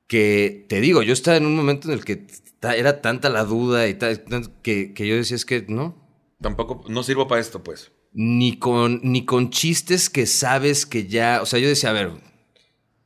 que 0.06 0.64
te 0.70 0.80
digo, 0.80 1.02
yo 1.02 1.12
estaba 1.12 1.36
en 1.36 1.44
un 1.44 1.54
momento 1.54 1.88
en 1.88 1.94
el 1.98 2.04
que 2.06 2.26
era 2.62 3.02
tanta 3.02 3.28
la 3.28 3.44
duda 3.44 3.86
y 3.88 3.94
tal, 3.94 4.22
que, 4.62 4.94
que 4.94 5.06
yo 5.06 5.16
decía, 5.16 5.36
es 5.36 5.44
que 5.44 5.66
no, 5.68 6.02
Tampoco, 6.40 6.84
no 6.88 7.02
sirvo 7.02 7.28
para 7.28 7.40
esto, 7.42 7.62
pues. 7.62 7.92
ni 8.12 8.58
con, 8.58 9.00
ni 9.02 9.24
con 9.26 9.50
chistes 9.50 10.08
que 10.08 10.24
sabes 10.26 10.86
que 10.86 11.06
ya, 11.06 11.40
o 11.42 11.46
sea, 11.46 11.58
yo 11.58 11.68
decía, 11.68 11.90
a 11.90 11.94
ver, 11.94 12.12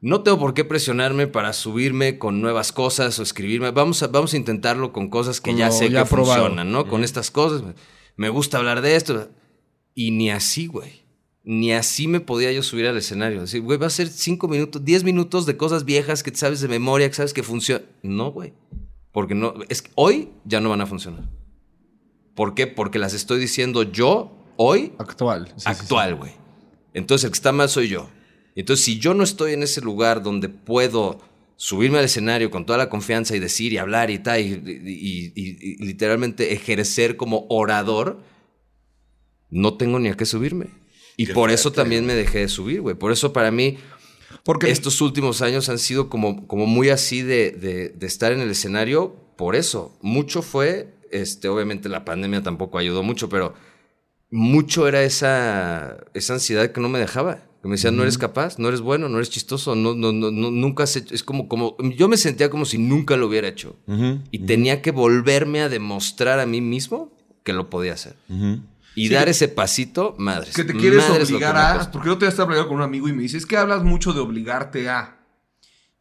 no 0.01 0.23
tengo 0.23 0.39
por 0.39 0.55
qué 0.55 0.65
presionarme 0.65 1.27
para 1.27 1.53
subirme 1.53 2.19
con 2.19 2.41
nuevas 2.41 2.73
cosas 2.73 3.19
o 3.19 3.23
escribirme. 3.23 3.71
Vamos 3.73 4.03
a, 4.03 4.07
vamos 4.09 4.33
a 4.33 4.37
intentarlo 4.37 4.93
con 4.93 5.09
cosas 5.09 5.41
que 5.41 5.55
ya 5.57 5.71
sé 5.73 5.91
ya 5.91 6.05
que 6.05 6.11
probado. 6.11 6.43
funcionan, 6.47 6.71
¿no? 6.71 6.87
Con 6.87 7.03
estas 7.03 7.31
cosas. 7.33 7.63
me 8.17 8.29
gusta 8.29 8.59
hablar 8.59 8.81
de 8.81 8.95
esto. 8.95 9.29
Y 9.95 10.13
ni 10.13 10.31
así, 10.31 10.69
güey. 10.69 10.98
Ni 11.51 11.73
así 11.73 12.09
me 12.09 12.21
podía 12.21 12.53
yo 12.53 12.63
subir 12.63 12.87
al 12.87 12.99
escenario. 12.99 13.41
Decir, 13.41 13.63
güey, 13.63 13.79
va 13.79 13.87
a 13.87 13.91
ser 13.91 14.09
cinco 14.09 14.49
minutos, 14.49 14.85
diez 14.85 15.03
minutos 15.03 15.47
de 15.47 15.57
cosas 15.57 15.87
viejas 15.87 16.23
que 16.23 16.35
sabes 16.37 16.61
de 16.61 16.69
memoria, 16.69 17.09
que 17.09 17.15
sabes 17.15 17.33
que 17.33 17.43
funcionan. 17.43 17.87
No, 18.03 18.33
güey. 18.33 18.53
Porque 19.13 19.35
no, 19.35 19.55
es 19.71 19.81
que 19.81 19.91
hoy 19.95 20.29
ya 20.45 20.61
no 20.61 20.69
van 20.69 20.83
a 20.83 20.87
funcionar. 20.87 21.27
¿Por 22.35 22.55
qué? 22.55 22.67
Porque 22.67 22.99
las 22.99 23.15
estoy 23.15 23.41
diciendo 23.41 23.83
yo 23.83 24.31
hoy 24.59 24.93
Actual. 24.99 25.47
Sí, 25.47 25.53
sí, 25.57 25.61
sí. 25.63 25.69
actual, 25.69 26.17
güey. 26.17 26.33
Entonces 26.93 27.25
el 27.25 27.31
que 27.31 27.37
está 27.37 27.53
mal 27.53 27.71
soy 27.71 27.89
yo. 27.89 28.11
Entonces 28.55 28.85
si 28.85 28.99
yo 28.99 29.15
no 29.15 29.25
estoy 29.25 29.55
en 29.55 29.63
ese 29.63 29.81
lugar 29.81 30.23
donde 30.23 30.51
puedo 30.51 31.19
subirme 31.57 31.97
al 31.99 32.05
escenario 32.05 32.51
con 32.51 32.67
toda 32.67 32.77
la 32.79 32.91
confianza 32.91 33.35
y 33.35 33.39
decir 33.39 33.73
y 33.73 33.79
hablar 33.79 34.11
y 34.11 34.19
tal, 34.19 34.41
y, 34.41 34.53
y- 34.53 35.33
y- 35.35 35.57
y 35.61 35.77
literalmente 35.87 36.53
ejercer 36.53 37.17
como 37.17 37.47
orador, 37.49 38.21
no 39.51 39.79
tengo 39.79 39.99
ni 39.99 40.09
a 40.09 40.15
qué 40.15 40.27
subirme. 40.27 40.67
Y 41.19 41.27
Qué 41.27 41.35
por 41.35 41.51
eso 41.51 41.73
también 41.73 42.07
me 42.07 42.15
dejé 42.15 42.39
de 42.39 42.49
subir, 42.49 42.81
güey. 42.81 42.95
Por 42.95 43.13
eso 43.13 43.33
para 43.35 43.51
mí 43.51 43.77
Porque 44.45 44.71
estos 44.71 45.01
últimos 45.03 45.43
años 45.43 45.69
han 45.69 45.79
sido 45.79 46.09
como, 46.09 46.47
como 46.47 46.65
muy 46.67 46.89
así 46.89 47.21
de, 47.23 47.51
de- 47.51 47.89
de 47.91 48.07
estar 48.07 48.33
en 48.33 48.41
el 48.41 48.51
escenario 48.51 49.15
por 49.37 49.55
eso. 49.57 49.99
Mucho 50.01 50.41
fue, 50.43 50.95
este, 51.11 51.49
obviamente 51.49 51.89
la 51.91 52.05
pandemia 52.05 52.43
tampoco 52.43 52.79
ayudó 52.79 53.03
mucho, 53.03 53.29
pero 53.29 53.53
mucho 54.31 54.87
era 54.89 55.03
esa, 55.03 55.99
esa 56.15 56.35
ansiedad 56.35 56.71
que 56.73 56.81
no 56.81 56.89
me 56.89 56.99
dejaba. 56.99 57.43
Que 57.63 57.67
me 57.69 57.75
decían, 57.75 57.97
no 57.97 58.03
eres 58.03 58.19
capaz, 58.19 58.59
no 58.61 58.69
eres 58.69 58.81
bueno, 58.81 59.09
no 59.09 59.17
eres 59.17 59.31
chistoso, 59.31 59.75
no, 59.75 59.95
no, 59.95 60.13
no, 60.13 60.31
no- 60.31 60.51
nunca 60.53 60.85
has 60.85 60.95
hecho. 60.95 61.13
Es 61.15 61.25
como, 61.25 61.49
como, 61.49 61.77
yo 61.97 62.07
me 62.09 62.17
sentía 62.17 62.49
como 62.51 62.65
si 62.65 62.79
nunca 62.79 63.17
lo 63.17 63.27
hubiera 63.27 63.49
hecho. 63.49 63.75
Y 64.31 64.39
tenía 64.41 64.81
que 64.83 64.93
volverme 64.93 65.61
a 65.63 65.69
demostrar 65.69 66.39
a 66.39 66.47
mí 66.47 66.61
mismo 66.61 67.11
que 67.43 67.53
lo 67.53 67.69
podía 67.69 67.95
hacer. 67.95 68.15
Y 68.99 69.09
Sí, 69.09 69.15
dar 69.15 69.29
ese 69.29 69.49
pasito, 69.49 70.17
madres. 70.19 70.55
que 70.55 70.65
te 70.65 70.75
quieres 70.75 71.09
obligar 71.09 71.57
a. 71.57 71.91
Porque 71.91 72.09
yo 72.09 72.19
te 72.19 72.27
estaba 72.27 72.51
hablando 72.51 72.69
con 72.69 72.79
un 72.79 72.83
amigo 72.83 73.09
y 73.09 73.13
me 73.13 73.23
dice: 73.23 73.37
Es 73.37 73.47
que 73.47 73.57
hablas 73.57 73.85
mucho 73.85 74.13
de 74.13 74.21
obligarte 74.21 74.89
a. 74.89 75.19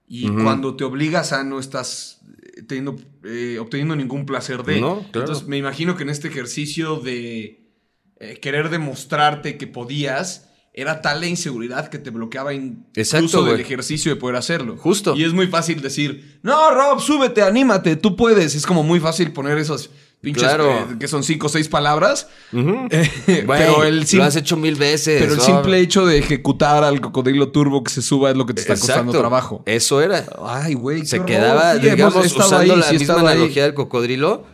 Y 0.07 0.29
cuando 0.29 0.75
te 0.75 0.83
obligas 0.83 1.33
a, 1.33 1.43
no 1.43 1.59
estás 1.59 2.21
eh, 2.55 2.63
teniendo, 2.63 2.95
eh, 3.25 3.57
obteniendo 3.59 3.95
ningún 3.95 4.25
placer 4.25 4.63
de. 4.63 4.79
No, 4.79 5.05
claro. 5.11 5.27
Entonces, 5.27 5.47
me 5.47 5.57
imagino 5.57 5.95
que 5.95 6.03
en 6.03 6.09
este 6.09 6.29
ejercicio 6.29 6.95
de 6.95 7.71
eh, 8.19 8.39
querer 8.41 8.69
demostrarte 8.69 9.57
que 9.57 9.67
podías, 9.67 10.49
era 10.73 11.01
tal 11.01 11.19
la 11.19 11.27
inseguridad 11.27 11.89
que 11.89 11.99
te 11.99 12.09
bloqueaba 12.09 12.53
incluso 12.53 13.43
del 13.43 13.59
ejercicio 13.59 14.13
de 14.13 14.19
poder 14.19 14.37
hacerlo. 14.37 14.77
Justo. 14.77 15.15
Y 15.15 15.23
es 15.23 15.33
muy 15.33 15.47
fácil 15.47 15.81
decir: 15.81 16.39
No, 16.41 16.71
Rob, 16.71 16.99
súbete, 17.01 17.41
anímate, 17.43 17.95
tú 17.95 18.15
puedes. 18.15 18.55
Es 18.55 18.65
como 18.65 18.81
muy 18.83 18.99
fácil 18.99 19.33
poner 19.33 19.57
esos 19.57 19.91
pinches 20.21 20.43
Claro. 20.43 20.71
eh, 20.71 20.85
que 20.99 21.07
son 21.07 21.23
cinco 21.23 21.47
o 21.47 21.49
seis 21.49 21.67
palabras. 21.69 22.27
Eh, 22.89 23.43
pero 23.47 23.83
el 23.83 24.05
sim- 24.07 24.19
lo 24.19 24.25
has 24.25 24.35
hecho 24.35 24.57
mil 24.57 24.75
veces. 24.75 25.19
pero 25.21 25.33
el 25.33 25.37
¿no? 25.39 25.43
simple 25.43 25.79
hecho 25.79 26.05
de 26.05 26.17
ejecutar 26.17 26.83
al 26.83 27.01
cocodrilo 27.01 27.49
turbo 27.51 27.83
que 27.83 27.91
se 27.91 28.01
suba 28.01 28.31
es 28.31 28.37
lo 28.37 28.45
que 28.45 28.53
te 28.53 28.61
está 28.61 28.75
costando 28.75 29.11
trabajo. 29.11 29.63
Eso 29.65 30.01
era. 30.01 30.25
Ay, 30.45 30.73
güey. 30.73 31.05
Se 31.05 31.23
quedaba, 31.23 31.75
Sí, 31.75 31.81
digamos, 31.89 32.15
usando 32.25 32.57
ahí, 32.57 32.67
la 32.69 32.83
sí 32.83 32.97
misma 32.97 33.15
ahí. 33.15 33.27
analogía 33.27 33.63
del 33.63 33.73
cocodrilo, 33.73 34.45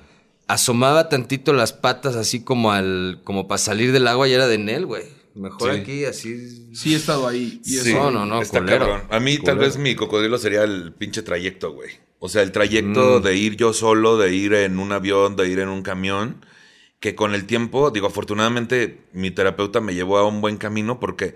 asomaba 0.47 1.09
tantito 1.09 1.53
las 1.53 1.73
patas 1.73 2.15
así 2.15 2.43
como 2.43 2.71
al, 2.71 3.21
como 3.23 3.47
para 3.47 3.57
salir 3.57 3.91
del 3.91 4.07
agua 4.07 4.27
y 4.27 4.33
era 4.33 4.47
de 4.47 4.57
Nel, 4.57 4.85
güey. 4.85 5.03
Mejor 5.35 5.73
Sí. 5.73 5.79
aquí, 5.79 6.05
así. 6.05 6.69
Sí, 6.75 6.93
he 6.93 6.97
estado 6.97 7.27
ahí. 7.27 7.59
Y 7.65 7.77
eso. 7.77 7.89
No, 7.97 8.11
no, 8.11 8.25
no, 8.25 8.41
Está 8.41 8.59
culero. 8.59 8.85
cabrón. 8.87 9.01
A 9.09 9.19
mí 9.19 9.37
tal 9.39 9.57
vez 9.57 9.77
mi 9.77 9.95
cocodrilo 9.95 10.37
sería 10.37 10.63
el 10.63 10.93
pinche 10.93 11.23
trayecto, 11.23 11.73
güey. 11.73 11.89
O 12.25 12.29
sea, 12.29 12.41
el 12.41 12.51
trayecto 12.53 13.19
Mm. 13.19 13.23
de 13.23 13.35
ir 13.35 13.55
yo 13.57 13.73
solo, 13.73 14.17
de 14.17 14.33
ir 14.33 14.53
en 14.53 14.79
un 14.79 14.91
avión, 14.93 15.35
de 15.35 15.49
ir 15.49 15.59
en 15.59 15.67
un 15.69 15.81
camión, 15.83 16.45
que 17.01 17.15
con 17.15 17.35
el 17.35 17.45
tiempo, 17.45 17.91
digo, 17.91 18.07
afortunadamente 18.07 19.01
mi 19.13 19.29
terapeuta 19.31 19.81
me 19.81 19.93
llevó 19.93 20.17
a 20.19 20.27
un 20.27 20.39
buen 20.41 20.57
camino 20.57 20.99
porque, 21.01 21.35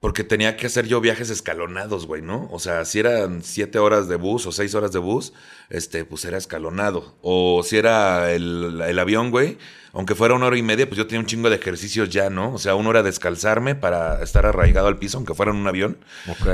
porque 0.00 0.24
tenía 0.24 0.56
que 0.56 0.66
hacer 0.66 0.86
yo 0.86 1.00
viajes 1.00 1.30
escalonados, 1.30 2.06
güey, 2.06 2.20
¿no? 2.20 2.48
O 2.52 2.58
sea, 2.58 2.84
si 2.84 2.98
eran 2.98 3.42
siete 3.42 3.78
horas 3.78 4.08
de 4.08 4.16
bus 4.16 4.46
o 4.46 4.52
seis 4.52 4.74
horas 4.74 4.92
de 4.92 4.98
bus, 4.98 5.32
este, 5.70 6.04
pues 6.04 6.24
era 6.26 6.36
escalonado. 6.36 7.16
O 7.22 7.62
si 7.64 7.78
era 7.78 8.32
el, 8.32 8.82
el 8.86 8.98
avión, 8.98 9.30
güey, 9.30 9.56
aunque 9.96 10.14
fuera 10.14 10.34
una 10.34 10.46
hora 10.46 10.58
y 10.58 10.62
media, 10.62 10.86
pues 10.86 10.98
yo 10.98 11.06
tenía 11.06 11.20
un 11.20 11.26
chingo 11.26 11.48
de 11.48 11.56
ejercicios 11.56 12.10
ya, 12.10 12.28
¿no? 12.28 12.52
O 12.52 12.58
sea, 12.58 12.74
una 12.74 12.90
hora 12.90 13.02
descalzarme 13.02 13.74
para 13.74 14.22
estar 14.22 14.44
arraigado 14.44 14.88
al 14.88 14.98
piso, 14.98 15.16
aunque 15.16 15.32
fuera 15.32 15.52
en 15.52 15.56
un 15.56 15.66
avión. 15.66 15.96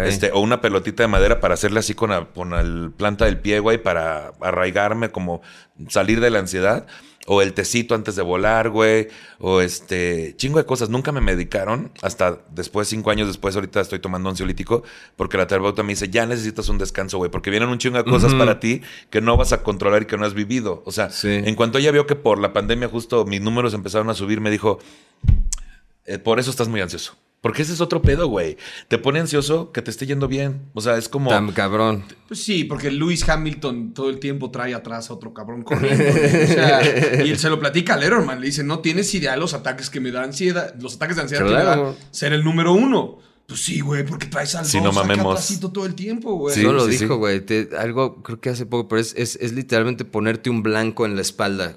Este, 0.04 0.30
o 0.30 0.38
una 0.38 0.60
pelotita 0.60 1.02
de 1.02 1.08
madera 1.08 1.40
para 1.40 1.54
hacerle 1.54 1.80
así 1.80 1.94
con 1.94 2.10
la, 2.10 2.26
con 2.26 2.50
la 2.50 2.90
planta 2.96 3.24
del 3.24 3.40
pie, 3.40 3.58
güey, 3.58 3.82
para 3.82 4.34
arraigarme, 4.40 5.10
como 5.10 5.42
salir 5.88 6.20
de 6.20 6.30
la 6.30 6.38
ansiedad. 6.38 6.86
O 7.26 7.40
el 7.40 7.52
tecito 7.52 7.94
antes 7.94 8.16
de 8.16 8.22
volar, 8.22 8.70
güey. 8.70 9.08
O 9.38 9.60
este, 9.60 10.34
chingo 10.36 10.58
de 10.58 10.64
cosas. 10.66 10.88
Nunca 10.90 11.12
me 11.12 11.20
medicaron. 11.20 11.92
Hasta 12.02 12.40
después, 12.50 12.88
cinco 12.88 13.10
años 13.10 13.28
después, 13.28 13.54
ahorita 13.54 13.80
estoy 13.80 14.00
tomando 14.00 14.28
ansiolítico. 14.28 14.82
Porque 15.16 15.36
la 15.38 15.46
terapeuta 15.46 15.82
me 15.84 15.90
dice, 15.92 16.08
ya 16.08 16.26
necesitas 16.26 16.68
un 16.68 16.78
descanso, 16.78 17.18
güey. 17.18 17.30
Porque 17.30 17.50
vienen 17.50 17.68
un 17.68 17.78
chingo 17.78 17.98
de 17.98 18.04
cosas 18.04 18.34
para 18.34 18.58
ti 18.58 18.82
que 19.10 19.20
no 19.20 19.36
vas 19.36 19.52
a 19.52 19.62
controlar 19.62 20.02
y 20.02 20.06
que 20.06 20.16
no 20.18 20.24
has 20.26 20.34
vivido. 20.34 20.82
O 20.84 20.90
sea, 20.92 21.10
Sí. 21.10 21.28
en 21.30 21.54
cuanto 21.54 21.78
ella 21.78 21.92
vio 21.92 22.06
que 22.06 22.16
por 22.16 22.38
la 22.38 22.52
pandemia 22.52 22.88
justo 22.88 23.24
mis 23.24 23.40
números 23.40 23.72
empezaron 23.74 24.10
a 24.10 24.14
subir, 24.14 24.40
me 24.40 24.50
dijo, 24.50 24.78
eh, 26.06 26.18
por 26.18 26.40
eso 26.40 26.50
estás 26.50 26.68
muy 26.68 26.80
ansioso. 26.80 27.14
Porque 27.42 27.62
ese 27.62 27.72
es 27.72 27.80
otro 27.80 28.00
pedo, 28.00 28.28
güey. 28.28 28.56
Te 28.88 28.98
pone 28.98 29.18
ansioso 29.18 29.72
que 29.72 29.82
te 29.82 29.90
esté 29.90 30.06
yendo 30.06 30.28
bien. 30.28 30.62
O 30.74 30.80
sea, 30.80 30.96
es 30.96 31.08
como... 31.08 31.28
Tan 31.28 31.50
cabrón. 31.52 32.04
Pues 32.28 32.42
sí, 32.44 32.62
porque 32.62 32.90
Lewis 32.90 33.28
Hamilton 33.28 33.92
todo 33.94 34.08
el 34.10 34.20
tiempo 34.20 34.50
trae 34.52 34.74
atrás 34.74 35.10
a 35.10 35.14
otro 35.14 35.34
cabrón 35.34 35.62
corriendo. 35.62 36.04
güey. 36.04 36.44
O 36.44 36.46
sea, 36.46 36.80
y 37.26 37.30
él 37.30 37.38
se 37.38 37.50
lo 37.50 37.58
platica 37.58 37.94
a 37.94 37.96
Letterman. 37.96 38.40
Le 38.40 38.46
dice, 38.46 38.62
no 38.62 38.78
tienes 38.78 39.12
idea 39.14 39.32
de 39.32 39.38
los 39.38 39.54
ataques 39.54 39.90
que 39.90 39.98
me 39.98 40.12
da 40.12 40.22
ansiedad, 40.22 40.72
los 40.80 40.94
ataques 40.94 41.16
de 41.16 41.22
ansiedad 41.22 41.42
que 41.44 41.50
Claro. 41.50 41.82
me 41.84 41.88
da 41.90 41.96
ser 42.12 42.32
el 42.32 42.44
número 42.44 42.72
uno. 42.74 43.18
Pues 43.44 43.64
sí, 43.64 43.80
güey, 43.80 44.06
porque 44.06 44.26
traes 44.28 44.54
al 44.54 44.64
Sí, 44.64 44.78
dos 44.78 44.86
no 44.86 44.92
mamemos. 44.92 45.60
todo 45.72 45.84
el 45.84 45.96
tiempo, 45.96 46.34
güey. 46.36 46.54
Sí, 46.54 46.62
no 46.62 46.72
lo 46.72 46.84
sí, 46.86 46.92
dijo, 46.92 47.14
sí. 47.14 47.18
güey. 47.18 47.40
Te- 47.40 47.70
Algo, 47.76 48.22
creo 48.22 48.40
que 48.40 48.50
hace 48.50 48.66
poco, 48.66 48.86
pero 48.86 49.00
es, 49.00 49.14
es, 49.16 49.36
es 49.42 49.52
literalmente 49.52 50.04
ponerte 50.04 50.48
un 50.48 50.62
blanco 50.62 51.06
en 51.06 51.16
la 51.16 51.22
espalda. 51.22 51.76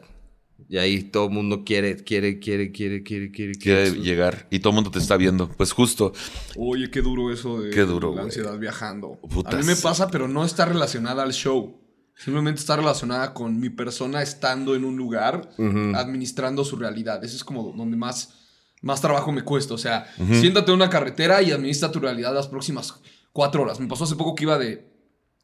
Y 0.67 0.77
ahí 0.77 1.03
todo 1.03 1.25
el 1.25 1.31
mundo 1.31 1.63
quiere, 1.63 2.03
quiere, 2.03 2.39
quiere, 2.39 2.71
quiere, 2.71 3.03
quiere, 3.03 3.31
quiere, 3.31 3.53
quiere 3.53 3.91
llegar 3.91 4.47
y 4.49 4.59
todo 4.59 4.71
el 4.71 4.75
mundo 4.75 4.91
te 4.91 4.99
está 4.99 5.15
viendo. 5.15 5.47
Pues 5.49 5.71
justo. 5.71 6.11
Oye, 6.57 6.89
qué 6.89 7.01
duro 7.01 7.31
eso 7.31 7.61
de 7.61 7.69
Qué 7.69 7.81
duro, 7.81 8.15
la 8.15 8.23
ansiedad 8.23 8.57
viajando. 8.57 9.19
Putas. 9.29 9.53
A 9.53 9.57
mí 9.57 9.63
me 9.63 9.75
pasa, 9.75 10.09
pero 10.09 10.27
no 10.27 10.43
está 10.43 10.65
relacionada 10.65 11.23
al 11.23 11.33
show. 11.33 11.81
Simplemente 12.17 12.61
está 12.61 12.77
relacionada 12.77 13.33
con 13.33 13.59
mi 13.59 13.69
persona 13.69 14.21
estando 14.21 14.73
en 14.73 14.85
un 14.85 14.95
lugar, 14.95 15.49
administrando 15.95 16.63
su 16.63 16.77
realidad. 16.77 17.23
Eso 17.23 17.35
es 17.35 17.43
como 17.43 17.73
donde 17.73 17.97
más, 17.97 18.33
más 18.81 19.01
trabajo 19.01 19.31
me 19.31 19.43
cuesta. 19.43 19.73
O 19.73 19.77
sea, 19.77 20.07
siéntate 20.31 20.71
en 20.71 20.77
una 20.77 20.89
carretera 20.89 21.41
y 21.41 21.51
administra 21.51 21.91
tu 21.91 21.99
realidad 21.99 22.33
las 22.33 22.47
próximas 22.47 23.01
cuatro 23.33 23.63
horas. 23.63 23.81
Me 23.81 23.87
pasó 23.87 24.05
hace 24.05 24.15
poco 24.15 24.33
que 24.33 24.45
iba 24.45 24.57
de, 24.57 24.89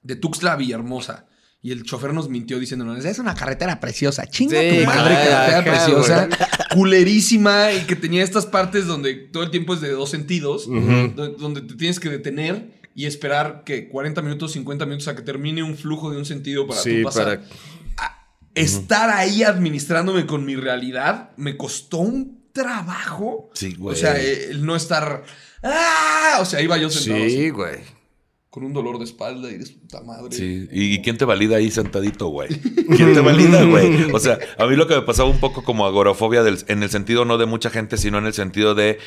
de 0.02 0.16
Tuxtla 0.16 0.54
a 0.54 0.56
Villahermosa. 0.56 1.28
Y 1.64 1.72
el 1.72 1.84
chofer 1.84 2.12
nos 2.14 2.28
mintió 2.28 2.58
diciéndonos, 2.60 3.06
es 3.06 3.20
una 3.20 3.36
carretera 3.36 3.80
preciosa. 3.80 4.26
Chinga 4.28 4.60
Sí, 4.60 4.80
tu 4.80 4.86
madre, 4.86 5.14
ajá, 5.16 5.30
carretera 5.30 5.64
preciosa. 5.64 6.30
Culerísima. 6.74 7.72
Y 7.74 7.82
que 7.86 7.96
tenía 7.96 8.24
estas 8.24 8.46
partes 8.48 8.88
donde 8.88 9.14
todo 9.14 9.44
el 9.44 9.52
tiempo 9.52 9.74
es 9.76 9.82
de 9.82 9.92
dos 9.92 10.10
sentidos. 10.10 10.68
do- 10.68 11.30
Donde 11.38 11.62
te 11.62 11.76
tienes 11.76 12.00
que 12.00 12.10
detener 12.10 12.82
y 12.96 13.06
esperar 13.06 13.64
que 13.64 13.90
40 13.90 14.22
minutos, 14.24 14.54
50 14.54 14.86
minutos 14.86 15.08
a 15.08 15.16
que 15.16 15.22
termine 15.22 15.62
un 15.64 15.78
flujo 15.78 16.10
de 16.12 16.18
un 16.18 16.26
sentido 16.26 16.66
para 16.68 16.82
Sí, 16.82 16.98
tú 17.02 17.04
pasar. 17.06 17.26
para... 17.26 18.12
Estar 18.54 19.10
ahí 19.12 19.44
administrándome 19.44 20.26
con 20.26 20.44
mi 20.44 20.56
realidad 20.58 21.30
me 21.38 21.56
costó 21.56 22.00
un 22.00 22.42
trabajo. 22.52 23.50
Sí, 23.54 23.76
güey. 23.76 23.96
O 23.96 23.98
sea, 24.00 24.20
el 24.20 24.66
no 24.66 24.76
estar... 24.76 25.24
¡Ah! 25.64 26.40
O 26.42 26.46
sea, 26.46 26.60
iba 26.62 26.78
yo 26.78 26.90
sentado 26.90 27.24
así, 27.24 27.30
Sí, 27.38 27.50
güey. 27.50 27.78
Con 28.52 28.64
un 28.66 28.74
dolor 28.74 29.00
de 29.00 29.06
espalda 29.06 29.50
y 29.50 29.58
de 29.58 29.66
puta 29.66 30.02
madre. 30.02 30.36
Sí. 30.36 30.68
¿Y 30.72 31.02
quién 31.02 31.18
te 31.18 31.24
valida 31.26 31.56
ahí 31.56 31.72
sentadito, 31.72 32.28
güey? 32.28 32.50
¿Quién 32.96 33.14
te 33.14 33.22
valida, 33.22 33.64
güey? 33.64 34.12
O 34.12 34.20
sea, 34.20 34.38
a 34.60 34.66
mí 34.68 34.76
lo 34.76 34.88
que 34.88 34.96
me 34.96 35.02
pasaba 35.04 35.30
un 35.30 35.40
poco 35.40 35.64
como 35.64 35.86
agorafobia 35.86 36.44
del- 36.44 36.64
en 36.68 36.84
el 36.84 36.90
sentido 36.90 37.24
no 37.26 37.38
de 37.38 37.46
mucha 37.46 37.70
gente, 37.70 37.98
sino 37.98 38.18
en 38.18 38.26
el 38.26 38.34
sentido 38.34 38.76
de 38.76 39.00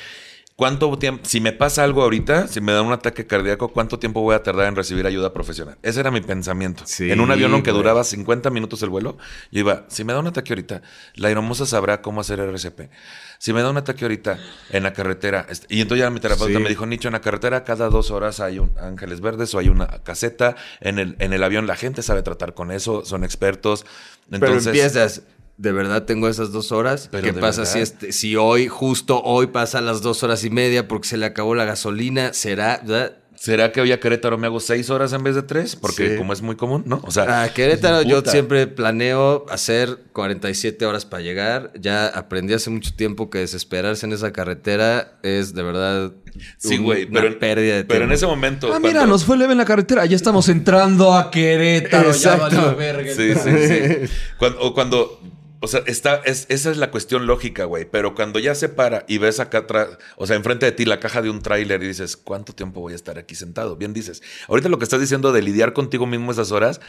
cuánto 0.57 0.97
tiempo, 0.99 1.25
si 1.27 1.41
me 1.41 1.53
pasa 1.53 1.83
algo 1.85 2.03
ahorita, 2.03 2.47
si 2.49 2.61
me 2.61 2.73
da 2.73 2.83
un 2.83 2.93
ataque 2.93 3.27
cardíaco, 3.27 3.69
¿cuánto 3.73 3.99
tiempo 3.99 4.21
voy 4.21 4.35
a 4.35 4.43
tardar 4.43 4.67
en 4.69 4.77
recibir 4.77 5.07
ayuda 5.07 5.33
profesional? 5.33 5.77
Ese 5.83 6.01
era 6.01 6.11
mi 6.11 6.21
pensamiento. 6.21 6.85
Sí, 6.87 7.11
en 7.11 7.21
un 7.21 7.31
avión, 7.31 7.53
aunque 7.53 7.71
güey. 7.73 7.83
duraba 7.83 8.05
50 8.05 8.51
minutos 8.51 8.83
el 8.83 8.91
vuelo, 8.91 9.17
yo 9.51 9.61
iba, 9.61 9.85
si 9.89 10.05
me 10.05 10.13
da 10.13 10.21
un 10.21 10.27
ataque 10.29 10.53
ahorita, 10.53 10.83
la 11.17 11.29
aeromoza 11.29 11.67
sabrá 11.67 12.03
cómo 12.03 12.21
hacer 12.21 12.41
RCP. 12.41 12.91
Si 13.39 13.53
me 13.53 13.63
da 13.63 13.71
un 13.71 13.77
ataque 13.77 14.05
ahorita 14.05 14.39
en 14.71 14.85
la 14.85 14.93
carretera, 14.93 15.47
y 15.69 15.81
entonces 15.81 16.05
ya 16.05 16.11
mi 16.11 16.21
terapeuta 16.21 16.57
Sí. 16.57 16.63
me 16.63 16.69
dijo, 16.69 16.87
Nicho, 16.87 17.09
en 17.09 17.13
la 17.13 17.21
carretera 17.21 17.65
cada 17.65 17.89
dos 17.91 18.11
horas 18.11 18.41
hay 18.41 18.59
un 18.59 18.71
ángeles 18.79 19.21
verdes 19.21 19.55
o 19.55 19.59
hay 19.59 19.69
una 19.69 19.87
caseta. 20.03 20.57
En 20.81 20.99
el, 20.99 21.17
en 21.19 21.33
el 21.33 21.43
avión 21.43 21.67
la 21.67 21.77
gente 21.77 22.03
sabe 22.03 22.23
tratar 22.23 22.55
con 22.55 22.71
eso, 22.71 23.05
son 23.05 23.25
expertos. 23.25 23.85
Entonces, 24.31 24.41
pero 24.41 24.55
empiezas, 24.71 25.23
de 25.57 25.73
verdad 25.73 26.05
tengo 26.05 26.29
esas 26.29 26.53
dos 26.53 26.73
horas. 26.73 27.09
Pero 27.13 27.25
¿Qué 27.27 27.33
pasa 27.35 27.61
verdad. 27.63 27.73
si, 27.75 27.79
este, 27.81 28.13
si 28.13 28.37
hoy, 28.37 28.69
justo 28.69 29.23
hoy, 29.23 29.49
pasa 29.49 29.81
las 29.81 30.03
dos 30.03 30.23
horas 30.23 30.45
y 30.45 30.51
media 30.51 30.89
porque 30.89 31.09
se 31.09 31.17
le 31.17 31.27
acabó 31.27 31.55
la 31.55 31.65
gasolina? 31.65 32.33
¿Será? 32.33 32.81
¿verdad? 32.85 33.19
¿Será 33.37 33.73
que 33.73 33.81
hoy 33.83 33.93
a 33.93 34.01
Querétaro 34.01 34.39
me 34.39 34.47
hago 34.47 34.59
seis 34.59 34.89
horas 34.89 35.13
en 35.13 35.23
vez 35.23 35.35
de 35.35 35.43
tres? 35.43 35.77
Porque 35.77 36.13
Sí. 36.13 36.17
como 36.17 36.33
es 36.33 36.41
muy 36.41 36.57
común, 36.57 36.85
¿no? 36.87 37.01
O 37.05 37.11
sea, 37.11 37.43
A 37.43 37.53
Querétaro 37.53 38.01
yo 38.03 38.23
siempre 38.23 38.67
planeo 38.69 39.45
hacer 39.51 39.99
47 40.13 40.87
horas 40.87 41.05
para 41.05 41.23
llegar. 41.23 41.71
Ya 41.79 42.07
aprendí 42.07 42.55
hace 42.55 42.71
mucho 42.71 42.95
tiempo 42.95 43.29
que 43.29 43.39
desesperarse 43.41 44.07
en 44.07 44.13
esa 44.13 44.33
carretera 44.33 45.19
es 45.23 45.53
de 45.53 45.63
verdad 45.63 46.13
Sí, 46.59 46.79
un- 46.79 46.85
güey, 46.85 47.05
una 47.05 47.21
pero, 47.21 47.39
pérdida 47.39 47.77
de 47.77 47.85
pero 47.85 48.05
en 48.07 48.13
ese 48.13 48.27
momento. 48.27 48.73
Ah, 48.73 48.79
mira, 48.79 48.95
cuando- 49.01 49.13
nos 49.13 49.25
fue 49.25 49.37
leve 49.37 49.53
en 49.53 49.59
la 49.59 49.65
carretera. 49.67 50.07
Ya 50.07 50.17
estamos 50.17 50.49
entrando 50.49 51.13
a 51.13 51.31
Querétaro. 51.31 52.09
Exacto. 52.11 52.49
Ya 52.51 52.61
valió 52.63 52.77
verga. 52.77 53.13
Sí, 53.15 53.35
sí, 53.35 53.51
sí. 53.69 54.13
Cuando, 54.39 54.61
o 54.63 54.73
cuando. 54.75 55.21
O 55.65 55.67
sea, 55.67 55.83
está, 55.87 56.17
es, 56.27 56.45
esa 56.51 56.71
es 56.71 56.77
la 56.77 56.91
cuestión 56.91 57.27
lógica, 57.27 57.65
güey. 57.65 57.87
Pero 57.91 58.15
cuando 58.15 58.39
ya 58.39 58.55
se 58.55 58.69
para 58.69 59.07
y 59.09 59.17
ves 59.17 59.41
acá 59.41 59.59
atrás, 59.59 59.97
o 60.17 60.27
sea, 60.27 60.37
enfrente 60.37 60.67
de 60.67 60.73
ti 60.73 60.85
la 60.85 61.01
caja 61.01 61.23
de 61.23 61.31
un 61.31 61.41
tráiler 61.41 61.83
y 61.83 61.87
dices, 61.87 62.19
¿cuánto 62.19 62.53
tiempo 62.53 62.83
voy 62.83 62.93
a 62.93 62.97
estar 62.97 63.19
aquí 63.19 63.35
sentado? 63.35 63.75
Bien 63.75 63.95
dices. 63.95 64.23
Ahorita 64.49 64.69
lo 64.69 64.79
que 64.79 64.85
estás 64.85 65.01
diciendo 65.01 65.33
de 65.33 65.41
lidiar 65.41 65.73
contigo 65.73 66.07
mismo 66.07 66.33
esas 66.33 66.53
horas, 66.53 66.83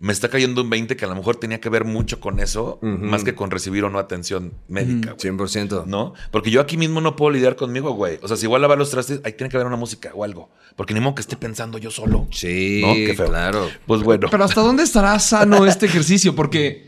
me 0.00 0.12
está 0.12 0.28
cayendo 0.28 0.60
un 0.60 0.70
20 0.70 0.96
que 0.96 1.04
a 1.04 1.08
lo 1.08 1.14
mejor 1.14 1.36
tenía 1.36 1.60
que 1.60 1.68
ver 1.68 1.84
mucho 1.84 2.18
con 2.18 2.40
eso, 2.40 2.80
más 2.82 3.22
que 3.22 3.36
con 3.36 3.52
recibir 3.52 3.84
o 3.84 3.90
no 3.90 4.00
atención 4.00 4.54
médica, 4.66 5.12
güey. 5.12 5.32
100%. 5.32 5.86
¿No? 5.86 6.12
Porque 6.32 6.50
yo 6.50 6.60
aquí 6.60 6.76
mismo 6.76 7.00
no 7.00 7.14
puedo 7.14 7.30
lidiar 7.30 7.54
conmigo, 7.54 7.92
güey. 7.92 8.18
O 8.22 8.28
sea, 8.28 8.36
si 8.36 8.46
igual 8.46 8.60
lavar 8.60 8.76
los 8.76 8.90
trastes, 8.90 9.20
ahí 9.24 9.34
tiene 9.34 9.50
que 9.50 9.56
haber 9.56 9.68
una 9.68 9.76
música 9.76 10.10
o 10.14 10.24
algo. 10.24 10.50
Porque 10.74 10.94
ni 10.94 11.00
modo 11.00 11.14
que 11.14 11.22
esté 11.22 11.36
pensando 11.36 11.78
yo 11.78 11.92
solo. 11.92 12.26
Sí, 12.32 12.82
¿No? 12.84 12.92
Qué 12.92 13.14
feo. 13.16 13.28
claro. 13.28 13.70
Pues 13.86 14.02
bueno. 14.02 14.28
Pero 14.30 14.44
¿hasta 14.44 14.60
dónde 14.60 14.82
estará 14.82 15.16
sano 15.20 15.64
este 15.64 15.86
ejercicio? 15.86 16.34
Porque 16.34 16.85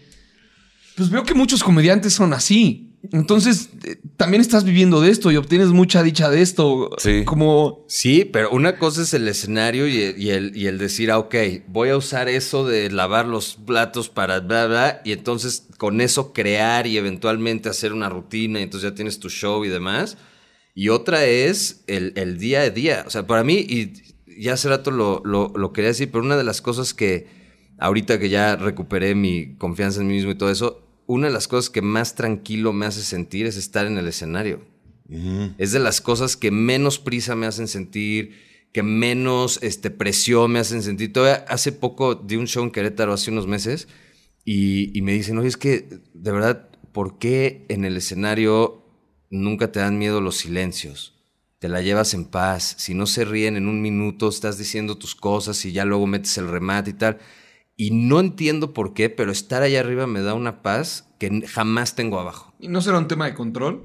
pues 0.99 1.09
veo 1.09 1.23
que 1.25 1.33
muchos 1.35 1.65
comediantes 1.65 2.13
son 2.13 2.35
así. 2.35 2.85
Entonces, 3.13 3.71
eh, 3.85 3.97
también 4.17 4.41
estás 4.41 4.65
viviendo 4.65 5.01
de 5.01 5.11
esto 5.11 5.31
y 5.31 5.37
obtienes 5.37 5.69
mucha 5.69 6.03
dicha 6.03 6.29
de 6.29 6.43
esto. 6.43 6.91
Sí. 6.99 7.23
Como 7.25 7.85
Sí, 7.89 8.25
pero 8.31 8.51
una 8.51 8.77
cosa 8.77 9.03
es 9.03 9.15
el 9.15 9.27
escenario 9.29 9.87
y 9.87 10.03
el, 10.03 10.21
y 10.21 10.31
el- 10.31 10.57
y 10.57 10.67
el 10.67 10.79
decir, 10.79 11.11
ah, 11.13 11.19
ok, 11.19 11.35
voy 11.69 11.91
a 11.91 11.97
usar 11.97 12.29
eso 12.29 12.67
de 12.67 12.91
lavar 12.91 13.27
los 13.27 13.55
platos 13.55 14.09
para 14.09 14.41
bla, 14.41 14.67
bla, 14.67 15.01
y 15.05 15.13
entonces 15.13 15.69
con 15.79 16.01
eso 16.01 16.33
crear 16.33 16.89
y 16.89 16.99
eventualmente 16.99 17.69
hacer 17.69 17.93
una 17.93 18.09
rutina, 18.09 18.59
y 18.59 18.65
entonces 18.65 18.91
ya 18.91 18.97
tienes 18.97 19.21
tu 19.21 19.31
show 19.31 19.65
y 19.65 19.69
demás. 19.69 20.17
Y 20.75 20.89
otra 20.89 21.25
es 21.25 21.85
el, 21.87 22.13
el 22.17 22.39
día 22.39 22.63
a 22.63 22.71
día. 22.71 23.05
O 23.07 23.11
sea, 23.11 23.27
para 23.27 23.45
mí, 23.45 23.55
y 23.59 23.93
ya 24.43 24.55
hace 24.55 24.69
rato 24.69 24.91
lo, 24.91 25.23
lo, 25.25 25.53
lo 25.57 25.73
quería 25.73 25.89
decir, 25.91 26.11
pero 26.11 26.25
una 26.25 26.37
de 26.37 26.45
las 26.45 26.61
cosas 26.61 26.95
que 26.95 27.27
ahorita 27.79 28.19
que 28.19 28.29
ya 28.29 28.57
recuperé 28.57 29.15
mi 29.15 29.55
confianza 29.57 30.01
en 30.01 30.09
mí 30.09 30.15
mismo 30.15 30.33
y 30.33 30.35
todo 30.35 30.51
eso, 30.51 30.85
una 31.09 31.29
de 31.29 31.33
las 31.33 31.49
cosas 31.49 31.71
que 31.71 31.81
más 31.81 32.15
tranquilo 32.15 32.75
me 32.75 32.85
hace 32.85 33.03
sentir 33.03 33.47
es 33.47 33.57
estar 33.57 33.87
en 33.87 33.97
el 33.97 34.07
escenario. 34.07 34.61
Es 35.57 35.73
de 35.73 35.79
las 35.79 36.03
cosas 36.03 36.37
que 36.37 36.51
menos 36.51 36.99
prisa 36.99 37.35
me 37.35 37.47
hacen 37.47 37.67
sentir, 37.67 38.37
que 38.75 38.83
menos 38.83 39.59
este, 39.63 39.91
presión 39.91 40.53
me 40.53 40.59
hacen 40.59 40.83
sentir. 40.83 41.15
Todavía 41.15 41.47
hace 41.49 41.73
poco 41.73 42.15
di 42.15 42.37
un 42.37 42.47
show 42.47 42.63
en 42.63 42.71
Querétaro, 42.71 43.15
hace 43.15 43.31
unos 43.31 43.47
meses, 43.47 43.89
y, 44.45 44.97
y 44.97 45.01
me 45.01 45.13
dicen, 45.15 45.39
oye, 45.39 45.49
es 45.49 45.57
que, 45.57 45.89
de 46.13 46.31
verdad, 46.31 46.69
¿por 46.93 47.19
qué 47.19 47.65
en 47.71 47.87
el 47.87 47.97
escenario 47.97 48.85
nunca 49.31 49.73
te 49.73 49.81
dan 49.81 49.99
miedo 49.99 50.21
los 50.21 50.37
silencios? 50.37 51.15
Te 51.59 51.71
la 51.71 51.81
llevas 51.81 52.13
en 52.13 52.27
paz. 52.27 52.75
Si 52.77 52.93
no 52.93 53.07
se 53.07 53.25
ríen 53.25 53.57
en 53.57 53.67
un 53.67 53.81
minuto, 53.81 54.29
estás 54.29 54.59
diciendo 54.59 54.99
tus 54.99 55.15
cosas 55.15 55.65
y 55.65 55.73
ya 55.73 55.87
luego 55.87 56.07
metes 56.07 56.37
el 56.37 56.49
remate 56.49 56.91
y 56.91 56.95
tal. 56.95 57.19
Y 57.79 57.93
no 57.93 58.19
entiendo 58.21 58.75
por 58.75 58.93
qué, 58.93 59.09
pero 59.09 59.33
estar 59.33 59.63
allá 59.63 59.81
arriba 59.81 60.07
me 60.07 60.21
da 60.21 60.35
una 60.35 60.61
paz 60.63 61.09
que 61.19 61.47
jamás 61.47 61.95
tengo 61.95 62.19
abajo. 62.21 62.53
¿y 62.61 62.69
no 62.69 62.81
será 62.83 62.99
un 62.99 63.07
tema 63.09 63.25
de 63.27 63.35
control? 63.35 63.85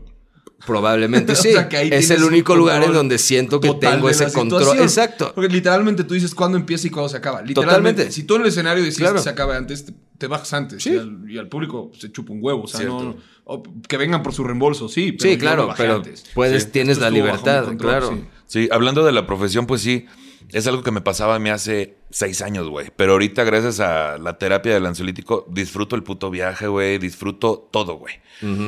Probablemente 0.65 1.31
O 1.33 1.35
sí. 1.35 1.51
sea, 1.51 1.67
que 1.69 1.77
ahí 1.77 1.89
es 1.91 2.09
el 2.09 2.23
único 2.23 2.55
lugar 2.55 2.83
en 2.83 2.93
donde 2.93 3.17
siento 3.17 3.59
que 3.59 3.73
tengo 3.75 4.09
ese 4.09 4.31
control. 4.31 4.79
Exacto. 4.79 5.31
Porque 5.35 5.49
literalmente 5.49 6.03
tú 6.03 6.13
dices 6.13 6.33
cuándo 6.33 6.57
empieza 6.57 6.87
y 6.87 6.89
cuándo 6.89 7.09
se 7.09 7.17
acaba. 7.17 7.41
Literalmente. 7.41 7.91
Totalmente. 8.03 8.11
Si 8.11 8.23
tú 8.23 8.35
en 8.35 8.41
el 8.41 8.47
escenario 8.47 8.83
Claro. 8.95 9.15
que 9.15 9.21
se 9.21 9.29
acaba 9.29 9.57
antes, 9.57 9.85
te, 9.85 9.93
te 10.17 10.27
bajas 10.27 10.53
antes. 10.53 10.81
Sí. 10.83 10.91
Y, 10.93 10.97
al, 10.97 11.25
y 11.29 11.37
al 11.37 11.49
público 11.49 11.91
se 11.99 12.11
chupa 12.11 12.33
un 12.33 12.39
huevo. 12.41 12.63
O 12.63 12.67
sea, 12.67 12.81
no, 12.85 13.03
no- 13.03 13.17
o 13.45 13.61
que 13.89 13.97
vengan 13.97 14.23
por 14.23 14.33
su 14.33 14.43
reembolso, 14.45 14.87
sí. 14.87 15.11
pero 15.11 15.31
Sí, 15.33 15.37
claro, 15.37 15.73
pero 15.75 15.95
antes. 15.97 16.23
puedes, 16.33 16.63
Sí. 16.63 16.69
tienes 16.71 16.97
la 16.99 17.09
libertad, 17.09 17.65
control, 17.65 17.89
claro. 17.91 18.09
sí. 18.13 18.23
Sí, 18.47 18.69
hablando 18.71 19.03
de 19.03 19.11
la 19.11 19.25
profesión, 19.27 19.65
pues 19.67 19.81
sí, 19.81 20.05
es 20.49 20.65
algo 20.65 20.81
que 20.81 20.91
me 20.91 21.01
pasaba 21.01 21.35
a 21.35 21.39
mí 21.39 21.49
hace 21.49 21.97
seis 22.13 22.41
años, 22.41 22.69
güey. 22.69 22.91
Pero 22.95 23.13
ahorita, 23.13 23.43
gracias 23.43 23.79
a 23.79 24.17
la 24.19 24.37
terapia 24.37 24.73
del 24.73 24.85
ansiolítico, 24.85 25.45
disfruto 25.49 25.95
el 25.95 26.03
puto 26.03 26.29
viaje, 26.29 26.67
güey. 26.67 26.99
Disfruto 26.99 27.67
todo, 27.71 27.95
güey. 27.97 28.21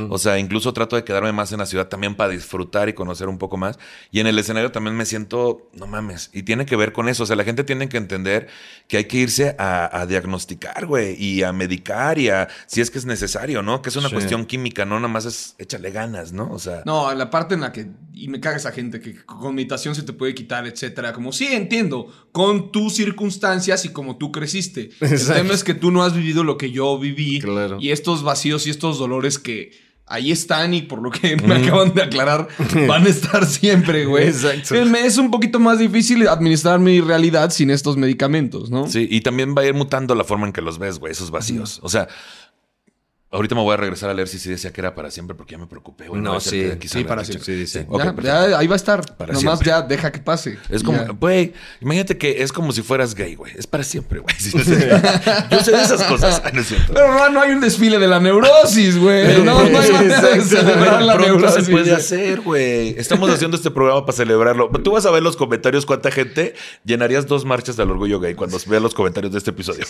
O 0.09 0.17
sea, 0.17 0.39
incluso 0.39 0.71
trato 0.71 0.95
de 0.95 1.03
quedarme 1.03 1.33
más 1.33 1.51
en 1.51 1.59
la 1.59 1.65
ciudad 1.65 1.89
también 1.89 2.15
para 2.15 2.29
disfrutar 2.29 2.87
y 2.87 2.93
conocer 2.93 3.27
un 3.27 3.37
poco 3.37 3.57
más. 3.57 3.77
Y 4.09 4.21
en 4.21 4.27
el 4.27 4.39
escenario 4.39 4.71
también 4.71 4.95
me 4.95 5.05
siento, 5.05 5.69
no 5.73 5.85
mames. 5.85 6.29
Y 6.33 6.43
tiene 6.43 6.65
que 6.65 6.77
ver 6.77 6.93
con 6.93 7.09
eso. 7.09 7.23
O 7.23 7.25
sea, 7.25 7.35
la 7.35 7.43
gente 7.43 7.65
tiene 7.65 7.89
que 7.89 7.97
entender 7.97 8.47
que 8.87 8.97
hay 8.97 9.05
que 9.05 9.17
irse 9.17 9.53
a, 9.59 9.99
a 9.99 10.05
diagnosticar, 10.05 10.85
güey. 10.85 11.21
Y 11.21 11.43
a 11.43 11.51
medicar 11.51 12.19
y 12.19 12.29
a, 12.29 12.47
si 12.67 12.79
es 12.79 12.89
que 12.89 12.99
es 12.99 13.05
necesario, 13.05 13.61
¿no? 13.63 13.81
Que 13.81 13.89
es 13.89 13.95
una 13.97 14.07
Sí. 14.07 14.13
cuestión 14.13 14.45
química, 14.45 14.85
no 14.85 14.95
nada 14.95 15.09
más 15.09 15.25
es 15.25 15.55
échale 15.57 15.91
ganas, 15.91 16.31
¿no? 16.31 16.49
O 16.51 16.59
sea. 16.59 16.83
No, 16.85 17.13
la 17.13 17.29
parte 17.29 17.55
en 17.55 17.61
la 17.61 17.73
que. 17.73 17.87
Y 18.13 18.29
me 18.29 18.39
caga 18.39 18.55
esa 18.55 18.71
gente 18.71 19.01
que 19.01 19.25
con 19.25 19.53
meditación 19.55 19.93
se 19.93 20.03
te 20.03 20.13
puede 20.13 20.33
quitar, 20.33 20.65
etcétera. 20.67 21.11
Como 21.11 21.33
sí, 21.33 21.47
entiendo. 21.51 22.07
Con 22.31 22.71
tus 22.71 22.99
circunstancias 23.35 23.85
y 23.85 23.89
como 23.89 24.17
tú 24.17 24.31
creciste. 24.31 24.91
El 24.99 25.25
tema 25.25 25.53
es 25.53 25.63
que 25.63 25.73
tú 25.73 25.91
no 25.91 26.03
has 26.03 26.15
vivido 26.15 26.43
lo 26.43 26.57
que 26.57 26.71
yo 26.71 26.97
viví. 26.97 27.39
Claro. 27.39 27.77
Y 27.79 27.91
estos 27.91 28.23
vacíos 28.23 28.67
y 28.67 28.69
estos 28.69 28.97
dolores 28.97 29.39
que 29.39 29.71
ahí 30.07 30.31
están 30.31 30.73
y 30.73 30.83
por 30.83 31.01
lo 31.01 31.09
que 31.09 31.35
me 31.47 31.55
acaban 31.55 31.93
de 31.93 32.03
aclarar, 32.03 32.47
van 32.87 33.05
a 33.05 33.09
estar 33.09 33.45
siempre, 33.45 34.05
güey. 34.05 34.27
Exacto. 34.27 34.75
Me 34.85 35.05
Es 35.05 35.17
un 35.17 35.31
poquito 35.31 35.59
más 35.59 35.79
difícil 35.79 36.27
administrar 36.27 36.79
mi 36.79 37.01
realidad 37.01 37.49
sin 37.51 37.69
estos 37.69 37.97
medicamentos, 37.97 38.69
¿no? 38.69 38.87
Sí, 38.87 39.07
y 39.09 39.21
también 39.21 39.55
va 39.55 39.63
a 39.63 39.65
ir 39.65 39.73
mutando 39.73 40.15
la 40.15 40.23
forma 40.23 40.47
en 40.47 40.53
que 40.53 40.61
los 40.61 40.77
ves, 40.79 40.99
güey, 40.99 41.11
esos 41.11 41.31
vacíos. 41.31 41.79
O 41.81 41.89
sea, 41.89 42.07
ahorita 43.31 43.53
me 43.55 43.61
voy 43.61 43.73
a 43.73 43.77
regresar 43.77 44.09
a 44.09 44.13
leer 44.13 44.27
si 44.27 44.39
sí 44.39 44.49
decía 44.49 44.71
que 44.71 44.79
era 44.81 44.95
para 44.95 45.11
siempre 45.11 45.35
porque 45.35 45.53
ya 45.53 45.57
me 45.57 45.67
preocupé, 45.67 46.07
güey. 46.07 46.21
No, 46.21 46.39
sí. 46.39 46.69
Sí, 46.85 47.03
para 47.03 47.25
siempre. 47.25 47.45
Sí, 47.45 47.53
dice. 47.53 47.85
Ok, 47.89 48.21
Ya, 48.21 48.57
ahí 48.57 48.67
va 48.67 48.75
a 48.75 48.77
estar. 48.77 49.01
Para 49.17 49.33
Nomás 49.33 49.59
siempre. 49.59 49.67
ya 49.67 49.81
deja 49.81 50.11
que 50.11 50.19
pase. 50.19 50.57
Es 50.69 50.83
como, 50.83 50.97
güey, 51.19 51.53
imagínate 51.81 52.17
que 52.17 52.41
es 52.43 52.51
como 52.53 52.71
si 52.71 52.81
fueras 52.81 53.13
gay, 53.13 53.35
güey. 53.35 53.51
Es 53.57 53.67
para 53.67 53.83
siempre, 53.83 54.19
güey. 54.19 54.35
Sí, 54.45 54.51
sí. 54.51 54.75
Yo 55.51 55.59
sé 55.61 55.71
de 55.71 55.81
esas 55.81 56.03
cosas. 56.03 56.41
No 56.53 56.61
es 56.61 56.67
cierto. 56.67 56.93
Pero 56.93 57.13
no, 57.13 57.29
no 57.29 57.41
hay 57.41 57.51
un 57.51 57.61
desfile 57.61 57.97
de 57.99 58.07
la 58.07 58.19
neurosis, 58.19 58.97
güey. 58.97 59.43
No, 59.43 59.67
no 59.69 59.79
hay 59.79 59.91
de 59.91 60.41
celebrar 60.41 61.01
la 61.01 61.17
neurosis. 61.17 61.65
se 61.65 61.71
puede 61.71 61.93
hacer, 61.93 62.41
güey. 62.41 62.95
Estamos 62.97 63.29
haciendo 63.29 63.57
este 63.57 63.71
programa 63.71 64.05
para 64.05 64.15
celebrarlo. 64.15 64.69
Tú 64.83 64.91
vas 64.91 65.05
a 65.05 65.11
ver 65.11 65.23
los 65.23 65.35
comentarios, 65.35 65.85
cuánta 65.85 66.11
gente 66.11 66.53
llenarías 66.83 67.27
dos 67.27 67.43
marchas 67.45 67.75
del 67.75 67.89
orgullo 67.91 68.19
gay 68.19 68.35
cuando 68.35 68.57
veas 68.67 68.81
los 68.83 68.93
comentarios 68.93 69.31
de 69.31 69.39
este 69.39 69.49
episodio. 69.51 69.85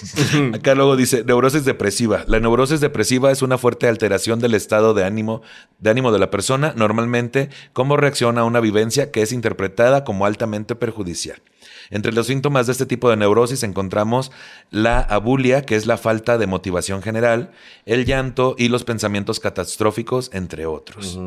Acá 0.54 0.74
luego 0.76 0.96
dice 0.96 1.24
neurosis 1.26 1.66
depresiva. 1.66 2.24
La 2.28 2.40
neurosis 2.40 2.80
depresiva 2.80 3.25
es 3.32 3.42
una 3.42 3.58
fuerte 3.58 3.88
alteración 3.88 4.40
del 4.40 4.54
estado 4.54 4.94
de 4.94 5.04
ánimo, 5.04 5.42
de 5.80 5.90
ánimo 5.90 6.12
de 6.12 6.20
la 6.20 6.32
persona, 6.32 6.74
normalmente 6.76 7.50
cómo 7.74 7.98
reacciona 7.98 8.42
a 8.42 8.46
una 8.46 8.60
vivencia 8.60 9.12
que 9.12 9.22
es 9.22 9.32
interpretada 9.32 10.04
como 10.04 10.26
altamente 10.26 10.76
perjudicial. 10.76 11.42
Entre 11.90 12.12
los 12.12 12.28
síntomas 12.28 12.66
de 12.66 12.72
este 12.72 12.86
tipo 12.86 13.10
de 13.10 13.18
neurosis 13.18 13.64
encontramos 13.64 14.32
la 14.72 15.00
abulia, 15.00 15.64
que 15.64 15.76
es 15.76 15.86
la 15.86 15.98
falta 15.98 16.38
de 16.38 16.48
motivación 16.48 17.02
general, 17.02 17.52
el 17.86 18.06
llanto 18.06 18.56
y 18.58 18.70
los 18.70 18.84
pensamientos 18.84 19.40
catastróficos, 19.40 20.30
entre 20.34 20.66
otros. 20.66 21.20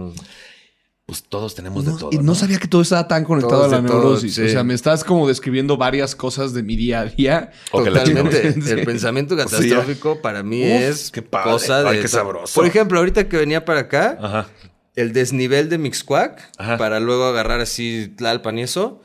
Pues 1.09 1.23
todos 1.25 1.55
tenemos 1.55 1.87
de 1.87 1.93
No, 1.93 1.97
todo. 1.97 2.11
y 2.13 2.19
no 2.19 2.35
sabía 2.35 2.59
que 2.59 2.69
todo 2.69 2.83
estaba 2.83 3.09
tan 3.09 3.25
conectado 3.25 3.63
Todos 3.63 3.73
a 3.73 3.81
la 3.81 3.87
todo, 3.89 4.01
neurosis. 4.03 4.35
sí. 4.35 4.43
O 4.43 4.49
sea, 4.51 4.63
me 4.63 4.75
estás 4.75 5.05
como 5.05 5.27
describiendo 5.27 5.79
varias 5.79 6.15
cosas 6.15 6.53
de 6.53 6.63
mi 6.63 6.77
día 6.77 7.01
a 7.01 7.05
día. 7.07 7.51
O 7.73 7.83
Totalmente. 7.83 8.49
El 8.49 8.85
pensamiento 8.85 9.35
catastrófico 9.39 10.21
para 10.21 10.43
mí 10.43 10.63
Uf, 10.65 10.69
es 10.83 11.11
qué 11.11 11.23
padre. 11.23 11.51
cosa 11.51 11.83
de. 11.83 11.89
Ay, 11.89 12.01
qué 12.03 12.09
sabroso. 12.09 12.53
Por 12.55 12.67
ejemplo, 12.67 12.99
ahorita 12.99 13.27
que 13.27 13.39
venía 13.39 13.65
para 13.65 13.81
acá, 13.81 14.19
Ajá. 14.21 14.49
el 14.97 15.15
desnivel 15.15 15.71
de 15.71 15.79
Mixcuac, 15.79 16.51
Ajá. 16.59 16.77
para 16.77 17.01
luego 17.01 17.25
agarrar 17.25 17.61
así 17.63 18.13
Tlalpan 18.15 18.59
y 18.59 18.63
eso, 18.65 19.01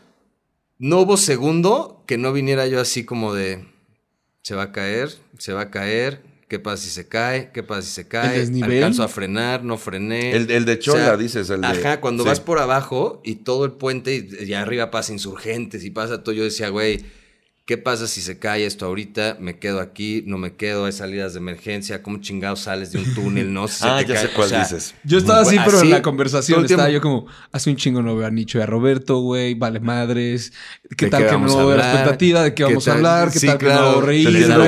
no 0.79 0.99
hubo 0.99 1.15
segundo 1.15 2.03
que 2.05 2.17
no 2.17 2.33
viniera 2.33 2.67
yo 2.67 2.81
así 2.81 3.05
como 3.05 3.33
de. 3.33 3.65
Se 4.41 4.55
va 4.55 4.63
a 4.63 4.71
caer, 4.73 5.09
se 5.37 5.53
va 5.53 5.61
a 5.61 5.71
caer. 5.71 6.21
¿Qué 6.53 6.59
pasa 6.59 6.83
si 6.83 6.91
se 6.91 7.07
cae? 7.07 7.49
¿Qué 7.51 7.63
pasa 7.63 7.81
si 7.81 7.91
se 7.91 8.07
cae? 8.07 8.37
desnivel? 8.37 8.73
Alcanzo 8.77 9.01
a 9.01 9.07
frenar, 9.07 9.63
no 9.63 9.75
frené. 9.79 10.35
El, 10.35 10.51
el 10.51 10.65
de 10.65 10.77
Chola, 10.77 11.01
O 11.01 11.05
sea, 11.05 11.17
dices. 11.17 11.49
El 11.49 11.61
de, 11.61 11.67
Ajá, 11.67 11.99
cuando 11.99 12.21
sí. 12.21 12.29
vas 12.29 12.41
por 12.41 12.59
abajo 12.59 13.23
y 13.25 13.37
todo 13.37 13.65
el 13.65 13.71
puente 13.71 14.13
y, 14.13 14.45
y 14.45 14.53
arriba 14.53 14.91
pasa 14.91 15.13
insurgentes 15.13 15.83
y 15.83 15.89
pasa 15.89 16.21
todo, 16.23 16.35
yo 16.35 16.43
decía, 16.43 16.69
güey, 16.69 17.03
¿qué 17.65 17.77
pasa 17.77 18.07
si 18.07 18.21
se 18.21 18.39
cae 18.39 18.65
esto 18.65 18.85
ahorita? 18.85 19.37
Me 19.39 19.57
quedo 19.57 19.79
aquí, 19.79 20.23
no 20.27 20.37
me 20.37 20.55
quedo, 20.55 20.85
hay 20.85 20.91
salidas 20.91 21.33
de 21.33 21.39
emergencia, 21.39 22.03
¿cómo 22.03 22.19
chingados 22.19 22.59
sales 22.61 22.91
de 22.91 22.99
un 22.99 23.13
túnel? 23.15 23.53
No 23.53 23.67
Si 23.67 23.79
se 23.79 23.87
Ah, 23.87 23.99
te 24.01 24.07
ya 24.07 24.13
cae, 24.15 24.27
sé 24.27 24.33
cuál 24.33 24.45
o 24.47 24.49
sea, 24.49 24.59
dices. 24.59 24.95
Yo 25.03 25.17
estaba 25.17 25.41
así, 25.41 25.55
Güey, 25.55 25.65
pero 25.65 25.77
así, 25.77 25.85
en 25.87 25.91
la 25.93 26.01
conversación 26.01 26.65
estaba 26.65 26.87
tiempo. 26.89 26.93
yo 26.93 27.01
como, 27.01 27.27
hace 27.51 27.69
un 27.69 27.75
chingo 27.77 28.01
no 28.01 28.15
veo 28.15 28.27
a 28.27 28.31
Nicho 28.31 28.57
y 28.59 28.61
a 28.61 28.65
Roberto, 28.65 29.19
güey, 29.19 29.53
vale 29.53 29.79
madres. 29.79 30.51
¿Qué 30.97 31.05
¿De 31.05 31.11
tal 31.11 31.23
qué 31.23 31.29
que 31.29 31.37
no 31.37 31.67
veo 31.67 31.77
la 31.77 31.83
expectativa 31.91 32.43
de 32.43 32.49
qué 32.49 32.55
¿Qué 32.55 32.63
vamos 32.65 32.87
a 32.87 32.91
tal? 32.91 32.97
hablar? 32.97 33.31
¿Qué 33.31 33.39
Sí, 33.39 33.47
tal 33.47 33.57
que 33.57 33.65
claro. 33.65 33.91
no 33.93 33.99
Te 34.01 34.05
reír, 34.07 34.27
entiendo, 34.27 34.65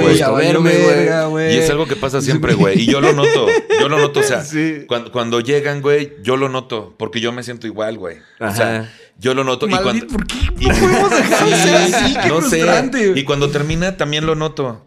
güey? 1.29 1.55
Y 1.55 1.57
es 1.57 1.69
algo 1.69 1.87
que 1.87 1.95
pasa 1.95 2.21
siempre, 2.21 2.53
güey. 2.53 2.81
Y 2.81 2.85
yo 2.85 3.01
lo 3.01 3.13
noto. 3.13 3.47
Yo 3.79 3.89
lo 3.89 3.99
noto. 3.99 4.19
O 4.19 4.23
sea, 4.23 4.43
Sí. 4.45 4.85
cuando, 4.87 5.11
cuando 5.11 5.39
llegan, 5.41 5.81
güey, 5.81 6.13
yo 6.23 6.37
lo 6.37 6.49
noto. 6.49 6.95
Porque 6.97 7.19
yo 7.19 7.31
me 7.31 7.43
siento 7.43 7.67
igual, 7.67 7.97
güey. 7.97 8.17
O 8.39 8.51
sea, 8.53 8.79
Ajá. 8.81 8.89
Yo 9.17 9.33
lo 9.33 9.43
noto. 9.43 9.67
y 9.67 9.71
cuando, 9.71 10.07
¿Por 10.07 10.27
qué 10.27 10.35
no 10.59 10.69
podemos 10.69 11.09
dejar 11.09 11.49
de 11.49 11.55
ser 11.55 11.75
así? 11.75 12.15
Qué 12.21 12.27
no 12.27 12.41
sé. 12.41 13.13
Y 13.15 13.23
cuando 13.23 13.49
termina, 13.49 13.97
también 13.97 14.25
lo 14.25 14.35
noto. 14.35 14.85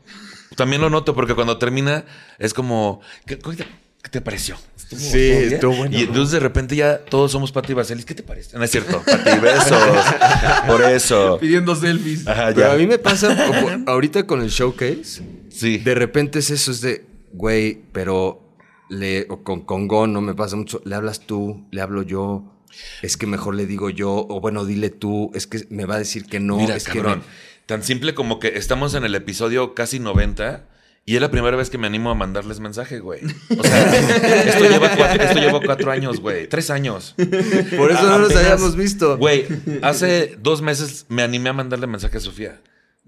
También 0.56 0.80
lo 0.82 0.90
noto, 0.90 1.14
porque 1.14 1.34
cuando 1.34 1.56
termina 1.58 2.04
es 2.38 2.52
como. 2.54 3.00
¿Qué, 3.26 3.38
qué 3.38 3.50
te, 3.56 3.64
qué 4.02 4.10
te 4.10 4.20
pareció? 4.20 4.56
¿Estuvo- 4.76 5.00
Sí, 5.00 5.30
estuvo 5.54 5.76
bueno. 5.76 5.96
Y 5.96 6.02
entonces 6.02 6.32
de 6.32 6.40
repente 6.40 6.74
ya 6.74 6.98
todos 6.98 7.30
somos 7.32 7.52
Pati 7.52 7.74
Vaselis. 7.74 8.04
¿Qué 8.06 8.14
te 8.14 8.22
parece? 8.22 8.56
No 8.56 8.64
es 8.64 8.70
cierto. 8.70 9.02
Pati, 9.04 9.38
besos. 9.38 9.78
Por 10.66 10.82
eso. 10.82 11.38
Pidiendo 11.40 11.74
selfies. 11.76 12.26
Ajá, 12.26 12.46
Pero 12.54 12.60
ya. 12.68 12.72
a 12.72 12.76
mí 12.76 12.86
me 12.86 12.98
pasa 12.98 13.36
como 13.46 13.84
ahorita 13.90 14.26
con 14.26 14.40
el 14.42 14.48
showcase. 14.50 15.22
Sí. 15.50 15.78
De 15.78 15.94
repente 15.94 16.38
es 16.38 16.50
eso, 16.50 16.70
es 16.70 16.80
de, 16.80 17.04
güey, 17.32 17.82
pero 17.92 18.42
le, 18.88 19.26
o 19.28 19.42
con, 19.42 19.60
con 19.62 19.88
Gon 19.88 20.12
no 20.12 20.20
me 20.22 20.34
pasa 20.34 20.56
mucho. 20.56 20.80
Le 20.84 20.94
hablas 20.94 21.20
tú, 21.20 21.66
le 21.70 21.80
hablo 21.82 22.02
yo. 22.02 22.44
Es 23.02 23.16
que 23.16 23.26
mejor 23.26 23.54
le 23.54 23.66
digo 23.66 23.90
yo, 23.90 24.26
o 24.28 24.40
bueno, 24.40 24.64
dile 24.64 24.90
tú, 24.90 25.30
es 25.34 25.46
que 25.46 25.66
me 25.70 25.84
va 25.84 25.96
a 25.96 25.98
decir 25.98 26.26
que 26.26 26.40
no. 26.40 26.56
Mira, 26.56 26.76
es 26.76 26.84
cabrón. 26.84 27.20
que 27.20 27.26
Tan 27.66 27.82
simple 27.82 28.14
como 28.14 28.38
que 28.38 28.56
estamos 28.56 28.94
en 28.94 29.04
el 29.04 29.14
episodio 29.14 29.74
casi 29.74 29.98
90 29.98 30.64
y 31.08 31.14
es 31.14 31.22
la 31.22 31.30
primera 31.30 31.56
vez 31.56 31.70
que 31.70 31.78
me 31.78 31.86
animo 31.86 32.10
a 32.10 32.14
mandarles 32.14 32.60
mensaje, 32.60 32.98
güey. 32.98 33.22
O 33.58 33.62
sea, 33.62 33.94
esto 34.46 34.68
lleva 34.68 34.94
cuatro, 34.94 35.22
esto 35.22 35.38
lleva 35.38 35.60
cuatro 35.64 35.90
años, 35.90 36.20
güey. 36.20 36.46
Tres 36.48 36.68
años. 36.68 37.14
por 37.78 37.90
eso 37.90 38.02
no 38.02 38.18
nos 38.18 38.36
habíamos 38.36 38.76
visto. 38.76 39.16
Güey, 39.16 39.46
hace 39.80 40.36
dos 40.38 40.60
meses 40.60 41.06
me 41.08 41.22
animé 41.22 41.48
a 41.48 41.54
mandarle 41.54 41.86
mensaje 41.86 42.18
a 42.18 42.20
Sofía. 42.20 42.60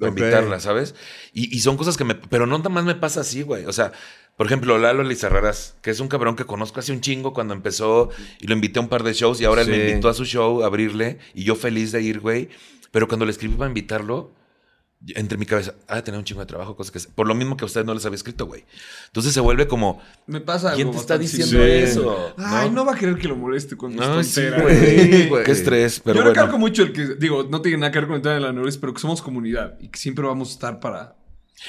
Invitarla, 0.09 0.61
¿sabes? 0.61 0.95
Y, 1.33 1.55
y 1.55 1.61
son 1.61 1.77
cosas 1.77 1.97
que 1.97 2.05
me... 2.05 2.15
Pero 2.15 2.47
no 2.47 2.59
nada 2.59 2.71
más 2.71 2.85
me 2.85 2.95
pasa 2.95 3.21
así, 3.21 3.43
güey. 3.43 3.67
O 3.67 3.73
sea, 3.73 3.93
por 4.37 4.47
ejemplo, 4.47 4.79
Lalo 4.79 5.03
Lizarraras, 5.03 5.77
que 5.83 5.91
es 5.91 6.01
un 6.01 6.09
cabrón 6.09 6.35
que 6.37 6.45
conozco 6.45 6.81
hace 6.81 6.93
un 6.93 7.01
chingo 7.01 7.35
cuando 7.35 7.53
empezó 7.53 8.09
y 8.41 8.47
lo 8.47 8.55
invité 8.55 8.79
a 8.79 8.83
un 8.83 8.89
par 8.89 9.03
de 9.03 9.13
shows 9.13 9.41
y 9.41 9.45
ahora 9.45 9.63
él 9.63 9.69
me 9.69 9.91
invitó 9.91 10.09
a 10.09 10.15
su 10.15 10.25
show 10.25 10.63
a 10.63 10.67
abrirle 10.67 11.19
y 11.35 11.45
yo 11.45 11.57
feliz 11.57 11.93
de 11.93 12.01
ir, 12.01 12.21
güey. 12.21 12.49
Pero 12.91 13.07
cuando 13.07 13.27
le 13.27 13.33
escribí 13.33 13.55
para 13.55 13.69
invitarlo, 13.69 14.33
entre 15.15 15.39
mi 15.39 15.47
cabeza, 15.47 15.75
ah, 15.89 16.03
tener 16.03 16.19
un 16.19 16.25
chingo 16.25 16.41
de 16.41 16.47
trabajo, 16.47 16.77
cosas 16.77 16.91
que... 16.91 17.13
Por 17.15 17.27
lo 17.27 17.35
mismo 17.35 17.57
que 17.57 17.65
a 17.65 17.67
ustedes 17.67 17.87
no 17.87 17.95
les 17.95 18.05
había 18.05 18.17
escrito, 18.17 18.45
güey. 18.47 18.65
Entonces 19.07 19.33
se 19.33 19.41
vuelve 19.41 19.67
como, 19.67 20.01
Me 20.27 20.41
pasa 20.41 20.75
¿quién 20.75 20.91
te 20.91 20.99
está 20.99 21.17
diciendo 21.17 21.57
Sí. 21.57 21.71
eso? 21.71 22.35
Ay, 22.37 22.69
no 22.71 22.85
va 22.85 22.93
a 22.93 22.97
querer 22.97 23.17
que 23.17 23.27
lo 23.27 23.35
moleste 23.37 23.77
cuando 23.77 24.05
No, 24.07 24.21
estoy 24.21 24.43
sí, 24.45 24.49
entera. 24.49 24.63
güey. 24.63 25.29
güey. 25.29 25.45
Qué 25.45 25.53
estrés, 25.53 26.01
pero 26.01 26.17
Yo 26.17 26.23
bueno. 26.23 26.35
recargo 26.35 26.59
mucho 26.59 26.83
el 26.83 26.93
que, 26.93 27.15
digo, 27.19 27.45
no 27.51 27.63
tiene 27.63 27.79
nada 27.79 27.91
que 27.93 27.99
ver 28.01 28.09
con 28.09 28.17
el 28.17 28.23
tema 28.23 28.35
de 28.35 28.41
la 28.41 28.53
neurosis, 28.53 28.79
pero 28.79 28.93
que 28.93 29.01
somos 29.01 29.23
comunidad 29.23 29.79
y 29.81 29.89
que 29.89 29.99
siempre 29.99 30.27
vamos 30.27 30.51
a 30.51 30.53
estar 30.53 30.81
para. 30.81 31.17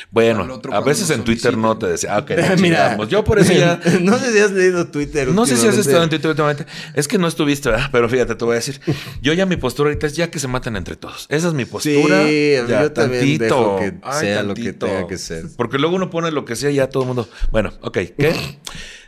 Bueno, 0.10 0.62
a 0.72 0.82
veces 0.82 1.10
en 1.10 1.24
Twitter 1.24 1.58
no 1.58 1.78
te 1.78 1.88
decía, 1.88 2.16
ah, 2.16 2.20
ok, 2.20 2.32
Mira, 2.60 2.98
yo 3.06 3.24
por 3.24 3.40
eso 3.40 3.54
ya... 3.54 3.80
no 4.02 4.18
sé 4.18 4.32
si 4.32 4.40
has 4.40 4.52
leído 4.52 4.88
Twitter. 4.88 5.30
No 5.30 5.46
sé 5.46 5.58
si 5.58 5.68
has 5.68 5.78
estado 5.78 6.04
en 6.04 6.10
Twitter 6.10 6.30
últimamente. 6.30 6.66
Es 6.94 7.08
que 7.08 7.18
no 7.18 7.28
estuviste, 7.28 7.70
¿verdad? 7.70 7.90
Pero 7.92 8.10
fíjate, 8.10 8.36
te 8.36 8.46
voy 8.46 8.54
a 8.54 8.56
decir. 8.56 8.80
Yo 9.22 9.34
ya 9.34 9.46
mi 9.46 9.58
postura 9.58 9.90
ahorita 9.90 10.08
es 10.08 10.16
ya 10.16 10.30
que 10.30 10.40
se 10.40 10.48
maten 10.48 10.76
entre 10.76 10.96
todos. 10.96 11.26
Esa 11.30 11.50
es 11.50 11.54
mi 11.54 11.66
postura. 11.66 12.24
Sí, 12.26 12.54
ya, 12.68 12.84
yo 12.84 12.92
también 12.92 13.38
dejo 13.38 13.78
que 13.78 13.94
sea 14.20 14.44
lo 14.44 14.54
que 14.54 14.74
tenga 14.74 15.08
que 15.08 15.18
ser. 15.18 15.46
Porque 15.56 15.78
luego 15.78 15.96
uno 15.96 16.10
pone 16.10 16.32
lo 16.32 16.46
que 16.46 16.56
sea 16.56 16.72
y 16.72 16.76
ya 16.76 16.88
todo 16.88 17.04
el 17.04 17.08
mundo. 17.08 17.30
Bueno, 17.52 17.74
ok. 17.82 17.98
¿Qué? 18.18 18.60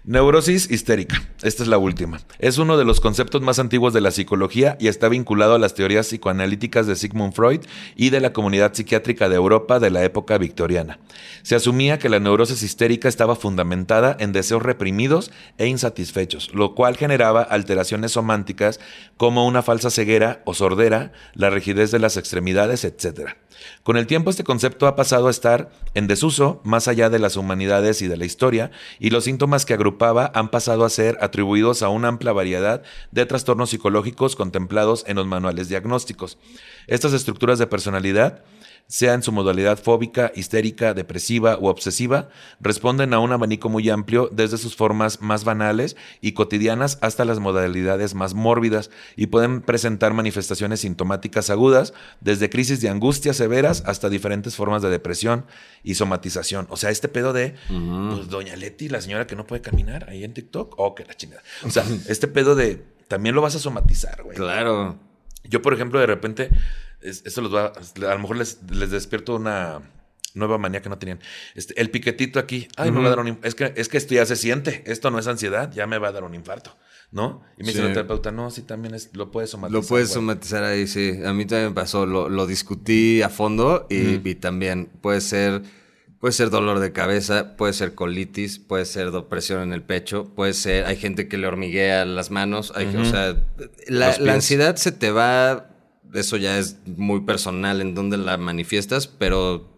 Neurosis 0.05 0.69
histérica. 0.69 1.23
Esta 1.43 1.63
es 1.63 1.69
la 1.69 1.77
última. 1.77 2.19
Es 2.37 2.57
uno 2.57 2.75
de 2.75 2.83
los 2.83 2.99
conceptos 2.99 3.41
más 3.41 3.57
antiguos 3.57 3.93
de 3.93 4.01
la 4.01 4.11
psicología 4.11 4.75
y 4.77 4.89
está 4.89 5.07
vinculado 5.07 5.55
a 5.55 5.59
las 5.59 5.75
teorías 5.75 6.07
psicoanalíticas 6.07 6.87
de 6.87 6.97
Sigmund 6.97 7.33
Freud 7.33 7.61
y 7.95 8.09
de 8.09 8.19
la 8.19 8.33
comunidad 8.33 8.73
psiquiátrica 8.73 9.29
de 9.29 9.37
Europa 9.37 9.79
de 9.79 9.91
la 9.91 10.03
época 10.03 10.37
victoriana. 10.37 10.99
Se 11.41 11.55
asumía 11.55 11.99
que 11.99 12.09
la 12.09 12.19
neurosis 12.19 12.63
histérica 12.63 13.07
estaba 13.07 13.37
fundamentada 13.37 14.17
en 14.19 14.33
deseos 14.33 14.61
reprimidos 14.61 15.31
e 15.57 15.67
insatisfechos, 15.67 16.53
lo 16.53 16.75
cual 16.75 16.97
generaba 16.97 17.41
alteraciones 17.41 18.11
sománticas 18.11 18.81
como 19.15 19.47
una 19.47 19.61
falsa 19.61 19.89
ceguera 19.89 20.41
o 20.43 20.53
sordera, 20.53 21.13
la 21.33 21.49
rigidez 21.49 21.91
de 21.91 21.99
las 21.99 22.17
extremidades, 22.17 22.83
etc. 22.83 23.37
Con 23.83 23.97
el 23.97 24.07
tiempo 24.07 24.29
este 24.29 24.43
concepto 24.43 24.87
ha 24.87 24.95
pasado 24.95 25.27
a 25.27 25.31
estar 25.31 25.71
en 25.93 26.07
desuso 26.07 26.61
más 26.63 26.87
allá 26.87 27.09
de 27.09 27.19
las 27.19 27.37
humanidades 27.37 28.01
y 28.01 28.07
de 28.07 28.17
la 28.17 28.25
historia, 28.25 28.71
y 28.99 29.09
los 29.09 29.25
síntomas 29.25 29.65
que 29.65 29.73
agrupaba 29.73 30.31
han 30.33 30.49
pasado 30.49 30.85
a 30.85 30.89
ser 30.89 31.17
atribuidos 31.21 31.81
a 31.81 31.89
una 31.89 32.07
amplia 32.07 32.33
variedad 32.33 32.83
de 33.11 33.25
trastornos 33.25 33.69
psicológicos 33.69 34.35
contemplados 34.35 35.03
en 35.07 35.17
los 35.17 35.27
manuales 35.27 35.69
diagnósticos. 35.69 36.37
Estas 36.87 37.13
estructuras 37.13 37.59
de 37.59 37.67
personalidad 37.67 38.43
sea 38.87 39.13
en 39.13 39.23
su 39.23 39.31
modalidad 39.31 39.79
fóbica, 39.79 40.31
histérica, 40.35 40.93
depresiva 40.93 41.57
u 41.57 41.67
obsesiva, 41.67 42.29
responden 42.59 43.13
a 43.13 43.19
un 43.19 43.31
abanico 43.31 43.69
muy 43.69 43.89
amplio 43.89 44.29
desde 44.31 44.57
sus 44.57 44.75
formas 44.75 45.21
más 45.21 45.43
banales 45.43 45.95
y 46.21 46.33
cotidianas 46.33 46.97
hasta 47.01 47.25
las 47.25 47.39
modalidades 47.39 48.13
más 48.13 48.33
mórbidas 48.33 48.91
y 49.15 49.27
pueden 49.27 49.61
presentar 49.61 50.13
manifestaciones 50.13 50.81
sintomáticas 50.81 51.49
agudas, 51.49 51.93
desde 52.21 52.49
crisis 52.49 52.81
de 52.81 52.89
angustia 52.89 53.33
severas 53.33 53.83
hasta 53.85 54.09
diferentes 54.09 54.55
formas 54.55 54.81
de 54.81 54.89
depresión 54.89 55.45
y 55.83 55.95
somatización. 55.95 56.67
O 56.69 56.77
sea, 56.77 56.89
este 56.89 57.07
pedo 57.07 57.33
de, 57.33 57.55
pues, 57.67 58.29
Doña 58.29 58.55
Leti, 58.55 58.89
la 58.89 59.01
señora 59.01 59.27
que 59.27 59.35
no 59.35 59.47
puede 59.47 59.61
caminar 59.61 60.09
ahí 60.09 60.23
en 60.23 60.33
TikTok, 60.33 60.75
oh, 60.77 60.95
que 60.95 61.05
la 61.05 61.15
chingada. 61.15 61.41
O 61.65 61.69
sea, 61.69 61.83
este 62.07 62.27
pedo 62.27 62.55
de, 62.55 62.83
también 63.07 63.35
lo 63.35 63.41
vas 63.41 63.55
a 63.55 63.59
somatizar, 63.59 64.23
güey. 64.23 64.35
Claro. 64.35 65.12
Yo, 65.43 65.61
por 65.61 65.73
ejemplo, 65.73 65.99
de 65.99 66.05
repente, 66.07 66.49
es- 67.01 67.21
esto 67.25 67.41
los 67.41 67.53
va, 67.53 67.67
a 67.73 68.13
lo 68.13 68.19
mejor 68.19 68.37
les, 68.37 68.59
les 68.71 68.91
despierto 68.91 69.35
una 69.35 69.81
nueva 70.35 70.57
manía 70.57 70.81
que 70.81 70.89
no 70.89 70.97
tenían. 70.97 71.19
Este, 71.53 71.79
el 71.79 71.89
piquetito 71.91 72.39
aquí, 72.39 72.67
ay, 72.77 72.91
me 72.91 72.99
va 73.01 73.07
a 73.07 73.09
dar 73.09 73.19
un 73.19 73.37
es 73.43 73.53
que 73.55 73.71
Es 73.75 73.87
que 73.89 73.97
esto 73.97 74.15
ya 74.15 74.25
se 74.25 74.35
siente, 74.35 74.83
esto 74.87 75.11
no 75.11 75.19
es 75.19 75.27
ansiedad, 75.27 75.71
ya 75.71 75.85
me 75.85 75.99
va 75.99 76.07
a 76.07 76.11
dar 76.11 76.23
un 76.23 76.33
infarto, 76.33 76.75
¿no? 77.11 77.43
Y 77.57 77.61
me 77.63 77.67
dice 77.71 77.83
la 77.83 77.93
terapeuta, 77.93 78.31
no, 78.31 78.49
sí, 78.49 78.63
también 78.63 78.95
es, 78.95 79.11
lo 79.13 79.29
puedes 79.29 79.51
somatizar. 79.51 79.81
Lo 79.81 79.87
puedes 79.87 80.07
güey". 80.07 80.13
somatizar 80.15 80.63
ahí, 80.63 80.87
sí. 80.87 81.19
A 81.23 81.33
mí 81.33 81.45
también 81.45 81.69
me 81.69 81.75
pasó, 81.75 82.05
lo, 82.07 82.29
lo 82.29 82.47
discutí 82.47 83.21
a 83.21 83.29
fondo 83.29 83.85
y, 83.91 84.27
y 84.27 84.35
también 84.35 84.89
puede 85.01 85.21
ser, 85.21 85.61
puede 86.23 86.31
ser 86.31 86.49
dolor 86.49 86.79
de 86.79 86.93
cabeza, 86.93 87.57
puede 87.57 87.73
ser 87.73 87.95
colitis, 87.95 88.57
puede 88.57 88.85
ser 88.85 89.11
depresión 89.11 89.61
en 89.61 89.73
el 89.73 89.81
pecho, 89.83 90.31
puede 90.33 90.53
ser, 90.53 90.85
hay 90.85 90.95
gente 90.95 91.27
que 91.27 91.37
le 91.37 91.47
hormiguea 91.47 92.05
las 92.05 92.31
manos, 92.31 92.71
hay, 92.77 92.85
o 92.95 93.03
sea, 93.03 93.43
la, 93.89 94.15
ansiedad 94.33 94.77
se 94.77 94.93
te 94.93 95.11
va, 95.11 95.69
eso 96.13 96.37
ya 96.37 96.57
es 96.59 96.77
muy 96.85 97.25
personal 97.25 97.81
en 97.81 97.93
donde 97.93 98.15
la 98.15 98.37
manifiestas, 98.37 99.05
pero 99.05 99.69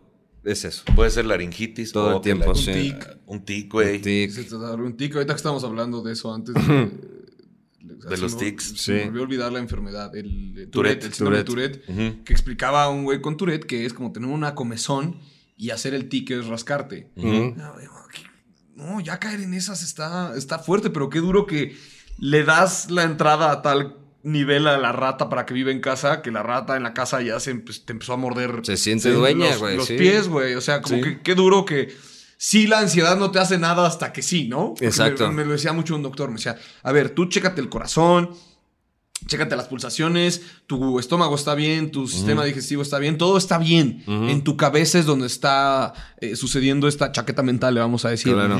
es 0.43 0.65
eso. 0.65 0.83
Puede 0.95 1.09
ser 1.09 1.25
laringitis. 1.25 1.91
Todo 1.91 2.09
el 2.11 2.15
o 2.17 2.21
tiempo, 2.21 2.53
la- 2.53 2.55
sí. 2.59 2.69
Un 2.69 2.75
tic, 2.99 3.17
un 3.25 3.39
tic, 3.45 3.71
güey. 3.71 3.99
Tic. 3.99 4.29
Se 4.29 4.43
te 4.43 4.55
da 4.59 4.75
un 4.75 4.95
tic. 4.95 5.15
Ahorita 5.15 5.33
que 5.33 5.37
estamos 5.37 5.63
hablando 5.63 6.03
de 6.03 6.13
eso 6.13 6.31
antes 6.31 6.53
de, 6.53 6.91
De 8.07 8.17
los 8.19 8.35
me- 8.35 8.39
tics. 8.39 8.65
Se 8.67 8.75
Sí. 8.77 8.91
me 8.91 9.05
olvidó 9.07 9.23
olvidar 9.23 9.51
la 9.51 9.57
enfermedad, 9.57 10.15
el 10.15 10.53
eh, 10.59 10.67
Tourette. 10.67 10.71
Tourette, 10.71 11.03
el 11.05 11.13
síndrome 11.13 11.37
de 11.37 11.43
Tourette. 11.43 12.23
Que 12.23 12.33
explicaba 12.33 12.83
a 12.83 12.89
un 12.89 13.03
güey 13.03 13.19
con 13.19 13.35
Tourette 13.35 13.65
que 13.65 13.83
es 13.87 13.95
como 13.95 14.11
tener 14.11 14.29
una 14.29 14.53
comezón 14.53 15.19
y 15.57 15.69
hacer 15.71 15.93
el 15.93 16.09
tic 16.09 16.31
es 16.31 16.47
rascarte. 16.47 17.11
No, 18.75 18.99
ya 18.99 19.19
caer 19.19 19.39
en 19.41 19.53
esas 19.53 19.83
está, 19.83 20.33
está 20.35 20.59
fuerte, 20.59 20.89
pero 20.89 21.09
qué 21.09 21.19
duro 21.19 21.45
que 21.45 21.77
le 22.17 22.43
das 22.43 22.91
la 22.91 23.03
entrada 23.03 23.51
a 23.51 23.61
tal 23.61 23.97
nivel 24.23 24.67
a 24.67 24.77
la 24.77 24.91
rata 24.91 25.29
para 25.29 25.45
que 25.45 25.53
viva 25.53 25.71
en 25.71 25.79
casa, 25.79 26.21
que 26.21 26.31
la 26.31 26.43
rata 26.43 26.75
en 26.75 26.83
la 26.83 26.93
casa 26.93 27.21
ya 27.21 27.39
se 27.39 27.55
empe- 27.55 27.85
te 27.85 27.93
empezó 27.93 28.13
a 28.13 28.17
morder. 28.17 28.61
Se 28.63 28.75
siente 28.75 29.11
dueña, 29.11 29.55
güey, 29.57 29.77
Los 29.77 29.85
sí. 29.87 29.95
pies, 29.97 30.27
güey. 30.27 30.55
O 30.55 30.61
sea, 30.61 30.81
como 30.81 30.97
Sí. 30.97 31.01
que 31.03 31.21
qué 31.21 31.35
duro 31.35 31.63
que 31.63 31.95
sí 32.37 32.67
la 32.67 32.79
ansiedad 32.79 33.17
no 33.17 33.31
te 33.31 33.39
hace 33.39 33.57
nada 33.57 33.87
hasta 33.87 34.11
que 34.11 34.21
sí, 34.21 34.47
¿no? 34.49 34.69
Porque 34.69 34.87
Exacto. 34.87 35.27
Me, 35.29 35.35
me 35.35 35.45
lo 35.45 35.51
decía 35.53 35.71
mucho 35.73 35.95
un 35.95 36.01
doctor. 36.03 36.29
Me 36.29 36.35
decía, 36.35 36.57
a 36.83 36.91
ver, 36.91 37.11
tú 37.11 37.27
chécate 37.27 37.61
el 37.61 37.69
corazón, 37.69 38.31
chécate 39.27 39.55
las 39.55 39.67
pulsaciones, 39.67 40.41
tu 40.67 40.99
estómago 40.99 41.35
está 41.35 41.55
bien, 41.55 41.91
tu 41.91 42.07
sistema 42.07 42.43
digestivo 42.43 42.81
está 42.81 42.99
bien, 42.99 43.17
todo 43.17 43.37
está 43.37 43.57
bien. 43.57 44.03
En 44.07 44.43
tu 44.43 44.57
cabeza 44.57 44.99
es 44.99 45.05
donde 45.05 45.27
está 45.27 45.93
eh, 46.19 46.35
sucediendo 46.35 46.87
esta 46.87 47.11
chaqueta 47.11 47.41
mental, 47.41 47.73
le 47.73 47.79
vamos 47.79 48.05
a 48.05 48.09
decir. 48.09 48.33
Claro. 48.33 48.59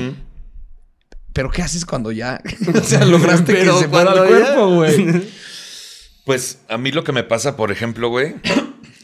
Pero 1.32 1.50
¿qué 1.50 1.62
haces 1.62 1.84
cuando 1.84 2.12
ya? 2.12 2.40
o 2.74 2.82
sea, 2.82 3.04
lograste 3.04 3.52
que 3.52 3.64
se 3.64 3.88
fuera 3.88 4.12
el 4.12 4.28
cuerpo, 4.28 4.70
güey. 4.74 5.36
Pues 6.24 6.58
a 6.68 6.76
mí 6.76 6.90
lo 6.90 7.04
que 7.04 7.12
me 7.12 7.22
pasa, 7.22 7.56
por 7.56 7.70
ejemplo, 7.70 8.08
güey, 8.08 8.34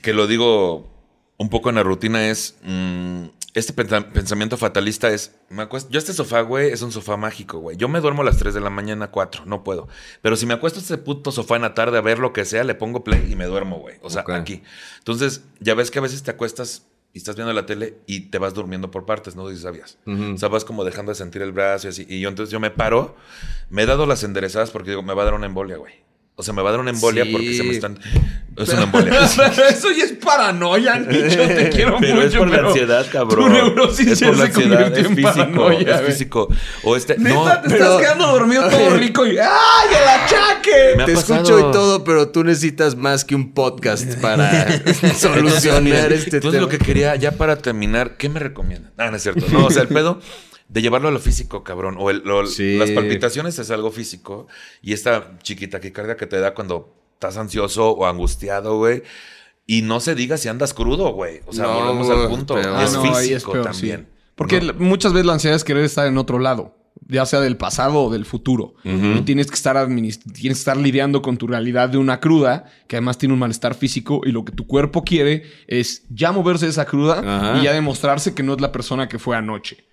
que 0.02 0.12
lo 0.12 0.26
digo 0.26 0.92
un 1.36 1.50
poco 1.50 1.68
en 1.68 1.76
la 1.76 1.84
rutina 1.84 2.28
es, 2.28 2.56
mm, 2.64 3.26
este 3.54 3.72
pensa- 3.74 4.10
pensamiento 4.12 4.56
fatalista 4.56 5.10
es, 5.10 5.34
me 5.50 5.62
acuesto, 5.62 5.90
yo 5.90 5.98
este 5.98 6.12
sofá, 6.14 6.40
güey, 6.40 6.70
es 6.72 6.80
un 6.82 6.90
sofá 6.92 7.16
mágico, 7.16 7.58
güey. 7.58 7.76
Yo 7.76 7.88
me 7.88 8.00
duermo 8.00 8.22
a 8.22 8.24
las 8.24 8.38
3 8.38 8.54
de 8.54 8.60
la 8.60 8.70
mañana, 8.70 9.10
4, 9.10 9.44
no 9.46 9.62
puedo. 9.64 9.88
Pero 10.22 10.36
si 10.36 10.46
me 10.46 10.54
acuesto 10.54 10.78
a 10.78 10.82
este 10.82 10.98
puto 10.98 11.32
sofá 11.32 11.56
en 11.56 11.62
la 11.62 11.74
tarde 11.74 11.98
a 11.98 12.00
ver 12.00 12.18
lo 12.18 12.32
que 12.32 12.44
sea, 12.44 12.64
le 12.64 12.74
pongo 12.74 13.04
play 13.04 13.30
y 13.30 13.36
me 13.36 13.44
duermo, 13.44 13.78
güey. 13.78 13.96
O 14.02 14.08
sea, 14.10 14.22
aquí. 14.40 14.62
Entonces, 14.98 15.42
ya 15.60 15.74
ves 15.74 15.90
que 15.90 15.98
a 15.98 16.02
veces 16.02 16.22
te 16.22 16.30
acuestas 16.30 16.86
y 17.12 17.18
estás 17.18 17.36
viendo 17.36 17.52
la 17.52 17.66
tele 17.66 17.98
y 18.06 18.30
te 18.30 18.38
vas 18.38 18.54
durmiendo 18.54 18.90
por 18.90 19.04
partes, 19.04 19.36
¿no? 19.36 19.46
Si 19.50 19.58
sabías. 19.58 19.98
O 20.06 20.38
sea, 20.38 20.48
vas 20.48 20.64
como 20.64 20.82
dejando 20.82 21.12
de 21.12 21.16
sentir 21.16 21.42
el 21.42 21.52
brazo 21.52 21.88
y 21.88 21.90
así. 21.90 22.06
Y 22.08 22.20
yo 22.20 22.30
entonces 22.30 22.50
yo 22.50 22.58
me 22.58 22.70
paro, 22.70 23.16
me 23.68 23.82
he 23.82 23.86
dado 23.86 24.06
las 24.06 24.24
enderezadas 24.24 24.70
porque 24.70 24.90
digo, 24.92 25.02
me 25.02 25.12
va 25.12 25.22
a 25.22 25.24
dar 25.26 25.34
una 25.34 25.44
embolia, 25.44 25.76
güey. 25.76 25.92
O 26.42 26.44
sea, 26.44 26.52
me 26.54 26.60
va 26.62 26.70
a 26.70 26.72
dar 26.72 26.80
una 26.80 26.90
embolia 26.90 27.22
Sí. 27.24 27.30
porque 27.30 27.54
se 27.54 27.62
me 27.62 27.70
están. 27.70 27.98
Es 28.56 28.68
una 28.70 28.82
embolia. 28.82 29.24
Eso 29.70 29.90
ya 29.92 30.04
es 30.04 30.12
paranoia, 30.12 30.98
Nicho. 30.98 31.36
Te 31.38 31.70
quiero 31.72 31.98
Pero 32.00 32.16
mucho. 32.16 32.26
es 32.26 32.34
por 32.34 32.48
la 32.50 32.56
pero 32.56 32.68
ansiedad, 32.68 33.06
cabrón. 33.12 33.46
Tu 33.46 33.48
neurosis 33.48 34.06
es 34.08 34.18
ya 34.20 34.26
por 34.26 34.36
la 34.36 34.42
se 34.46 34.48
ansiedad, 34.50 34.98
es 34.98 35.06
físico, 35.06 35.24
paranoia. 35.32 36.00
es 36.00 36.06
físico. 36.06 36.48
O 36.82 36.96
este, 36.96 37.16
Neta, 37.16 37.34
no, 37.34 37.60
te 37.68 37.74
estás 37.74 38.00
quedando 38.00 38.26
dormido 38.26 38.68
todo 38.68 38.90
rico 38.96 39.24
y 39.24 39.38
¡ay, 39.38 39.88
el 39.90 40.08
achaque! 40.08 40.96
Me 40.96 41.02
ha 41.04 41.06
Te 41.06 41.14
pasado. 41.14 41.40
escucho 41.42 41.58
y 41.68 41.72
todo, 41.72 42.02
pero 42.04 42.28
tú 42.28 42.42
necesitas 42.44 42.96
más 42.96 43.24
que 43.24 43.34
un 43.36 43.52
podcast 43.54 44.16
para 44.16 44.82
solucionar 45.14 46.12
este 46.12 46.36
Entonces 46.36 46.40
tema. 46.50 46.60
lo 46.62 46.68
que 46.68 46.78
quería, 46.78 47.14
ya 47.16 47.32
para 47.32 47.56
terminar, 47.56 48.16
¿qué 48.16 48.28
me 48.28 48.40
recomiendan? 48.40 48.92
Ah, 48.98 49.10
no 49.10 49.16
es 49.16 49.22
cierto. 49.22 49.46
No, 49.52 49.66
o 49.66 49.70
sea, 49.70 49.82
el 49.82 49.88
pedo 49.88 50.20
de 50.72 50.80
llevarlo 50.82 51.08
a 51.08 51.10
lo 51.10 51.20
físico, 51.20 51.62
cabrón. 51.62 51.96
O 51.98 52.08
el- 52.10 52.22
lo- 52.24 52.46
Sí. 52.46 52.78
las 52.78 52.90
palpitaciones 52.92 53.58
es 53.58 53.70
algo 53.70 53.90
físico. 53.90 54.46
Y 54.80 54.92
esta 54.94 55.38
chiquita 55.42 55.78
taquicardia 55.78 56.16
que 56.16 56.26
te 56.26 56.40
da 56.40 56.54
cuando 56.54 56.94
estás 57.14 57.36
ansioso 57.36 57.90
o 57.90 58.06
angustiado, 58.06 58.78
güey. 58.78 59.02
Y 59.66 59.82
no 59.82 60.00
se 60.00 60.14
diga 60.14 60.36
si 60.38 60.48
andas 60.48 60.72
crudo, 60.74 61.12
güey. 61.12 61.40
O 61.46 61.52
sea, 61.52 61.66
No, 61.66 61.74
volvemos 61.74 62.10
al 62.10 62.28
punto. 62.28 62.54
peor. 62.54 62.82
es 62.82 62.90
Ah, 62.90 62.96
no, 62.96 63.02
físico 63.02 63.16
ahí 63.18 63.32
es 63.32 63.44
peor, 63.44 63.62
también. 63.64 64.06
sí. 64.08 64.18
Porque 64.34 64.60
muchas 64.78 65.12
veces 65.12 65.26
la 65.26 65.34
ansiedad 65.34 65.56
es 65.56 65.62
querer 65.62 65.84
estar 65.84 66.06
en 66.06 66.16
otro 66.18 66.38
lado, 66.38 66.74
ya 67.06 67.26
sea 67.26 67.40
del 67.40 67.56
pasado 67.58 68.04
o 68.04 68.10
del 68.10 68.24
futuro. 68.24 68.74
Y 68.82 69.20
tienes 69.20 69.48
que 69.48 69.54
estar 69.54 69.76
administ- 69.76 70.22
tienes 70.32 70.58
que 70.58 70.62
estar 70.62 70.76
lidiando 70.78 71.20
con 71.20 71.36
tu 71.36 71.46
realidad 71.46 71.90
de 71.90 71.98
una 71.98 72.18
cruda, 72.18 72.64
que 72.88 72.96
además 72.96 73.18
tiene 73.18 73.34
un 73.34 73.38
malestar 73.40 73.74
físico, 73.74 74.22
y 74.24 74.32
lo 74.32 74.44
que 74.44 74.52
tu 74.52 74.66
cuerpo 74.66 75.04
quiere 75.04 75.42
es 75.68 76.04
ya 76.08 76.32
moverse 76.32 76.64
de 76.64 76.70
esa 76.70 76.86
cruda 76.86 77.20
Ajá. 77.20 77.58
y 77.60 77.64
ya 77.64 77.72
demostrarse 77.74 78.34
que 78.34 78.42
no 78.42 78.54
es 78.54 78.60
la 78.62 78.72
persona 78.72 79.06
que 79.08 79.18
fue 79.18 79.36
anoche. 79.36 79.84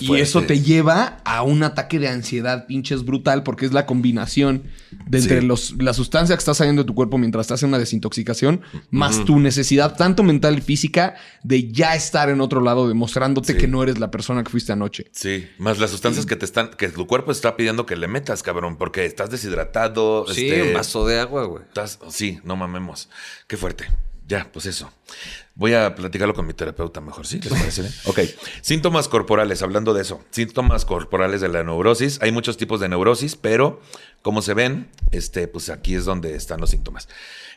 Y 0.00 0.16
eso 0.16 0.42
te 0.42 0.60
lleva 0.60 1.18
a 1.24 1.42
un 1.42 1.62
ataque 1.62 1.98
de 1.98 2.08
ansiedad 2.08 2.66
pinches 2.66 3.04
brutal 3.04 3.42
porque 3.42 3.64
es 3.64 3.72
la 3.72 3.86
combinación 3.86 4.64
de 5.06 5.18
entre 5.18 5.40
Sí. 5.40 5.46
los, 5.46 5.74
la 5.82 5.94
sustancia 5.94 6.34
que 6.36 6.40
está 6.40 6.52
saliendo 6.54 6.82
de 6.82 6.86
tu 6.86 6.94
cuerpo 6.94 7.16
mientras 7.16 7.42
estás 7.46 7.62
en 7.62 7.70
una 7.70 7.78
desintoxicación, 7.78 8.60
más 8.90 9.24
tu 9.24 9.38
necesidad 9.40 9.96
tanto 9.96 10.22
mental 10.22 10.58
y 10.58 10.60
física 10.60 11.14
de 11.42 11.70
ya 11.72 11.94
estar 11.94 12.28
en 12.28 12.40
otro 12.40 12.60
lado 12.60 12.88
demostrándote 12.88 13.54
Sí. 13.54 13.58
que 13.58 13.68
no 13.68 13.82
eres 13.82 13.98
la 13.98 14.10
persona 14.10 14.42
que 14.44 14.50
fuiste 14.50 14.72
anoche. 14.72 15.06
Sí, 15.12 15.46
más 15.58 15.78
las 15.78 15.90
sustancias 15.90 16.26
que 16.26 16.36
te 16.36 16.44
están, 16.44 16.70
que 16.70 16.88
tu 16.88 17.06
cuerpo 17.06 17.32
está 17.32 17.56
pidiendo 17.56 17.86
que 17.86 17.96
le 17.96 18.08
metas, 18.08 18.42
cabrón, 18.42 18.76
porque 18.76 19.06
estás 19.06 19.30
deshidratado. 19.30 20.26
Sí, 20.32 20.48
este, 20.48 20.62
un 20.68 20.74
vaso 20.74 21.06
de 21.06 21.18
agua, 21.20 21.44
güey. 21.44 21.62
Estás- 21.62 21.98
sí, 22.10 22.40
no 22.44 22.56
mamemos. 22.56 23.08
Qué 23.46 23.56
fuerte. 23.56 23.86
Ya, 24.28 24.50
pues 24.52 24.66
eso. 24.66 24.90
Voy 25.58 25.72
a 25.72 25.94
platicarlo 25.94 26.34
con 26.34 26.46
mi 26.46 26.52
terapeuta 26.52 27.00
mejor, 27.00 27.26
¿sí? 27.26 27.40
¿Les 27.42 27.48
parece 27.52 27.80
bien? 27.82 27.94
Ok. 28.04 28.20
Síntomas 28.60 29.08
corporales, 29.08 29.62
hablando 29.62 29.94
de 29.94 30.02
eso. 30.02 30.22
Síntomas 30.30 30.84
corporales 30.84 31.40
de 31.40 31.48
la 31.48 31.64
neurosis. 31.64 32.18
Hay 32.20 32.30
muchos 32.30 32.58
tipos 32.58 32.78
de 32.78 32.90
neurosis, 32.90 33.36
pero 33.36 33.80
como 34.20 34.42
se 34.42 34.52
ven, 34.52 34.88
este, 35.12 35.48
pues 35.48 35.70
aquí 35.70 35.94
es 35.94 36.04
donde 36.04 36.34
están 36.34 36.60
los 36.60 36.68
síntomas. 36.70 37.08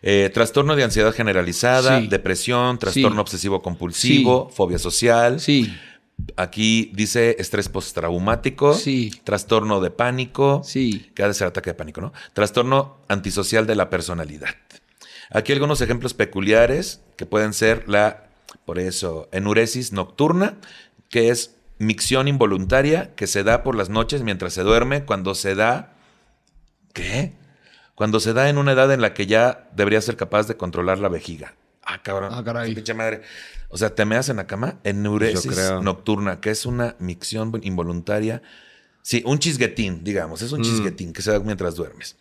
Eh, 0.01 0.31
trastorno 0.33 0.77
de 0.77 0.85
ansiedad 0.85 1.11
generalizada, 1.13 1.99
Sí. 1.99 2.07
depresión, 2.07 2.79
trastorno 2.79 3.15
Sí. 3.17 3.19
obsesivo 3.21 3.61
compulsivo, 3.61 4.49
fobia 4.49 4.79
social. 4.79 5.39
Sí, 5.39 5.73
Aquí 6.35 6.91
dice 6.93 7.37
estrés 7.39 7.69
postraumático, 7.69 8.73
Sí. 8.73 9.09
trastorno 9.23 9.79
de 9.79 9.89
pánico, 9.89 10.61
sí. 10.65 11.11
que 11.15 11.23
ha 11.23 11.27
de 11.29 11.33
ser 11.33 11.47
ataque 11.47 11.69
de 11.69 11.75
pánico, 11.75 12.01
¿no? 12.01 12.11
Trastorno 12.33 12.97
antisocial 13.07 13.65
de 13.65 13.75
la 13.75 13.89
personalidad. 13.89 14.49
Aquí 15.29 15.53
algunos 15.53 15.81
ejemplos 15.81 16.13
peculiares 16.13 17.01
que 17.15 17.25
pueden 17.25 17.53
ser 17.53 17.87
la, 17.87 18.29
por 18.65 18.79
eso, 18.79 19.29
enuresis 19.31 19.93
nocturna, 19.93 20.57
que 21.09 21.29
es 21.29 21.55
micción 21.77 22.27
involuntaria 22.27 23.15
que 23.15 23.25
se 23.27 23.43
da 23.43 23.63
por 23.63 23.75
las 23.75 23.89
noches 23.89 24.21
mientras 24.23 24.53
se 24.53 24.63
duerme, 24.63 25.05
cuando 25.05 25.35
se 25.35 25.55
da, 25.55 25.93
¿qué? 26.93 27.33
Cuando 27.95 28.19
se 28.19 28.33
da 28.33 28.49
en 28.49 28.57
una 28.57 28.73
edad 28.73 28.91
en 28.93 29.01
la 29.01 29.13
que 29.13 29.27
ya 29.27 29.69
debería 29.75 30.01
ser 30.01 30.15
capaz 30.15 30.47
de 30.47 30.57
controlar 30.57 30.99
la 30.99 31.09
vejiga. 31.09 31.53
Ah, 31.83 32.01
cabrón. 32.01 32.31
Ah, 32.33 32.43
caray. 32.43 32.73
Pinche 32.73 32.93
madre. 32.93 33.21
O 33.69 33.77
sea, 33.77 33.93
te 33.95 34.05
meas 34.05 34.29
en 34.29 34.37
la 34.37 34.47
cama, 34.47 34.79
enuresis 34.83 35.43
Yo 35.43 35.51
creo. 35.51 35.81
nocturna, 35.81 36.39
que 36.39 36.49
es 36.51 36.65
una 36.65 36.95
micción 36.99 37.51
involuntaria. 37.63 38.41
Sí, 39.01 39.23
un 39.25 39.39
chisguetín, 39.39 40.03
digamos. 40.03 40.41
Es 40.41 40.51
un 40.51 40.61
chisguetín 40.61 41.13
que 41.13 41.21
se 41.21 41.31
da 41.31 41.39
mientras 41.39 41.75
duermes. 41.75 42.15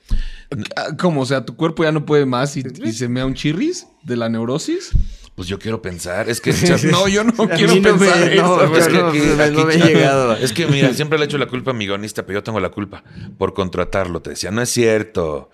Ah, 0.76 0.96
¿Cómo? 0.98 1.20
O 1.22 1.26
sea, 1.26 1.44
tu 1.44 1.54
cuerpo 1.56 1.82
ya 1.84 1.92
no 1.92 2.06
puede 2.06 2.24
más 2.24 2.56
y, 2.56 2.62
y 2.84 2.92
se 2.92 3.08
mea 3.08 3.26
un 3.26 3.34
chirris 3.34 3.86
de 4.04 4.16
la 4.16 4.28
neurosis. 4.28 4.90
Pues 5.34 5.46
yo 5.48 5.58
quiero 5.58 5.82
pensar, 5.82 6.28
es 6.28 6.40
que... 6.40 6.52
No, 6.90 7.06
yo 7.06 7.22
no 7.24 7.32
quiero 7.32 7.74
no 7.76 7.82
pensar 7.82 8.32
eso. 8.32 8.74
Es 8.76 8.88
que 8.88 8.94
no, 8.98 9.06
aquí- 9.08 9.18
no, 9.18 9.42
aquí 9.42 9.52
no 9.56 9.64
me 9.66 9.74
he 9.74 9.78
Cha- 9.78 9.86
llegado. 9.86 10.36
Es 10.36 10.52
que 10.52 10.66
mira, 10.66 10.92
siempre 10.94 11.18
le 11.18 11.26
echo 11.26 11.38
la 11.38 11.46
culpa 11.46 11.70
a 11.72 11.74
mi 11.74 11.86
guionista, 11.86 12.24
pero 12.26 12.38
yo 12.40 12.42
tengo 12.42 12.58
la 12.60 12.70
culpa 12.70 13.04
por 13.36 13.54
contratarlo. 13.54 14.20
Te 14.22 14.30
decía, 14.30 14.50
no 14.50 14.62
es 14.62 14.70
cierto. 14.70 15.50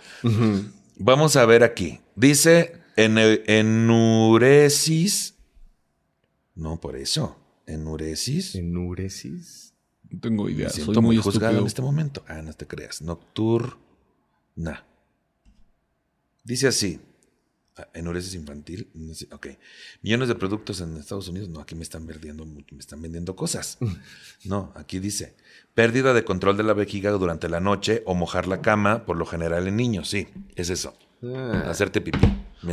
Vamos 0.96 1.36
a 1.36 1.44
ver 1.46 1.64
aquí. 1.64 2.00
Dice 2.16 2.80
ene- 2.96 3.42
enuresis. 3.46 5.34
No, 6.54 6.80
por 6.80 6.96
eso. 6.96 7.36
Enuresis. 7.66 8.54
¿Enuresis? 8.54 9.63
No 10.14 10.20
tengo 10.20 10.48
idea. 10.48 10.66
Me 10.66 10.72
Soy 10.72 10.82
siento 10.84 11.02
muy 11.02 11.16
muy 11.16 11.22
juzgado 11.22 11.46
estúpido. 11.52 11.60
en 11.60 11.66
este 11.66 11.82
momento. 11.82 12.24
Ah, 12.28 12.42
no 12.42 12.52
te 12.52 12.66
creas. 12.66 13.02
Nocturna. 13.02 14.84
Dice 16.44 16.68
así. 16.68 17.00
Ah, 17.76 17.88
Enuresis 17.94 18.34
infantil. 18.34 18.88
Ok. 19.32 19.48
Millones 20.02 20.28
de 20.28 20.34
productos 20.36 20.80
en 20.80 20.96
Estados 20.96 21.26
Unidos. 21.28 21.48
No, 21.48 21.60
aquí 21.60 21.74
me 21.74 21.82
están 21.82 22.06
vendiendo, 22.06 22.46
me 22.46 22.62
están 22.78 23.02
vendiendo 23.02 23.34
cosas. 23.36 23.78
No, 24.44 24.72
aquí 24.76 24.98
dice. 24.98 25.34
Pérdida 25.74 26.12
de 26.12 26.24
control 26.24 26.56
de 26.58 26.62
la 26.62 26.74
vejiga 26.74 27.10
durante 27.12 27.48
la 27.48 27.60
noche 27.60 28.02
o 28.06 28.14
mojar 28.14 28.46
la 28.46 28.60
cama, 28.60 29.06
por 29.06 29.16
lo 29.16 29.24
general 29.26 29.66
en 29.66 29.76
niños. 29.76 30.08
Sí, 30.10 30.28
es 30.54 30.68
eso. 30.70 30.96
Ah. 31.36 31.64
Hacerte 31.70 32.00
pipí. 32.00 32.18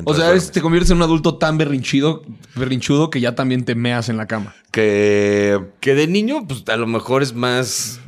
O 0.06 0.14
sea, 0.14 0.30
eres- 0.32 0.52
te 0.52 0.62
conviertes 0.62 0.92
en 0.92 0.98
un 0.98 1.04
adulto 1.04 1.38
tan 1.38 1.58
berrinchido, 1.58 2.24
berrinchudo 2.56 3.10
que 3.10 3.20
ya 3.20 3.36
también 3.36 3.66
te 3.66 3.76
meas 3.76 4.08
en 4.10 4.18
la 4.18 4.26
cama. 4.28 4.56
Que 4.72 5.60
Que 5.80 5.96
de 5.96 6.08
niño, 6.08 6.48
pues 6.48 6.64
a 6.70 6.78
lo 6.78 6.88
mejor 6.88 7.22
es 7.24 7.34
más 7.34 8.00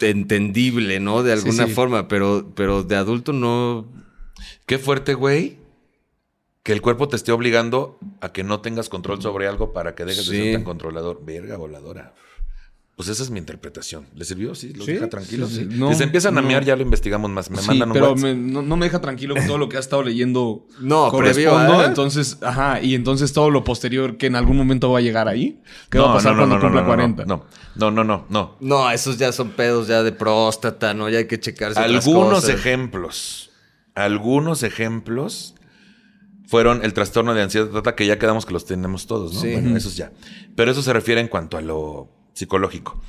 entendible, 0.00 1.00
¿no? 1.00 1.22
De 1.22 1.32
alguna 1.32 1.66
sí. 1.66 1.72
forma, 1.72 2.08
pero, 2.08 2.52
pero 2.54 2.82
de 2.82 2.96
adulto 2.96 3.32
no. 3.32 3.86
Qué 4.66 4.78
fuerte, 4.78 5.14
güey. 5.14 5.58
Que 6.62 6.72
el 6.72 6.80
cuerpo 6.80 7.08
te 7.08 7.16
esté 7.16 7.30
obligando 7.32 7.98
a 8.20 8.32
que 8.32 8.42
no 8.42 8.60
tengas 8.60 8.88
control 8.88 9.20
sobre 9.20 9.46
algo 9.46 9.72
para 9.74 9.94
que 9.94 10.04
dejes 10.04 10.26
de 10.28 10.36
ser 10.42 10.54
tan 10.54 10.64
controlador. 10.64 11.20
Verga, 11.24 11.56
voladora. 11.58 12.14
Pues 12.96 13.08
esa 13.08 13.24
es 13.24 13.30
mi 13.30 13.40
interpretación. 13.40 14.06
¿Le 14.14 14.24
sirvió? 14.24 14.54
Sí, 14.54 14.72
los 14.72 14.86
Sí, 14.86 14.92
deja 14.92 15.08
tranquilos. 15.08 15.48
sí, 15.50 15.56
Sí, 15.64 15.68
sí. 15.68 15.76
No, 15.78 15.88
si 15.90 15.96
se 15.96 16.04
empiezan 16.04 16.38
a 16.38 16.40
no. 16.40 16.46
mear, 16.46 16.64
ya 16.64 16.76
lo 16.76 16.82
investigamos 16.82 17.28
más. 17.28 17.50
Me 17.50 17.56
sí, 17.58 17.66
mandan 17.66 17.88
un 17.88 17.92
pero 17.92 18.14
me- 18.14 18.36
no, 18.36 18.62
no 18.62 18.76
me 18.76 18.86
deja 18.86 19.00
tranquilo 19.00 19.34
con 19.34 19.44
todo 19.48 19.58
lo 19.58 19.68
que 19.68 19.76
has 19.78 19.86
estado 19.86 20.04
leyendo. 20.04 20.68
No, 20.78 21.10
correspondo. 21.10 21.56
previo 21.58 21.80
a- 21.80 21.86
Entonces, 21.86 22.38
ajá, 22.40 22.80
y 22.80 22.94
entonces 22.94 23.32
todo 23.32 23.50
lo 23.50 23.64
posterior 23.64 24.16
que 24.16 24.26
en 24.26 24.36
algún 24.36 24.56
momento 24.56 24.92
va 24.92 25.00
a 25.00 25.02
llegar 25.02 25.26
ahí. 25.26 25.60
¿Qué 25.90 25.98
va 25.98 26.04
No, 26.06 26.10
a 26.12 26.14
pasar 26.14 26.32
no, 26.34 26.38
cuando 26.38 26.54
no, 26.54 26.60
no, 26.60 26.66
cumpla 26.68 26.80
no, 26.82 26.86
40? 26.86 27.24
No, 27.24 27.44
no, 27.74 27.90
no, 27.90 28.04
no, 28.04 28.26
no. 28.30 28.56
No, 28.60 28.88
esos 28.92 29.18
ya 29.18 29.32
son 29.32 29.50
pedos 29.50 29.88
ya 29.88 30.04
de 30.04 30.12
próstata, 30.12 30.94
¿no? 30.94 31.08
Ya 31.08 31.18
hay 31.18 31.26
que 31.26 31.40
checarse. 31.40 31.80
otras 31.80 32.06
Algunos 32.06 32.42
cosas. 32.42 32.50
ejemplos. 32.50 33.50
Algunos 33.96 34.62
ejemplos 34.62 35.56
fueron 36.46 36.84
el 36.84 36.92
trastorno 36.94 37.34
de 37.34 37.42
ansiedad, 37.42 37.82
que 37.96 38.06
ya 38.06 38.18
quedamos 38.20 38.46
que 38.46 38.52
los 38.52 38.66
tenemos 38.66 39.06
todos, 39.08 39.34
¿no? 39.34 39.40
Sí. 39.40 39.52
Bueno, 39.52 39.76
esos 39.76 39.96
ya. 39.96 40.12
Pero 40.54 40.70
eso 40.70 40.80
se 40.82 40.92
refiere 40.92 41.20
en 41.20 41.26
cuanto 41.28 41.56
a 41.56 41.60
lo 41.60 42.08
psicológico. 42.34 43.00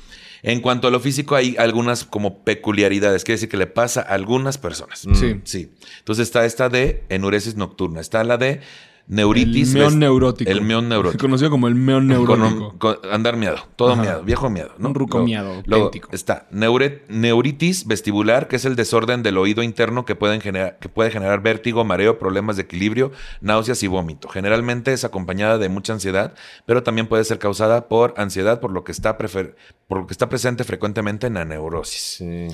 En 0.42 0.60
cuanto 0.60 0.88
a 0.88 0.90
lo 0.90 1.00
físico, 1.00 1.34
hay 1.34 1.56
algunas 1.58 2.04
como 2.04 2.44
peculiaridades. 2.44 3.24
Quiere 3.24 3.36
decir 3.36 3.48
que 3.48 3.56
le 3.56 3.66
pasa 3.66 4.00
a 4.02 4.14
algunas 4.14 4.58
personas. 4.58 5.00
Sí. 5.00 5.40
Sí. 5.44 5.70
Entonces 5.98 6.28
está 6.28 6.44
esta 6.44 6.68
de 6.68 7.04
enuresis 7.08 7.56
nocturna. 7.56 8.00
Está 8.00 8.22
la 8.22 8.36
de 8.36 8.60
neuritis. 9.08 9.68
El 9.74 9.80
meón 9.80 9.98
neurótico. 9.98 10.50
El 10.50 10.60
meón 10.62 10.88
neurótico. 10.88 11.20
Conocido 11.26 11.50
como 11.50 11.68
el 11.68 11.74
meón 11.74 12.06
neurótico. 12.08 12.74
con 12.78 12.96
andar 13.10 13.36
miado, 13.36 13.58
todo 13.76 13.92
Ajá. 13.92 14.02
miado, 14.02 14.22
viejo 14.24 14.50
miado. 14.50 14.72
¿no? 14.78 14.88
Un 14.88 14.94
ruco 14.94 15.18
Luego- 15.18 15.26
miado, 15.26 15.62
luego 15.66 15.90
está 16.12 16.48
neure- 16.50 17.02
neuritis 17.08 17.86
vestibular, 17.86 18.48
que 18.48 18.56
es 18.56 18.64
el 18.64 18.76
desorden 18.76 19.22
del 19.22 19.38
oído 19.38 19.62
interno 19.62 20.04
que, 20.04 20.14
pueden 20.14 20.40
generar, 20.40 20.78
que 20.78 20.88
puede 20.88 21.10
generar 21.10 21.42
vértigo, 21.42 21.84
mareo, 21.84 22.18
problemas 22.18 22.56
de 22.56 22.62
equilibrio, 22.62 23.12
náuseas 23.40 23.82
y 23.82 23.86
vómito. 23.86 24.28
Generalmente 24.28 24.92
es 24.92 25.04
acompañada 25.04 25.58
de 25.58 25.68
mucha 25.68 25.92
ansiedad, 25.92 26.34
pero 26.66 26.82
también 26.82 27.06
puede 27.06 27.24
ser 27.24 27.38
causada 27.38 27.88
por 27.88 28.14
ansiedad, 28.16 28.60
por 28.60 28.70
lo 28.72 28.84
que 28.84 28.92
está, 28.92 29.16
prefer- 29.18 29.54
por 29.88 29.98
lo 30.00 30.06
que 30.06 30.14
está 30.14 30.28
presente 30.28 30.64
frecuentemente 30.64 31.26
en 31.26 31.34
la 31.34 31.44
neurosis. 31.44 32.16
Sí. 32.18 32.48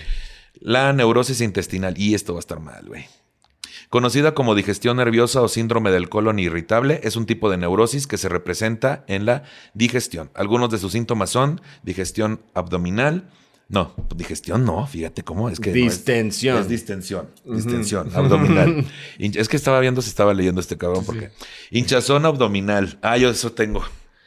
La 0.60 0.92
neurosis 0.92 1.40
intestinal, 1.40 1.94
y 1.98 2.14
esto 2.14 2.34
va 2.34 2.38
a 2.38 2.40
estar 2.40 2.60
mal, 2.60 2.84
güey. 2.86 3.06
Conocida 3.92 4.32
como 4.32 4.54
digestión 4.54 4.96
nerviosa 4.96 5.42
o 5.42 5.48
síndrome 5.48 5.90
del 5.90 6.08
colon 6.08 6.38
irritable, 6.38 7.00
es 7.02 7.14
un 7.14 7.26
tipo 7.26 7.50
de 7.50 7.58
neurosis 7.58 8.06
que 8.06 8.16
se 8.16 8.30
representa 8.30 9.04
en 9.06 9.26
la 9.26 9.42
digestión. 9.74 10.30
Algunos 10.34 10.70
de 10.70 10.78
sus 10.78 10.92
síntomas 10.92 11.28
son 11.28 11.60
digestión 11.82 12.40
abdominal. 12.54 13.28
No, 13.68 13.94
digestión 14.16 14.64
no, 14.64 14.86
fíjate 14.86 15.22
cómo 15.24 15.50
es 15.50 15.60
que. 15.60 15.72
no 15.72 15.76
es- 15.76 15.82
Distensión. 15.82 16.56
es, 16.58 16.68
distensión, 16.70 17.28
distensión 17.44 18.10
abdominal. 18.14 18.86
Es 19.18 19.48
que 19.50 19.56
estaba 19.58 19.78
viendo 19.80 20.00
si 20.00 20.08
estaba 20.08 20.32
leyendo 20.32 20.62
este 20.62 20.78
cabrón, 20.78 21.04
porque. 21.04 21.30
Hinchazón 21.70 22.24
abdominal. 22.24 22.98
Ah, 23.02 23.18
yo 23.18 23.28
eso 23.28 23.52
tengo. 23.52 23.84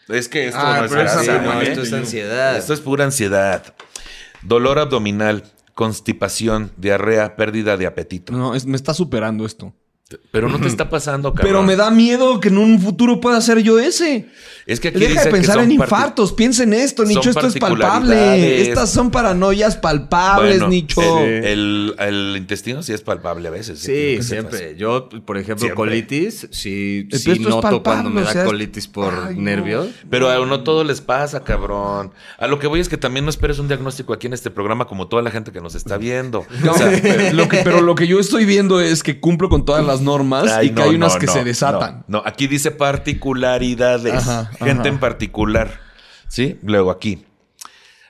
Es 0.10 0.30
que 0.30 0.46
esto 0.48 0.60
Ah, 0.62 0.86
no 0.88 1.02
es 1.02 1.12
Sí, 1.26 1.32
no, 1.44 1.54
güey. 1.56 1.68
esto 1.70 1.82
es 1.82 1.92
ansiedad. 1.92 2.56
Esto 2.56 2.72
es 2.76 2.82
pura 2.82 3.04
ansiedad. 3.06 3.74
Dolor 4.44 4.78
abdominal, 4.78 5.44
constipación, 5.76 6.72
diarrea, 6.78 7.36
pérdida 7.36 7.78
de 7.78 7.86
apetito. 7.86 8.34
No, 8.34 8.56
es- 8.56 8.66
me 8.66 8.76
está 8.76 8.94
superando 8.94 9.46
esto. 9.46 9.74
Pero 10.32 10.50
no 10.50 10.60
te 10.60 10.68
está 10.68 10.90
pasando, 10.90 11.34
cabrón. 11.34 11.48
Pero 11.48 11.64
me 11.64 11.76
da 11.76 11.92
miedo 11.92 12.40
que 12.40 12.50
en 12.50 12.58
un 12.58 12.80
futuro 12.80 13.20
pueda 13.22 13.40
ser 13.42 13.60
yo 13.60 13.80
ese. 13.80 14.28
Es 14.66 14.80
que 14.80 14.88
aquí 14.90 14.98
Deja 15.00 15.12
dice 15.12 15.24
de 15.26 15.30
que 15.30 15.36
pensar 15.36 15.56
son 15.56 15.64
en 15.66 15.72
infartos, 15.74 16.34
piensa 16.34 16.64
en 16.64 16.74
esto, 16.74 17.04
Nicho, 17.06 17.30
esto 17.30 17.48
es 17.48 17.56
palpable. 17.58 18.62
Estas 18.62 18.92
son 18.92 19.12
paranoias 19.12 19.78
palpables, 19.78 20.56
Bueno, 20.60 20.68
Nicho. 20.70 21.20
El, 21.20 21.46
el- 21.46 21.96
el 22.00 22.38
intestino 22.38 22.82
sí 22.84 22.92
es 22.94 23.02
palpable 23.02 23.48
a 23.48 23.52
veces. 23.52 23.80
Sí, 23.80 24.20
siempre. 24.22 24.76
Yo, 24.78 25.08
por 25.26 25.38
ejemplo, 25.38 25.60
Siempre. 25.62 25.76
colitis, 25.76 26.48
sí, 26.52 27.08
sí 27.12 27.16
esto 27.16 27.32
es 27.34 27.40
noto 27.42 27.62
palpable, 27.62 27.82
cuando 27.84 28.10
me 28.10 28.22
o 28.22 28.26
da 28.26 28.32
sea, 28.34 28.46
colitis 28.46 28.88
por 28.88 29.14
Ay, 29.28 29.36
no. 29.36 29.42
nervios. 29.42 29.88
Pero 30.10 30.30
a 30.30 30.46
no 30.46 30.64
todo 30.64 30.84
les 30.84 31.02
pasa, 31.02 31.44
cabrón. 31.44 32.12
A 32.38 32.48
lo 32.48 32.60
que 32.60 32.68
voy 32.68 32.80
es 32.80 32.90
que 32.90 32.98
también 32.98 33.26
no 33.26 33.30
esperes 33.30 33.60
un 33.60 33.68
diagnóstico 33.68 34.14
aquí 34.14 34.28
en 34.28 34.34
este 34.34 34.50
programa 34.52 34.86
como 34.86 35.08
toda 35.08 35.22
la 35.22 35.32
gente 35.32 35.52
que 35.52 35.62
nos 35.62 35.76
está 35.76 35.98
viendo. 35.98 36.46
No, 36.64 36.72
O 36.74 36.78
sea, 36.78 36.92
pero, 37.02 37.34
lo 37.34 37.48
que, 37.48 37.58
pero 37.64 37.82
lo 37.82 37.96
que 37.96 38.08
yo 38.08 38.20
estoy 38.20 38.46
viendo 38.46 38.80
es 38.82 39.04
que 39.04 39.20
cumplo 39.20 39.50
con 39.50 39.64
todas 39.66 39.86
las 39.86 40.02
normas 40.06 40.52
ay, 40.52 40.68
y 40.68 40.70
que 40.70 40.76
no, 40.76 40.84
hay 40.84 40.96
unas 40.96 41.14
no, 41.16 41.20
que 41.20 41.26
no, 41.26 41.34
se 41.34 41.44
desatan. 41.44 42.06
No, 42.08 42.22
aquí 42.26 42.48
dice 42.48 42.72
particularidades. 42.72 44.14
Ajá, 44.14 44.46
gente 44.58 44.72
ajá. 44.72 44.88
en 44.88 45.00
particular. 45.00 45.80
¿Sí? 46.30 46.60
Luego 46.64 46.92
aquí. 46.92 47.26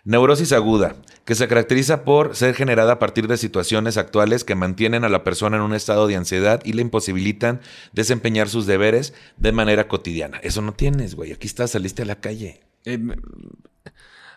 Neurosis 0.04 0.52
aguda, 0.52 0.96
que 1.26 1.34
se 1.34 1.48
caracteriza 1.48 2.04
por 2.06 2.36
ser 2.36 2.54
generada 2.54 2.94
a 2.94 3.00
partir 3.00 3.28
de 3.28 3.38
situaciones 3.38 3.98
actuales 3.98 4.44
que 4.44 4.54
mantienen 4.54 5.04
a 5.04 5.10
la 5.10 5.24
persona 5.24 5.58
en 5.58 5.64
un 5.64 5.74
estado 5.74 6.06
de 6.06 6.16
ansiedad 6.16 6.62
y 6.64 6.74
le 6.74 6.84
imposibilitan 6.84 7.62
desempeñar 7.92 8.48
sus 8.48 8.68
deberes 8.68 9.16
de 9.38 9.52
manera 9.52 9.88
cotidiana. 9.88 10.38
Eso 10.44 10.62
no 10.62 10.74
tienes, 10.74 11.16
güey. 11.16 11.32
Aquí 11.32 11.48
estás, 11.48 11.72
saliste 11.72 12.04
a 12.04 12.06
la 12.06 12.20
calle. 12.20 12.62
Eh, 12.86 13.00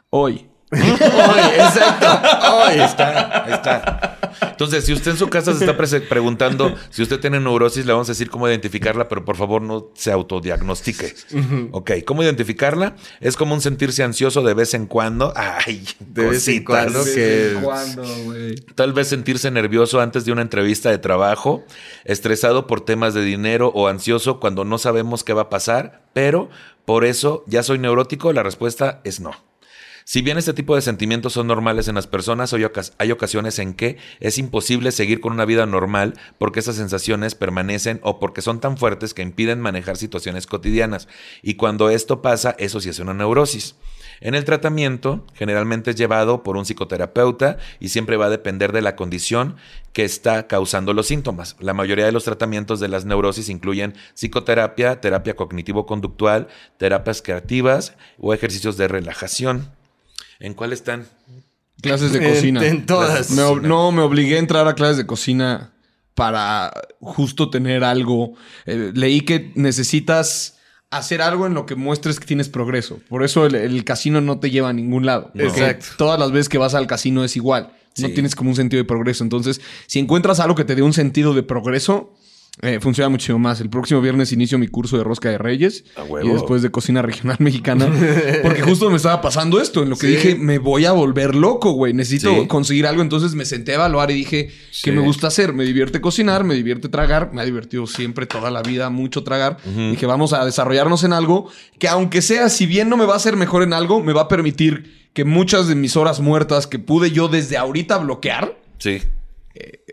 hoy. 0.08 0.48
Hoy, 0.70 1.40
exacto. 1.54 2.06
Hoy. 2.52 2.72
Ahí 2.72 2.80
está, 2.80 3.44
ahí 3.44 3.52
está. 3.52 4.18
Entonces, 4.42 4.84
si 4.84 4.92
usted 4.92 5.12
en 5.12 5.16
su 5.16 5.28
casa 5.28 5.54
se 5.54 5.64
está 5.64 5.76
preguntando 6.08 6.74
si 6.90 7.02
usted 7.02 7.20
tiene 7.20 7.40
neurosis, 7.40 7.86
le 7.86 7.92
vamos 7.92 8.08
a 8.08 8.12
decir 8.12 8.30
cómo 8.30 8.48
identificarla, 8.48 9.08
pero 9.08 9.24
por 9.24 9.36
favor 9.36 9.62
no 9.62 9.90
se 9.94 10.12
autodiagnostique. 10.12 11.14
Ok, 11.72 11.92
¿cómo 12.04 12.22
identificarla? 12.22 12.96
Es 13.20 13.36
como 13.36 13.54
un 13.54 13.60
sentirse 13.60 14.02
ansioso 14.02 14.42
de 14.42 14.54
vez 14.54 14.74
en 14.74 14.86
cuando. 14.86 15.32
Ay, 15.36 15.86
De 16.00 16.28
vez 16.28 16.48
en 16.48 16.64
cuando 16.64 17.04
que... 17.04 17.56
güey? 18.24 18.54
Tal 18.74 18.92
vez 18.92 19.08
sentirse 19.08 19.50
nervioso 19.50 20.00
antes 20.00 20.24
de 20.24 20.32
una 20.32 20.42
entrevista 20.42 20.90
de 20.90 20.98
trabajo, 20.98 21.64
estresado 22.04 22.66
por 22.66 22.80
temas 22.80 23.14
de 23.14 23.22
dinero 23.22 23.70
o 23.74 23.88
ansioso 23.88 24.40
cuando 24.40 24.64
no 24.64 24.78
sabemos 24.78 25.24
qué 25.24 25.32
va 25.32 25.42
a 25.42 25.48
pasar, 25.50 26.02
pero 26.12 26.50
por 26.84 27.04
eso 27.04 27.44
ya 27.46 27.62
soy 27.62 27.78
neurótico, 27.78 28.32
la 28.32 28.42
respuesta 28.42 29.00
es 29.04 29.20
no. 29.20 29.47
Si 30.10 30.22
bien 30.22 30.38
este 30.38 30.54
tipo 30.54 30.74
de 30.74 30.80
sentimientos 30.80 31.34
son 31.34 31.48
normales 31.48 31.86
en 31.86 31.94
las 31.94 32.06
personas, 32.06 32.54
hay 32.54 33.12
ocasiones 33.12 33.58
en 33.58 33.74
que 33.74 33.98
es 34.20 34.38
imposible 34.38 34.90
seguir 34.90 35.20
con 35.20 35.34
una 35.34 35.44
vida 35.44 35.66
normal 35.66 36.14
porque 36.38 36.60
esas 36.60 36.76
sensaciones 36.76 37.34
permanecen 37.34 38.00
o 38.02 38.18
porque 38.18 38.40
son 38.40 38.58
tan 38.58 38.78
fuertes 38.78 39.12
que 39.12 39.20
impiden 39.20 39.60
manejar 39.60 39.98
situaciones 39.98 40.46
cotidianas. 40.46 41.08
Y 41.42 41.56
cuando 41.56 41.90
esto 41.90 42.22
pasa, 42.22 42.56
eso 42.58 42.80
sí 42.80 42.88
es 42.88 42.98
una 43.00 43.12
neurosis. 43.12 43.74
En 44.22 44.34
el 44.34 44.46
tratamiento, 44.46 45.26
generalmente 45.34 45.90
es 45.90 45.96
llevado 45.96 46.42
por 46.42 46.56
un 46.56 46.64
psicoterapeuta 46.64 47.58
y 47.78 47.90
siempre 47.90 48.16
va 48.16 48.26
a 48.26 48.30
depender 48.30 48.72
de 48.72 48.80
la 48.80 48.96
condición 48.96 49.56
que 49.92 50.06
está 50.06 50.46
causando 50.46 50.94
los 50.94 51.06
síntomas. 51.06 51.54
La 51.60 51.74
mayoría 51.74 52.06
de 52.06 52.12
los 52.12 52.24
tratamientos 52.24 52.80
de 52.80 52.88
las 52.88 53.04
neurosis 53.04 53.50
incluyen 53.50 53.92
psicoterapia, 54.14 55.02
terapia 55.02 55.36
cognitivo-conductual, 55.36 56.48
terapias 56.78 57.20
creativas 57.20 57.94
o 58.18 58.32
ejercicios 58.32 58.78
de 58.78 58.88
relajación. 58.88 59.76
¿En 60.40 60.54
cuál 60.54 60.72
están? 60.72 61.06
Clases 61.80 62.12
de 62.12 62.20
cocina. 62.28 62.64
en 62.66 62.86
todas. 62.86 63.30
Me 63.30 63.42
ob- 63.42 63.62
no, 63.62 63.92
me 63.92 64.02
obligué 64.02 64.36
a 64.36 64.38
entrar 64.40 64.66
a 64.68 64.74
clases 64.74 64.96
de 64.96 65.06
cocina 65.06 65.72
para 66.14 66.72
justo 67.00 67.50
tener 67.50 67.84
algo. 67.84 68.34
Eh, 68.66 68.92
leí 68.94 69.20
que 69.20 69.52
necesitas 69.54 70.58
hacer 70.90 71.22
algo 71.22 71.46
en 71.46 71.54
lo 71.54 71.66
que 71.66 71.74
muestres 71.76 72.18
que 72.18 72.26
tienes 72.26 72.48
progreso. 72.48 72.98
Por 73.08 73.22
eso 73.22 73.46
el, 73.46 73.54
el 73.54 73.84
casino 73.84 74.20
no 74.20 74.40
te 74.40 74.50
lleva 74.50 74.70
a 74.70 74.72
ningún 74.72 75.06
lado. 75.06 75.30
No. 75.34 75.44
Exacto. 75.44 75.86
Todas 75.98 76.18
las 76.18 76.32
veces 76.32 76.48
que 76.48 76.58
vas 76.58 76.74
al 76.74 76.86
casino 76.86 77.22
es 77.24 77.36
igual. 77.36 77.72
No 77.98 78.08
Sí. 78.08 78.14
tienes 78.14 78.34
como 78.34 78.50
un 78.50 78.56
sentido 78.56 78.82
de 78.82 78.86
progreso. 78.86 79.22
Entonces, 79.24 79.60
si 79.86 79.98
encuentras 79.98 80.40
algo 80.40 80.54
que 80.54 80.64
te 80.64 80.74
dé 80.74 80.82
un 80.82 80.92
sentido 80.92 81.34
de 81.34 81.42
progreso, 81.42 82.14
eh, 82.62 82.78
funciona 82.80 83.08
muchísimo 83.08 83.38
más. 83.38 83.60
El 83.60 83.70
próximo 83.70 84.00
viernes 84.00 84.32
inicio 84.32 84.58
mi 84.58 84.68
curso 84.68 84.96
de 84.98 85.04
rosca 85.04 85.28
de 85.30 85.38
reyes 85.38 85.84
A 85.96 86.02
huevo. 86.04 86.28
y 86.28 86.32
después 86.32 86.62
de 86.62 86.70
cocina 86.70 87.02
regional 87.02 87.36
mexicana. 87.40 87.86
Porque 88.42 88.62
justo 88.62 88.90
me 88.90 88.96
estaba 88.96 89.20
pasando 89.20 89.60
esto, 89.60 89.82
en 89.82 89.90
lo 89.90 89.96
que 89.96 90.06
Sí. 90.08 90.12
dije, 90.14 90.34
me 90.34 90.58
voy 90.58 90.84
a 90.84 90.92
volver 90.92 91.34
loco, 91.34 91.72
güey. 91.72 91.92
Necesito 91.94 92.34
Sí. 92.34 92.46
conseguir 92.48 92.86
algo. 92.86 93.02
Entonces 93.02 93.34
me 93.34 93.44
senté 93.44 93.72
a 93.72 93.74
evaluar 93.76 94.10
y 94.10 94.14
dije, 94.14 94.50
Sí. 94.70 94.82
¿qué 94.84 94.92
me 94.92 95.00
gusta 95.02 95.28
hacer? 95.28 95.52
Me 95.52 95.64
divierte 95.64 96.00
cocinar, 96.00 96.44
me 96.44 96.54
divierte 96.54 96.88
tragar. 96.88 97.30
Me 97.32 97.40
ha 97.40 97.44
divertido 97.44 97.86
siempre 97.86 98.26
toda 98.26 98.50
la 98.50 98.62
vida 98.62 98.90
mucho 98.90 99.22
tragar. 99.24 99.58
Dije, 99.64 100.06
vamos 100.06 100.32
a 100.32 100.44
desarrollarnos 100.44 101.04
en 101.04 101.12
algo 101.12 101.50
que 101.78 101.88
aunque 101.88 102.22
sea, 102.22 102.48
si 102.48 102.66
bien 102.66 102.88
no 102.88 102.96
me 102.96 103.04
va 103.06 103.14
a 103.14 103.16
hacer 103.18 103.36
mejor 103.36 103.62
en 103.62 103.72
algo, 103.72 104.02
me 104.02 104.12
va 104.12 104.22
a 104.22 104.28
permitir 104.28 105.08
que 105.12 105.24
muchas 105.24 105.66
de 105.68 105.74
mis 105.74 105.96
horas 105.96 106.20
muertas 106.20 106.66
que 106.66 106.78
pude 106.78 107.10
yo 107.10 107.28
desde 107.28 107.56
ahorita 107.56 107.98
bloquear, 107.98 108.56
Sí. 108.78 109.00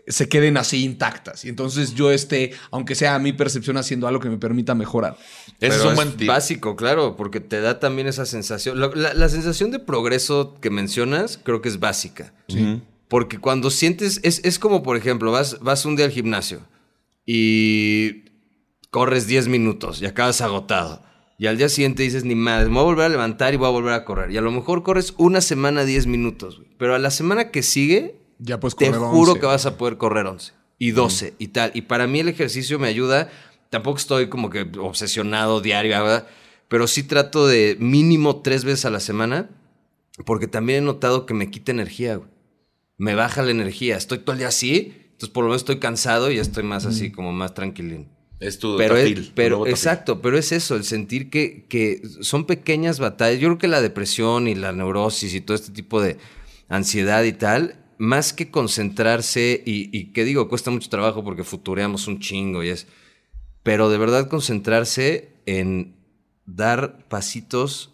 Se 0.06 0.28
queden 0.28 0.56
así 0.56 0.84
intactas. 0.84 1.44
Y 1.44 1.48
entonces 1.48 1.94
yo 1.94 2.10
esté, 2.12 2.52
aunque 2.70 2.94
sea 2.94 3.14
a 3.14 3.18
mi 3.18 3.32
percepción, 3.32 3.76
haciendo 3.76 4.06
algo 4.06 4.20
que 4.20 4.28
me 4.30 4.38
permita 4.38 4.74
mejorar. 4.74 5.16
Ese 5.60 5.78
es 5.78 5.84
un 5.84 5.94
buen 5.96 6.12
tip. 6.16 6.28
básico, 6.28 6.76
claro, 6.76 7.16
porque 7.16 7.40
te 7.40 7.60
da 7.60 7.80
también 7.80 8.06
esa 8.06 8.24
sensación. 8.26 8.78
La, 8.80 8.88
la- 8.94 9.14
la 9.14 9.28
sensación 9.28 9.70
de 9.70 9.78
progreso 9.80 10.54
que 10.60 10.70
mencionas 10.70 11.38
creo 11.42 11.60
que 11.62 11.68
es 11.68 11.80
básica. 11.80 12.32
Porque 13.08 13.38
cuando 13.38 13.70
sientes, 13.70 14.20
es, 14.22 14.40
es 14.44 14.58
como 14.58 14.82
por 14.82 14.96
ejemplo, 14.96 15.30
vas, 15.32 15.58
vas 15.60 15.84
un 15.86 15.96
día 15.96 16.06
al 16.06 16.10
gimnasio 16.12 16.60
y 17.24 18.24
corres 18.90 19.26
10 19.26 19.48
minutos 19.48 20.00
y 20.00 20.06
acabas 20.06 20.40
agotado. 20.40 21.02
Y 21.38 21.46
al 21.48 21.58
día 21.58 21.68
siguiente 21.68 22.02
dices, 22.02 22.24
ni 22.24 22.34
madre, 22.34 22.66
me 22.68 22.74
voy 22.76 22.80
a 22.80 22.84
volver 22.84 23.04
a 23.06 23.08
levantar 23.10 23.52
y 23.52 23.58
voy 23.58 23.66
a 23.66 23.70
volver 23.70 23.92
a 23.92 24.04
correr. 24.06 24.30
Y 24.30 24.38
a 24.38 24.40
lo 24.40 24.50
mejor 24.50 24.82
corres 24.82 25.12
una 25.18 25.40
semana 25.42 25.84
10 25.84 26.06
minutos, 26.06 26.62
pero 26.78 26.94
a 26.94 26.98
la 26.98 27.10
semana 27.10 27.50
que 27.50 27.62
sigue, 27.62 28.16
Ya 28.38 28.60
puedes 28.60 28.76
te 28.76 28.86
correr 28.86 29.00
juro 29.00 29.32
11. 29.32 29.40
que 29.40 29.46
vas 29.46 29.66
a 29.66 29.76
poder 29.78 29.96
correr 29.96 30.26
11 30.26 30.52
y 30.78 30.90
12 30.90 31.34
y 31.38 31.48
tal. 31.48 31.70
Y 31.74 31.82
para 31.82 32.06
mí 32.06 32.20
el 32.20 32.28
ejercicio 32.28 32.78
me 32.78 32.88
ayuda. 32.88 33.30
Tampoco 33.70 33.98
estoy 33.98 34.28
como 34.28 34.50
que 34.50 34.68
obsesionado 34.78 35.60
diario, 35.60 35.90
¿verdad? 36.02 36.26
pero 36.68 36.86
sí 36.88 37.02
trato 37.04 37.46
de 37.46 37.76
mínimo 37.78 38.40
tres 38.42 38.64
veces 38.64 38.84
a 38.86 38.90
la 38.90 38.98
semana 39.00 39.48
porque 40.24 40.48
también 40.48 40.82
he 40.82 40.86
notado 40.86 41.24
que 41.26 41.32
me 41.34 41.48
quita 41.50 41.70
energía, 41.72 42.16
güey. 42.16 42.28
Me 42.98 43.14
baja 43.14 43.42
la 43.42 43.50
energía. 43.52 43.96
Estoy 43.96 44.18
todo 44.18 44.32
el 44.32 44.38
día 44.38 44.48
así, 44.48 44.94
entonces 45.04 45.28
por 45.28 45.44
lo 45.44 45.50
menos 45.50 45.62
estoy 45.62 45.78
cansado 45.78 46.30
y 46.30 46.36
ya 46.36 46.42
estoy 46.42 46.62
más 46.64 46.86
así, 46.86 47.12
como 47.12 47.32
más 47.32 47.54
tranquilín. 47.54 48.08
Es 48.40 48.58
tu 48.58 48.76
Pero, 48.76 48.96
es- 48.96 49.02
tafil, 49.14 49.32
pero 49.34 49.58
tafil. 49.60 49.70
exacto, 49.72 50.20
pero 50.22 50.38
es 50.38 50.50
eso, 50.52 50.74
el 50.76 50.84
sentir 50.84 51.30
que, 51.30 51.66
que 51.68 52.02
son 52.20 52.46
pequeñas 52.46 52.98
batallas. 52.98 53.40
Yo 53.40 53.48
creo 53.48 53.58
que 53.58 53.68
la 53.68 53.80
depresión 53.80 54.48
y 54.48 54.54
la 54.54 54.72
neurosis 54.72 55.34
y 55.34 55.40
todo 55.40 55.54
este 55.54 55.72
tipo 55.72 56.00
de 56.02 56.16
ansiedad 56.68 57.22
y 57.24 57.32
tal, 57.32 57.76
más 57.98 58.32
que 58.32 58.50
concentrarse, 58.50 59.62
y, 59.64 59.96
y 59.96 60.12
que 60.12 60.24
digo, 60.24 60.48
cuesta 60.48 60.70
mucho 60.70 60.88
trabajo 60.88 61.24
porque 61.24 61.44
futureamos 61.44 62.06
un 62.08 62.20
chingo 62.20 62.62
y 62.62 62.68
es, 62.68 62.86
pero 63.62 63.88
de 63.90 63.98
verdad 63.98 64.28
concentrarse 64.28 65.30
en 65.46 65.96
dar 66.44 67.06
pasitos 67.08 67.92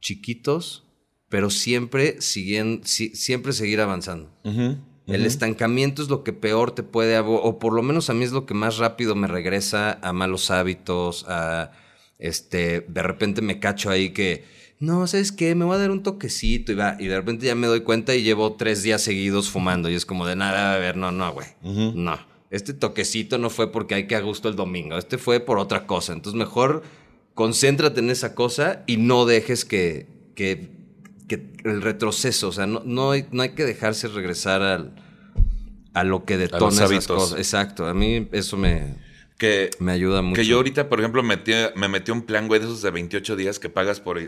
chiquitos, 0.00 0.84
pero 1.28 1.50
siempre, 1.50 2.20
siguen, 2.20 2.80
si- 2.84 3.14
siempre 3.14 3.52
seguir 3.52 3.80
avanzando. 3.80 4.30
El 5.06 5.26
estancamiento 5.26 6.02
es 6.02 6.08
lo 6.08 6.22
que 6.22 6.32
peor 6.32 6.74
te 6.74 6.82
puede, 6.82 7.18
o 7.18 7.58
por 7.58 7.72
lo 7.74 7.82
menos 7.82 8.08
a 8.10 8.14
mí 8.14 8.24
es 8.24 8.32
lo 8.32 8.46
que 8.46 8.54
más 8.54 8.78
rápido 8.78 9.14
me 9.16 9.26
regresa 9.26 9.98
a 10.02 10.12
malos 10.12 10.50
hábitos, 10.50 11.24
a 11.28 11.72
este, 12.18 12.80
de 12.88 13.02
repente 13.02 13.42
me 13.42 13.58
cacho 13.58 13.90
ahí 13.90 14.10
que, 14.10 14.44
no, 14.82 15.06
¿sabes 15.06 15.30
qué? 15.30 15.54
Me 15.54 15.64
voy 15.64 15.76
a 15.76 15.78
dar 15.78 15.92
un 15.92 16.02
toquecito 16.02 16.72
y 16.72 16.74
va, 16.74 16.96
y 16.98 17.06
de 17.06 17.16
repente 17.16 17.46
ya 17.46 17.54
me 17.54 17.68
doy 17.68 17.82
cuenta 17.82 18.16
y 18.16 18.22
llevo 18.22 18.54
tres 18.54 18.82
días 18.82 19.00
seguidos 19.00 19.48
fumando 19.48 19.88
y 19.88 19.94
es 19.94 20.04
como 20.04 20.26
de 20.26 20.34
nada, 20.34 20.74
a 20.74 20.78
ver, 20.78 20.96
no, 20.96 21.12
no, 21.12 21.32
güey, 21.32 21.46
no. 21.62 22.18
Este 22.50 22.74
toquecito 22.74 23.38
no 23.38 23.48
fue 23.48 23.70
porque 23.70 23.94
hay 23.94 24.06
que 24.08 24.16
a 24.16 24.20
gusto 24.20 24.48
el 24.48 24.56
domingo, 24.56 24.98
este 24.98 25.18
fue 25.18 25.38
por 25.38 25.58
otra 25.58 25.86
cosa. 25.86 26.12
Entonces 26.12 26.36
mejor 26.36 26.82
concéntrate 27.34 28.00
en 28.00 28.10
esa 28.10 28.34
cosa 28.34 28.82
y 28.88 28.96
no 28.96 29.24
dejes 29.24 29.64
que, 29.64 30.08
que, 30.34 30.68
que 31.28 31.46
el 31.64 31.80
retroceso, 31.80 32.48
o 32.48 32.52
sea, 32.52 32.66
no, 32.66 32.82
no, 32.84 33.12
hay, 33.12 33.26
no 33.30 33.42
hay 33.42 33.50
que 33.50 33.64
dejarse 33.64 34.08
regresar 34.08 34.62
al, 34.62 34.96
a 35.94 36.04
lo 36.04 36.24
que 36.24 36.38
detona 36.38 36.84
esas 36.84 37.06
cosas. 37.06 37.38
Exacto, 37.38 37.86
a 37.86 37.94
mí 37.94 38.28
eso 38.32 38.56
me, 38.56 38.96
Que, 39.38 39.70
me 39.78 39.92
ayuda 39.92 40.22
mucho. 40.22 40.40
que 40.40 40.46
yo 40.46 40.56
ahorita, 40.56 40.88
por 40.88 40.98
ejemplo, 40.98 41.22
metí, 41.22 41.52
me 41.76 41.88
metí 41.88 42.10
un 42.10 42.22
plan, 42.22 42.48
güey, 42.48 42.60
de 42.60 42.66
esos 42.66 42.82
de 42.82 42.90
28 42.90 43.36
días 43.36 43.58
que 43.58 43.68
pagas 43.68 44.00
por... 44.00 44.18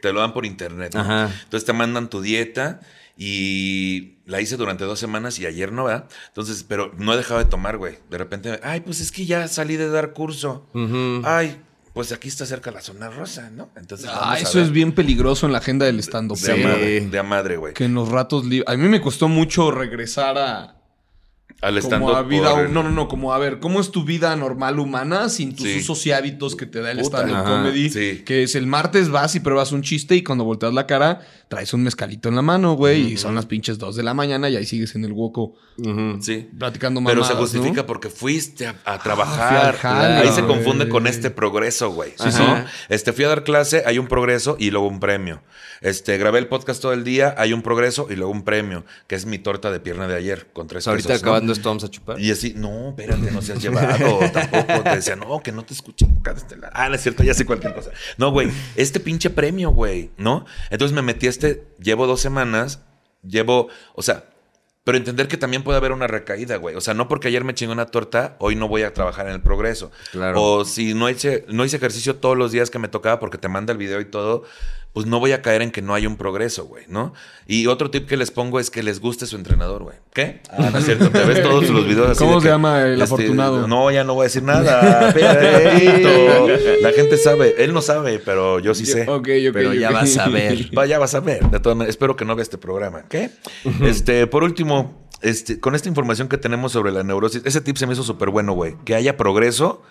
Te 0.00 0.12
lo 0.12 0.20
dan 0.20 0.32
por 0.32 0.46
internet. 0.46 0.94
¿no? 0.94 1.00
Ajá. 1.00 1.30
Entonces 1.44 1.64
te 1.66 1.72
mandan 1.72 2.08
tu 2.10 2.20
dieta 2.20 2.80
y 3.16 4.14
la 4.26 4.40
hice 4.40 4.56
durante 4.56 4.84
dos 4.84 4.98
semanas 4.98 5.38
y 5.38 5.46
ayer 5.46 5.72
no, 5.72 5.84
¿verdad? 5.84 6.08
Entonces, 6.28 6.64
pero 6.66 6.92
no 6.96 7.12
he 7.12 7.16
dejado 7.16 7.40
de 7.40 7.46
tomar, 7.46 7.76
güey. 7.76 7.98
De 8.10 8.16
repente, 8.18 8.60
ay, 8.62 8.80
pues 8.80 9.00
es 9.00 9.10
que 9.10 9.26
ya 9.26 9.48
salí 9.48 9.76
de 9.76 9.88
dar 9.88 10.12
curso. 10.12 10.68
Ujú. 10.72 11.22
Ay, 11.24 11.60
pues 11.94 12.12
aquí 12.12 12.28
está 12.28 12.46
cerca 12.46 12.70
la 12.70 12.80
zona 12.80 13.10
rosa, 13.10 13.50
¿no? 13.50 13.70
Entonces, 13.76 14.06
Ah, 14.08 14.18
vamos 14.20 14.36
a 14.36 14.38
eso 14.40 14.58
ver. 14.58 14.66
es 14.66 14.72
bien 14.72 14.92
peligroso 14.92 15.46
en 15.46 15.52
la 15.52 15.58
agenda 15.58 15.84
del 15.86 15.98
stand-up. 15.98 16.38
De 16.38 16.52
a 16.52 16.76
Sí. 16.76 17.00
de 17.10 17.18
a 17.18 17.22
madre, 17.24 17.56
güey. 17.56 17.74
Que 17.74 17.86
en 17.86 17.94
los 17.94 18.08
ratos 18.08 18.44
libres. 18.44 18.68
A 18.72 18.76
mí 18.76 18.88
me 18.88 19.00
costó 19.00 19.26
mucho 19.28 19.70
regresar 19.72 20.38
a. 20.38 20.76
Al 21.60 21.80
Como 21.82 22.10
a 22.14 22.22
vida. 22.22 22.54
por- 22.54 22.70
No, 22.70 22.84
no, 22.84 22.90
no. 22.90 23.08
Como 23.08 23.32
a 23.34 23.38
ver, 23.38 23.58
¿cómo 23.58 23.80
es 23.80 23.90
tu 23.90 24.04
vida 24.04 24.36
normal 24.36 24.78
humana 24.78 25.28
sin 25.28 25.56
tus 25.56 25.66
Sí. 25.66 25.78
usos 25.78 26.06
y 26.06 26.12
hábitos 26.12 26.54
que 26.54 26.66
te 26.66 26.80
da 26.80 26.92
el 26.92 27.00
stand-up 27.00 27.42
comedy? 27.44 27.90
sí. 27.90 28.22
Que 28.24 28.44
es 28.44 28.54
el 28.54 28.66
martes 28.68 29.08
vas 29.10 29.34
y 29.34 29.40
pruebas 29.40 29.72
un 29.72 29.82
chiste 29.82 30.14
y 30.14 30.22
cuando 30.22 30.44
volteas 30.44 30.72
la 30.72 30.86
cara 30.86 31.20
traes 31.48 31.72
un 31.72 31.82
mezcalito 31.82 32.28
en 32.28 32.36
la 32.36 32.42
mano, 32.42 32.74
güey. 32.74 33.12
Y 33.12 33.16
son 33.16 33.34
las 33.34 33.46
pinches 33.46 33.78
dos 33.78 33.96
de 33.96 34.02
la 34.02 34.14
mañana 34.14 34.48
y 34.48 34.56
ahí 34.56 34.66
sigues 34.66 34.94
en 34.94 35.04
el 35.04 35.12
hueco. 35.12 35.54
Sí. 36.20 36.48
platicando 36.58 37.00
Pero 37.00 37.20
mamadas, 37.20 37.28
se 37.28 37.34
justifica 37.34 37.82
¿no? 37.82 37.86
porque 37.86 38.10
fuiste 38.10 38.66
a, 38.66 38.76
a 38.84 38.94
fui 38.94 39.04
trabajar. 39.04 39.76
jale, 39.76 40.28
Ahí 40.28 40.34
se 40.34 40.44
confunde 40.44 40.88
con 40.88 41.06
este 41.06 41.30
progreso, 41.30 41.90
güey. 41.90 42.12
Sí, 42.18 42.30
sí. 42.30 42.42
¿no? 42.42 42.64
Este, 42.88 43.12
fui 43.12 43.24
a 43.24 43.28
dar 43.28 43.44
clase, 43.44 43.82
hay 43.86 43.98
un 43.98 44.08
progreso 44.08 44.56
y 44.58 44.70
luego 44.70 44.88
un 44.88 45.00
premio. 45.00 45.42
Este, 45.80 46.18
grabé 46.18 46.40
el 46.40 46.48
podcast 46.48 46.82
todo 46.82 46.92
el 46.92 47.04
día, 47.04 47.34
hay 47.38 47.52
un 47.52 47.62
progreso 47.62 48.08
y 48.10 48.16
luego 48.16 48.32
un 48.32 48.42
premio, 48.42 48.84
que 49.06 49.14
es 49.14 49.26
mi 49.26 49.38
torta 49.38 49.70
de 49.70 49.78
pierna 49.80 50.08
de 50.08 50.16
ayer 50.16 50.48
con 50.52 50.66
tres 50.66 50.86
ahorita 50.88 51.08
pesos, 51.08 51.22
¿no? 51.22 51.28
acabando 51.28 51.52
esto 51.52 51.68
vamos 51.68 51.84
a 51.84 51.88
chupar. 51.88 52.20
Y 52.20 52.30
así, 52.30 52.54
no, 52.56 52.90
espérate, 52.90 53.30
no 53.30 53.40
seas 53.40 53.62
llevado. 53.62 54.18
Tampoco 54.32 54.82
te 54.82 54.96
decía, 54.96 55.16
no, 55.16 55.40
que 55.40 55.52
no 55.52 55.64
te 55.64 55.74
escuchen 55.74 56.18
acá 56.18 56.34
de 56.34 56.40
este 56.40 56.56
lado. 56.56 56.72
Ah, 56.74 56.88
no 56.88 56.96
es 56.96 57.02
cierto, 57.02 57.22
ya 57.22 57.34
sé 57.34 57.46
cualquier 57.46 57.74
cosa. 57.74 57.90
No, 58.16 58.32
güey, 58.32 58.50
este 58.74 58.98
pinche 59.00 59.30
premio, 59.30 59.70
güey, 59.70 60.10
¿no? 60.18 60.44
Entonces 60.70 60.94
me 60.94 61.02
metí 61.02 61.26
a 61.28 61.30
este, 61.38 61.64
llevo 61.80 62.06
dos 62.06 62.20
semanas, 62.20 62.80
llevo, 63.22 63.68
o 63.94 64.02
sea, 64.02 64.24
pero 64.84 64.98
entender 64.98 65.28
que 65.28 65.36
también 65.36 65.62
puede 65.62 65.76
haber 65.76 65.92
una 65.92 66.06
recaída, 66.06 66.56
güey. 66.56 66.74
O 66.74 66.80
sea, 66.80 66.94
no 66.94 67.08
porque 67.08 67.28
ayer 67.28 67.44
me 67.44 67.54
chingó 67.54 67.72
una 67.72 67.86
torta, 67.86 68.36
hoy 68.38 68.56
no 68.56 68.68
voy 68.68 68.82
a 68.82 68.94
trabajar 68.94 69.26
en 69.26 69.34
el 69.34 69.42
progreso. 69.42 69.92
Claro. 70.12 70.42
O 70.42 70.64
si 70.64 70.94
no 70.94 71.10
hice, 71.10 71.44
no 71.48 71.64
hice 71.64 71.76
ejercicio 71.76 72.16
todos 72.16 72.36
los 72.36 72.52
días 72.52 72.70
que 72.70 72.78
me 72.78 72.88
tocaba 72.88 73.20
porque 73.20 73.38
te 73.38 73.48
manda 73.48 73.72
el 73.72 73.78
video 73.78 74.00
y 74.00 74.06
todo, 74.06 74.44
pues 74.92 75.06
no 75.06 75.20
voy 75.20 75.32
a 75.32 75.42
caer 75.42 75.62
en 75.62 75.70
que 75.70 75.82
no 75.82 75.94
hay 75.94 76.06
un 76.06 76.16
progreso, 76.16 76.64
güey, 76.64 76.84
¿no? 76.88 77.12
Y 77.46 77.66
otro 77.66 77.90
tip 77.90 78.08
que 78.08 78.16
les 78.16 78.30
pongo 78.30 78.58
es 78.58 78.70
que 78.70 78.82
les 78.82 79.00
guste 79.00 79.26
su 79.26 79.36
entrenador, 79.36 79.82
güey. 79.84 79.96
¿Qué? 80.12 80.40
Ah, 80.50 80.70
no 80.72 80.78
es 80.78 80.86
cierto. 80.86 81.10
Te 81.10 81.24
ves 81.24 81.42
todos 81.42 81.68
los 81.68 81.86
videos 81.88 82.10
así. 82.10 82.18
¿Cómo 82.18 82.36
de 82.36 82.40
se 82.40 82.46
que, 82.46 82.50
llama 82.50 82.82
el 82.82 82.92
este, 82.94 83.04
afortunado? 83.04 83.68
No, 83.68 83.90
ya 83.90 84.02
no 84.04 84.14
voy 84.14 84.22
a 84.22 84.24
decir 84.24 84.42
nada. 84.42 85.08
Espérate. 85.08 86.80
La 86.80 86.92
gente 86.92 87.16
sabe. 87.16 87.54
Él 87.58 87.72
no 87.72 87.82
sabe, 87.82 88.18
pero 88.18 88.58
yo 88.58 88.74
sí 88.74 88.86
sé. 88.86 89.02
Ok, 89.02 89.28
ok, 89.48 89.52
Pero 89.52 89.74
ya 89.74 89.90
vas 89.90 90.16
a 90.18 90.28
ver. 90.28 90.70
Va, 90.76 90.86
ya 90.86 90.98
vas 90.98 91.14
a 91.14 91.20
ver. 91.20 91.48
De 91.50 91.60
todas 91.60 91.76
maneras, 91.76 91.90
espero 91.94 92.16
que 92.16 92.24
no 92.24 92.34
vea 92.34 92.42
este 92.42 92.58
programa. 92.58 93.04
¿Qué? 93.08 93.30
Este, 93.82 94.26
por 94.26 94.42
último, 94.42 95.06
este, 95.20 95.60
con 95.60 95.74
esta 95.74 95.88
información 95.88 96.28
que 96.28 96.38
tenemos 96.38 96.72
sobre 96.72 96.92
la 96.92 97.02
neurosis, 97.02 97.42
ese 97.44 97.60
tip 97.60 97.76
se 97.76 97.86
me 97.86 97.92
hizo 97.92 98.02
súper 98.02 98.30
bueno, 98.30 98.52
güey. 98.54 98.74
Que 98.84 98.94
haya 98.94 99.16
progreso. 99.16 99.82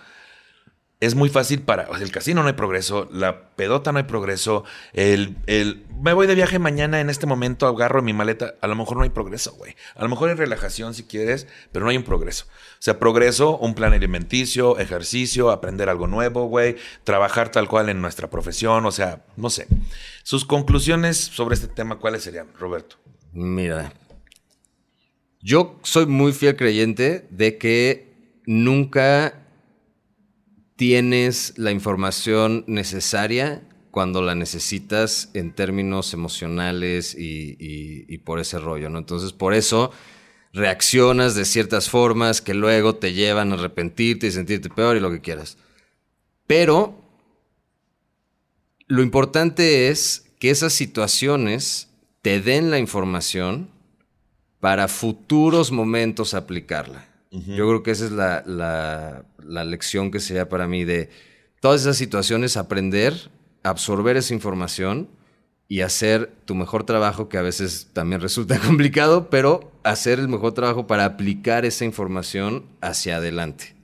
Es 1.00 1.14
muy 1.14 1.30
fácil 1.30 1.62
para. 1.62 1.88
el 2.02 2.12
casino 2.12 2.42
no 2.42 2.48
hay 2.48 2.56
progreso, 2.56 3.08
la 3.12 3.52
pedota 3.56 3.92
no 3.92 4.00
hay 4.00 4.06
progreso, 4.06 4.64
el, 4.94 5.38
el. 5.46 5.86
Me 6.02 6.14
voy 6.14 6.26
de 6.26 6.34
viaje 6.34 6.58
mañana 6.58 7.00
en 7.00 7.12
este 7.12 7.28
momento, 7.28 7.68
agarro 7.68 8.02
mi 8.02 8.14
maleta. 8.14 8.56
A 8.62 8.68
lo 8.68 8.76
mejor 8.76 8.98
no 8.98 9.04
hay 9.04 9.12
progreso, 9.12 9.54
güey. 9.54 9.76
A 9.96 10.02
lo 10.02 10.10
mejor 10.10 10.30
hay 10.30 10.36
relajación 10.36 10.96
si 10.96 11.04
quieres, 11.04 11.46
pero 11.72 11.86
no 11.86 11.92
hay 11.92 11.98
un 11.98 12.04
progreso. 12.04 12.46
O 12.46 12.82
sea, 12.82 12.98
progreso, 12.98 13.60
un 13.60 13.76
plan 13.76 13.94
alimenticio, 13.94 14.80
ejercicio, 14.80 15.52
aprender 15.52 15.88
algo 15.88 16.08
nuevo, 16.08 16.48
güey. 16.48 16.78
Trabajar 17.04 17.52
tal 17.52 17.68
cual 17.68 17.90
en 17.90 18.02
nuestra 18.02 18.32
profesión, 18.32 18.84
o 18.88 18.92
sea, 18.92 19.24
no 19.36 19.52
sé. 19.52 19.68
Sus 20.24 20.46
conclusiones 20.46 21.18
sobre 21.18 21.54
este 21.54 21.68
tema, 21.68 21.98
¿cuáles 22.00 22.24
serían, 22.24 22.48
Roberto? 22.58 22.96
Mira. 23.34 23.94
Yo 25.42 25.80
soy 25.84 26.08
muy 26.08 26.34
fiel 26.34 26.56
creyente 26.56 27.28
de 27.30 27.60
que 27.60 28.42
nunca 28.48 29.47
tienes 30.78 31.54
la 31.58 31.72
información 31.72 32.64
necesaria 32.68 33.62
cuando 33.92 34.22
la 34.22 34.36
necesitas 34.36 35.30
en 35.34 35.54
términos 35.54 36.14
emocionales 36.14 37.16
y, 37.18 38.18
por 38.20 38.40
ese 38.40 38.60
rollo, 38.60 38.90
¿no? 38.90 39.00
Entonces, 39.00 39.34
por 39.34 39.54
eso 39.54 39.92
reaccionas 40.54 41.36
de 41.36 41.46
ciertas 41.46 41.90
formas 41.90 42.42
que 42.42 42.54
luego 42.54 42.96
te 42.96 43.14
llevan 43.14 43.52
a 43.52 43.56
arrepentirte 43.56 44.28
y 44.28 44.32
sentirte 44.32 44.70
peor 44.70 44.96
y 44.96 45.00
lo 45.00 45.12
que 45.12 45.20
quieras. 45.20 45.58
Pero 46.46 46.96
lo 48.86 49.02
importante 49.02 49.90
es 49.90 50.32
que 50.40 50.52
esas 50.52 50.74
situaciones 50.74 51.90
te 52.22 52.40
den 52.40 52.70
la 52.70 52.78
información 52.78 53.70
para 54.60 54.88
futuros 54.88 55.72
momentos 55.72 56.36
aplicarla. 56.36 57.17
Yo 57.32 57.68
creo 57.68 57.84
que 57.84 57.92
esa 57.92 58.06
es 58.06 58.12
la, 58.12 58.44
la- 58.46 59.26
la 59.44 59.64
lección 59.66 60.12
que 60.12 60.20
sería 60.20 60.50
para 60.50 60.68
mí 60.68 60.84
de 60.86 61.10
todas 61.62 61.82
esas 61.82 61.98
situaciones, 61.98 62.58
aprender, 62.58 63.32
absorber 63.64 64.18
esa 64.18 64.34
información 64.34 65.10
y 65.70 65.82
hacer 65.82 66.32
tu 66.46 66.56
mejor 66.56 66.84
trabajo, 66.86 67.28
que 67.28 67.38
a 67.38 67.42
veces 67.42 67.90
también 67.94 68.22
resulta 68.28 68.60
complicado, 68.60 69.30
pero 69.30 69.72
hacer 69.84 70.20
el 70.20 70.28
mejor 70.30 70.54
trabajo 70.54 70.88
para 70.88 71.06
aplicar 71.06 71.66
esa 71.66 71.84
información 71.86 72.66
hacia 72.82 73.18
adelante. 73.18 73.76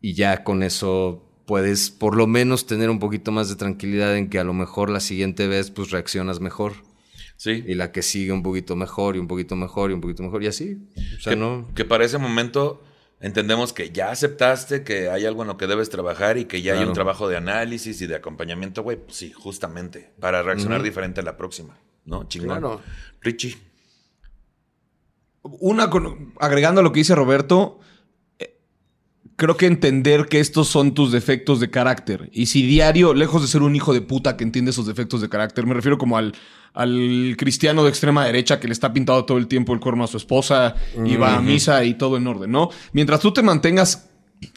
Y 0.00 0.14
ya 0.14 0.42
con 0.44 0.62
eso 0.62 1.22
puedes 1.46 1.90
por 1.90 2.16
lo 2.16 2.26
menos 2.26 2.66
tener 2.66 2.90
un 2.90 2.98
poquito 2.98 3.32
más 3.32 3.48
de 3.48 3.56
tranquilidad 3.56 4.16
en 4.16 4.28
que 4.28 4.38
a 4.38 4.44
lo 4.44 4.52
mejor 4.52 4.90
la 4.90 5.00
siguiente 5.00 5.46
vez 5.48 5.70
pues 5.70 5.90
reaccionas 5.90 6.40
mejor 6.40 6.72
Sí. 7.36 7.64
y 7.66 7.74
la 7.74 7.90
que 7.92 8.02
sigue 8.02 8.32
un 8.32 8.42
poquito 8.42 8.76
mejor 8.76 9.16
y 9.16 9.18
un 9.18 9.26
poquito 9.28 9.56
mejor 9.56 9.90
y 9.90 9.94
un 9.94 10.00
poquito 10.00 10.22
mejor 10.22 10.42
y 10.44 10.46
así. 10.46 10.78
O 11.16 11.20
sea, 11.20 11.32
que, 11.32 11.36
no... 11.36 11.68
que 11.74 11.84
para 11.84 12.04
ese 12.04 12.18
momento 12.18 12.82
entendemos 13.20 13.72
que 13.72 13.90
ya 13.90 14.10
aceptaste 14.10 14.82
que 14.84 15.08
hay 15.10 15.26
algo 15.26 15.42
en 15.42 15.48
lo 15.48 15.56
que 15.56 15.66
debes 15.66 15.90
trabajar 15.90 16.38
y 16.38 16.44
que 16.46 16.62
ya 16.62 16.74
hay 16.74 16.84
un 16.84 16.92
trabajo 16.92 17.28
de 17.28 17.36
análisis 17.36 18.00
y 18.02 18.06
de 18.06 18.16
acompañamiento, 18.16 18.82
güey. 18.82 18.96
Pues 18.96 19.16
sí, 19.16 19.32
justamente. 19.32 20.10
Para 20.20 20.42
reaccionar 20.42 20.82
diferente 20.82 21.20
a 21.20 21.24
la 21.24 21.36
próxima. 21.36 21.78
¿No? 22.04 22.24
Chingón. 22.28 22.58
Claro. 22.60 22.80
Richie. 23.20 23.56
Una, 25.42 25.90
con- 25.90 26.34
agregando 26.38 26.80
a 26.80 26.84
lo 26.84 26.92
que 26.92 27.00
dice 27.00 27.14
Roberto, 27.14 27.80
creo 29.42 29.56
que 29.56 29.66
entender 29.66 30.26
que 30.26 30.38
estos 30.38 30.68
son 30.68 30.94
tus 30.94 31.10
defectos 31.10 31.58
de 31.58 31.68
carácter. 31.68 32.30
Y 32.32 32.46
si 32.46 32.64
diario, 32.64 33.12
lejos 33.12 33.42
de 33.42 33.48
ser 33.48 33.62
un 33.62 33.74
hijo 33.74 33.92
de 33.92 34.00
puta 34.00 34.36
que 34.36 34.44
entiende 34.44 34.70
esos 34.70 34.86
defectos 34.86 35.20
de 35.20 35.28
carácter, 35.28 35.66
me 35.66 35.74
refiero 35.74 35.98
como 35.98 36.16
al, 36.16 36.32
al 36.74 37.34
cristiano 37.36 37.82
de 37.82 37.88
extrema 37.88 38.24
derecha 38.24 38.60
que 38.60 38.68
le 38.68 38.72
está 38.72 38.92
pintado 38.92 39.24
todo 39.24 39.38
el 39.38 39.48
tiempo 39.48 39.74
el 39.74 39.80
cuerno 39.80 40.04
a 40.04 40.06
su 40.06 40.16
esposa 40.16 40.76
y 41.04 41.16
va 41.16 41.38
a 41.38 41.40
misa 41.40 41.84
y 41.84 41.94
todo 41.94 42.18
en 42.18 42.28
orden, 42.28 42.52
¿no? 42.52 42.70
Mientras 42.92 43.18
tú 43.18 43.32
te 43.32 43.42
mantengas 43.42 44.10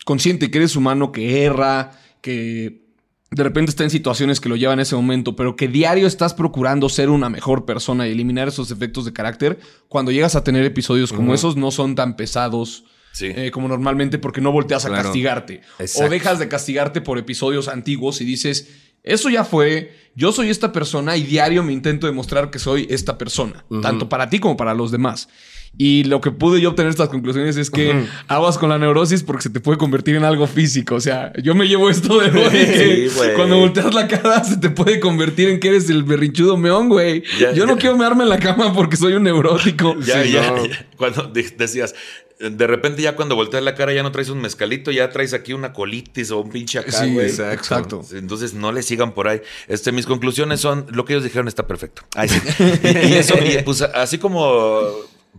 consciente 0.05 0.51
que 0.51 0.59
eres 0.59 0.75
humano, 0.75 1.11
que 1.11 1.43
erra, 1.43 1.93
que 2.21 2.85
de 3.31 3.43
repente 3.43 3.71
está 3.71 3.85
en 3.85 3.89
situaciones 3.89 4.39
que 4.39 4.49
lo 4.49 4.55
llevan 4.55 4.77
a 4.77 4.83
ese 4.83 4.95
momento, 4.95 5.35
pero 5.35 5.55
que 5.55 5.67
diario 5.67 6.05
estás 6.05 6.35
procurando 6.35 6.89
ser 6.89 7.09
una 7.09 7.31
mejor 7.31 7.65
persona 7.65 8.07
y 8.07 8.11
eliminar 8.11 8.49
esos 8.49 8.69
efectos 8.69 9.03
de 9.05 9.13
carácter, 9.13 9.57
cuando 9.87 10.11
llegas 10.11 10.35
a 10.35 10.43
tener 10.43 10.63
episodios 10.63 11.11
como 11.11 11.33
esos 11.33 11.57
no 11.57 11.71
son 11.71 11.95
tan 11.95 12.15
pesados 12.15 12.85
Sí. 13.15 13.31
eh, 13.33 13.49
como 13.51 13.67
normalmente 13.69 14.17
porque 14.19 14.41
no 14.41 14.51
volteas 14.51 14.83
a 14.85 14.89
Claro. 14.89 15.03
castigarte. 15.05 15.61
Exacto. 15.79 16.07
O 16.07 16.09
dejas 16.11 16.37
de 16.39 16.47
castigarte 16.49 16.99
por 17.01 17.17
episodios 17.17 17.69
antiguos 17.69 18.19
y 18.19 18.25
dices, 18.25 18.67
eso 19.03 19.29
ya 19.29 19.43
fue, 19.45 19.93
yo 20.15 20.31
soy 20.33 20.49
esta 20.49 20.71
persona 20.73 21.15
y 21.15 21.23
diario 21.23 21.63
me 21.63 21.71
intento 21.71 22.07
demostrar 22.07 22.49
que 22.49 22.59
soy 22.59 22.87
esta 22.89 23.17
persona, 23.17 23.63
tanto 23.81 24.09
para 24.09 24.29
ti 24.29 24.39
como 24.39 24.57
para 24.57 24.73
los 24.73 24.91
demás. 24.91 25.29
Y 25.77 26.05
lo 26.05 26.21
que 26.21 26.31
pude 26.31 26.61
yo 26.61 26.69
obtener 26.69 26.89
estas 26.89 27.09
conclusiones 27.09 27.57
es 27.57 27.69
que 27.69 28.05
aguas 28.29 28.57
con 28.57 28.69
la 28.69 28.77
neurosis 28.79 29.23
porque 29.23 29.43
se 29.43 29.49
te 29.49 29.59
puede 29.59 29.77
convertir 29.77 30.15
en 30.15 30.23
algo 30.23 30.47
físico. 30.47 30.95
O 30.95 31.01
sea, 31.01 31.33
yo 31.43 31.53
me 31.53 31.67
llevo 31.67 31.89
esto 31.89 32.17
de 32.19 32.27
hoy 32.31 32.49
que 32.49 33.09
Sí, 33.09 33.19
cuando 33.35 33.59
volteas 33.59 33.93
la 33.93 34.07
cara 34.07 34.41
se 34.45 34.55
te 34.55 34.69
puede 34.69 35.01
convertir 35.01 35.49
en 35.49 35.59
que 35.59 35.67
eres 35.67 35.89
el 35.89 36.03
berrinchudo 36.03 36.55
meón, 36.55 36.87
güey. 36.87 37.23
Yo 37.53 37.65
no 37.65 37.75
quiero 37.77 37.97
mearme 37.97 38.23
en 38.23 38.29
la 38.29 38.39
cama 38.39 38.73
porque 38.73 38.95
soy 38.95 39.13
un 39.13 39.23
neurótico. 39.23 39.97
Ya, 39.99 40.23
Sí, 40.23 40.31
ya, 40.31 40.49
no. 40.51 40.65
ya. 40.65 40.85
Cuando 40.95 41.23
de- 41.23 41.43
decías, 41.57 41.93
de 42.39 42.67
repente 42.67 43.01
ya 43.01 43.15
cuando 43.15 43.35
volteas 43.35 43.63
la 43.63 43.75
cara 43.75 43.93
ya 43.93 44.03
no 44.03 44.11
traes 44.11 44.29
un 44.29 44.41
mezcalito, 44.41 44.91
ya 44.91 45.09
traes 45.09 45.33
aquí 45.33 45.53
una 45.53 45.71
colitis 45.73 46.31
o 46.31 46.39
un 46.41 46.49
pinche 46.49 46.79
acá, 46.79 46.91
Sí, 46.91 47.13
güey. 47.13 47.27
exacto. 47.27 48.01
Entonces 48.11 48.53
no 48.53 48.71
le 48.71 48.83
sigan 48.83 49.13
por 49.13 49.27
ahí. 49.27 49.41
Este, 49.67 49.91
mis 49.91 50.05
conclusiones 50.05 50.59
son, 50.59 50.85
lo 50.91 51.05
que 51.05 51.13
ellos 51.13 51.23
dijeron 51.23 51.47
está 51.47 51.65
perfecto. 51.67 52.03
Ay, 52.15 52.27
sí. 52.29 52.39
y, 52.83 52.87
y 53.07 53.13
eso, 53.13 53.35
y, 53.41 53.61
pues 53.63 53.81
así 53.81 54.17
como 54.17 54.81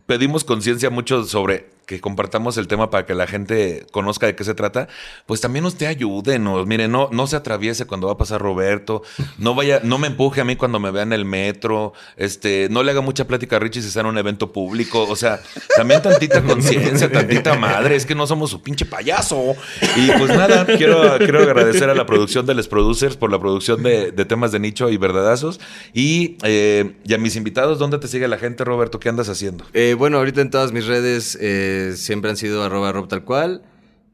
pedimos 0.06 0.44
conciencia 0.44 0.88
mucho 0.90 1.24
sobre 1.24 1.66
que 1.86 2.00
compartamos 2.00 2.58
el 2.58 2.66
tema 2.66 2.90
para 2.90 3.06
que 3.06 3.14
la 3.14 3.26
gente 3.26 3.86
conozca 3.92 4.26
de 4.26 4.34
qué 4.34 4.42
se 4.42 4.54
trata, 4.54 4.88
pues 5.24 5.40
también 5.40 5.64
usted 5.64 5.86
ayúdenos. 5.86 6.66
Mire, 6.66 6.88
no, 6.88 7.08
no 7.12 7.26
se 7.28 7.36
atraviese 7.36 7.86
cuando 7.86 8.08
va 8.08 8.14
a 8.14 8.18
pasar 8.18 8.40
Roberto, 8.40 9.02
no 9.38 9.54
vaya, 9.54 9.80
no 9.84 9.96
me 9.98 10.08
empuje 10.08 10.40
a 10.40 10.44
mí 10.44 10.56
cuando 10.56 10.80
me 10.80 10.90
vea 10.90 11.04
en 11.04 11.12
el 11.12 11.24
metro, 11.24 11.92
este, 12.16 12.68
no 12.70 12.82
le 12.82 12.90
haga 12.90 13.00
mucha 13.00 13.26
plática 13.26 13.56
a 13.56 13.58
Richie 13.60 13.82
si 13.82 13.88
está 13.88 14.00
en 14.00 14.06
un 14.06 14.18
evento 14.18 14.52
público. 14.52 15.06
O 15.08 15.14
sea, 15.16 15.40
también 15.76 16.02
tantita 16.02 16.42
conciencia, 16.42 17.10
tantita 17.10 17.54
madre, 17.54 17.94
es 17.94 18.04
que 18.04 18.14
no 18.14 18.26
somos 18.26 18.50
su 18.50 18.60
pinche 18.60 18.84
payaso. 18.84 19.54
Y 19.96 20.10
pues 20.10 20.36
nada, 20.36 20.66
quiero, 20.66 21.18
quiero 21.18 21.40
agradecer 21.42 21.88
a 21.88 21.94
la 21.94 22.04
producción 22.04 22.46
de 22.46 22.54
Les 22.54 22.66
Producers 22.66 23.16
por 23.16 23.30
la 23.30 23.38
producción 23.38 23.84
de, 23.84 24.10
de 24.10 24.24
temas 24.24 24.50
de 24.50 24.58
nicho 24.58 24.90
y 24.90 24.96
verdadazos. 24.96 25.60
Y, 25.94 26.36
eh, 26.42 26.96
y 27.04 27.14
a 27.14 27.18
mis 27.18 27.36
invitados, 27.36 27.78
¿dónde 27.78 27.98
te 27.98 28.08
sigue 28.08 28.26
la 28.26 28.38
gente, 28.38 28.64
Roberto? 28.64 28.98
¿Qué 28.98 29.08
andas 29.08 29.28
haciendo? 29.28 29.64
Eh, 29.72 29.94
bueno, 29.96 30.18
ahorita 30.18 30.40
en 30.40 30.50
todas 30.50 30.72
mis 30.72 30.86
redes 30.86 31.38
eh, 31.40 31.75
siempre 31.94 32.30
han 32.30 32.36
sido 32.36 32.62
arroba 32.62 32.92
rob 32.92 33.08
tal 33.08 33.24
cual. 33.24 33.62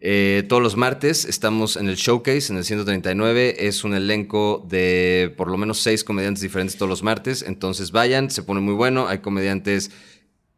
Eh, 0.05 0.45
todos 0.49 0.61
los 0.61 0.77
martes 0.77 1.25
estamos 1.25 1.77
en 1.77 1.89
el 1.89 1.95
showcase, 1.95 2.53
en 2.53 2.59
el 2.59 2.65
139. 2.65 3.67
Es 3.67 3.85
un 3.85 3.95
elenco 3.95 4.67
de 4.69 5.33
por 5.37 5.49
lo 5.49 5.57
menos 5.57 5.79
seis 5.79 6.03
comediantes 6.03 6.43
diferentes 6.43 6.77
todos 6.77 6.91
los 6.91 7.03
martes. 7.03 7.43
Entonces 7.47 7.93
vayan, 7.93 8.31
se 8.31 8.43
pone 8.43 8.61
muy 8.61 8.75
bueno. 8.75 9.07
Hay 9.07 9.19
comediantes. 9.19 9.93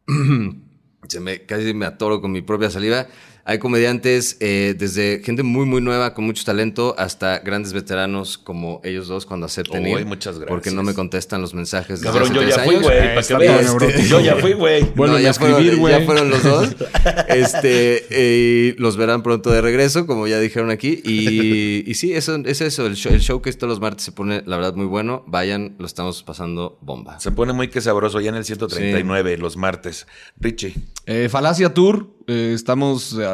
se 1.09 1.21
me, 1.21 1.45
casi 1.45 1.75
me 1.75 1.87
atoro 1.87 2.21
con 2.21 2.33
mi 2.33 2.41
propia 2.41 2.71
saliva. 2.71 3.07
Hay 3.47 3.59
comediantes 3.59 4.39
eh, 4.41 4.75
desde 4.79 5.21
gente 5.23 5.43
muy, 5.43 5.67
muy 5.67 5.83
nueva, 5.83 6.15
con 6.15 6.25
mucho 6.25 6.45
talento, 6.45 6.95
hasta 6.99 7.41
grandes 7.41 7.75
veteranos 7.75 8.39
como 8.39 8.81
ellos 8.85 9.07
dos 9.07 9.27
cuando 9.27 9.45
acepten 9.47 9.85
Uy, 9.85 10.01
ir. 10.01 10.07
muchas 10.07 10.37
gracias. 10.37 10.49
Porque 10.49 10.71
no 10.71 10.83
me 10.83 10.95
contestan 10.95 11.43
los 11.43 11.53
mensajes. 11.53 12.01
desde 12.01 12.05
Cabrón, 12.13 12.29
hace 12.29 12.35
yo 12.35 12.41
tres 12.41 12.57
ya 12.57 12.65
fui, 12.65 13.47
bien 13.47 13.65
neurótico. 13.65 14.03
Yo 14.05 14.21
ya 14.21 14.37
fui, 14.37 14.53
güey. 14.55 14.85
Bueno, 14.95 15.15
No, 15.15 15.21
ya, 15.21 15.31
escribir, 15.31 15.57
fueron, 15.57 15.79
güey. 15.81 15.99
ya 15.99 16.07
fueron 16.07 16.31
los 16.31 16.43
dos. 16.43 16.75
Este, 17.29 18.07
eh, 18.11 18.75
los 18.79 18.97
verán 18.97 19.23
pronto 19.23 19.51
de 19.51 19.61
regreso, 19.61 20.07
como 20.07 20.27
ya 20.27 20.41
dijeron 20.41 20.71
aquí. 20.71 21.01
Y, 21.05 21.85
y 21.91 21.95
sí, 21.95 22.13
eso 22.15 22.37
es 22.45 22.61
eso. 22.61 22.87
El 22.87 22.97
show, 22.97 23.13
el 23.13 23.21
show 23.21 23.43
que 23.43 23.51
es 23.51 23.59
todos 23.59 23.69
los 23.71 23.81
martes 23.81 24.05
se 24.05 24.13
pone, 24.13 24.43
la 24.47 24.57
verdad, 24.57 24.75
muy 24.75 24.87
bueno. 24.87 25.23
Vayan, 25.27 25.75
lo 25.79 25.87
estamos 25.87 26.23
pasando 26.23 26.79
bomba. 26.81 27.21
Se 27.21 27.31
pone 27.31 27.53
muy 27.53 27.69
que 27.69 27.81
sabroso 27.81 28.21
ya 28.21 28.31
en 28.31 28.37
el 28.37 28.45
139, 28.45 29.37
los 29.39 29.57
martes. 29.57 30.07
Richie. 30.41 30.75
Eh, 31.07 31.29
Falacia 31.31 31.75
Tour, 31.75 32.09
eh, 32.27 32.53
estamos 32.55 33.17
eh, 33.21 33.27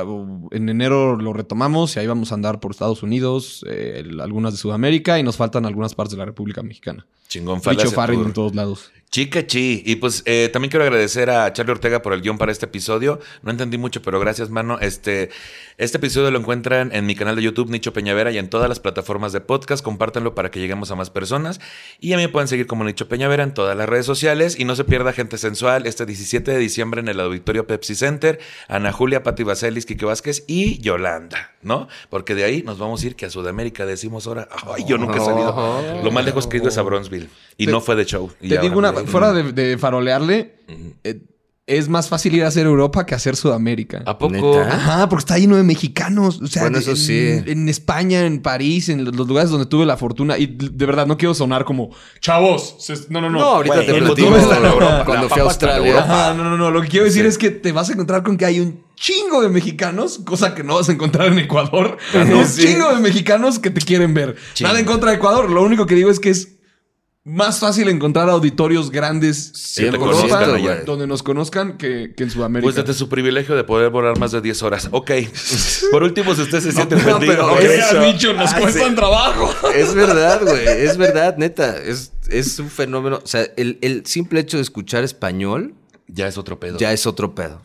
en 0.53 0.69
enero 0.69 1.17
lo 1.17 1.33
retomamos 1.33 1.97
y 1.97 2.01
ahí 2.01 2.07
vamos 2.07 2.33
a 2.33 2.35
andar 2.35 2.61
por 2.61 2.71
Estados 2.73 3.03
Unidos, 3.03 3.65
eh, 3.69 4.03
el- 4.05 4.21
algunas 4.21 4.53
de 4.53 4.59
Sudamérica 4.59 5.19
y 5.19 5.23
nos 5.23 5.37
faltan 5.37 5.67
algunas 5.67 5.95
partes 5.95 6.13
de 6.13 6.19
la 6.19 6.25
República 6.27 6.63
Mexicana. 6.63 7.07
Chingón 7.29 7.61
Richo 7.85 7.89
en 8.27 8.33
todos 8.33 8.55
lados. 8.55 8.91
Chica 9.09 9.45
chi. 9.45 9.83
Y 9.87 9.97
pues 9.97 10.23
eh, 10.25 10.51
también 10.53 10.71
quiero 10.71 10.85
agradecer 10.85 11.31
a 11.31 11.53
Charlie 11.53 11.73
Ortega 11.73 12.01
por 12.01 12.13
el 12.13 12.23
guion 12.23 12.39
para 12.39 12.53
este 12.53 12.67
episodio. 12.67 13.19
No 13.43 13.51
entendí 13.51 13.77
mucho, 13.77 14.03
pero 14.03 14.21
gracias, 14.21 14.51
mano. 14.51 14.79
Este, 14.81 15.31
este 15.79 15.97
episodio 15.99 16.31
lo 16.31 16.39
encuentran 16.39 16.91
en 16.95 17.07
mi 17.07 17.17
canal 17.17 17.35
de 17.35 17.43
YouTube, 17.43 17.71
Nicho 17.71 17.93
Peñavera, 17.93 18.31
y 18.31 18.39
en 18.39 18.49
todas 18.49 18.69
las 18.69 18.79
plataformas 18.79 19.33
de 19.33 19.41
podcast. 19.41 19.83
Compártanlo 19.85 20.37
para 20.37 20.53
que 20.53 20.61
lleguemos 20.61 20.93
a 20.93 20.97
más 20.97 21.11
personas. 21.11 21.61
Y 21.99 22.13
a 22.13 22.17
mí 22.19 22.23
me 22.23 22.29
pueden 22.29 22.47
seguir 22.47 22.69
como 22.69 22.85
Nicho 22.85 23.09
Peñavera 23.09 23.43
en 23.43 23.53
todas 23.53 23.77
las 23.77 23.89
redes 23.89 24.07
sociales. 24.07 24.57
Y 24.59 24.65
no 24.65 24.77
se 24.77 24.85
pierda 24.85 25.13
Gente 25.13 25.39
Sensual 25.39 25.87
este 25.87 26.07
17 26.07 26.49
de 26.53 26.59
diciembre 26.59 27.01
en 27.01 27.09
el 27.09 27.19
Auditorio 27.19 27.67
Pepsi 27.67 27.97
Center. 27.97 28.39
Ana 28.81 28.93
Julia, 28.93 29.23
Pati 29.23 29.43
Vaselis, 29.43 29.87
Quique 29.87 30.05
Vázquez 30.05 30.45
y 30.47 30.79
Yolanda, 30.81 31.53
¿no? 31.63 31.89
Porque 32.09 32.35
de 32.35 32.45
ahí 32.45 32.63
nos 32.63 32.79
vamos 32.79 33.03
a 33.03 33.07
ir 33.07 33.17
que 33.17 33.27
a 33.27 33.31
Sudamérica 33.31 33.87
decimos 33.87 34.27
ahora. 34.27 34.49
Ay, 34.77 34.85
yo 34.87 34.99
nunca 34.99 35.17
he 35.19 35.25
salido. 35.25 36.03
Lo 36.03 36.11
más 36.11 36.25
lejos 36.25 36.47
que 36.47 36.57
he 36.57 36.61
ido 36.61 36.69
es 36.69 36.79
a 36.79 36.83
Bronzeville. 36.83 37.29
Y 37.57 37.67
Te- 37.67 37.73
no 37.73 37.81
fue 37.81 37.97
de 37.97 38.05
show. 38.07 38.31
Y 38.41 38.49
Te 38.49 38.59
digo 38.59 38.79
una, 38.79 38.93
me- 38.93 39.05
fuera 39.07 39.33
de, 39.33 39.53
de 39.53 39.79
farolearle, 39.79 40.55
eh, 41.05 41.21
es 41.71 41.89
más 41.89 42.09
fácil 42.09 42.35
ir 42.35 42.45
a 42.45 42.49
hacer 42.49 42.67
Europa 42.67 43.07
que 43.07 43.15
hacer 43.15 43.37
Sudamérica. 43.37 44.03
¿A 44.05 44.19
poco? 44.19 44.33
¿Neta? 44.33 44.75
Ajá, 44.75 45.09
porque 45.09 45.21
está 45.21 45.39
lleno 45.39 45.57
de 45.57 45.63
mexicanos. 45.63 46.41
O 46.43 46.47
sea, 46.47 46.63
Bueno, 46.63 46.79
eso 46.79 46.91
en, 46.91 46.97
sí. 46.97 47.43
en 47.47 47.69
España, 47.69 48.27
en 48.27 48.43
París, 48.43 48.89
en 48.89 49.05
los 49.05 49.15
lugares 49.29 49.51
donde 49.51 49.67
tuve 49.67 49.87
la 49.87 49.97
fortuna. 49.97 50.37
Y 50.37 50.47
de 50.47 50.87
verdad, 50.87 51.07
no 51.07 51.17
quiero 51.17 51.33
sonar 51.35 51.65
como 51.65 51.91
chavos. 52.21 52.77
No, 53.09 53.21
no, 53.21 53.31
no. 53.31 53.39
No, 53.39 53.45
ahorita 53.45 53.87
te 53.87 53.95
platico 53.95 54.37
Europa. 54.37 55.05
cuando 55.05 55.29
La 55.29 55.29
fui 55.29 55.41
a 55.41 55.45
Australia. 55.45 55.99
Ajá, 56.01 56.35
no, 56.35 56.45
no, 56.45 56.57
no. 56.57 56.71
Lo 56.71 56.83
que 56.83 56.89
quiero 56.89 57.05
decir 57.07 57.25
es 57.25 57.39
que 57.39 57.51
te 57.51 57.73
vas 57.73 57.89
a 57.89 57.93
encontrar 57.93 58.23
con 58.23 58.37
que 58.37 58.45
hay 58.45 58.61
un 58.61 58.83
chingo 58.97 59.41
de 59.41 59.49
mexicanos, 59.49 60.21
cosa 60.25 60.55
que 60.55 60.63
no 60.63 60.75
vas 60.75 60.89
a 60.89 60.93
encontrar 60.93 61.29
en 61.29 61.39
Ecuador. 61.39 61.97
un 62.15 62.45
chingo 62.47 62.93
de 62.95 63.01
mexicanos 63.01 63.59
que 63.59 63.71
te 63.71 63.81
quieren 63.81 64.13
ver. 64.13 64.37
Chingo. 64.55 64.69
Nada 64.69 64.81
en 64.81 64.87
contra 64.87 65.11
de 65.11 65.17
Ecuador. 65.17 65.49
Lo 65.51 65.63
único 65.63 65.87
que 65.87 65.95
digo 65.95 66.11
es 66.11 66.21
que 66.21 66.31
es 66.31 66.57
más 67.25 67.61
fácil 67.61 67.89
encontrar 67.89 68.31
auditorios 68.31 68.91
grandes 68.91 69.75
Que 69.77 69.89
en 69.89 69.95
Europa, 69.95 70.13
conozcan 70.47 70.85
donde 70.87 71.07
nos 71.07 71.23
conozcan 71.23 71.77
que, 71.77 72.15
que 72.17 72.25
en 72.25 72.31
Sudamérica. 72.31 72.65
Pues 72.65 72.77
desde 72.77 72.95
su 72.99 73.09
privilegio 73.11 73.55
de 73.55 73.65
poder 73.65 73.91
volar 73.91 74.19
más 74.19 74.33
de 74.33 74.41
10 74.41 74.63
horas. 74.63 74.89
Ok. 74.91 75.11
Por 75.93 76.03
último, 76.03 76.35
si 76.35 76.43
usted 76.43 76.61
se 76.61 76.73
siente 76.73 76.97
no, 76.97 77.03
ofendido. 77.03 77.33
pero 77.57 77.59
es- 77.59 77.85
eso- 77.91 78.01
dicho, 78.01 78.33
nos 78.33 78.53
Ah, 78.53 78.61
cuestan 78.61 78.91
sí. 78.91 78.95
trabajo. 78.97 79.53
Es 79.75 79.95
verdad, 79.95 80.41
güey. 80.43 80.67
Es 80.67 80.97
verdad, 80.97 81.37
neta. 81.37 81.77
Es, 81.77 82.13
es 82.31 82.59
un 82.59 82.71
fenómeno. 82.71 83.21
O 83.23 83.27
sea, 83.27 83.47
el, 83.57 83.79
el 83.83 84.07
simple 84.07 84.41
hecho 84.41 84.57
de 84.57 84.63
escuchar 84.63 85.05
español 85.05 85.75
Ya 86.09 86.27
es 86.27 86.39
otro 86.39 86.59
pedo. 86.59 86.79
ya 86.79 86.91
es 86.93 87.07
otro 87.07 87.35
pedo. 87.35 87.61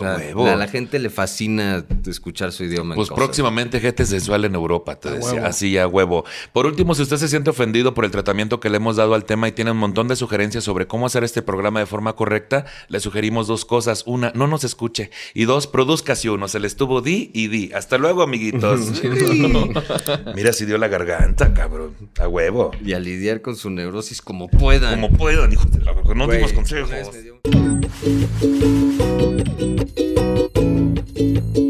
O 0.00 0.04
sea, 0.04 0.16
Huevo. 0.16 0.46
a 0.46 0.56
la 0.56 0.66
gente 0.68 0.98
le 0.98 1.10
fascina 1.10 1.84
escuchar 2.06 2.52
su 2.52 2.64
idioma. 2.64 2.94
en 2.94 2.96
Pues 2.96 3.08
cosas. 3.10 3.24
próximamente 3.24 3.80
gente 3.80 4.06
sensual 4.06 4.44
en 4.44 4.54
Europa, 4.54 4.96
te 4.98 5.08
A 5.08 5.12
decía. 5.12 5.32
huevo. 5.34 5.46
Así 5.46 5.76
a 5.78 5.86
huevo. 5.86 6.24
Por 6.52 6.66
último, 6.66 6.94
si 6.94 7.02
usted 7.02 7.16
se 7.18 7.28
siente 7.28 7.50
ofendido 7.50 7.92
por 7.94 8.04
el 8.04 8.10
tratamiento 8.10 8.60
que 8.60 8.70
le 8.70 8.76
hemos 8.78 8.96
dado 8.96 9.14
al 9.14 9.24
tema 9.24 9.48
y 9.48 9.52
tiene 9.52 9.70
un 9.72 9.76
montón 9.76 10.08
de 10.08 10.16
sugerencias 10.16 10.64
sobre 10.64 10.86
cómo 10.86 11.06
hacer 11.06 11.22
este 11.24 11.42
programa 11.42 11.80
de 11.80 11.86
forma 11.86 12.14
correcta, 12.14 12.64
le 12.88 13.00
sugerimos 13.00 13.46
dos 13.46 13.64
cosas. 13.64 14.02
Una, 14.06 14.32
no 14.34 14.46
nos 14.46 14.64
escuche. 14.64 15.10
Y 15.34 15.44
dos, 15.44 15.66
produzca 15.66 16.14
si 16.16 16.28
uno. 16.28 16.48
Se 16.48 16.60
le 16.60 16.66
estuvo 16.66 17.00
di 17.02 17.30
y 17.34 17.48
di. 17.48 17.70
Hasta 17.72 17.98
luego, 17.98 18.22
amiguitos. 18.22 19.02
Mira 20.34 20.52
si 20.52 20.64
dio 20.64 20.78
la 20.78 20.88
garganta, 20.88 21.52
cabrón. 21.54 21.94
A 22.18 22.26
huevo. 22.28 22.70
Y 22.84 22.92
a 22.94 22.98
lidiar 23.00 23.40
con 23.42 23.56
su 23.56 23.70
neurosis 23.70 24.22
como 24.22 24.48
puedan. 24.48 25.00
Como 25.00 25.16
puedan, 25.16 25.52
hijos 25.52 25.70
de 25.70 25.80
la... 25.84 25.92
No 26.14 26.26
dimos 26.26 26.52
consejos. 26.52 26.90
thank 29.96 31.56
you 31.56 31.69